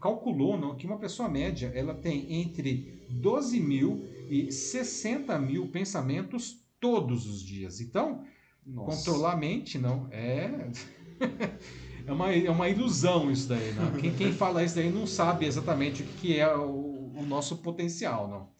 calculou 0.00 0.58
não, 0.58 0.76
que 0.76 0.86
uma 0.86 0.98
pessoa 0.98 1.28
média 1.28 1.72
ela 1.74 1.94
tem 1.94 2.40
entre 2.40 3.04
12 3.10 3.58
mil 3.58 4.04
e 4.28 4.52
60 4.52 5.36
mil 5.38 5.68
pensamentos 5.68 6.64
todos 6.78 7.26
os 7.26 7.42
dias. 7.42 7.80
Então, 7.80 8.22
Nossa. 8.64 8.96
controlar 8.96 9.32
a 9.32 9.36
mente 9.36 9.78
não 9.78 10.06
é 10.10 10.70
é 12.06 12.12
uma, 12.12 12.32
é 12.32 12.50
uma 12.50 12.68
ilusão 12.68 13.30
isso 13.30 13.48
daí. 13.48 13.72
Não? 13.72 13.92
Quem, 13.92 14.14
quem 14.14 14.32
fala 14.32 14.62
isso 14.62 14.76
daí 14.76 14.90
não 14.90 15.06
sabe 15.06 15.46
exatamente 15.46 16.02
o 16.02 16.06
que 16.06 16.38
é 16.38 16.54
o, 16.54 17.12
o 17.14 17.24
nosso 17.26 17.56
potencial, 17.58 18.28
não. 18.28 18.59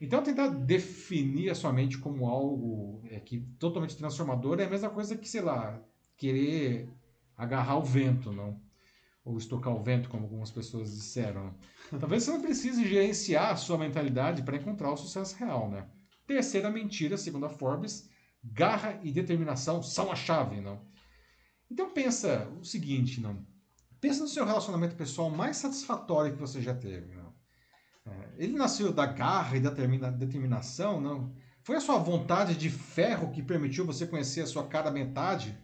Então, 0.00 0.22
tentar 0.22 0.48
definir 0.48 1.50
a 1.50 1.54
sua 1.54 1.72
mente 1.72 1.98
como 1.98 2.26
algo 2.26 3.02
é, 3.10 3.20
que 3.20 3.40
totalmente 3.58 3.96
transformador 3.96 4.58
é 4.58 4.64
a 4.64 4.70
mesma 4.70 4.88
coisa 4.88 5.14
que, 5.16 5.28
sei 5.28 5.42
lá, 5.42 5.78
querer 6.16 6.88
agarrar 7.36 7.76
o 7.76 7.82
vento, 7.82 8.32
não? 8.32 8.58
Ou 9.24 9.36
estocar 9.36 9.74
o 9.74 9.82
vento, 9.82 10.08
como 10.08 10.24
algumas 10.24 10.50
pessoas 10.50 10.94
disseram. 10.94 11.54
Talvez 11.98 12.22
você 12.22 12.30
não 12.30 12.40
precise 12.40 12.88
gerenciar 12.88 13.50
a 13.52 13.56
sua 13.56 13.76
mentalidade 13.76 14.42
para 14.42 14.56
encontrar 14.56 14.90
o 14.90 14.96
sucesso 14.96 15.36
real, 15.36 15.70
né? 15.70 15.86
Terceira 16.26 16.70
mentira, 16.70 17.18
segundo 17.18 17.44
a 17.44 17.50
Forbes, 17.50 18.08
garra 18.42 18.98
e 19.02 19.12
determinação 19.12 19.82
são 19.82 20.10
a 20.10 20.16
chave, 20.16 20.60
não? 20.60 20.80
Então 21.70 21.90
pensa 21.90 22.48
o 22.58 22.64
seguinte, 22.64 23.20
não? 23.20 23.44
Pensa 24.00 24.22
no 24.22 24.28
seu 24.28 24.46
relacionamento 24.46 24.96
pessoal 24.96 25.28
mais 25.28 25.58
satisfatório 25.58 26.32
que 26.32 26.38
você 26.38 26.62
já 26.62 26.74
teve, 26.74 27.14
não? 27.14 27.19
É, 28.06 28.30
ele 28.36 28.56
nasceu 28.56 28.92
da 28.92 29.06
garra 29.06 29.56
e 29.56 29.60
da 29.60 29.70
determinação, 29.70 31.00
não? 31.00 31.34
Foi 31.62 31.76
a 31.76 31.80
sua 31.80 31.98
vontade 31.98 32.56
de 32.56 32.70
ferro 32.70 33.30
que 33.30 33.42
permitiu 33.42 33.84
você 33.84 34.06
conhecer 34.06 34.40
a 34.40 34.46
sua 34.46 34.66
cara 34.66 34.90
metade? 34.90 35.56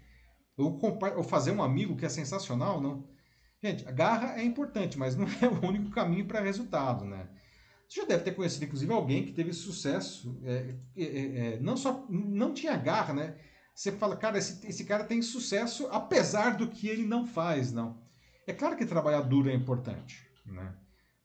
Ou, 0.57 0.79
ou 1.17 1.23
fazer 1.23 1.51
um 1.51 1.63
amigo 1.63 1.97
que 1.97 2.07
é 2.07 2.09
sensacional, 2.09 2.81
não? 2.81 3.09
Gente, 3.63 3.87
a 3.89 3.91
garra 3.91 4.39
é 4.39 4.45
importante, 4.45 4.99
mas 4.99 5.17
não 5.17 5.27
é 5.41 5.49
o 5.49 5.67
único 5.67 5.91
caminho 5.91 6.27
para 6.27 6.41
resultado, 6.41 7.05
né? 7.05 7.29
Você 7.89 8.01
já 8.01 8.07
deve 8.07 8.25
ter 8.25 8.33
conhecido, 8.33 8.65
inclusive, 8.65 8.93
alguém 8.93 9.25
que 9.25 9.33
teve 9.33 9.53
sucesso, 9.53 10.41
é, 10.45 10.75
é, 10.97 11.05
é, 11.05 11.61
não 11.61 11.77
só 11.77 12.05
não 12.09 12.53
tinha 12.53 12.77
garra, 12.77 13.15
né? 13.15 13.37
Você 13.75 13.93
fala, 13.93 14.17
cara, 14.17 14.39
esse, 14.39 14.67
esse 14.67 14.85
cara 14.85 15.05
tem 15.05 15.23
sucesso 15.23 15.87
apesar 15.93 16.57
do 16.57 16.69
que 16.69 16.89
ele 16.89 17.07
não 17.07 17.27
faz, 17.27 17.73
não. 17.73 18.03
É 18.47 18.53
claro 18.53 18.77
que 18.77 18.87
trabalhar 18.87 19.21
duro 19.21 19.51
é 19.51 19.55
importante, 19.55 20.27
né? 20.45 20.75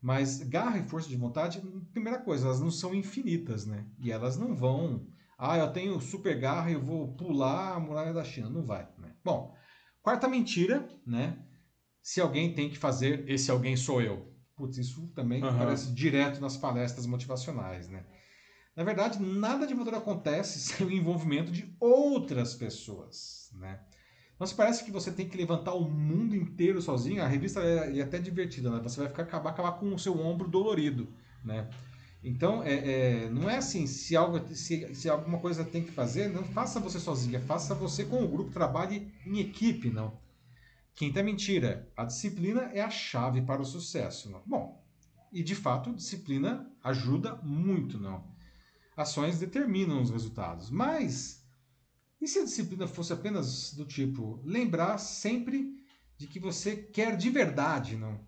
Mas 0.01 0.41
garra 0.41 0.79
e 0.79 0.87
força 0.87 1.07
de 1.07 1.15
vontade, 1.15 1.61
primeira 1.93 2.17
coisa, 2.19 2.47
elas 2.47 2.59
não 2.59 2.71
são 2.71 2.95
infinitas, 2.95 3.67
né? 3.67 3.85
E 3.99 4.11
elas 4.11 4.35
não 4.35 4.55
vão. 4.55 5.07
Ah, 5.37 5.57
eu 5.57 5.71
tenho 5.71 6.01
super 6.01 6.39
garra 6.39 6.71
e 6.71 6.73
eu 6.73 6.81
vou 6.81 7.13
pular 7.15 7.75
a 7.75 7.79
muralha 7.79 8.11
da 8.11 8.23
China. 8.23 8.49
Não 8.49 8.63
vai, 8.65 8.87
né? 8.97 9.13
Bom, 9.23 9.55
quarta 10.01 10.27
mentira, 10.27 10.89
né? 11.05 11.37
Se 12.01 12.19
alguém 12.19 12.53
tem 12.55 12.69
que 12.69 12.79
fazer, 12.79 13.29
esse 13.29 13.51
alguém 13.51 13.77
sou 13.77 14.01
eu. 14.01 14.33
Putz, 14.55 14.77
isso 14.77 15.07
também 15.09 15.43
uhum. 15.43 15.49
aparece 15.49 15.91
direto 15.93 16.41
nas 16.41 16.57
palestras 16.57 17.05
motivacionais, 17.05 17.87
né? 17.87 18.03
Na 18.75 18.83
verdade, 18.83 19.21
nada 19.21 19.67
de 19.67 19.75
motor 19.75 19.95
acontece 19.95 20.57
sem 20.73 20.85
o 20.85 20.91
envolvimento 20.91 21.51
de 21.51 21.75
outras 21.79 22.55
pessoas, 22.55 23.51
né? 23.53 23.79
Não 24.41 24.47
se 24.47 24.55
parece 24.55 24.83
que 24.83 24.89
você 24.89 25.11
tem 25.11 25.29
que 25.29 25.37
levantar 25.37 25.75
o 25.75 25.87
mundo 25.87 26.35
inteiro 26.35 26.81
sozinho. 26.81 27.21
A 27.21 27.27
revista 27.27 27.59
é, 27.59 27.99
é 27.99 28.01
até 28.01 28.17
divertida, 28.17 28.71
né? 28.71 28.79
Você 28.81 28.99
vai 28.99 29.07
ficar 29.07 29.21
acabar, 29.21 29.51
acabar 29.51 29.73
com 29.73 29.93
o 29.93 29.99
seu 29.99 30.19
ombro 30.19 30.47
dolorido, 30.47 31.07
né? 31.45 31.69
Então, 32.23 32.63
é, 32.63 32.73
é, 32.73 33.29
não 33.29 33.47
é 33.47 33.57
assim, 33.57 33.85
se, 33.85 34.15
algo, 34.15 34.43
se, 34.55 34.95
se 34.95 35.07
alguma 35.07 35.37
coisa 35.37 35.63
tem 35.63 35.83
que 35.83 35.91
fazer, 35.91 36.27
não 36.27 36.43
faça 36.43 36.79
você 36.79 36.99
sozinha, 36.99 37.39
faça 37.39 37.75
você 37.75 38.03
com 38.03 38.23
o 38.23 38.27
grupo, 38.27 38.49
trabalhe 38.49 39.13
em 39.27 39.37
equipe, 39.37 39.91
não. 39.91 40.17
Quinta 40.95 41.21
mentira, 41.21 41.87
a 41.95 42.03
disciplina 42.03 42.61
é 42.73 42.81
a 42.81 42.89
chave 42.89 43.43
para 43.43 43.61
o 43.61 43.65
sucesso. 43.65 44.31
Não? 44.31 44.41
Bom, 44.43 44.83
e 45.31 45.43
de 45.43 45.53
fato, 45.53 45.93
disciplina 45.93 46.67
ajuda 46.83 47.35
muito, 47.43 47.99
não. 47.99 48.23
Ações 48.97 49.37
determinam 49.37 50.01
os 50.01 50.09
resultados, 50.09 50.71
mas 50.71 51.40
e 52.21 52.27
se 52.27 52.39
a 52.39 52.43
disciplina 52.43 52.87
fosse 52.87 53.11
apenas 53.11 53.73
do 53.73 53.83
tipo 53.83 54.39
lembrar 54.45 54.99
sempre 54.99 55.83
de 56.17 56.27
que 56.27 56.39
você 56.39 56.75
quer 56.75 57.17
de 57.17 57.31
verdade, 57.31 57.97
não? 57.97 58.19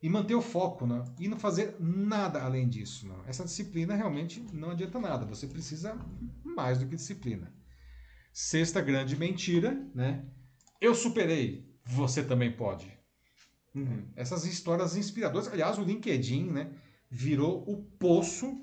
E 0.00 0.08
manter 0.08 0.34
o 0.34 0.42
foco, 0.42 0.86
não? 0.86 1.04
E 1.18 1.26
não 1.26 1.38
fazer 1.38 1.76
nada 1.80 2.42
além 2.42 2.68
disso, 2.68 3.06
não? 3.06 3.24
Essa 3.26 3.44
disciplina 3.44 3.94
realmente 3.94 4.40
não 4.52 4.70
adianta 4.70 5.00
nada. 5.00 5.26
Você 5.26 5.48
precisa 5.48 5.96
mais 6.44 6.78
do 6.78 6.86
que 6.86 6.96
disciplina. 6.96 7.52
Sexta 8.32 8.80
grande 8.80 9.16
mentira, 9.16 9.74
né? 9.94 10.24
Eu 10.80 10.94
superei, 10.94 11.68
você 11.84 12.22
também 12.22 12.52
pode. 12.52 12.90
Uhum. 13.74 14.06
Essas 14.14 14.44
histórias 14.44 14.96
inspiradoras. 14.96 15.48
Aliás, 15.48 15.78
o 15.78 15.84
LinkedIn, 15.84 16.50
né? 16.50 16.72
Virou 17.10 17.64
o 17.68 17.82
poço 17.98 18.60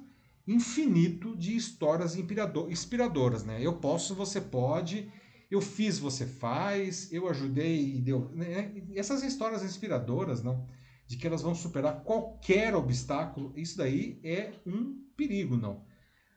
infinito 0.50 1.38
de 1.38 1.56
histórias 1.56 2.16
inspiradoras, 2.16 3.44
né? 3.44 3.60
Eu 3.62 3.74
posso, 3.78 4.16
você 4.16 4.42
pode, 4.42 5.12
eu 5.50 5.62
fiz, 5.62 6.00
você 6.00 6.26
faz, 6.26 7.12
eu 7.14 7.30
ajudei 7.30 7.96
e 7.96 8.02
deu. 8.02 8.32
Né? 8.34 8.74
Essas 8.96 9.22
histórias 9.22 9.64
inspiradoras, 9.64 10.44
não? 10.44 10.68
De 11.06 11.18
que 11.18 11.28
elas 11.28 11.44
vão 11.44 11.54
superar 11.54 12.04
qualquer 12.04 12.76
obstáculo, 12.76 13.54
isso 13.56 13.78
daí 13.78 14.20
é 14.24 14.54
um 14.66 14.96
perigo, 15.16 15.56
não? 15.56 15.86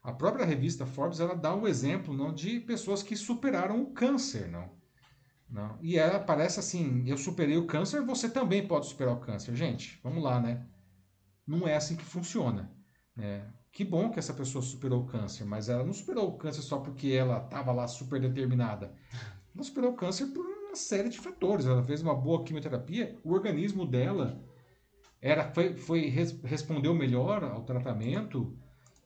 A 0.03 0.13
própria 0.13 0.45
revista 0.45 0.85
Forbes 0.85 1.21
ela 1.21 1.35
dá 1.35 1.55
um 1.55 1.67
exemplo 1.67 2.13
não 2.13 2.35
de 2.35 2.61
pessoas 2.61 3.03
que 3.03 3.17
superaram 3.17 3.81
o 3.81 3.93
câncer, 3.93 4.49
não? 4.49 4.69
não? 5.49 5.79
E 5.81 5.97
ela 5.97 6.19
parece 6.19 6.61
assim, 6.61 7.05
eu 7.07 7.17
superei 7.17 7.57
o 7.57 7.67
câncer, 7.67 8.03
você 8.03 8.29
também 8.29 8.67
pode 8.67 8.87
superar 8.87 9.15
o 9.15 9.21
câncer, 9.21 9.55
gente. 9.55 9.99
Vamos 10.03 10.23
lá, 10.23 10.39
né? 10.41 10.67
Não 11.47 11.67
é 11.67 11.77
assim 11.77 11.97
que 11.97 12.05
funciona. 12.05 12.71
Né? 13.17 13.47
Que 13.73 13.85
bom 13.85 14.11
que 14.11 14.19
essa 14.19 14.35
pessoa 14.35 14.61
superou 14.61 15.01
o 15.01 15.07
câncer, 15.07 15.47
mas 15.47 15.71
ela 15.71 15.83
não 15.83 15.95
superou 15.95 16.29
o 16.29 16.37
câncer 16.37 16.61
só 16.61 16.79
porque 16.79 17.09
ela 17.09 17.43
estava 17.43 17.73
lá 17.73 17.89
super 17.89 18.21
determinada. 18.21 18.95
Ela 19.55 19.65
superou 19.65 19.93
o 19.93 19.97
câncer 19.97 20.27
por 20.27 20.45
uma 20.45 20.77
série 20.77 21.09
de 21.09 21.19
fatores. 21.19 21.65
Ela 21.65 21.83
fez 21.83 22.03
uma 22.03 22.15
boa 22.15 22.45
quimioterapia, 22.45 23.19
o 23.25 23.33
organismo 23.33 23.87
dela 23.87 24.45
era 25.23 25.51
foi, 25.53 25.75
foi 25.77 26.09
respondeu 26.45 26.93
melhor 26.95 27.43
ao 27.45 27.65
tratamento. 27.65 28.55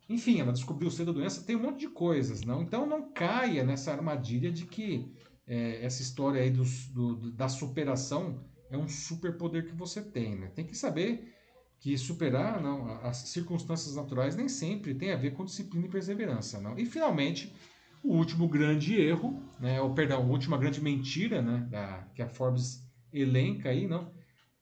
Enfim, 0.09 0.40
ela 0.40 0.52
descobriu 0.52 0.90
cedo 0.90 1.12
a 1.12 1.14
doença, 1.14 1.44
tem 1.44 1.55
um 1.55 1.62
monte 1.62 1.80
de 1.80 1.88
coisas, 1.88 2.43
não? 2.43 2.62
Então 2.62 2.86
não 2.86 3.12
caia 3.12 3.62
nessa 3.62 3.93
armadilha 3.93 4.51
de 4.51 4.66
que 4.66 5.12
é, 5.47 5.84
essa 5.84 6.02
história 6.02 6.43
aí 6.43 6.51
do, 6.51 6.64
do, 6.93 7.30
da 7.30 7.48
superação 7.48 8.44
é 8.68 8.76
um 8.76 8.88
superpoder 8.88 9.66
que 9.66 9.74
você 9.74 10.02
tem, 10.02 10.36
né? 10.36 10.48
Tem 10.48 10.66
que 10.66 10.76
saber 10.76 11.35
que 11.78 11.97
superar 11.97 12.61
não, 12.61 12.90
as 13.03 13.19
circunstâncias 13.28 13.94
naturais 13.94 14.35
nem 14.35 14.48
sempre 14.48 14.94
tem 14.94 15.12
a 15.12 15.16
ver 15.16 15.32
com 15.32 15.44
disciplina 15.44 15.86
e 15.86 15.90
perseverança. 15.90 16.61
Não? 16.61 16.78
E, 16.78 16.86
finalmente, 16.86 17.55
o 18.03 18.15
último 18.15 18.48
grande 18.48 18.94
erro, 19.01 19.43
né, 19.61 19.81
ou, 19.81 19.93
perdão, 19.94 20.23
a 20.23 20.27
última 20.27 20.57
grande 20.57 20.81
mentira 20.81 21.43
né, 21.43 21.66
da, 21.70 22.09
que 22.15 22.23
a 22.23 22.28
Forbes 22.28 22.82
elenca 23.12 23.69
aí, 23.69 23.86
não, 23.86 24.12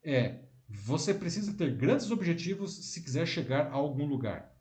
é 0.03 0.41
você 0.69 1.15
precisa 1.15 1.53
ter 1.53 1.77
grandes 1.77 2.11
objetivos 2.11 2.91
se 2.93 3.03
quiser 3.03 3.27
chegar 3.27 3.69
a 3.69 3.75
algum 3.75 4.07
lugar. 4.07 4.53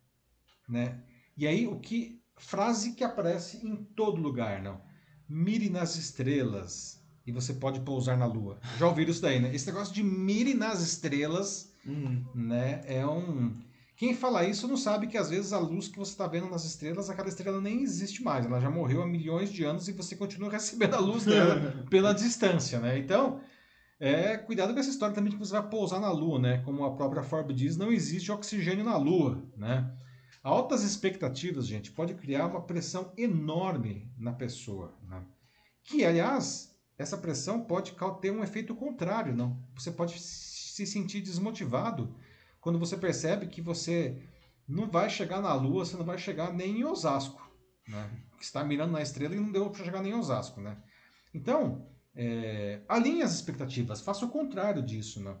Né? 0.68 1.02
E 1.36 1.46
aí, 1.46 1.66
o 1.66 1.80
que 1.80 2.22
frase 2.36 2.92
que 2.92 3.04
aparece 3.04 3.66
em 3.66 3.76
todo 3.96 4.20
lugar, 4.20 4.62
não? 4.62 4.80
Mire 5.28 5.70
nas 5.70 5.96
estrelas 5.96 7.02
e 7.26 7.32
você 7.32 7.54
pode 7.54 7.80
pousar 7.80 8.16
na 8.16 8.26
lua. 8.26 8.60
Já 8.78 8.86
ouviram 8.86 9.10
isso 9.10 9.22
daí, 9.22 9.40
né? 9.40 9.54
Esse 9.54 9.66
negócio 9.66 9.94
de 9.94 10.02
mire 10.02 10.54
nas 10.54 10.82
estrelas 10.82 11.72
Uhum. 11.86 12.24
Né? 12.34 12.82
É 12.86 13.06
um. 13.06 13.56
Quem 13.96 14.14
fala 14.14 14.44
isso 14.44 14.66
não 14.66 14.76
sabe 14.76 15.06
que 15.06 15.16
às 15.16 15.30
vezes 15.30 15.52
a 15.52 15.58
luz 15.58 15.86
que 15.86 15.98
você 15.98 16.10
está 16.10 16.26
vendo 16.26 16.50
nas 16.50 16.64
estrelas, 16.64 17.08
aquela 17.08 17.28
estrela 17.28 17.60
nem 17.60 17.82
existe 17.82 18.22
mais. 18.22 18.44
Ela 18.44 18.60
já 18.60 18.70
morreu 18.70 19.02
há 19.02 19.06
milhões 19.06 19.52
de 19.52 19.64
anos 19.64 19.86
e 19.86 19.92
você 19.92 20.16
continua 20.16 20.50
recebendo 20.52 20.94
a 20.94 21.00
luz 21.00 21.24
dela 21.24 21.84
pela 21.88 22.12
distância, 22.12 22.80
né? 22.80 22.98
Então, 22.98 23.40
é, 24.00 24.36
cuidado 24.36 24.74
com 24.74 24.80
essa 24.80 24.90
história 24.90 25.14
também 25.14 25.30
de 25.30 25.36
que 25.36 25.44
você 25.44 25.52
vai 25.52 25.68
pousar 25.68 26.00
na 26.00 26.10
Lua, 26.10 26.38
né? 26.38 26.58
Como 26.64 26.84
a 26.84 26.94
própria 26.94 27.22
Forbes 27.22 27.56
diz, 27.56 27.76
não 27.76 27.92
existe 27.92 28.32
oxigênio 28.32 28.84
na 28.84 28.96
Lua, 28.96 29.42
né? 29.56 29.90
Altas 30.42 30.82
expectativas, 30.82 31.66
gente, 31.66 31.90
pode 31.90 32.14
criar 32.14 32.46
uma 32.46 32.60
pressão 32.60 33.12
enorme 33.16 34.12
na 34.18 34.32
pessoa, 34.32 34.94
né? 35.08 35.22
Que, 35.84 36.04
aliás, 36.04 36.74
essa 36.98 37.16
pressão 37.16 37.60
pode 37.60 37.94
ter 38.20 38.30
um 38.30 38.42
efeito 38.42 38.74
contrário, 38.74 39.34
não? 39.34 39.58
Você 39.74 39.90
pode 39.90 40.20
se 40.74 40.84
sentir 40.84 41.20
desmotivado 41.20 42.12
quando 42.60 42.80
você 42.80 42.96
percebe 42.96 43.46
que 43.46 43.60
você 43.60 44.20
não 44.66 44.90
vai 44.90 45.08
chegar 45.08 45.40
na 45.40 45.54
Lua, 45.54 45.84
você 45.84 45.96
não 45.96 46.04
vai 46.04 46.18
chegar 46.18 46.52
nem 46.52 46.80
em 46.80 46.84
Osasco, 46.84 47.48
né? 47.86 48.10
Está 48.40 48.64
mirando 48.64 48.90
na 48.90 49.00
estrela 49.00 49.36
e 49.36 49.38
não 49.38 49.52
deu 49.52 49.70
para 49.70 49.84
chegar 49.84 50.02
nem 50.02 50.10
em 50.10 50.16
Osasco, 50.16 50.60
né? 50.60 50.76
Então, 51.32 51.86
é, 52.12 52.80
alinhe 52.88 53.22
as 53.22 53.34
expectativas, 53.34 54.00
faça 54.00 54.24
o 54.24 54.30
contrário 54.30 54.82
disso, 54.82 55.22
né? 55.22 55.36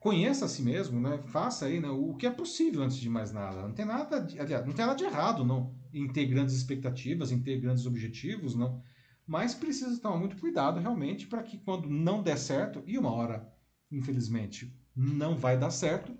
Conheça 0.00 0.46
a 0.46 0.48
si 0.48 0.62
mesmo, 0.62 1.00
né? 1.00 1.22
Faça 1.26 1.66
aí 1.66 1.78
né, 1.78 1.88
o 1.88 2.16
que 2.16 2.26
é 2.26 2.30
possível 2.30 2.82
antes 2.82 2.96
de 2.96 3.08
mais 3.08 3.30
nada. 3.32 3.62
Não 3.62 3.72
tem 3.72 3.84
nada, 3.84 4.20
de, 4.20 4.36
não 4.36 4.72
tem 4.72 4.84
nada 4.84 4.96
de 4.96 5.04
errado, 5.04 5.44
não, 5.44 5.76
em 5.92 6.08
ter 6.08 6.26
grandes 6.26 6.56
expectativas, 6.56 7.30
em 7.30 7.40
ter 7.40 7.60
grandes 7.60 7.86
objetivos, 7.86 8.56
não. 8.56 8.82
Mas 9.24 9.54
precisa 9.54 10.00
tomar 10.00 10.16
muito 10.16 10.36
cuidado 10.38 10.80
realmente 10.80 11.28
para 11.28 11.44
que 11.44 11.56
quando 11.58 11.88
não 11.88 12.20
der 12.20 12.36
certo 12.36 12.82
e 12.84 12.98
uma 12.98 13.12
hora, 13.12 13.55
infelizmente, 13.90 14.74
não 14.94 15.36
vai 15.36 15.58
dar 15.58 15.70
certo, 15.70 16.16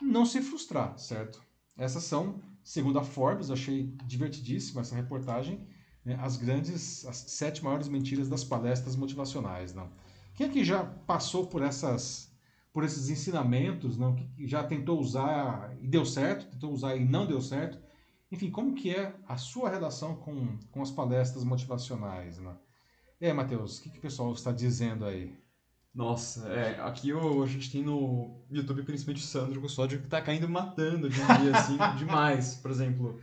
não 0.00 0.24
se 0.24 0.40
frustrar, 0.40 0.98
certo? 0.98 1.42
Essas 1.76 2.04
são, 2.04 2.42
segundo 2.62 2.98
a 2.98 3.04
Forbes, 3.04 3.50
achei 3.50 3.94
divertidíssima 4.06 4.80
essa 4.80 4.94
reportagem 4.94 5.66
né, 6.08 6.18
as 6.22 6.38
grandes, 6.38 7.04
as 7.04 7.16
sete 7.16 7.62
maiores 7.62 7.86
mentiras 7.86 8.30
das 8.30 8.42
palestras 8.42 8.96
motivacionais, 8.96 9.74
não? 9.74 9.90
Quem 10.34 10.46
aqui 10.46 10.64
já 10.64 10.82
passou 10.82 11.46
por 11.46 11.60
essas, 11.60 12.32
por 12.72 12.82
esses 12.82 13.10
ensinamentos, 13.10 13.98
não? 13.98 14.14
Que 14.14 14.46
já 14.46 14.64
tentou 14.64 14.98
usar 14.98 15.76
e 15.82 15.86
deu 15.86 16.06
certo, 16.06 16.50
tentou 16.50 16.72
usar 16.72 16.96
e 16.96 17.04
não 17.04 17.26
deu 17.26 17.42
certo? 17.42 17.78
Enfim, 18.32 18.50
como 18.50 18.74
que 18.74 18.94
é 18.94 19.14
a 19.26 19.36
sua 19.36 19.68
relação 19.68 20.16
com, 20.16 20.58
com 20.70 20.80
as 20.80 20.90
palestras 20.90 21.44
motivacionais, 21.44 22.38
não? 22.38 22.58
E 23.20 23.26
aí, 23.26 23.32
Matheus, 23.32 23.78
o 23.78 23.82
que, 23.82 23.90
que 23.90 23.98
o 23.98 24.02
pessoal 24.02 24.32
está 24.32 24.50
dizendo 24.50 25.04
aí? 25.04 25.36
Nossa, 25.94 26.48
é, 26.48 26.80
aqui 26.80 27.12
o, 27.12 27.42
a 27.42 27.46
gente 27.46 27.70
tem 27.70 27.82
no 27.82 28.44
YouTube 28.50 28.82
principalmente 28.84 29.22
o 29.22 29.26
Sandro 29.26 29.60
Custódio 29.60 30.00
que 30.00 30.06
tá 30.06 30.20
caindo 30.22 30.48
matando 30.48 31.08
de 31.08 31.20
um 31.20 31.26
dia, 31.26 31.56
assim, 31.56 31.76
demais. 31.98 32.54
Por 32.56 32.70
exemplo, 32.70 33.18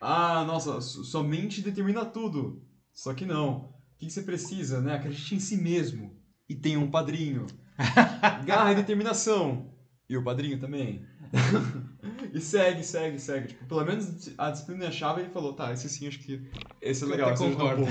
ah, 0.00 0.44
nossa, 0.44 0.80
sua 0.80 1.22
mente 1.22 1.62
determina 1.62 2.04
tudo. 2.04 2.62
Só 2.92 3.14
que 3.14 3.24
não. 3.24 3.72
O 3.94 3.98
que 3.98 4.10
você 4.10 4.22
precisa, 4.22 4.80
né? 4.80 4.94
Acredite 4.94 5.34
em 5.36 5.40
si 5.40 5.56
mesmo. 5.56 6.20
E 6.48 6.54
tenha 6.54 6.78
um 6.78 6.90
padrinho. 6.90 7.46
Garra 8.44 8.72
e 8.72 8.74
determinação. 8.74 9.72
E 10.08 10.16
o 10.16 10.24
padrinho 10.24 10.58
também. 10.58 11.06
e 12.34 12.40
segue, 12.40 12.82
segue, 12.82 13.18
segue. 13.18 13.48
Tipo, 13.48 13.64
pelo 13.64 13.84
menos 13.84 14.30
a 14.36 14.50
disciplina 14.50 14.86
é 14.86 14.90
chave 14.90 15.22
ele 15.22 15.30
falou, 15.30 15.54
tá, 15.54 15.72
esse 15.72 15.88
sim, 15.88 16.06
acho 16.06 16.18
que 16.18 16.50
esse 16.80 17.04
é 17.04 17.06
legal, 17.06 17.32
esse 17.32 17.44
Um 17.44 17.56
pouco. 17.56 17.82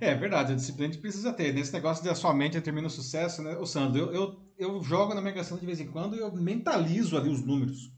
É 0.00 0.14
verdade, 0.14 0.52
a 0.52 0.56
disciplina 0.56 0.88
a 0.88 0.92
gente 0.92 1.00
precisa 1.00 1.32
ter. 1.32 1.52
Nesse 1.52 1.72
negócio 1.72 2.02
de 2.02 2.10
a 2.10 2.14
sua 2.14 2.34
mente 2.34 2.54
determina 2.54 2.86
o 2.86 2.90
sucesso, 2.90 3.42
né? 3.42 3.56
O 3.56 3.66
Sandro, 3.66 3.98
eu, 3.98 4.12
eu, 4.12 4.40
eu 4.58 4.82
jogo 4.82 5.14
na 5.14 5.20
Mega 5.20 5.44
Sena 5.44 5.60
de 5.60 5.66
vez 5.66 5.80
em 5.80 5.86
quando 5.86 6.16
e 6.16 6.20
eu 6.20 6.32
mentalizo 6.32 7.16
ali 7.16 7.28
os 7.28 7.44
números 7.44 7.92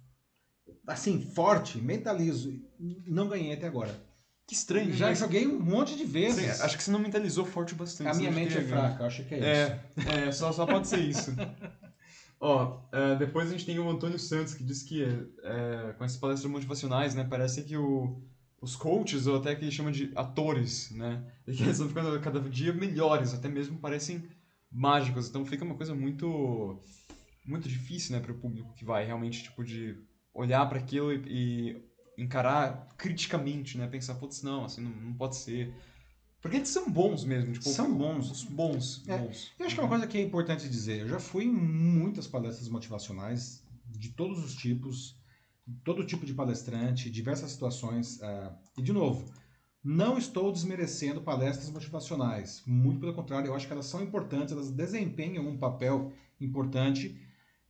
assim, 0.87 1.21
forte, 1.35 1.79
mentalizo. 1.79 2.53
Não 3.07 3.29
ganhei 3.29 3.55
até 3.55 3.67
agora. 3.67 3.95
Que 4.47 4.55
estranho. 4.55 4.93
Já 4.93 5.09
né? 5.09 5.15
joguei 5.15 5.47
um 5.47 5.59
monte 5.59 5.97
de 5.97 6.05
vezes. 6.05 6.57
Sim, 6.57 6.63
acho 6.63 6.77
que 6.77 6.83
você 6.83 6.91
não 6.91 6.99
mentalizou 6.99 7.45
forte 7.45 7.73
o 7.73 7.77
bastante. 7.77 8.11
A 8.11 8.15
minha 8.15 8.31
mente 8.31 8.57
é 8.57 8.63
fraca, 8.63 9.07
acho 9.07 9.25
que 9.25 9.35
é, 9.35 9.39
é 9.39 9.81
isso. 9.97 10.11
É, 10.11 10.33
só, 10.33 10.53
só 10.53 10.67
pode 10.67 10.87
ser 10.87 11.01
isso. 11.01 11.35
Ó, 12.39 12.83
é, 12.93 13.17
depois 13.17 13.49
a 13.49 13.53
gente 13.53 13.65
tem 13.65 13.79
o 13.79 13.89
Antônio 13.89 14.19
Santos, 14.19 14.53
que 14.53 14.63
diz 14.63 14.83
que 14.83 15.03
é, 15.03 15.95
com 15.97 16.05
essas 16.05 16.19
palestras 16.19 16.51
motivacionais, 16.51 17.15
né, 17.15 17.25
parece 17.25 17.63
que 17.63 17.75
o, 17.75 18.23
os 18.65 18.75
coaches, 18.75 19.27
ou 19.27 19.37
até 19.37 19.55
que 19.55 19.65
ele 19.65 19.71
chama 19.71 19.93
de 19.93 20.11
atores, 20.17 20.91
né, 20.91 21.25
e 21.47 21.55
que 21.55 21.63
eles 21.63 21.75
estão 21.75 21.89
ficando 21.89 22.19
cada 22.21 22.41
dia 22.41 22.73
melhores, 22.73 23.35
até 23.35 23.49
mesmo 23.49 23.79
parecem 23.79 24.27
mágicos. 24.73 25.29
Então 25.29 25.45
fica 25.45 25.65
uma 25.65 25.75
coisa 25.75 25.95
muito 25.95 26.83
muito 27.47 27.69
difícil, 27.69 28.17
né, 28.17 28.23
para 28.23 28.33
o 28.33 28.39
público 28.39 28.75
que 28.75 28.87
vai 28.87 29.05
realmente, 29.05 29.43
tipo, 29.43 29.63
de 29.63 30.03
olhar 30.33 30.67
para 30.67 30.79
aquilo 30.79 31.13
e, 31.13 31.23
e, 31.27 32.23
encarar 32.23 32.89
criticamente, 32.97 33.77
né? 33.77 33.87
Pensar, 33.87 34.15
putz, 34.15 34.43
não, 34.43 34.65
assim, 34.65 34.81
não, 34.81 34.91
não, 34.91 35.15
pode 35.15 35.37
ser. 35.37 35.75
Porque 36.41 36.57
eles 36.57 36.69
são 36.71 36.91
bons 36.91 37.25
mesmo. 37.25 37.53
Tipo, 37.53 37.69
são 37.69 37.95
bons. 37.95 38.45
Bons, 38.45 39.03
é, 39.07 39.19
bons. 39.19 39.53
Eu 39.59 39.67
acho 39.67 39.75
que 39.75 39.81
é 39.81 39.85
uma 39.85 39.91
coisa 39.91 40.07
que 40.07 40.17
é 40.17 40.23
importante 40.23 40.69
dizer. 40.69 41.01
Eu 41.01 41.09
já 41.09 41.21
fui 41.21 41.45
em 41.45 41.53
muitas 41.53 42.27
palestras 42.27 42.69
motivacionais, 42.69 43.63
de 43.87 44.11
todos 44.11 44.43
os 44.43 44.55
tipos, 44.55 45.17
todo 45.85 46.05
tipo 46.05 46.27
de 46.27 46.35
palestrante, 46.35 47.11
diversas 47.11 47.51
situações. 47.51 48.21
Uh, 48.21 48.53
e, 48.79 48.83
de 48.83 48.93
novo, 48.93 49.33
não 49.83 50.19
estou 50.19 50.53
desmerecendo 50.53 51.21
palestras 51.21 51.71
motivacionais. 51.71 52.63
Muito 52.67 53.01
pelo 53.01 53.15
contrário, 53.15 53.49
eu 53.49 53.55
acho 53.55 53.67
que 53.67 53.73
elas 53.73 53.87
são 53.87 54.03
importantes, 54.03 54.53
elas 54.53 54.71
desempenham 54.71 55.47
um 55.49 55.59
papel 55.59 56.13
importante 56.41 57.19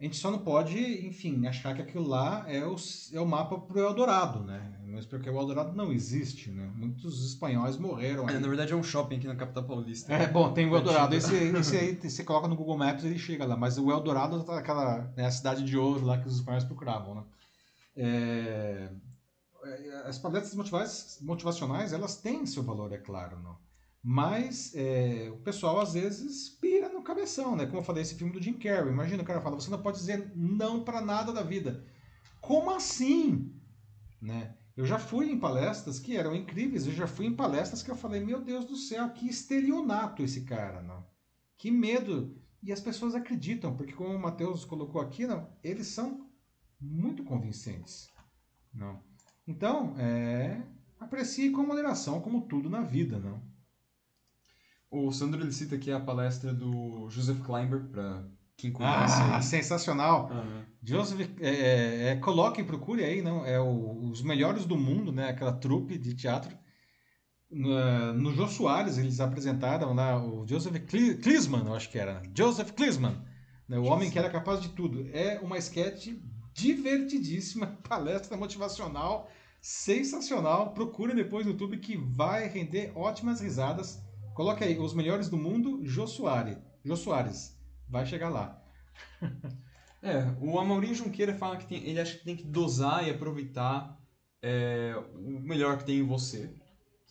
a 0.00 0.02
gente 0.02 0.16
só 0.16 0.30
não 0.30 0.40
pode, 0.40 0.76
enfim, 1.06 1.46
achar 1.46 1.72
que 1.74 1.80
aquilo 1.80 2.06
lá 2.06 2.44
é 2.48 2.66
o, 2.66 2.74
é 3.12 3.20
o 3.20 3.26
mapa 3.26 3.58
para 3.58 3.78
o 3.78 3.80
Eldorado, 3.80 4.40
né? 4.40 4.72
Mas 4.86 5.06
porque 5.06 5.30
o 5.30 5.38
Eldorado 5.38 5.72
não 5.74 5.92
existe, 5.92 6.50
né? 6.50 6.68
Muitos 6.74 7.24
espanhóis 7.24 7.76
morreram. 7.76 8.28
É, 8.28 8.38
na 8.38 8.48
verdade 8.48 8.72
é 8.72 8.76
um 8.76 8.82
shopping 8.82 9.16
aqui 9.16 9.26
na 9.26 9.36
capital 9.36 9.64
paulista. 9.64 10.12
É, 10.12 10.26
bom, 10.26 10.52
tem 10.52 10.68
o 10.68 10.76
Eldorado. 10.76 11.14
Esse, 11.14 11.34
esse 11.56 11.76
aí 11.76 11.94
você 11.94 12.24
coloca 12.24 12.48
no 12.48 12.56
Google 12.56 12.76
Maps 12.76 13.04
e 13.04 13.06
ele 13.06 13.18
chega 13.18 13.46
lá. 13.46 13.56
Mas 13.56 13.78
o 13.78 13.90
Eldorado 13.90 14.42
tá 14.42 14.58
aquela 14.58 15.10
né, 15.16 15.26
a 15.26 15.30
cidade 15.30 15.64
de 15.64 15.76
ouro 15.76 16.04
lá 16.04 16.18
que 16.18 16.26
os 16.26 16.36
espanhóis 16.36 16.64
procuravam, 16.64 17.14
né? 17.14 17.22
É, 17.96 18.90
as 20.04 20.18
palestras 20.18 20.54
motivacionais, 21.20 21.92
elas 21.92 22.16
têm 22.16 22.44
seu 22.46 22.62
valor, 22.62 22.92
é 22.92 22.98
claro, 22.98 23.40
não? 23.40 23.56
Mas 24.02 24.74
é, 24.74 25.30
o 25.32 25.38
pessoal 25.38 25.80
às 25.80 25.94
vezes 25.94 26.50
pira 26.50 26.90
no 26.90 27.02
cabeção, 27.02 27.56
né? 27.56 27.64
Como 27.64 27.78
eu 27.78 27.84
falei, 27.84 28.02
esse 28.02 28.14
filme 28.14 28.34
do 28.34 28.42
Jim 28.42 28.52
Carrey. 28.52 28.92
Imagina 28.92 29.22
o 29.22 29.26
cara 29.26 29.40
fala, 29.40 29.58
você 29.58 29.70
não 29.70 29.80
pode 29.80 29.96
dizer 29.96 30.30
não 30.36 30.84
para 30.84 31.00
nada 31.00 31.32
da 31.32 31.42
vida. 31.42 31.82
Como 32.38 32.70
assim? 32.70 33.50
Né? 34.20 34.54
Eu 34.76 34.84
já 34.84 34.98
fui 34.98 35.30
em 35.30 35.40
palestras 35.40 35.98
que 35.98 36.16
eram 36.16 36.34
incríveis, 36.34 36.86
eu 36.86 36.92
já 36.92 37.06
fui 37.06 37.26
em 37.26 37.34
palestras 37.34 37.82
que 37.82 37.90
eu 37.90 37.96
falei, 37.96 38.22
meu 38.22 38.42
Deus 38.42 38.66
do 38.66 38.76
céu, 38.76 39.08
que 39.10 39.26
estelionato 39.26 40.22
esse 40.22 40.42
cara, 40.42 40.82
não? 40.82 41.06
Que 41.56 41.70
medo. 41.70 42.36
E 42.62 42.72
as 42.72 42.80
pessoas 42.80 43.14
acreditam, 43.14 43.74
porque 43.74 43.92
como 43.92 44.14
o 44.14 44.20
Matheus 44.20 44.64
colocou 44.64 45.00
aqui, 45.00 45.26
não, 45.26 45.48
eles 45.62 45.86
são 45.86 46.23
muito 46.84 47.24
convincentes. 47.24 48.08
Não. 48.72 49.00
Então, 49.46 49.94
é, 49.98 50.60
aprecie 51.00 51.50
com 51.50 51.62
moderação, 51.62 52.20
como 52.20 52.42
tudo 52.42 52.68
na 52.68 52.82
vida, 52.82 53.18
não? 53.18 53.42
O 54.90 55.10
Sandro 55.10 55.42
ele 55.42 55.52
cita 55.52 55.74
aqui 55.74 55.90
a 55.90 55.98
palestra 55.98 56.52
do 56.52 57.08
Joseph 57.10 57.40
Klimber, 57.44 57.84
para 57.88 58.24
quem 58.56 58.70
conhece. 58.70 59.20
Ah, 59.22 59.42
sensacional! 59.42 60.30
Uhum. 60.30 60.62
Joseph, 60.82 61.28
é, 61.40 61.48
é, 61.48 62.08
é, 62.08 62.16
coloque 62.16 62.60
e 62.60 62.64
procure 62.64 63.04
aí, 63.04 63.20
não? 63.20 63.44
É 63.44 63.60
o, 63.60 64.10
os 64.10 64.22
melhores 64.22 64.64
do 64.64 64.76
mundo, 64.76 65.10
né? 65.10 65.30
Aquela 65.30 65.52
trupe 65.52 65.98
de 65.98 66.14
teatro. 66.14 66.56
No, 67.50 68.12
no 68.14 68.34
Jô 68.34 68.46
Soares, 68.46 68.98
eles 68.98 69.20
apresentaram 69.20 69.94
lá 69.94 70.22
o 70.22 70.46
Joseph 70.46 70.76
Klisman, 70.86 71.66
eu 71.66 71.74
acho 71.74 71.90
que 71.90 71.98
era. 71.98 72.22
Joseph 72.36 72.72
Klisman, 72.72 73.16
né? 73.68 73.78
o 73.78 73.84
homem 73.84 74.10
que 74.10 74.18
era 74.18 74.30
capaz 74.30 74.60
de 74.60 74.70
tudo. 74.70 75.08
É 75.12 75.38
uma 75.40 75.58
sketch 75.58 76.08
divertidíssima, 76.54 77.78
palestra 77.86 78.36
motivacional, 78.36 79.30
sensacional. 79.60 80.72
Procure 80.72 81.14
depois 81.14 81.44
no 81.44 81.52
YouTube 81.52 81.76
que 81.78 81.96
vai 81.96 82.48
render 82.48 82.92
ótimas 82.94 83.40
risadas 83.40 84.02
Coloque 84.34 84.64
aí, 84.64 84.76
os 84.76 84.92
melhores 84.92 85.28
do 85.28 85.36
mundo, 85.36 85.80
Jô 85.84 86.08
Soares. 86.08 86.58
Jô 86.84 86.96
Soares. 86.96 87.56
Vai 87.88 88.04
chegar 88.04 88.28
lá. 88.28 88.60
é, 90.02 90.26
o 90.40 90.58
Amaurinho 90.58 90.94
Junqueira 90.94 91.32
fala 91.34 91.56
que 91.56 91.66
tem, 91.66 91.84
ele 91.84 92.00
acha 92.00 92.18
que 92.18 92.24
tem 92.24 92.34
que 92.34 92.44
dosar 92.44 93.06
e 93.06 93.10
aproveitar 93.10 93.96
é, 94.42 95.00
o 95.14 95.38
melhor 95.40 95.78
que 95.78 95.84
tem 95.84 96.00
em 96.00 96.06
você. 96.06 96.48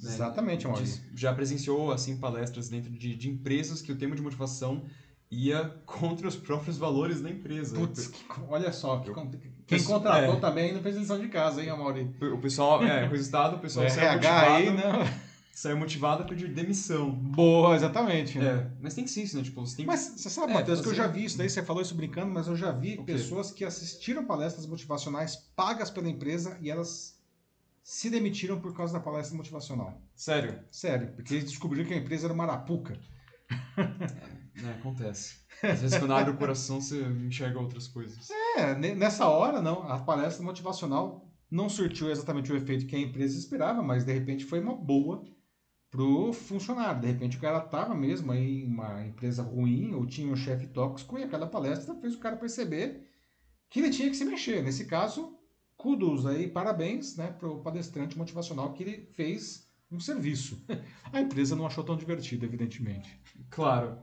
Né? 0.01 0.11
Exatamente, 0.11 0.65
Amaurinho. 0.65 0.93
Já 1.15 1.33
presenciou 1.33 1.93
assim 1.93 2.19
palestras 2.19 2.67
dentro 2.67 2.91
de, 2.91 3.15
de 3.15 3.29
empresas 3.29 3.81
que 3.81 3.93
o 3.93 3.97
tema 3.97 4.17
de 4.17 4.21
motivação 4.21 4.83
ia 5.33 5.73
contra 5.85 6.27
os 6.27 6.35
próprios 6.35 6.77
valores 6.77 7.21
da 7.21 7.29
empresa. 7.29 7.75
Putz, 7.75 8.07
que, 8.07 8.23
olha 8.47 8.71
só, 8.71 8.99
que, 8.99 9.11
quem 9.65 9.83
contratou 9.83 10.35
é. 10.35 10.39
também 10.39 10.73
não 10.73 10.81
fez 10.81 10.95
lição 10.95 11.19
de 11.19 11.27
casa, 11.27 11.61
hein, 11.61 11.69
Amaury? 11.69 12.13
O 12.21 12.37
pessoal, 12.37 12.83
é, 12.83 13.05
o 13.05 13.09
resultado, 13.09 13.55
o 13.55 13.59
pessoal 13.59 13.85
o 13.85 13.89
RH 13.89 14.55
aí, 14.55 14.69
não... 14.69 15.33
Saiu 15.53 15.77
motivado 15.77 16.23
a 16.23 16.25
pedir 16.25 16.47
demissão. 16.47 17.11
Boa, 17.11 17.75
exatamente. 17.75 18.39
né? 18.39 18.45
É, 18.45 18.71
mas 18.81 18.95
tem 18.95 19.03
que 19.03 19.11
ser 19.11 19.21
isso, 19.21 19.37
né? 19.37 19.43
Tipo, 19.43 19.61
você 19.61 19.77
tem 19.77 19.85
Mas 19.85 20.15
você 20.17 20.27
sabe, 20.27 20.51
É, 20.51 20.55
Matheus, 20.55 20.81
que 20.81 20.87
eu 20.87 20.95
já 20.95 21.05
vi 21.05 21.25
isso 21.25 21.37
daí, 21.37 21.47
você 21.47 21.61
falou 21.61 21.79
isso 21.79 21.93
brincando, 21.93 22.33
mas 22.33 22.47
eu 22.47 22.55
já 22.55 22.71
vi 22.71 22.95
O 22.95 23.05
quê? 23.05 23.13
pessoas 23.13 23.51
que 23.51 23.63
assistiram 23.63 24.25
palestras 24.25 24.65
motivacionais 24.65 25.35
pagas 25.55 25.91
pela 25.91 26.09
empresa 26.09 26.57
e 26.59 26.71
elas 26.71 27.21
se 27.83 28.09
demitiram 28.09 28.59
por 28.59 28.75
causa 28.75 28.93
da 28.93 28.99
palestra 28.99 29.37
motivacional. 29.37 30.01
Sério. 30.15 30.59
Sério, 30.71 31.11
porque 31.15 31.35
eles 31.35 31.45
descobriram 31.45 31.87
que 31.87 31.93
a 31.93 31.97
empresa 31.97 32.25
era 32.25 32.33
uma 32.33 32.45
arapuca. 32.45 32.97
É, 33.77 33.83
acontece. 34.79 35.37
Às 35.61 35.81
vezes 35.81 35.97
quando 35.97 36.13
abre 36.13 36.31
o 36.31 36.37
coração, 36.37 36.81
você 36.81 37.01
enxerga 37.01 37.59
outras 37.59 37.87
coisas. 37.87 38.29
É, 38.57 38.75
ne- 38.75 38.95
nessa 38.95 39.27
hora 39.27 39.61
não, 39.61 39.83
a 39.89 39.99
palestra 39.99 40.43
motivacional 40.43 41.27
não 41.49 41.69
surtiu 41.69 42.09
exatamente 42.09 42.51
o 42.51 42.55
efeito 42.55 42.85
que 42.85 42.95
a 42.95 42.99
empresa 42.99 43.37
esperava, 43.37 43.81
mas 43.81 44.03
de 44.03 44.13
repente 44.13 44.43
foi 44.45 44.59
uma 44.59 44.75
boa 44.75 45.23
pro 45.89 46.33
funcionário. 46.33 47.01
De 47.01 47.07
repente 47.07 47.37
o 47.37 47.39
cara 47.39 47.59
estava 47.63 47.93
mesmo 47.93 48.31
aí 48.31 48.63
em 48.63 48.67
uma 48.67 49.05
empresa 49.05 49.43
ruim 49.43 49.93
ou 49.93 50.05
tinha 50.05 50.31
um 50.31 50.35
chefe 50.35 50.67
tóxico 50.67 51.17
e 51.17 51.23
aquela 51.23 51.47
palestra 51.47 51.93
fez 51.95 52.15
o 52.15 52.19
cara 52.19 52.35
perceber 52.35 53.07
que 53.69 53.79
ele 53.79 53.89
tinha 53.91 54.09
que 54.09 54.15
se 54.15 54.25
mexer. 54.25 54.63
Nesse 54.63 54.85
caso, 54.85 55.37
kudos 55.77 56.25
aí, 56.25 56.47
parabéns, 56.47 57.15
né, 57.15 57.31
pro 57.31 57.61
palestrante 57.61 58.17
motivacional 58.17 58.73
que 58.73 58.83
ele 58.83 59.05
fez 59.13 59.67
um 59.91 59.99
serviço. 59.99 60.63
A 61.13 61.21
empresa 61.21 61.55
não 61.55 61.67
achou 61.67 61.83
tão 61.83 61.95
divertido, 61.95 62.45
evidentemente. 62.45 63.19
Claro. 63.51 63.97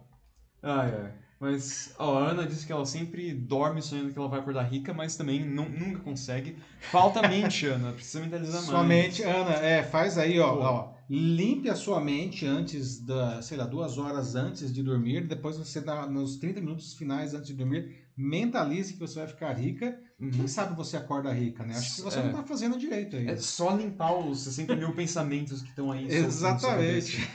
Ai, 0.62 0.94
ai. 0.94 1.12
Mas 1.38 1.94
ó, 1.98 2.18
a 2.18 2.28
Ana 2.32 2.46
disse 2.46 2.66
que 2.66 2.72
ela 2.72 2.84
sempre 2.84 3.32
dorme 3.32 3.80
sonhando 3.80 4.12
que 4.12 4.18
ela 4.18 4.28
vai 4.28 4.40
acordar 4.40 4.62
rica, 4.64 4.92
mas 4.92 5.16
também 5.16 5.42
nu- 5.42 5.70
nunca 5.70 6.00
consegue. 6.00 6.54
Falta 6.80 7.26
mente, 7.26 7.64
Ana. 7.66 7.92
Precisa 7.92 8.20
mentalizar 8.22 8.56
mais. 8.56 8.66
Sua 8.66 8.82
mente, 8.84 9.22
Ana, 9.22 9.52
é, 9.54 9.82
faz 9.82 10.18
aí, 10.18 10.38
ó, 10.38 10.52
Pô. 10.54 10.62
ó, 10.62 10.92
limpe 11.08 11.70
a 11.70 11.74
sua 11.74 11.98
mente 11.98 12.44
antes 12.46 13.00
da, 13.00 13.40
sei 13.40 13.56
lá, 13.56 13.64
duas 13.64 13.96
horas 13.96 14.34
antes 14.34 14.70
de 14.70 14.82
dormir, 14.82 15.26
depois 15.26 15.56
você, 15.56 15.80
na- 15.80 16.06
nos 16.06 16.36
30 16.36 16.60
minutos 16.60 16.92
finais 16.92 17.32
antes 17.32 17.46
de 17.48 17.54
dormir, 17.54 18.04
mentalize 18.14 18.92
que 18.92 18.98
você 19.00 19.20
vai 19.20 19.28
ficar 19.28 19.52
rica. 19.54 19.98
Uhum. 20.20 20.30
Quem 20.30 20.46
sabe 20.46 20.76
você 20.76 20.98
acorda 20.98 21.32
rica, 21.32 21.64
né? 21.64 21.74
Acho 21.74 21.96
que 21.96 22.02
você 22.02 22.18
É. 22.18 22.22
não 22.24 22.32
tá 22.34 22.42
fazendo 22.42 22.78
direito 22.78 23.16
aí. 23.16 23.26
É 23.26 23.36
só 23.38 23.74
limpar 23.74 24.12
os 24.12 24.40
60 24.40 24.76
mil 24.76 24.92
pensamentos 24.94 25.62
que 25.62 25.70
estão 25.70 25.90
aí. 25.90 26.06
Exatamente. 26.06 27.26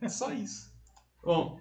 É 0.00 0.08
só 0.08 0.32
isso. 0.32 0.72
Bom, 1.22 1.58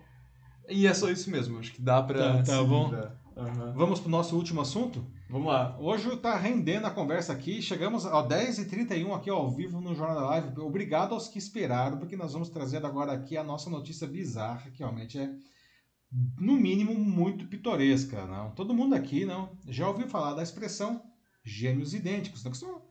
e 0.69 0.88
é 0.88 0.94
só 0.94 1.10
isso 1.10 1.30
mesmo. 1.30 1.60
Acho 1.60 1.73
que 1.73 1.81
dá 1.81 2.02
pra. 2.02 2.38
Tá- 2.38 2.44
tá 2.44 2.64
bom. 2.64 2.91
Aham. 3.35 3.73
Vamos 3.76 3.99
pro 3.99 4.10
nosso 4.10 4.35
último 4.35 4.61
assunto? 4.61 5.06
Vamos 5.30 5.48
lá. 5.48 5.76
Hoje 5.80 6.15
tá 6.18 6.38
rendendo 6.38 6.85
a 6.85 6.91
conversa 6.91 7.34
aqui. 7.34 7.61
Chegamos 7.61 8.06
ao 8.06 8.27
10h31 8.27 9.15
aqui 9.15 9.30
ao 9.30 9.49
vivo 9.49 9.81
no 9.81 9.95
Jornal 9.95 10.15
da 10.15 10.26
Live. 10.27 10.60
Obrigado 10.60 11.14
aos 11.14 11.27
que 11.27 11.40
esperaram, 11.40 11.98
porque 11.98 12.15
nós 12.15 12.34
vamos 12.34 12.49
trazer 12.49 12.85
agora 12.85 13.11
aqui 13.11 13.35
a 13.35 13.44
nossa 13.44 13.69
notícia 13.69 14.06
bizarra, 14.06 14.69
que 14.69 14.80
realmente 14.80 15.18
é, 15.18 15.34
no 16.40 16.53
mínimo, 16.53 16.94
muito 16.94 17.48
pitoresca. 17.48 18.26
Não? 18.27 18.52
Todo 18.52 18.73
mundo 18.73 18.94
aqui 18.94 19.26
não 19.26 19.57
já 19.68 19.88
ouviu 19.88 20.07
falar 20.07 20.35
da 20.35 20.44
expressão 20.44 21.02
gêmeos 21.44 21.94
idênticos, 21.95 22.44
não? 22.44 22.52
que 22.52 22.57
são, 22.57 22.84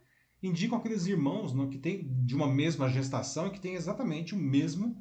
indicam 0.42 0.78
aqueles 0.78 1.06
irmãos 1.06 1.54
não? 1.54 1.70
que 1.70 1.78
têm 1.78 2.12
de 2.24 2.34
uma 2.34 2.48
mesma 2.48 2.88
gestação 2.88 3.46
e 3.46 3.50
que 3.50 3.60
têm 3.60 3.74
exatamente 3.74 4.34
o 4.34 4.38
mesmo 4.38 5.00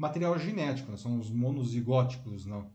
material 0.00 0.38
genético. 0.38 0.90
Não? 0.90 0.96
São 0.96 1.18
os 1.18 1.30
monozigóticos. 1.30 2.46
Não? 2.46 2.72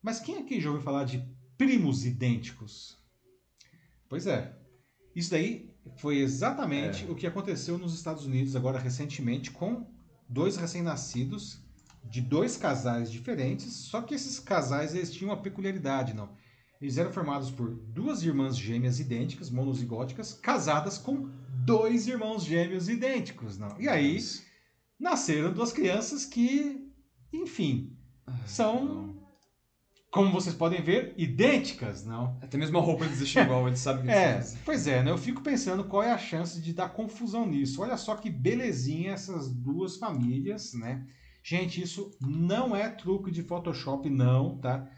Mas 0.00 0.20
quem 0.20 0.38
aqui 0.38 0.60
já 0.60 0.70
ouviu 0.70 0.84
falar 0.84 1.04
de 1.04 1.22
primos 1.58 2.06
idênticos? 2.06 2.96
Pois 4.08 4.26
é. 4.26 4.56
Isso 5.14 5.30
daí 5.30 5.74
foi 5.96 6.18
exatamente 6.18 7.04
É. 7.04 7.10
o 7.10 7.14
que 7.14 7.26
aconteceu 7.26 7.76
nos 7.76 7.94
Estados 7.94 8.24
Unidos 8.24 8.54
agora 8.54 8.78
recentemente 8.78 9.50
com 9.50 9.86
dois 10.28 10.56
recém-nascidos 10.56 11.58
de 12.04 12.20
dois 12.20 12.56
casais 12.56 13.10
diferentes, 13.10 13.72
só 13.72 14.00
que 14.00 14.14
esses 14.14 14.38
casais 14.38 14.94
eles 14.94 15.12
tinham 15.12 15.30
uma 15.32 15.42
peculiaridade, 15.42 16.14
não. 16.14 16.28
Eles 16.80 16.98
eram 16.98 17.12
formados 17.12 17.50
por 17.50 17.74
duas 17.74 18.22
irmãs 18.22 18.56
gêmeas 18.56 19.00
idênticas, 19.00 19.50
monozigóticas, 19.50 20.34
casadas 20.34 20.98
com 20.98 21.28
dois 21.64 22.06
irmãos 22.06 22.44
gêmeos 22.44 22.88
idênticos, 22.88 23.58
não. 23.58 23.74
E 23.80 23.88
aí 23.88 24.16
nasceram 24.98 25.52
duas 25.52 25.72
crianças 25.72 26.24
que, 26.24 26.90
enfim, 27.32 27.96
são, 28.46 29.14
como 30.10 30.32
vocês 30.32 30.54
podem 30.54 30.82
ver, 30.82 31.14
idênticas, 31.16 32.04
não. 32.04 32.38
Até 32.42 32.56
mesmo 32.56 32.78
a 32.78 32.80
roupa 32.80 33.04
eles 33.04 33.18
deixam 33.18 33.42
igual, 33.42 33.66
eles 33.68 33.80
sabem 33.80 34.04
que 34.04 34.10
É, 34.10 34.40
pois 34.64 34.86
é, 34.86 35.02
né? 35.02 35.10
Eu 35.10 35.18
fico 35.18 35.42
pensando 35.42 35.84
qual 35.84 36.02
é 36.02 36.12
a 36.12 36.18
chance 36.18 36.60
de 36.60 36.72
dar 36.72 36.88
confusão 36.88 37.46
nisso. 37.46 37.82
Olha 37.82 37.96
só 37.96 38.16
que 38.16 38.30
belezinha 38.30 39.12
essas 39.12 39.52
duas 39.52 39.96
famílias, 39.96 40.72
né? 40.74 41.06
Gente, 41.42 41.80
isso 41.80 42.10
não 42.20 42.74
é 42.74 42.88
truque 42.88 43.30
de 43.30 43.42
Photoshop, 43.42 44.10
não, 44.10 44.58
tá? 44.58 44.90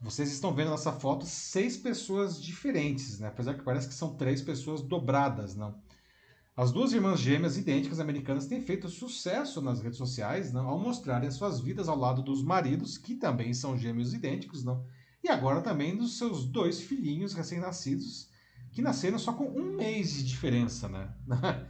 Vocês 0.00 0.30
estão 0.30 0.54
vendo 0.54 0.70
nessa 0.70 0.92
foto 0.92 1.24
seis 1.24 1.76
pessoas 1.76 2.40
diferentes, 2.40 3.18
né? 3.18 3.28
Apesar 3.28 3.54
que 3.54 3.64
parece 3.64 3.88
que 3.88 3.94
são 3.94 4.14
três 4.14 4.42
pessoas 4.42 4.82
dobradas, 4.82 5.56
não? 5.56 5.74
As 6.56 6.72
duas 6.72 6.94
irmãs 6.94 7.20
gêmeas 7.20 7.58
idênticas 7.58 8.00
americanas 8.00 8.46
têm 8.46 8.62
feito 8.62 8.88
sucesso 8.88 9.60
nas 9.60 9.82
redes 9.82 9.98
sociais, 9.98 10.54
não? 10.54 10.66
Ao 10.66 10.78
mostrarem 10.78 11.28
as 11.28 11.34
suas 11.34 11.60
vidas 11.60 11.86
ao 11.86 11.98
lado 11.98 12.22
dos 12.22 12.42
maridos, 12.42 12.96
que 12.96 13.14
também 13.14 13.52
são 13.52 13.76
gêmeos 13.76 14.14
idênticos, 14.14 14.64
não? 14.64 14.82
E 15.22 15.28
agora 15.28 15.60
também 15.60 15.94
dos 15.94 16.16
seus 16.16 16.46
dois 16.46 16.80
filhinhos 16.80 17.34
recém-nascidos, 17.34 18.30
que 18.72 18.80
nasceram 18.80 19.18
só 19.18 19.34
com 19.34 19.44
um 19.44 19.76
mês 19.76 20.14
de 20.14 20.24
diferença, 20.24 20.88
né? 20.88 21.14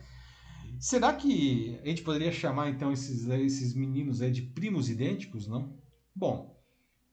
Será 0.78 1.12
que 1.14 1.80
a 1.82 1.88
gente 1.88 2.02
poderia 2.02 2.30
chamar 2.30 2.70
então 2.70 2.92
esses, 2.92 3.26
esses 3.26 3.74
meninos 3.74 4.22
aí 4.22 4.30
de 4.30 4.42
primos 4.42 4.88
idênticos, 4.88 5.48
não? 5.48 5.76
Bom, 6.14 6.62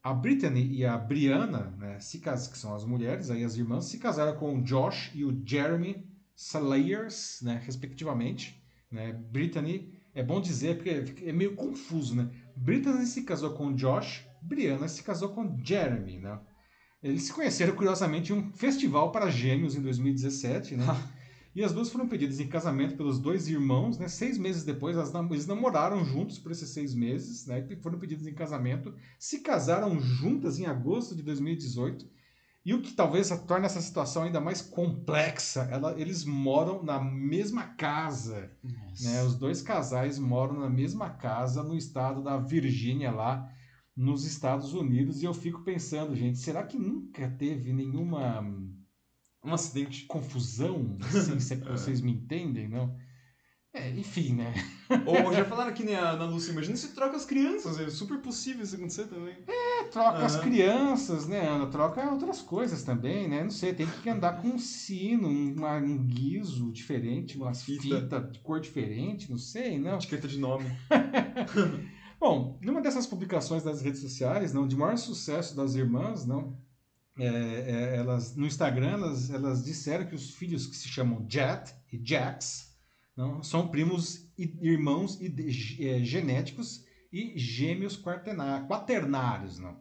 a 0.04 0.14
Brittany 0.14 0.76
e 0.76 0.86
a 0.86 0.96
Brianna, 0.96 1.76
né, 1.80 2.00
se 2.00 2.20
cas- 2.20 2.48
que 2.48 2.58
são 2.58 2.76
as 2.76 2.86
mulheres, 2.86 3.32
aí 3.32 3.44
as 3.44 3.56
irmãs, 3.56 3.86
se 3.86 3.98
casaram 3.98 4.38
com 4.38 4.60
o 4.60 4.62
Josh 4.62 5.10
e 5.16 5.26
o 5.26 5.42
Jeremy 5.44 6.13
Slayers, 6.36 7.40
né, 7.42 7.62
respectivamente. 7.66 8.62
Né? 8.92 9.12
Brittany, 9.12 9.92
é 10.14 10.22
bom 10.22 10.40
dizer 10.40 10.78
porque 10.78 11.26
é 11.26 11.32
meio 11.34 11.56
confuso, 11.56 12.16
né? 12.16 12.30
Brittany 12.56 13.06
se 13.08 13.24
casou 13.24 13.52
com 13.54 13.74
Josh, 13.74 14.24
Brianna 14.40 14.88
se 14.88 15.02
casou 15.02 15.30
com 15.30 15.58
Jeremy, 15.64 16.20
né? 16.20 16.40
Eles 17.02 17.24
se 17.24 17.34
conheceram, 17.34 17.76
curiosamente, 17.76 18.32
em 18.32 18.36
um 18.36 18.54
festival 18.54 19.12
para 19.12 19.30
gêmeos 19.30 19.76
em 19.76 19.82
2017, 19.82 20.76
né? 20.76 20.86
E 21.56 21.64
as 21.64 21.72
duas 21.72 21.90
foram 21.90 22.08
pedidas 22.08 22.40
em 22.40 22.48
casamento 22.48 22.96
pelos 22.96 23.20
dois 23.20 23.48
irmãos, 23.48 23.98
né? 24.00 24.08
Seis 24.08 24.38
meses 24.38 24.64
depois, 24.64 24.96
nam- 25.12 25.28
eles 25.32 25.46
namoraram 25.46 26.04
juntos 26.04 26.40
por 26.40 26.52
esses 26.52 26.70
seis 26.70 26.96
meses, 26.96 27.46
né? 27.46 27.66
E 27.70 27.76
foram 27.76 28.00
pedidas 28.00 28.26
em 28.26 28.34
casamento. 28.34 28.96
Se 29.20 29.40
casaram 29.40 30.00
juntas 30.00 30.58
em 30.60 30.66
agosto 30.66 31.16
de 31.16 31.22
2018. 31.22 32.10
E 32.66 32.74
o 32.74 32.82
que 32.82 32.94
talvez 32.94 33.28
torne 33.46 33.66
essa 33.66 33.82
situação 33.82 34.24
ainda 34.24 34.40
mais 34.40 34.62
complexa, 34.62 35.68
ela- 35.70 36.00
eles 36.00 36.24
moram 36.24 36.82
na 36.82 36.98
mesma 37.04 37.64
casa. 37.64 38.52
Né? 39.02 39.22
Os 39.24 39.36
dois 39.36 39.62
casais 39.62 40.18
moram 40.18 40.60
na 40.60 40.70
mesma 40.70 41.10
casa 41.10 41.62
no 41.62 41.76
estado 41.76 42.24
da 42.24 42.38
Virgínia, 42.38 43.12
lá 43.12 43.50
nos 43.96 44.24
Estados 44.26 44.74
Unidos. 44.74 45.22
E 45.22 45.26
eu 45.26 45.34
fico 45.34 45.62
pensando, 45.64 46.16
gente, 46.16 46.38
será 46.40 46.64
que 46.64 46.78
nunca 46.78 47.30
teve 47.32 47.74
nenhuma 47.74 48.42
Um 49.44 49.54
acidente. 49.54 50.06
confusão, 50.06 50.98
assim, 51.02 51.40
se 51.42 51.54
é 51.56 51.58
que 51.58 51.68
vocês 51.70 52.00
me 52.00 52.12
entendem, 52.14 52.70
não? 52.70 52.96
É, 53.76 53.90
enfim, 53.90 54.34
né? 54.36 54.54
Ou 55.08 55.34
já 55.34 55.44
falaram 55.46 55.72
aqui 55.72 55.84
né, 55.84 56.00
na 56.00 56.26
Lúcia, 56.26 56.52
imagina 56.52 56.76
se 56.78 56.90
troca 56.90 57.16
as 57.18 57.26
crianças, 57.26 57.80
é 57.80 57.90
super 57.90 58.20
possível 58.20 58.64
isso 58.64 58.76
acontecer 58.76 59.06
também. 59.08 59.36
É, 59.48 59.84
troca 59.86 60.20
as 60.24 60.36
Aham. 60.36 60.44
crianças, 60.44 61.28
né, 61.28 61.48
Ana? 61.48 61.66
Troca 61.66 62.08
outras 62.12 62.40
coisas 62.42 62.84
também, 62.84 63.28
né? 63.28 63.42
Não 63.44 63.50
sei, 63.50 63.74
tem 63.74 63.88
que 63.88 64.08
andar 64.10 64.40
com 64.42 64.50
um 64.50 64.60
sino, 64.60 65.28
uma- 65.28 65.78
um 65.78 65.98
guiso 66.06 66.72
diferente, 66.72 67.36
uma 67.36 67.52
Fita. 67.56 67.82
fita. 67.82 68.20
de 68.22 68.40
cor 68.40 68.60
diferente, 68.60 69.32
não 69.32 69.40
sei, 69.40 69.80
não. 69.80 69.96
Etiqueta 69.96 70.28
de 70.28 70.38
nome. 70.38 70.66
Bom, 72.20 72.60
numa 72.62 72.80
dessas 72.82 73.08
publicações 73.08 73.64
das 73.64 73.82
redes 73.82 74.02
sociais, 74.02 74.54
não, 74.54 74.68
de 74.68 74.76
maior 74.76 74.98
sucesso 74.98 75.56
das 75.56 75.74
irmãs, 75.74 76.26
não, 76.26 76.58
é, 77.18 77.26
é, 77.26 77.96
elas 77.98 78.36
no 78.36 78.46
Instagram 78.46 78.92
elas, 78.92 79.30
elas 79.32 79.64
disseram 79.66 80.06
que 80.06 80.16
os 80.16 80.30
filhos 80.36 80.68
que 80.68 80.76
se 80.76 80.88
chamam 80.88 81.26
Jet 81.28 81.74
e 81.92 82.00
Jax 82.04 82.72
não, 83.16 83.44
são 83.44 83.68
primos 83.68 84.28
e 84.38 84.52
irmãos 84.62 85.20
e, 85.22 85.88
é, 85.88 86.04
genéticos 86.04 86.84
e 87.12 87.38
gêmeos 87.38 87.96
quaterná- 87.96 88.66
quaternários, 88.68 89.60
não. 89.60 89.80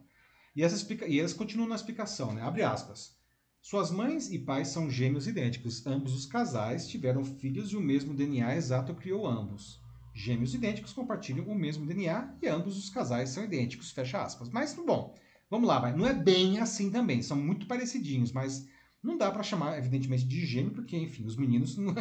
E, 0.55 0.63
essa 0.63 0.75
explica, 0.75 1.07
e 1.07 1.19
elas 1.19 1.33
continuam 1.33 1.67
na 1.67 1.75
explicação, 1.75 2.33
né? 2.33 2.41
Abre 2.41 2.61
aspas. 2.61 3.17
Suas 3.59 3.89
mães 3.89 4.29
e 4.31 4.37
pais 4.37 4.67
são 4.67 4.89
gêmeos 4.91 5.25
idênticos. 5.25 5.85
Ambos 5.87 6.13
os 6.13 6.25
casais 6.25 6.87
tiveram 6.87 7.23
filhos 7.23 7.71
e 7.71 7.77
o 7.77 7.81
mesmo 7.81 8.13
DNA 8.13 8.55
exato 8.55 8.93
criou 8.93 9.25
ambos. 9.25 9.79
Gêmeos 10.13 10.53
idênticos 10.53 10.93
compartilham 10.93 11.47
o 11.47 11.55
mesmo 11.55 11.85
DNA 11.87 12.35
e 12.41 12.47
ambos 12.47 12.77
os 12.77 12.89
casais 12.89 13.29
são 13.29 13.43
idênticos, 13.43 13.89
fecha 13.89 14.21
aspas. 14.21 14.49
Mas, 14.49 14.75
bom, 14.75 15.15
vamos 15.49 15.67
lá, 15.67 15.79
vai. 15.79 15.95
Não 15.95 16.05
é 16.05 16.13
bem 16.13 16.59
assim 16.59 16.91
também, 16.91 17.23
são 17.23 17.37
muito 17.37 17.65
parecidinhos, 17.65 18.31
mas 18.31 18.67
não 19.01 19.17
dá 19.17 19.31
pra 19.31 19.41
chamar, 19.41 19.77
evidentemente, 19.77 20.25
de 20.25 20.45
gêmeo, 20.45 20.73
porque, 20.73 20.95
enfim, 20.95 21.25
os 21.25 21.35
meninos. 21.35 21.75
Não... 21.77 21.95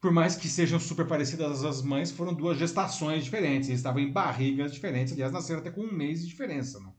por 0.00 0.12
mais 0.12 0.36
que 0.36 0.48
sejam 0.48 0.78
super 0.78 1.06
parecidas 1.06 1.64
as 1.64 1.82
mães, 1.82 2.10
foram 2.10 2.34
duas 2.34 2.58
gestações 2.58 3.24
diferentes. 3.24 3.68
Eles 3.68 3.80
estavam 3.80 4.00
em 4.00 4.12
barrigas 4.12 4.72
diferentes. 4.72 5.12
Aliás, 5.12 5.32
nasceram 5.32 5.60
até 5.60 5.70
com 5.70 5.82
um 5.82 5.92
mês 5.92 6.20
de 6.20 6.28
diferença. 6.28 6.78
Não? 6.80 6.94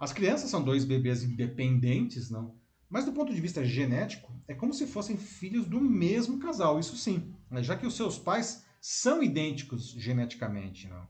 As 0.00 0.12
crianças 0.12 0.50
são 0.50 0.62
dois 0.62 0.84
bebês 0.84 1.22
independentes, 1.22 2.30
não? 2.30 2.56
Mas 2.90 3.04
do 3.04 3.12
ponto 3.12 3.34
de 3.34 3.40
vista 3.40 3.64
genético, 3.64 4.34
é 4.46 4.54
como 4.54 4.74
se 4.74 4.86
fossem 4.86 5.16
filhos 5.16 5.66
do 5.66 5.80
mesmo 5.80 6.38
casal, 6.38 6.78
isso 6.78 6.96
sim. 6.96 7.34
Já 7.60 7.76
que 7.76 7.86
os 7.86 7.96
seus 7.96 8.18
pais 8.18 8.64
são 8.80 9.22
idênticos 9.22 9.92
geneticamente. 9.92 10.88
Não? 10.88 11.08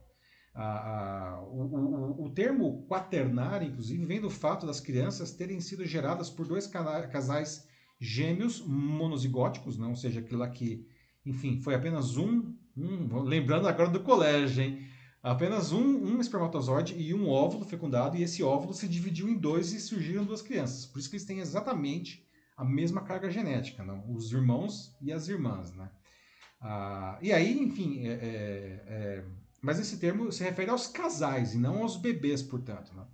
Ah, 0.55 0.61
ah, 0.61 1.41
o, 1.41 1.63
o, 1.63 2.25
o, 2.25 2.29
termo 2.29 2.85
quaternário, 2.87 3.67
inclusive, 3.67 4.05
vem 4.05 4.21
do 4.21 4.29
fato 4.29 4.67
das 4.67 4.79
crianças 4.79 5.31
terem 5.31 5.59
sido 5.59 5.83
geradas 5.85 6.29
por 6.29 6.47
dois 6.47 6.67
casais 6.67 7.67
gêmeos 7.99 8.61
monozigóticos, 8.61 9.77
não? 9.77 9.89
ou 9.89 9.95
seja, 9.95 10.19
aquilo 10.19 10.39
lá 10.39 10.49
que 10.49 10.85
enfim, 11.25 11.61
foi 11.61 11.75
apenas 11.75 12.17
um, 12.17 12.53
um 12.75 13.19
lembrando 13.19 13.67
agora 13.67 13.89
do 13.89 14.01
colégio, 14.01 14.63
hein? 14.63 14.87
Apenas 15.21 15.71
um, 15.71 15.81
um 15.81 16.19
espermatozoide 16.19 16.95
e 16.97 17.13
um 17.13 17.29
óvulo 17.29 17.63
fecundado, 17.63 18.17
e 18.17 18.23
esse 18.23 18.43
óvulo 18.43 18.73
se 18.73 18.89
dividiu 18.89 19.29
em 19.29 19.37
dois 19.37 19.71
e 19.71 19.79
surgiram 19.79 20.25
duas 20.25 20.41
crianças. 20.41 20.85
Por 20.85 20.99
isso 20.99 21.09
que 21.09 21.15
eles 21.15 21.25
têm 21.25 21.39
exatamente 21.39 22.27
a 22.57 22.65
mesma 22.65 23.01
carga 23.01 23.29
genética, 23.29 23.83
não? 23.83 24.03
os 24.13 24.33
irmãos 24.33 24.93
e 25.01 25.13
as 25.13 25.29
irmãs. 25.29 25.73
Né? 25.73 25.89
Ah, 26.59 27.17
e 27.21 27.31
aí, 27.31 27.57
enfim, 27.57 28.05
é, 28.05 28.11
é, 28.11 28.83
é, 28.85 29.25
mas 29.61 29.79
esse 29.79 29.97
termo 29.97 30.29
se 30.29 30.43
refere 30.43 30.69
aos 30.69 30.87
casais 30.87 31.53
e 31.53 31.57
não 31.57 31.83
aos 31.83 31.95
bebês, 31.95 32.43
portanto. 32.43 32.93
Né? 32.93 33.05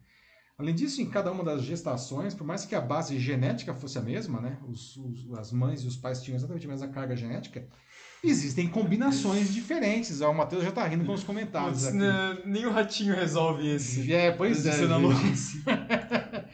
Além 0.57 0.75
disso, 0.75 1.01
em 1.01 1.09
cada 1.09 1.31
uma 1.31 1.43
das 1.43 1.61
gestações, 1.61 2.33
por 2.33 2.45
mais 2.45 2.65
que 2.65 2.75
a 2.75 2.81
base 2.81 3.17
genética 3.17 3.73
fosse 3.73 3.97
a 3.97 4.01
mesma, 4.01 4.41
né? 4.41 4.59
Os, 4.67 4.97
os, 4.97 5.33
as 5.37 5.53
mães 5.53 5.83
e 5.83 5.87
os 5.87 5.95
pais 5.95 6.21
tinham 6.21 6.35
exatamente 6.35 6.65
a 6.65 6.69
mesma 6.69 6.89
carga 6.89 7.15
genética, 7.15 7.65
Existem 8.23 8.67
combinações 8.67 9.53
diferentes. 9.53 10.19
o 10.21 10.33
Matheus 10.33 10.63
já 10.63 10.71
tá 10.71 10.85
rindo 10.85 11.05
com 11.05 11.13
os 11.13 11.23
comentários. 11.23 11.85
aqui. 11.87 11.97
Né, 11.97 12.37
nem 12.45 12.65
o 12.65 12.71
ratinho 12.71 13.15
resolve 13.15 13.67
esse. 13.67 14.11
É, 14.11 14.31
pois 14.31 14.65
é. 14.65 14.73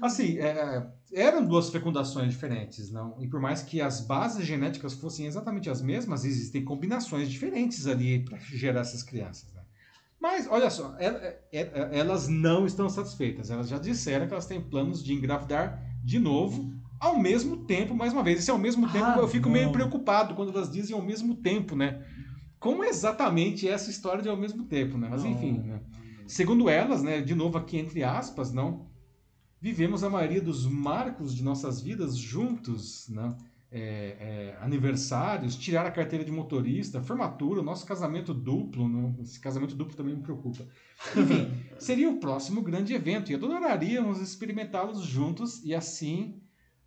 assim, 0.00 0.38
é, 0.38 0.86
eram 1.12 1.44
duas 1.44 1.70
fecundações 1.70 2.30
diferentes, 2.32 2.90
não? 2.90 3.16
E 3.20 3.26
por 3.26 3.40
mais 3.40 3.62
que 3.62 3.80
as 3.80 4.00
bases 4.00 4.46
genéticas 4.46 4.94
fossem 4.94 5.26
exatamente 5.26 5.68
as 5.68 5.82
mesmas, 5.82 6.24
existem 6.24 6.64
combinações 6.64 7.28
diferentes 7.28 7.86
ali 7.86 8.24
para 8.24 8.38
gerar 8.38 8.80
essas 8.80 9.02
crianças. 9.02 9.52
Né? 9.52 9.62
Mas, 10.20 10.46
olha 10.48 10.70
só, 10.70 10.94
é, 11.00 11.06
é, 11.52 11.60
é, 11.62 11.98
elas 11.98 12.28
não 12.28 12.64
estão 12.64 12.88
satisfeitas. 12.88 13.50
Elas 13.50 13.68
já 13.68 13.78
disseram 13.78 14.28
que 14.28 14.32
elas 14.32 14.46
têm 14.46 14.60
planos 14.60 15.02
de 15.02 15.12
engravidar 15.12 15.82
de 16.04 16.20
novo 16.20 16.72
ao 17.02 17.18
mesmo 17.18 17.56
tempo, 17.64 17.96
mais 17.96 18.12
uma 18.12 18.22
vez, 18.22 18.38
esse 18.38 18.50
ao 18.50 18.56
mesmo 18.56 18.88
tempo 18.88 19.04
ah, 19.04 19.16
eu 19.18 19.26
fico 19.26 19.48
não. 19.48 19.54
meio 19.54 19.72
preocupado 19.72 20.36
quando 20.36 20.50
elas 20.50 20.70
dizem 20.70 20.94
ao 20.94 21.02
mesmo 21.02 21.34
tempo, 21.34 21.74
né? 21.74 22.00
Como 22.60 22.84
exatamente 22.84 23.68
essa 23.68 23.90
história 23.90 24.22
de 24.22 24.28
ao 24.28 24.36
mesmo 24.36 24.66
tempo, 24.66 24.96
né? 24.96 25.08
Mas 25.10 25.24
enfim, 25.24 25.58
né? 25.58 25.80
Segundo 26.28 26.70
elas, 26.70 27.02
né, 27.02 27.20
de 27.20 27.34
novo 27.34 27.58
aqui 27.58 27.76
entre 27.76 28.04
aspas, 28.04 28.52
não, 28.52 28.86
vivemos 29.60 30.04
a 30.04 30.08
maioria 30.08 30.40
dos 30.40 30.64
marcos 30.64 31.34
de 31.34 31.42
nossas 31.42 31.80
vidas 31.80 32.16
juntos, 32.16 33.08
né? 33.08 33.36
É, 33.74 33.80
é, 33.80 34.58
aniversários, 34.60 35.56
tirar 35.56 35.86
a 35.86 35.90
carteira 35.90 36.24
de 36.24 36.30
motorista, 36.30 37.02
formatura, 37.02 37.62
nosso 37.62 37.86
casamento 37.86 38.34
duplo, 38.34 38.86
não, 38.86 39.16
esse 39.18 39.40
casamento 39.40 39.74
duplo 39.74 39.96
também 39.96 40.14
me 40.14 40.22
preocupa. 40.22 40.62
Enfim, 41.16 41.50
seria 41.80 42.10
o 42.10 42.20
próximo 42.20 42.60
grande 42.60 42.92
evento 42.92 43.32
e 43.32 43.34
adoraríamos 43.34 44.20
experimentá-los 44.20 45.02
juntos 45.02 45.64
e 45.64 45.74
assim 45.74 46.41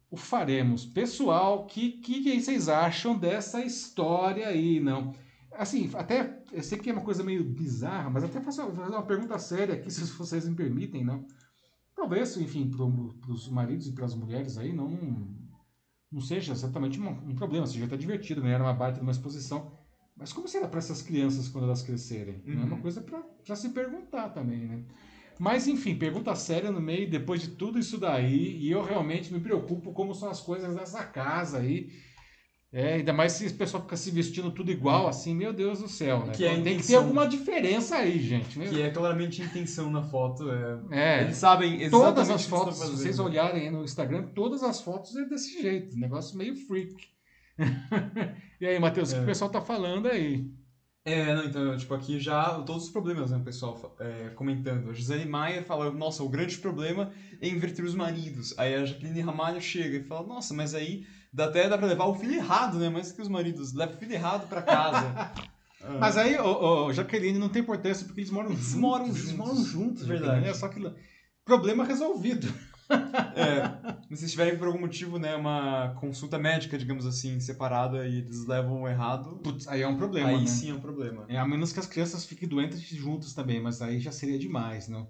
o 0.10 0.18
faremos. 0.18 0.86
Pessoal, 0.86 1.64
o 1.64 1.66
que, 1.66 1.94
que 1.94 2.40
vocês 2.40 2.70
acham 2.70 3.18
dessa 3.18 3.64
história 3.64 4.48
aí, 4.48 4.80
não? 4.80 5.14
Assim, 5.52 5.90
até, 5.94 6.44
eu 6.52 6.62
sei 6.64 6.78
que 6.78 6.90
é 6.90 6.94
uma 6.94 7.02
coisa 7.02 7.24
meio 7.24 7.44
bizarra, 7.44 8.10
mas 8.10 8.24
até 8.24 8.42
fazer 8.42 8.62
uma 8.64 9.06
pergunta 9.06 9.38
séria 9.40 9.76
aqui, 9.76 9.90
se 9.92 10.04
vocês 10.14 10.48
me 10.48 10.56
permitem, 10.56 11.04
não? 11.04 11.26
Talvez, 11.96 12.36
enfim, 12.38 12.70
para 12.70 13.32
os 13.32 13.48
maridos 13.48 13.88
e 13.88 13.94
para 13.94 14.06
as 14.06 14.14
mulheres 14.14 14.58
aí, 14.58 14.74
não, 14.74 14.90
não 16.12 16.22
seja 16.22 16.52
exatamente 16.52 17.00
um, 17.00 17.10
um 17.10 17.36
problema, 17.36 17.66
seja 17.66 17.86
até 17.86 17.96
divertido, 17.96 18.42
ganhar 18.42 18.62
uma 18.62 18.74
baita 18.74 18.98
de 18.98 19.04
uma 19.04 19.12
exposição. 19.12 19.72
Mas 20.16 20.32
como 20.32 20.48
será 20.48 20.68
para 20.68 20.80
essas 20.80 21.02
crianças 21.02 21.48
quando 21.48 21.66
elas 21.66 21.82
crescerem? 21.82 22.42
Uhum. 22.46 22.54
É 22.54 22.66
uma 22.66 22.76
uhum. 22.76 22.82
coisa 22.82 23.02
para 23.02 23.56
se 23.56 23.70
perguntar 23.70 24.30
também, 24.30 24.66
né? 24.66 24.84
Mas 25.40 25.68
enfim, 25.68 25.96
pergunta 25.96 26.34
séria 26.36 26.72
no 26.72 26.80
meio, 26.80 27.10
depois 27.10 27.42
de 27.42 27.50
tudo 27.50 27.78
isso 27.78 27.98
daí, 27.98 28.58
e 28.58 28.72
eu 28.72 28.84
realmente 28.84 29.34
me 29.34 29.40
preocupo 29.40 29.92
como 29.92 30.14
são 30.14 30.30
as 30.30 30.40
coisas 30.40 30.74
dessa 30.76 31.04
casa 31.04 31.60
aí. 31.60 31.90
É, 32.72 32.96
ainda 32.96 33.14
mais 33.14 33.32
se 33.32 33.48
o 33.48 33.54
pessoal 33.54 33.84
fica 33.84 33.96
se 33.96 34.12
vestindo 34.12 34.52
tudo 34.52 34.70
igual, 34.70 35.08
assim, 35.08 35.34
meu 35.34 35.54
Deus 35.54 35.80
do 35.80 35.88
céu, 35.88 36.26
né? 36.26 36.34
Que 36.34 36.44
é 36.44 36.60
Tem 36.60 36.78
que 36.78 36.86
ter 36.86 36.96
alguma 36.96 37.26
diferença 37.26 37.96
aí, 37.96 38.20
gente. 38.20 38.60
Né? 38.60 38.68
Que 38.68 38.82
é 38.82 38.90
claramente 38.90 39.42
a 39.42 39.46
intenção 39.46 39.90
na 39.90 40.04
foto. 40.04 40.50
É... 40.52 40.80
é 40.92 41.22
Eles 41.24 41.38
sabem 41.38 41.82
exatamente 41.82 42.16
Todas 42.16 42.30
as 42.30 42.46
fotos, 42.46 42.78
se 42.78 42.92
vocês 42.92 43.18
olharem 43.18 43.72
no 43.72 43.84
Instagram, 43.84 44.24
todas 44.36 44.62
as 44.62 44.82
fotos 44.82 45.16
é 45.16 45.24
desse 45.24 45.62
jeito. 45.62 45.98
Negócio 45.98 46.38
meio 46.38 46.54
freak. 46.68 46.96
e 48.60 48.66
aí, 48.66 48.78
Matheus, 48.78 49.14
é. 49.14 49.16
o 49.16 49.18
que 49.20 49.24
o 49.24 49.28
pessoal 49.28 49.50
tá 49.50 49.62
falando 49.62 50.08
aí? 50.08 50.46
É, 51.06 51.36
não, 51.36 51.46
então, 51.46 51.78
tipo, 51.78 51.94
aqui 51.94 52.20
já 52.20 52.56
todos 52.64 52.86
os 52.86 52.90
problemas, 52.90 53.30
né, 53.30 53.38
o 53.38 53.44
pessoal 53.44 53.96
é, 54.00 54.30
comentando. 54.30 54.90
A 54.90 54.94
Gisele 54.94 55.26
Maier 55.26 55.64
fala, 55.64 55.92
nossa, 55.92 56.24
o 56.24 56.30
grande 56.30 56.58
problema 56.58 57.12
é 57.40 57.48
inverter 57.48 57.86
os 57.86 57.94
maridos. 57.94 58.58
Aí 58.58 58.74
a 58.74 58.84
Jaqueline 58.84 59.22
Ramalho 59.22 59.62
chega 59.62 59.98
e 59.98 60.04
fala, 60.04 60.26
nossa, 60.26 60.52
mas 60.56 60.74
aí 60.74 61.06
dá 61.32 61.46
até 61.46 61.70
dá 61.70 61.78
pra 61.78 61.86
levar 61.86 62.06
o 62.06 62.16
filho 62.16 62.34
errado, 62.34 62.80
né? 62.80 62.90
Mas 62.90 63.12
que 63.12 63.22
os 63.22 63.28
maridos 63.28 63.72
levam 63.72 63.96
o 63.96 64.00
filho 64.00 64.14
errado 64.14 64.50
pra 64.50 64.64
casa. 64.64 65.32
Mas 66.00 66.18
aí, 66.18 66.36
o, 66.40 66.92
Jaqueline, 66.92 67.38
não 67.38 67.48
tem 67.48 67.62
importância 67.62 68.08
porque 68.08 68.22
eles 68.22 68.32
moram 68.32 68.50
eles 68.50 68.62
juntos. 68.64 68.76
Moram 68.76 69.06
juntos. 69.06 69.22
Eles 69.22 69.38
moram 69.38 69.64
juntos, 69.64 70.06
verdade. 70.08 70.48
É 70.48 70.52
só 70.52 70.68
que 70.68 70.82
problema 71.44 71.84
resolvido. 71.84 72.52
É, 73.36 74.16
se 74.16 74.30
tiverem 74.30 74.58
por 74.58 74.68
algum 74.68 74.80
motivo, 74.80 75.20
né, 75.20 75.36
uma 75.36 75.94
consulta 76.00 76.40
médica, 76.40 76.78
digamos 76.78 77.06
assim, 77.06 77.40
separada 77.40 78.08
e 78.08 78.20
eles 78.20 78.46
levam 78.46 78.88
errado. 78.88 79.42
Putz, 79.44 79.68
aí 79.68 79.82
é 79.82 79.88
um 79.88 79.98
problema. 79.98 80.30
Aí 80.30 80.40
né? 80.40 80.48
sim 80.48 80.72
é 80.72 80.74
um 80.74 80.80
problema. 80.80 81.26
É, 81.28 81.38
a 81.38 81.46
menos 81.46 81.74
que 81.74 81.80
as 81.80 81.88
crianças 81.88 82.26
fiquem 82.26 82.48
doentes 82.48 82.82
juntas 82.88 83.34
também, 83.34 83.62
mas 83.62 83.82
aí 83.82 84.00
já 84.00 84.12
seria 84.12 84.40
demais, 84.40 84.88
não? 84.88 85.10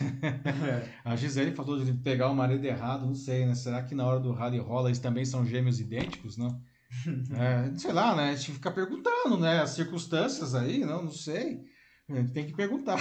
É. 0.00 0.88
a 1.04 1.16
Gisele 1.16 1.54
falou 1.54 1.82
de 1.82 1.92
pegar 1.92 2.30
o 2.30 2.34
marido 2.34 2.64
errado, 2.64 3.06
não 3.06 3.14
sei, 3.14 3.46
né? 3.46 3.54
Será 3.54 3.82
que 3.82 3.94
na 3.94 4.06
hora 4.06 4.20
do 4.20 4.32
rally 4.32 4.58
rola 4.58 4.88
eles 4.88 4.98
também 4.98 5.24
são 5.24 5.44
gêmeos 5.44 5.80
idênticos, 5.80 6.36
não? 6.36 6.60
é, 7.36 7.76
sei 7.76 7.92
lá, 7.92 8.16
né? 8.16 8.30
A 8.30 8.34
gente 8.34 8.52
fica 8.52 8.70
perguntando, 8.70 9.38
né? 9.38 9.60
As 9.60 9.70
circunstâncias 9.70 10.54
aí, 10.54 10.80
não, 10.80 11.02
não 11.04 11.12
sei. 11.12 11.60
A 12.08 12.14
gente 12.14 12.32
tem 12.32 12.46
que 12.46 12.54
perguntar. 12.54 12.98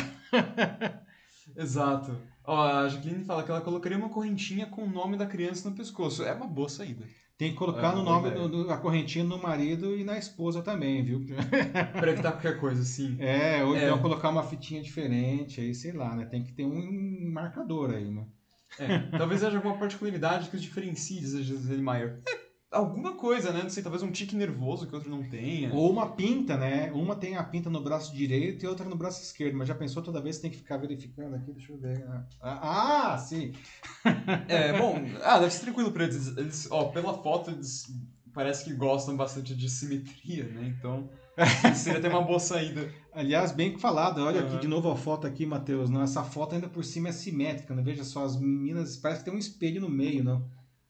Exato. 1.55 2.17
Ó, 2.47 2.57
a 2.57 2.87
Jacqueline 2.87 3.25
fala 3.25 3.43
que 3.43 3.51
ela 3.51 3.59
colocaria 3.59 3.97
uma 3.97 4.07
correntinha 4.07 4.65
com 4.67 4.83
o 4.83 4.89
nome 4.89 5.17
da 5.17 5.25
criança 5.25 5.69
no 5.69 5.75
pescoço. 5.75 6.23
É 6.23 6.33
uma 6.33 6.47
boa 6.47 6.69
saída. 6.69 7.05
Tem 7.37 7.51
que 7.51 7.57
colocar 7.57 7.91
é 7.91 7.95
no 7.95 8.03
nome 8.03 8.31
do, 8.31 8.47
do, 8.47 8.71
a 8.71 8.77
correntinha 8.77 9.23
no 9.23 9.37
marido 9.37 9.95
e 9.95 10.03
na 10.03 10.17
esposa 10.17 10.61
também, 10.61 11.03
viu? 11.03 11.25
Pra 11.91 12.11
evitar 12.11 12.31
qualquer 12.31 12.57
coisa, 12.57 12.83
sim. 12.83 13.17
É, 13.19 13.63
ou 13.63 13.75
então 13.75 13.97
é. 13.97 14.01
colocar 14.01 14.29
uma 14.29 14.41
fitinha 14.41 14.81
diferente, 14.81 15.59
aí 15.59 15.75
sei 15.75 15.91
lá, 15.91 16.15
né? 16.15 16.25
Tem 16.25 16.41
que 16.41 16.53
ter 16.53 16.65
um 16.65 17.29
marcador 17.31 17.93
aí, 17.93 18.09
né? 18.09 18.25
É, 18.79 18.99
talvez 19.17 19.43
haja 19.43 19.57
alguma 19.57 19.77
particularidade 19.77 20.49
que 20.49 20.55
os 20.55 20.61
diferencie 20.61 21.19
de 21.19 21.43
Gisele 21.43 21.81
Maier. 21.81 22.21
É, 22.27 22.46
alguma 22.71 23.15
coisa, 23.15 23.51
né? 23.51 23.63
Não 23.63 23.69
sei, 23.69 23.81
talvez 23.81 24.03
um 24.03 24.11
tique 24.11 24.35
nervoso 24.35 24.87
que 24.87 24.95
outro 24.95 25.09
não 25.09 25.23
tenha. 25.23 25.73
Ou 25.73 25.89
uma 25.91 26.15
pinta, 26.15 26.57
né? 26.57 26.91
Uma 26.93 27.15
tem 27.15 27.35
a 27.35 27.43
pinta 27.43 27.69
no 27.69 27.81
braço 27.81 28.15
direito 28.15 28.63
e 28.63 28.67
outra 28.67 28.87
no 28.87 28.95
braço 28.95 29.21
esquerdo. 29.21 29.57
Mas 29.57 29.67
já 29.67 29.75
pensou 29.75 30.03
toda 30.03 30.21
vez 30.21 30.39
tem 30.39 30.51
que 30.51 30.57
ficar 30.57 30.77
verificando 30.77 31.35
aqui? 31.35 31.51
Deixa 31.51 31.71
eu 31.71 31.77
ver. 31.77 32.05
Ah, 32.41 33.13
ah 33.13 33.17
sim! 33.17 33.53
é, 34.47 34.77
bom, 34.77 34.95
ah, 35.23 35.39
deve 35.39 35.53
ser 35.53 35.61
tranquilo 35.61 35.91
pra 35.91 36.03
eles. 36.03 36.35
eles. 36.37 36.67
Ó, 36.71 36.85
pela 36.85 37.13
foto, 37.13 37.51
eles 37.51 37.87
parece 38.33 38.65
que 38.65 38.73
gostam 38.73 39.17
bastante 39.17 39.55
de 39.55 39.69
simetria, 39.69 40.43
né? 40.45 40.75
Então. 40.77 41.09
Seria 41.75 41.99
até 41.99 42.09
uma 42.09 42.23
boa 42.23 42.39
saída. 42.39 42.91
Aliás, 43.13 43.51
bem 43.51 43.77
falado. 43.77 44.23
Olha 44.23 44.41
uhum. 44.41 44.47
aqui 44.47 44.59
de 44.59 44.67
novo 44.67 44.89
a 44.89 44.95
foto 44.95 45.27
aqui, 45.27 45.45
Matheus. 45.45 45.89
Não, 45.89 46.01
essa 46.01 46.23
foto 46.23 46.55
ainda 46.55 46.67
por 46.67 46.83
cima 46.83 47.09
é 47.09 47.11
simétrica. 47.11 47.75
Não? 47.75 47.83
Né? 47.83 47.91
Veja 47.91 48.03
só, 48.03 48.25
as 48.25 48.39
meninas 48.39 48.97
parece 48.97 49.21
que 49.21 49.25
tem 49.25 49.35
um 49.35 49.39
espelho 49.39 49.81
no 49.81 49.89
meio, 49.89 50.23
não? 50.23 50.47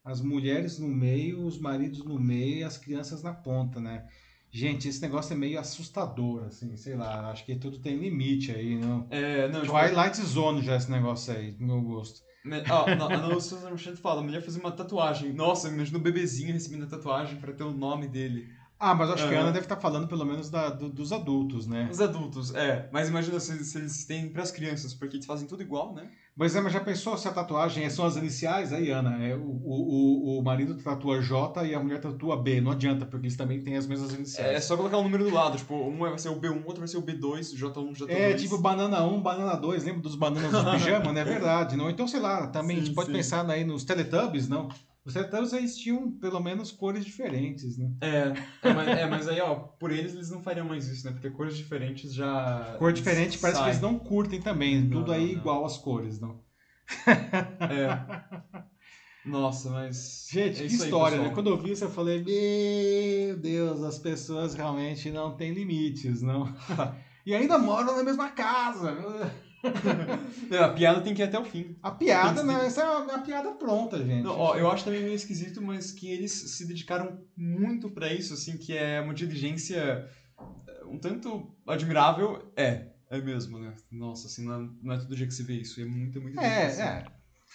As 0.08 0.22
mulheres 0.22 0.80
no 0.80 0.88
meio, 0.88 1.46
os 1.46 1.60
maridos 1.60 2.04
no 2.04 2.18
meio 2.18 2.60
e 2.60 2.64
as 2.64 2.78
crianças 2.78 3.22
na 3.22 3.34
ponta, 3.34 3.78
né? 3.80 4.08
Gente, 4.50 4.88
esse 4.88 5.02
negócio 5.02 5.34
é 5.34 5.36
meio 5.36 5.60
assustador, 5.60 6.46
assim, 6.46 6.78
sei 6.78 6.96
lá, 6.96 7.30
acho 7.30 7.46
que 7.46 7.58
tudo 7.58 7.80
tem 7.80 7.98
limite 7.98 8.54
aí, 8.54 8.78
não? 8.78 9.06
É, 9.10 9.50
não. 9.50 9.66
Twilight 9.66 10.16
tipo... 10.16 10.28
Zone 10.28 10.62
já 10.62 10.78
esse 10.78 10.90
negócio 10.90 11.34
aí, 11.34 11.52
do 11.52 11.66
meu 11.66 11.82
gosto. 11.82 12.22
Oh, 12.46 13.04
a 13.04 13.14
Ana 13.14 13.28
Lúcia 13.28 13.58
fala, 14.02 14.22
a 14.22 14.24
mulher 14.24 14.42
fazer 14.42 14.62
uma 14.62 14.72
tatuagem. 14.72 15.34
Nossa, 15.34 15.68
imagina 15.68 15.98
o 15.98 16.02
bebezinho 16.02 16.54
recebendo 16.54 16.86
a 16.86 16.88
tatuagem 16.88 17.42
para 17.42 17.52
ter 17.52 17.64
o 17.64 17.74
nome 17.74 18.08
dele. 18.08 18.48
Ah, 18.80 18.94
mas 18.94 19.10
acho 19.10 19.28
que 19.28 19.34
a. 19.34 19.40
Ana 19.42 19.52
deve 19.52 19.66
estar 19.66 19.78
falando 19.78 20.08
pelo 20.08 20.24
menos 20.24 20.50
da- 20.50 20.70
do- 20.70 20.90
dos 20.90 21.12
adultos, 21.12 21.66
né? 21.66 21.88
Os 21.92 22.00
adultos, 22.00 22.54
é. 22.54 22.88
Mas 22.92 23.10
imagina 23.10 23.40
se, 23.40 23.64
se 23.66 23.78
eles 23.78 24.06
têm 24.06 24.30
pras 24.30 24.52
crianças, 24.52 24.94
porque 24.94 25.16
eles 25.18 25.26
fazem 25.26 25.48
tudo 25.48 25.64
igual, 25.64 25.94
né? 25.96 26.08
Mas, 26.36 26.56
é, 26.56 26.62
mas 26.62 26.72
já 26.72 26.80
pensou 26.80 27.18
se 27.18 27.28
a 27.28 27.32
tatuagem 27.32 27.90
são 27.90 28.06
as 28.06 28.16
iniciais? 28.16 28.72
Aí, 28.72 28.92
Ana, 28.92 29.18
é, 29.24 29.36
o, 29.36 29.42
o, 29.42 30.38
o, 30.40 30.44
marido 30.44 30.76
tatua 30.76 31.20
J 31.20 31.66
e 31.66 31.74
a 31.74 31.80
mulher 31.80 32.00
tatua 32.00 32.38
B. 32.38 32.62
Não 32.62 32.72
adianta, 32.72 33.08
porque 33.08 33.26
eles 33.26 33.36
também 33.36 33.60
têm 33.64 33.76
as 33.76 33.88
mesmas 33.88 34.14
É, 34.14 34.18
iniciais. 34.18 34.64
só 34.66 34.78
colocar 34.78 34.98
o 34.98 35.04
número 35.04 35.24
do 35.24 35.34
lado. 35.34 35.58
Tipo, 35.58 35.74
um 35.74 35.98
vai 35.98 36.20
ser 36.20 36.30
o 36.30 36.40
B1, 36.40 36.64
outro 36.64 36.78
vai 36.80 36.88
ser 36.88 36.98
o 36.98 37.02
B2, 37.02 37.56
J1, 37.56 37.94
J2. 37.98 38.10
É, 38.10 38.34
tipo 38.36 38.60
banana 38.60 39.04
1, 39.04 39.20
banana 39.20 39.56
2, 39.56 39.84
lembra 39.86 40.02
dos 40.02 40.14
bananas 40.16 40.52
de 40.64 40.70
pijama, 40.78 41.12
não 41.12 41.20
é 41.22 41.24
verdade? 41.24 41.76
Não? 41.76 41.90
Então, 41.90 42.08
sei 42.08 42.20
lá, 42.20 42.46
também 42.46 42.78
a 42.78 42.80
gente 42.82 42.90
Sim, 42.90 42.96
pode 42.96 43.08
sim. 43.08 43.14
pensar 43.14 43.50
aí 43.50 43.66
nos 43.66 43.84
Teletubbies, 43.84 44.48
não? 44.48 44.70
Os 45.08 45.14
Teletubbies 45.14 45.54
eles 45.54 45.78
tinham 45.78 46.12
pelo 46.12 46.42
menos 46.42 46.70
cores 46.70 47.06
diferentes, 47.06 47.78
né? 47.78 47.90
É, 48.02 48.34
é, 48.68 48.74
mas, 48.74 48.88
é, 48.90 49.06
mas 49.08 49.28
aí, 49.30 49.40
ó, 49.40 49.56
por 49.56 49.90
eles 49.90 50.14
eles 50.14 50.30
não 50.30 50.44
fariam 50.44 50.68
mais 50.68 50.86
isso, 50.90 51.06
né? 51.06 51.14
Porque 51.14 51.30
cores 51.30 51.56
diferentes 51.56 52.14
já. 52.14 52.76
Cor 52.78 52.92
diferente 52.92 53.38
parece 53.40 53.58
que 53.58 53.64
sai. 53.64 53.72
eles 53.72 53.82
não 53.82 53.98
curtem 53.98 54.42
também, 54.42 54.82
Não, 54.82 54.90
tudo 54.90 55.14
aí 55.14 55.28
não, 55.28 55.32
igual 55.32 55.66
as 55.66 55.78
cores, 55.78 56.20
não? 56.20 56.42
É. 57.08 58.62
Nossa, 59.26 59.70
mas. 59.70 60.28
Gente, 60.30 60.58
é 60.64 60.68
que 60.68 60.74
isso 60.74 60.84
aí, 60.84 60.90
história, 60.90 61.18
né? 61.20 61.30
Quando 61.30 61.52
eu 61.52 61.58
vi 61.58 61.72
isso, 61.72 61.86
eu 61.86 61.90
falei, 61.90 62.22
meu 62.22 63.38
Deus, 63.38 63.84
as 63.84 63.98
pessoas 63.98 64.56
realmente 64.56 65.10
não 65.10 65.38
têm 65.38 65.54
limites, 65.54 66.22
não? 66.22 66.54
e 67.26 67.34
ainda 67.34 67.58
moram 67.58 67.96
na 67.96 68.04
mesma 68.04 68.30
casa. 68.30 68.92
É, 70.50 70.60
a 70.60 70.70
piada 70.70 71.02
tem 71.02 71.14
que 71.14 71.22
ir 71.22 71.26
até 71.26 71.38
o 71.38 71.44
fim. 71.44 71.76
A 71.84 71.92
piada, 71.92 72.42
né? 72.42 72.66
Essa 72.66 72.82
é 72.82 72.86
uma, 72.86 73.00
uma 73.00 73.20
piada 73.20 73.52
pronta, 73.52 73.98
gente. 73.98 74.24
Não, 74.24 74.38
ó, 74.38 74.56
eu 74.56 74.70
acho 74.72 74.86
também 74.86 75.02
meio 75.02 75.16
esquisito, 75.16 75.62
mas 75.62 75.92
que 75.92 76.10
eles 76.10 76.32
se 76.32 76.66
dedicaram 76.66 77.20
muito 77.36 77.90
pra 77.90 78.14
isso, 78.14 78.34
assim, 78.34 78.58
que 78.58 78.76
é 78.76 79.02
uma 79.02 79.14
diligência 79.14 79.78
é, 79.78 80.86
um 80.86 80.98
tanto 80.98 81.54
admirável. 81.68 82.52
É, 82.56 82.88
é 83.10 83.20
mesmo, 83.20 83.60
né? 83.60 83.74
Nossa, 83.92 84.28
assim, 84.28 84.46
não 84.46 84.54
é, 84.54 84.70
não 84.82 84.94
é 84.94 84.98
todo 85.00 85.16
dia 85.16 85.28
que 85.28 85.34
se 85.34 85.44
vê 85.44 85.56
isso. 85.56 85.82
É 85.82 85.86
muita, 85.86 86.20
muita 86.20 86.42
diligência. 86.42 86.84
É, 86.84 86.86
é. 86.86 87.06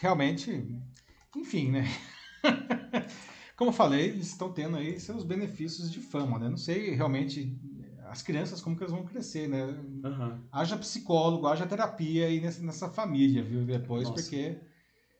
Realmente, 0.00 0.82
enfim, 1.34 1.70
né? 1.70 1.84
Como 3.56 3.70
eu 3.70 3.74
falei, 3.74 4.08
eles 4.08 4.28
estão 4.28 4.52
tendo 4.52 4.76
aí 4.76 4.98
seus 4.98 5.24
benefícios 5.24 5.90
de 5.90 6.00
fama, 6.00 6.38
né? 6.38 6.48
Não 6.48 6.56
sei 6.56 6.94
realmente 6.94 7.56
as 8.12 8.20
crianças 8.22 8.60
como 8.60 8.76
que 8.76 8.82
elas 8.82 8.92
vão 8.94 9.04
crescer, 9.06 9.48
né? 9.48 9.62
Aham. 10.04 10.42
Haja 10.52 10.76
psicólogo, 10.76 11.46
haja 11.46 11.66
terapia 11.66 12.26
aí 12.26 12.40
nessa, 12.42 12.62
nessa 12.62 12.88
família, 12.90 13.42
viu? 13.42 13.64
Depois, 13.64 14.04
Nossa. 14.08 14.22
porque. 14.22 14.60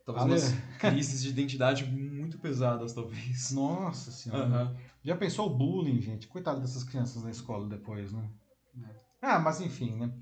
Talvez 0.05 0.25
Olha- 0.45 0.53
umas 0.53 0.77
crises 0.79 1.23
de 1.23 1.31
identidade 1.31 1.85
muito 1.87 2.39
pesadas, 2.39 2.93
talvez. 2.93 3.51
Nossa 3.53 4.11
senhora. 4.11 4.45
Aham. 4.45 4.77
Já 5.03 5.17
pensou 5.17 5.47
o 5.47 5.57
bullying, 5.57 6.03
gente? 6.03 6.27
Coitado 6.29 6.61
dessas 6.61 6.85
crianças 6.85 7.23
na 7.23 7.31
escola 7.31 7.67
depois, 7.67 8.13
né? 8.13 8.29
É. 8.77 8.95
Ah, 9.23 9.39
mas 9.39 9.61
enfim, 9.63 9.95
né? 9.95 10.13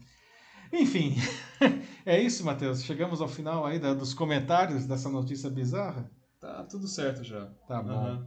Enfim, 0.73 1.17
é 2.07 2.21
isso, 2.23 2.45
Matheus. 2.45 2.85
Chegamos 2.85 3.21
ao 3.21 3.27
final 3.29 3.67
aí 3.67 3.81
da- 3.81 3.95
dos 3.95 4.15
comentários 4.15 4.87
dessa 4.87 5.09
notícia 5.09 5.51
bizarra. 5.51 6.09
Tá 6.39 6.63
tudo 6.65 6.87
certo 6.87 7.25
já. 7.25 7.47
Tá 7.67 7.83
bom. 7.83 7.91
Aham. 7.91 8.27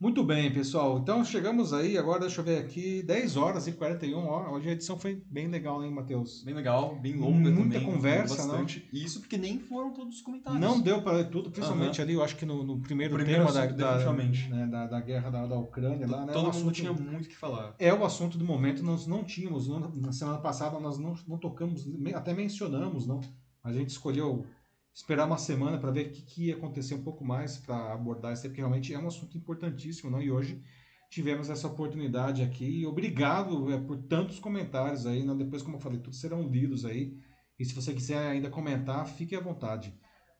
Muito 0.00 0.22
bem, 0.22 0.52
pessoal. 0.52 0.96
Então 1.00 1.24
chegamos 1.24 1.72
aí, 1.72 1.98
agora 1.98 2.20
deixa 2.20 2.40
eu 2.40 2.44
ver 2.44 2.58
aqui, 2.58 3.02
10 3.02 3.36
horas 3.36 3.66
e 3.66 3.72
41. 3.72 4.16
Ó, 4.28 4.52
hoje 4.52 4.68
a 4.68 4.72
edição 4.72 4.96
foi 4.96 5.20
bem 5.28 5.48
legal, 5.48 5.82
hein, 5.82 5.90
Matheus? 5.90 6.44
Bem 6.44 6.54
legal, 6.54 6.94
bem 7.00 7.16
longa 7.16 7.50
Muita 7.50 7.80
também. 7.80 7.82
conversa, 7.84 8.36
bastante. 8.36 8.88
E 8.92 9.02
isso 9.04 9.18
porque 9.18 9.36
nem 9.36 9.58
foram 9.58 9.92
todos 9.92 10.18
os 10.18 10.22
comentários. 10.22 10.60
Não 10.60 10.80
deu 10.80 11.02
para 11.02 11.14
ler 11.16 11.28
tudo, 11.30 11.50
principalmente 11.50 12.00
ali, 12.00 12.12
eu 12.12 12.22
acho 12.22 12.36
que 12.36 12.46
no, 12.46 12.62
no 12.62 12.78
primeiro, 12.78 13.12
primeiro 13.16 13.40
tema 13.40 13.52
da, 13.52 13.64
assunto, 13.64 13.76
da, 13.76 13.96
definitivamente. 13.96 14.48
né, 14.50 14.66
da, 14.68 14.86
da 14.86 15.00
guerra 15.00 15.30
da, 15.30 15.46
da 15.48 15.58
Ucrânia 15.58 16.06
lá, 16.06 16.24
né? 16.24 16.32
Todo 16.32 16.44
mundo 16.44 16.50
assunto- 16.50 16.72
tinha 16.74 16.92
muito 16.92 17.24
o 17.26 17.28
que 17.28 17.36
falar. 17.36 17.74
É 17.76 17.92
o 17.92 18.04
assunto 18.04 18.38
do 18.38 18.44
momento, 18.44 18.84
nós 18.84 19.04
não 19.04 19.24
tínhamos, 19.24 19.66
não- 19.66 19.80
na 19.80 20.12
semana 20.12 20.38
passada 20.38 20.78
nós 20.78 20.96
não, 20.96 21.14
não 21.26 21.38
tocamos, 21.38 21.84
até 22.14 22.32
mencionamos, 22.32 23.04
não. 23.04 23.20
A 23.64 23.72
gente 23.72 23.88
escolheu 23.90 24.46
esperar 24.94 25.26
uma 25.26 25.38
semana 25.38 25.78
para 25.78 25.90
ver 25.90 26.06
o 26.08 26.10
que, 26.10 26.22
que 26.22 26.46
ia 26.46 26.56
acontecer 26.56 26.94
um 26.94 27.02
pouco 27.02 27.24
mais 27.24 27.56
para 27.56 27.92
abordar 27.92 28.32
isso, 28.32 28.42
porque 28.42 28.60
realmente 28.60 28.92
é 28.92 28.98
um 28.98 29.06
assunto 29.06 29.36
importantíssimo, 29.36 30.10
não? 30.10 30.20
E 30.20 30.30
hoje 30.30 30.62
tivemos 31.10 31.48
essa 31.48 31.66
oportunidade 31.66 32.42
aqui. 32.42 32.84
Obrigado 32.86 33.72
é, 33.72 33.78
por 33.78 33.96
tantos 33.96 34.38
comentários 34.38 35.06
aí? 35.06 35.24
Depois, 35.36 35.62
como 35.62 35.76
eu 35.76 35.80
falei, 35.80 35.98
todos 35.98 36.20
serão 36.20 36.42
lidos 36.42 36.84
aí. 36.84 37.16
E 37.58 37.64
se 37.64 37.74
você 37.74 37.92
quiser 37.92 38.18
ainda 38.18 38.50
comentar, 38.50 39.06
fique 39.06 39.34
à 39.34 39.40
vontade. 39.40 39.94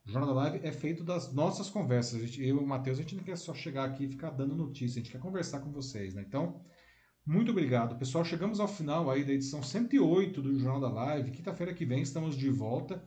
O 0.07 0.11
Jornal 0.11 0.35
da 0.35 0.41
Live 0.43 0.67
é 0.67 0.73
feito 0.73 1.05
das 1.05 1.33
nossas 1.33 1.69
conversas. 1.69 2.21
Gente- 2.23 2.43
eu 2.43 2.57
e 2.57 2.59
o 2.59 2.67
Matheus, 2.67 2.99
a 2.99 3.03
gente 3.03 3.15
não 3.15 3.25
quer 3.25 3.37
só 3.37 3.53
chegar 3.55 3.85
aqui 3.85 4.05
e 4.05 4.09
ficar 4.09 4.31
dando 4.31 4.55
notícia, 4.57 5.01
a 5.01 5.03
gente 5.03 5.13
quer 5.13 5.21
conversar 5.21 5.61
com 5.61 5.71
vocês, 5.71 6.15
né? 6.15 6.25
Então, 6.27 6.61
muito 7.27 7.51
obrigado, 7.51 7.99
pessoal. 7.99 8.25
Chegamos 8.25 8.59
ao 8.59 8.69
final 8.69 9.11
aí 9.11 9.25
da 9.25 9.33
edição 9.33 9.63
108 9.63 10.41
do 10.41 10.59
Jornal 10.59 10.81
da 10.81 10.89
Live. 10.91 11.31
Quinta-feira 11.31 11.75
que 11.75 11.85
vem 11.85 12.01
estamos 12.01 12.37
de 12.37 12.49
volta 12.49 13.05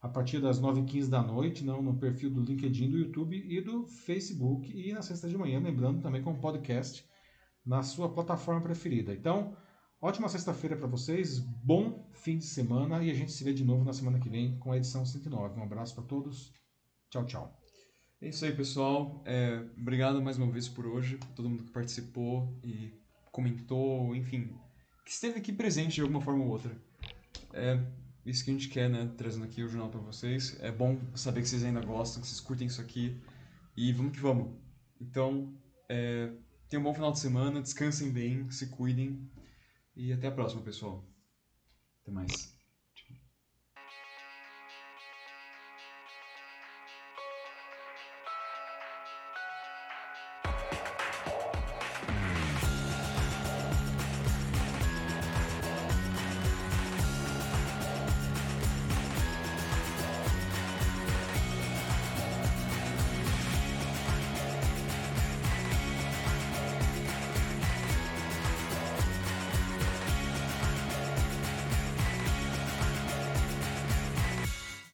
a 0.00 0.08
partir 0.08 0.40
das 0.40 0.60
9h15 0.60 1.08
da 1.08 1.22
noite, 1.22 1.64
não, 1.64 1.82
no 1.82 1.98
perfil 1.98 2.30
do 2.30 2.42
LinkedIn, 2.42 2.90
do 2.90 2.98
YouTube 2.98 3.36
e 3.36 3.60
do 3.60 3.86
Facebook. 3.86 4.70
E 4.72 4.92
na 4.92 5.02
sexta 5.02 5.28
de 5.28 5.36
manhã, 5.36 5.58
lembrando 5.60 6.00
também 6.00 6.22
com 6.22 6.38
podcast 6.38 7.04
na 7.64 7.82
sua 7.82 8.08
plataforma 8.12 8.60
preferida. 8.60 9.12
Então, 9.12 9.56
ótima 10.00 10.28
sexta-feira 10.28 10.76
para 10.76 10.86
vocês, 10.86 11.38
bom 11.38 12.08
fim 12.12 12.38
de 12.38 12.44
semana 12.44 13.02
e 13.02 13.10
a 13.10 13.14
gente 13.14 13.32
se 13.32 13.42
vê 13.42 13.52
de 13.52 13.64
novo 13.64 13.84
na 13.84 13.92
semana 13.92 14.20
que 14.20 14.28
vem 14.28 14.58
com 14.58 14.70
a 14.70 14.76
edição 14.76 15.04
109. 15.04 15.58
Um 15.58 15.64
abraço 15.64 15.94
para 15.94 16.04
todos. 16.04 16.52
Tchau, 17.10 17.24
tchau. 17.24 17.60
É 18.20 18.28
isso 18.28 18.44
aí, 18.44 18.54
pessoal. 18.54 19.22
É, 19.26 19.64
obrigado 19.76 20.22
mais 20.22 20.38
uma 20.38 20.50
vez 20.50 20.68
por 20.68 20.86
hoje, 20.86 21.18
todo 21.34 21.48
mundo 21.48 21.64
que 21.64 21.72
participou 21.72 22.58
e 22.62 22.92
comentou, 23.32 24.14
enfim, 24.14 24.56
que 25.04 25.10
esteve 25.10 25.38
aqui 25.38 25.52
presente 25.52 25.96
de 25.96 26.00
alguma 26.02 26.20
forma 26.20 26.44
ou 26.44 26.50
outra. 26.50 26.80
É 27.52 28.05
isso 28.26 28.44
que 28.44 28.50
a 28.50 28.54
gente 28.54 28.68
quer, 28.68 28.90
né? 28.90 29.08
Trazendo 29.16 29.44
aqui 29.44 29.62
o 29.62 29.68
jornal 29.68 29.88
para 29.88 30.00
vocês. 30.00 30.58
É 30.60 30.72
bom 30.72 31.00
saber 31.14 31.42
que 31.42 31.48
vocês 31.48 31.62
ainda 31.62 31.80
gostam, 31.80 32.20
que 32.20 32.26
vocês 32.26 32.40
curtem 32.40 32.66
isso 32.66 32.80
aqui. 32.80 33.16
E 33.76 33.92
vamos 33.92 34.12
que 34.12 34.20
vamos. 34.20 34.52
Então, 35.00 35.56
é, 35.88 36.32
tenham 36.68 36.80
um 36.80 36.84
bom 36.84 36.92
final 36.92 37.12
de 37.12 37.20
semana, 37.20 37.62
descansem 37.62 38.10
bem, 38.10 38.50
se 38.50 38.66
cuidem. 38.66 39.30
E 39.94 40.12
até 40.12 40.26
a 40.26 40.32
próxima, 40.32 40.60
pessoal. 40.60 41.08
Até 42.02 42.10
mais. 42.10 42.55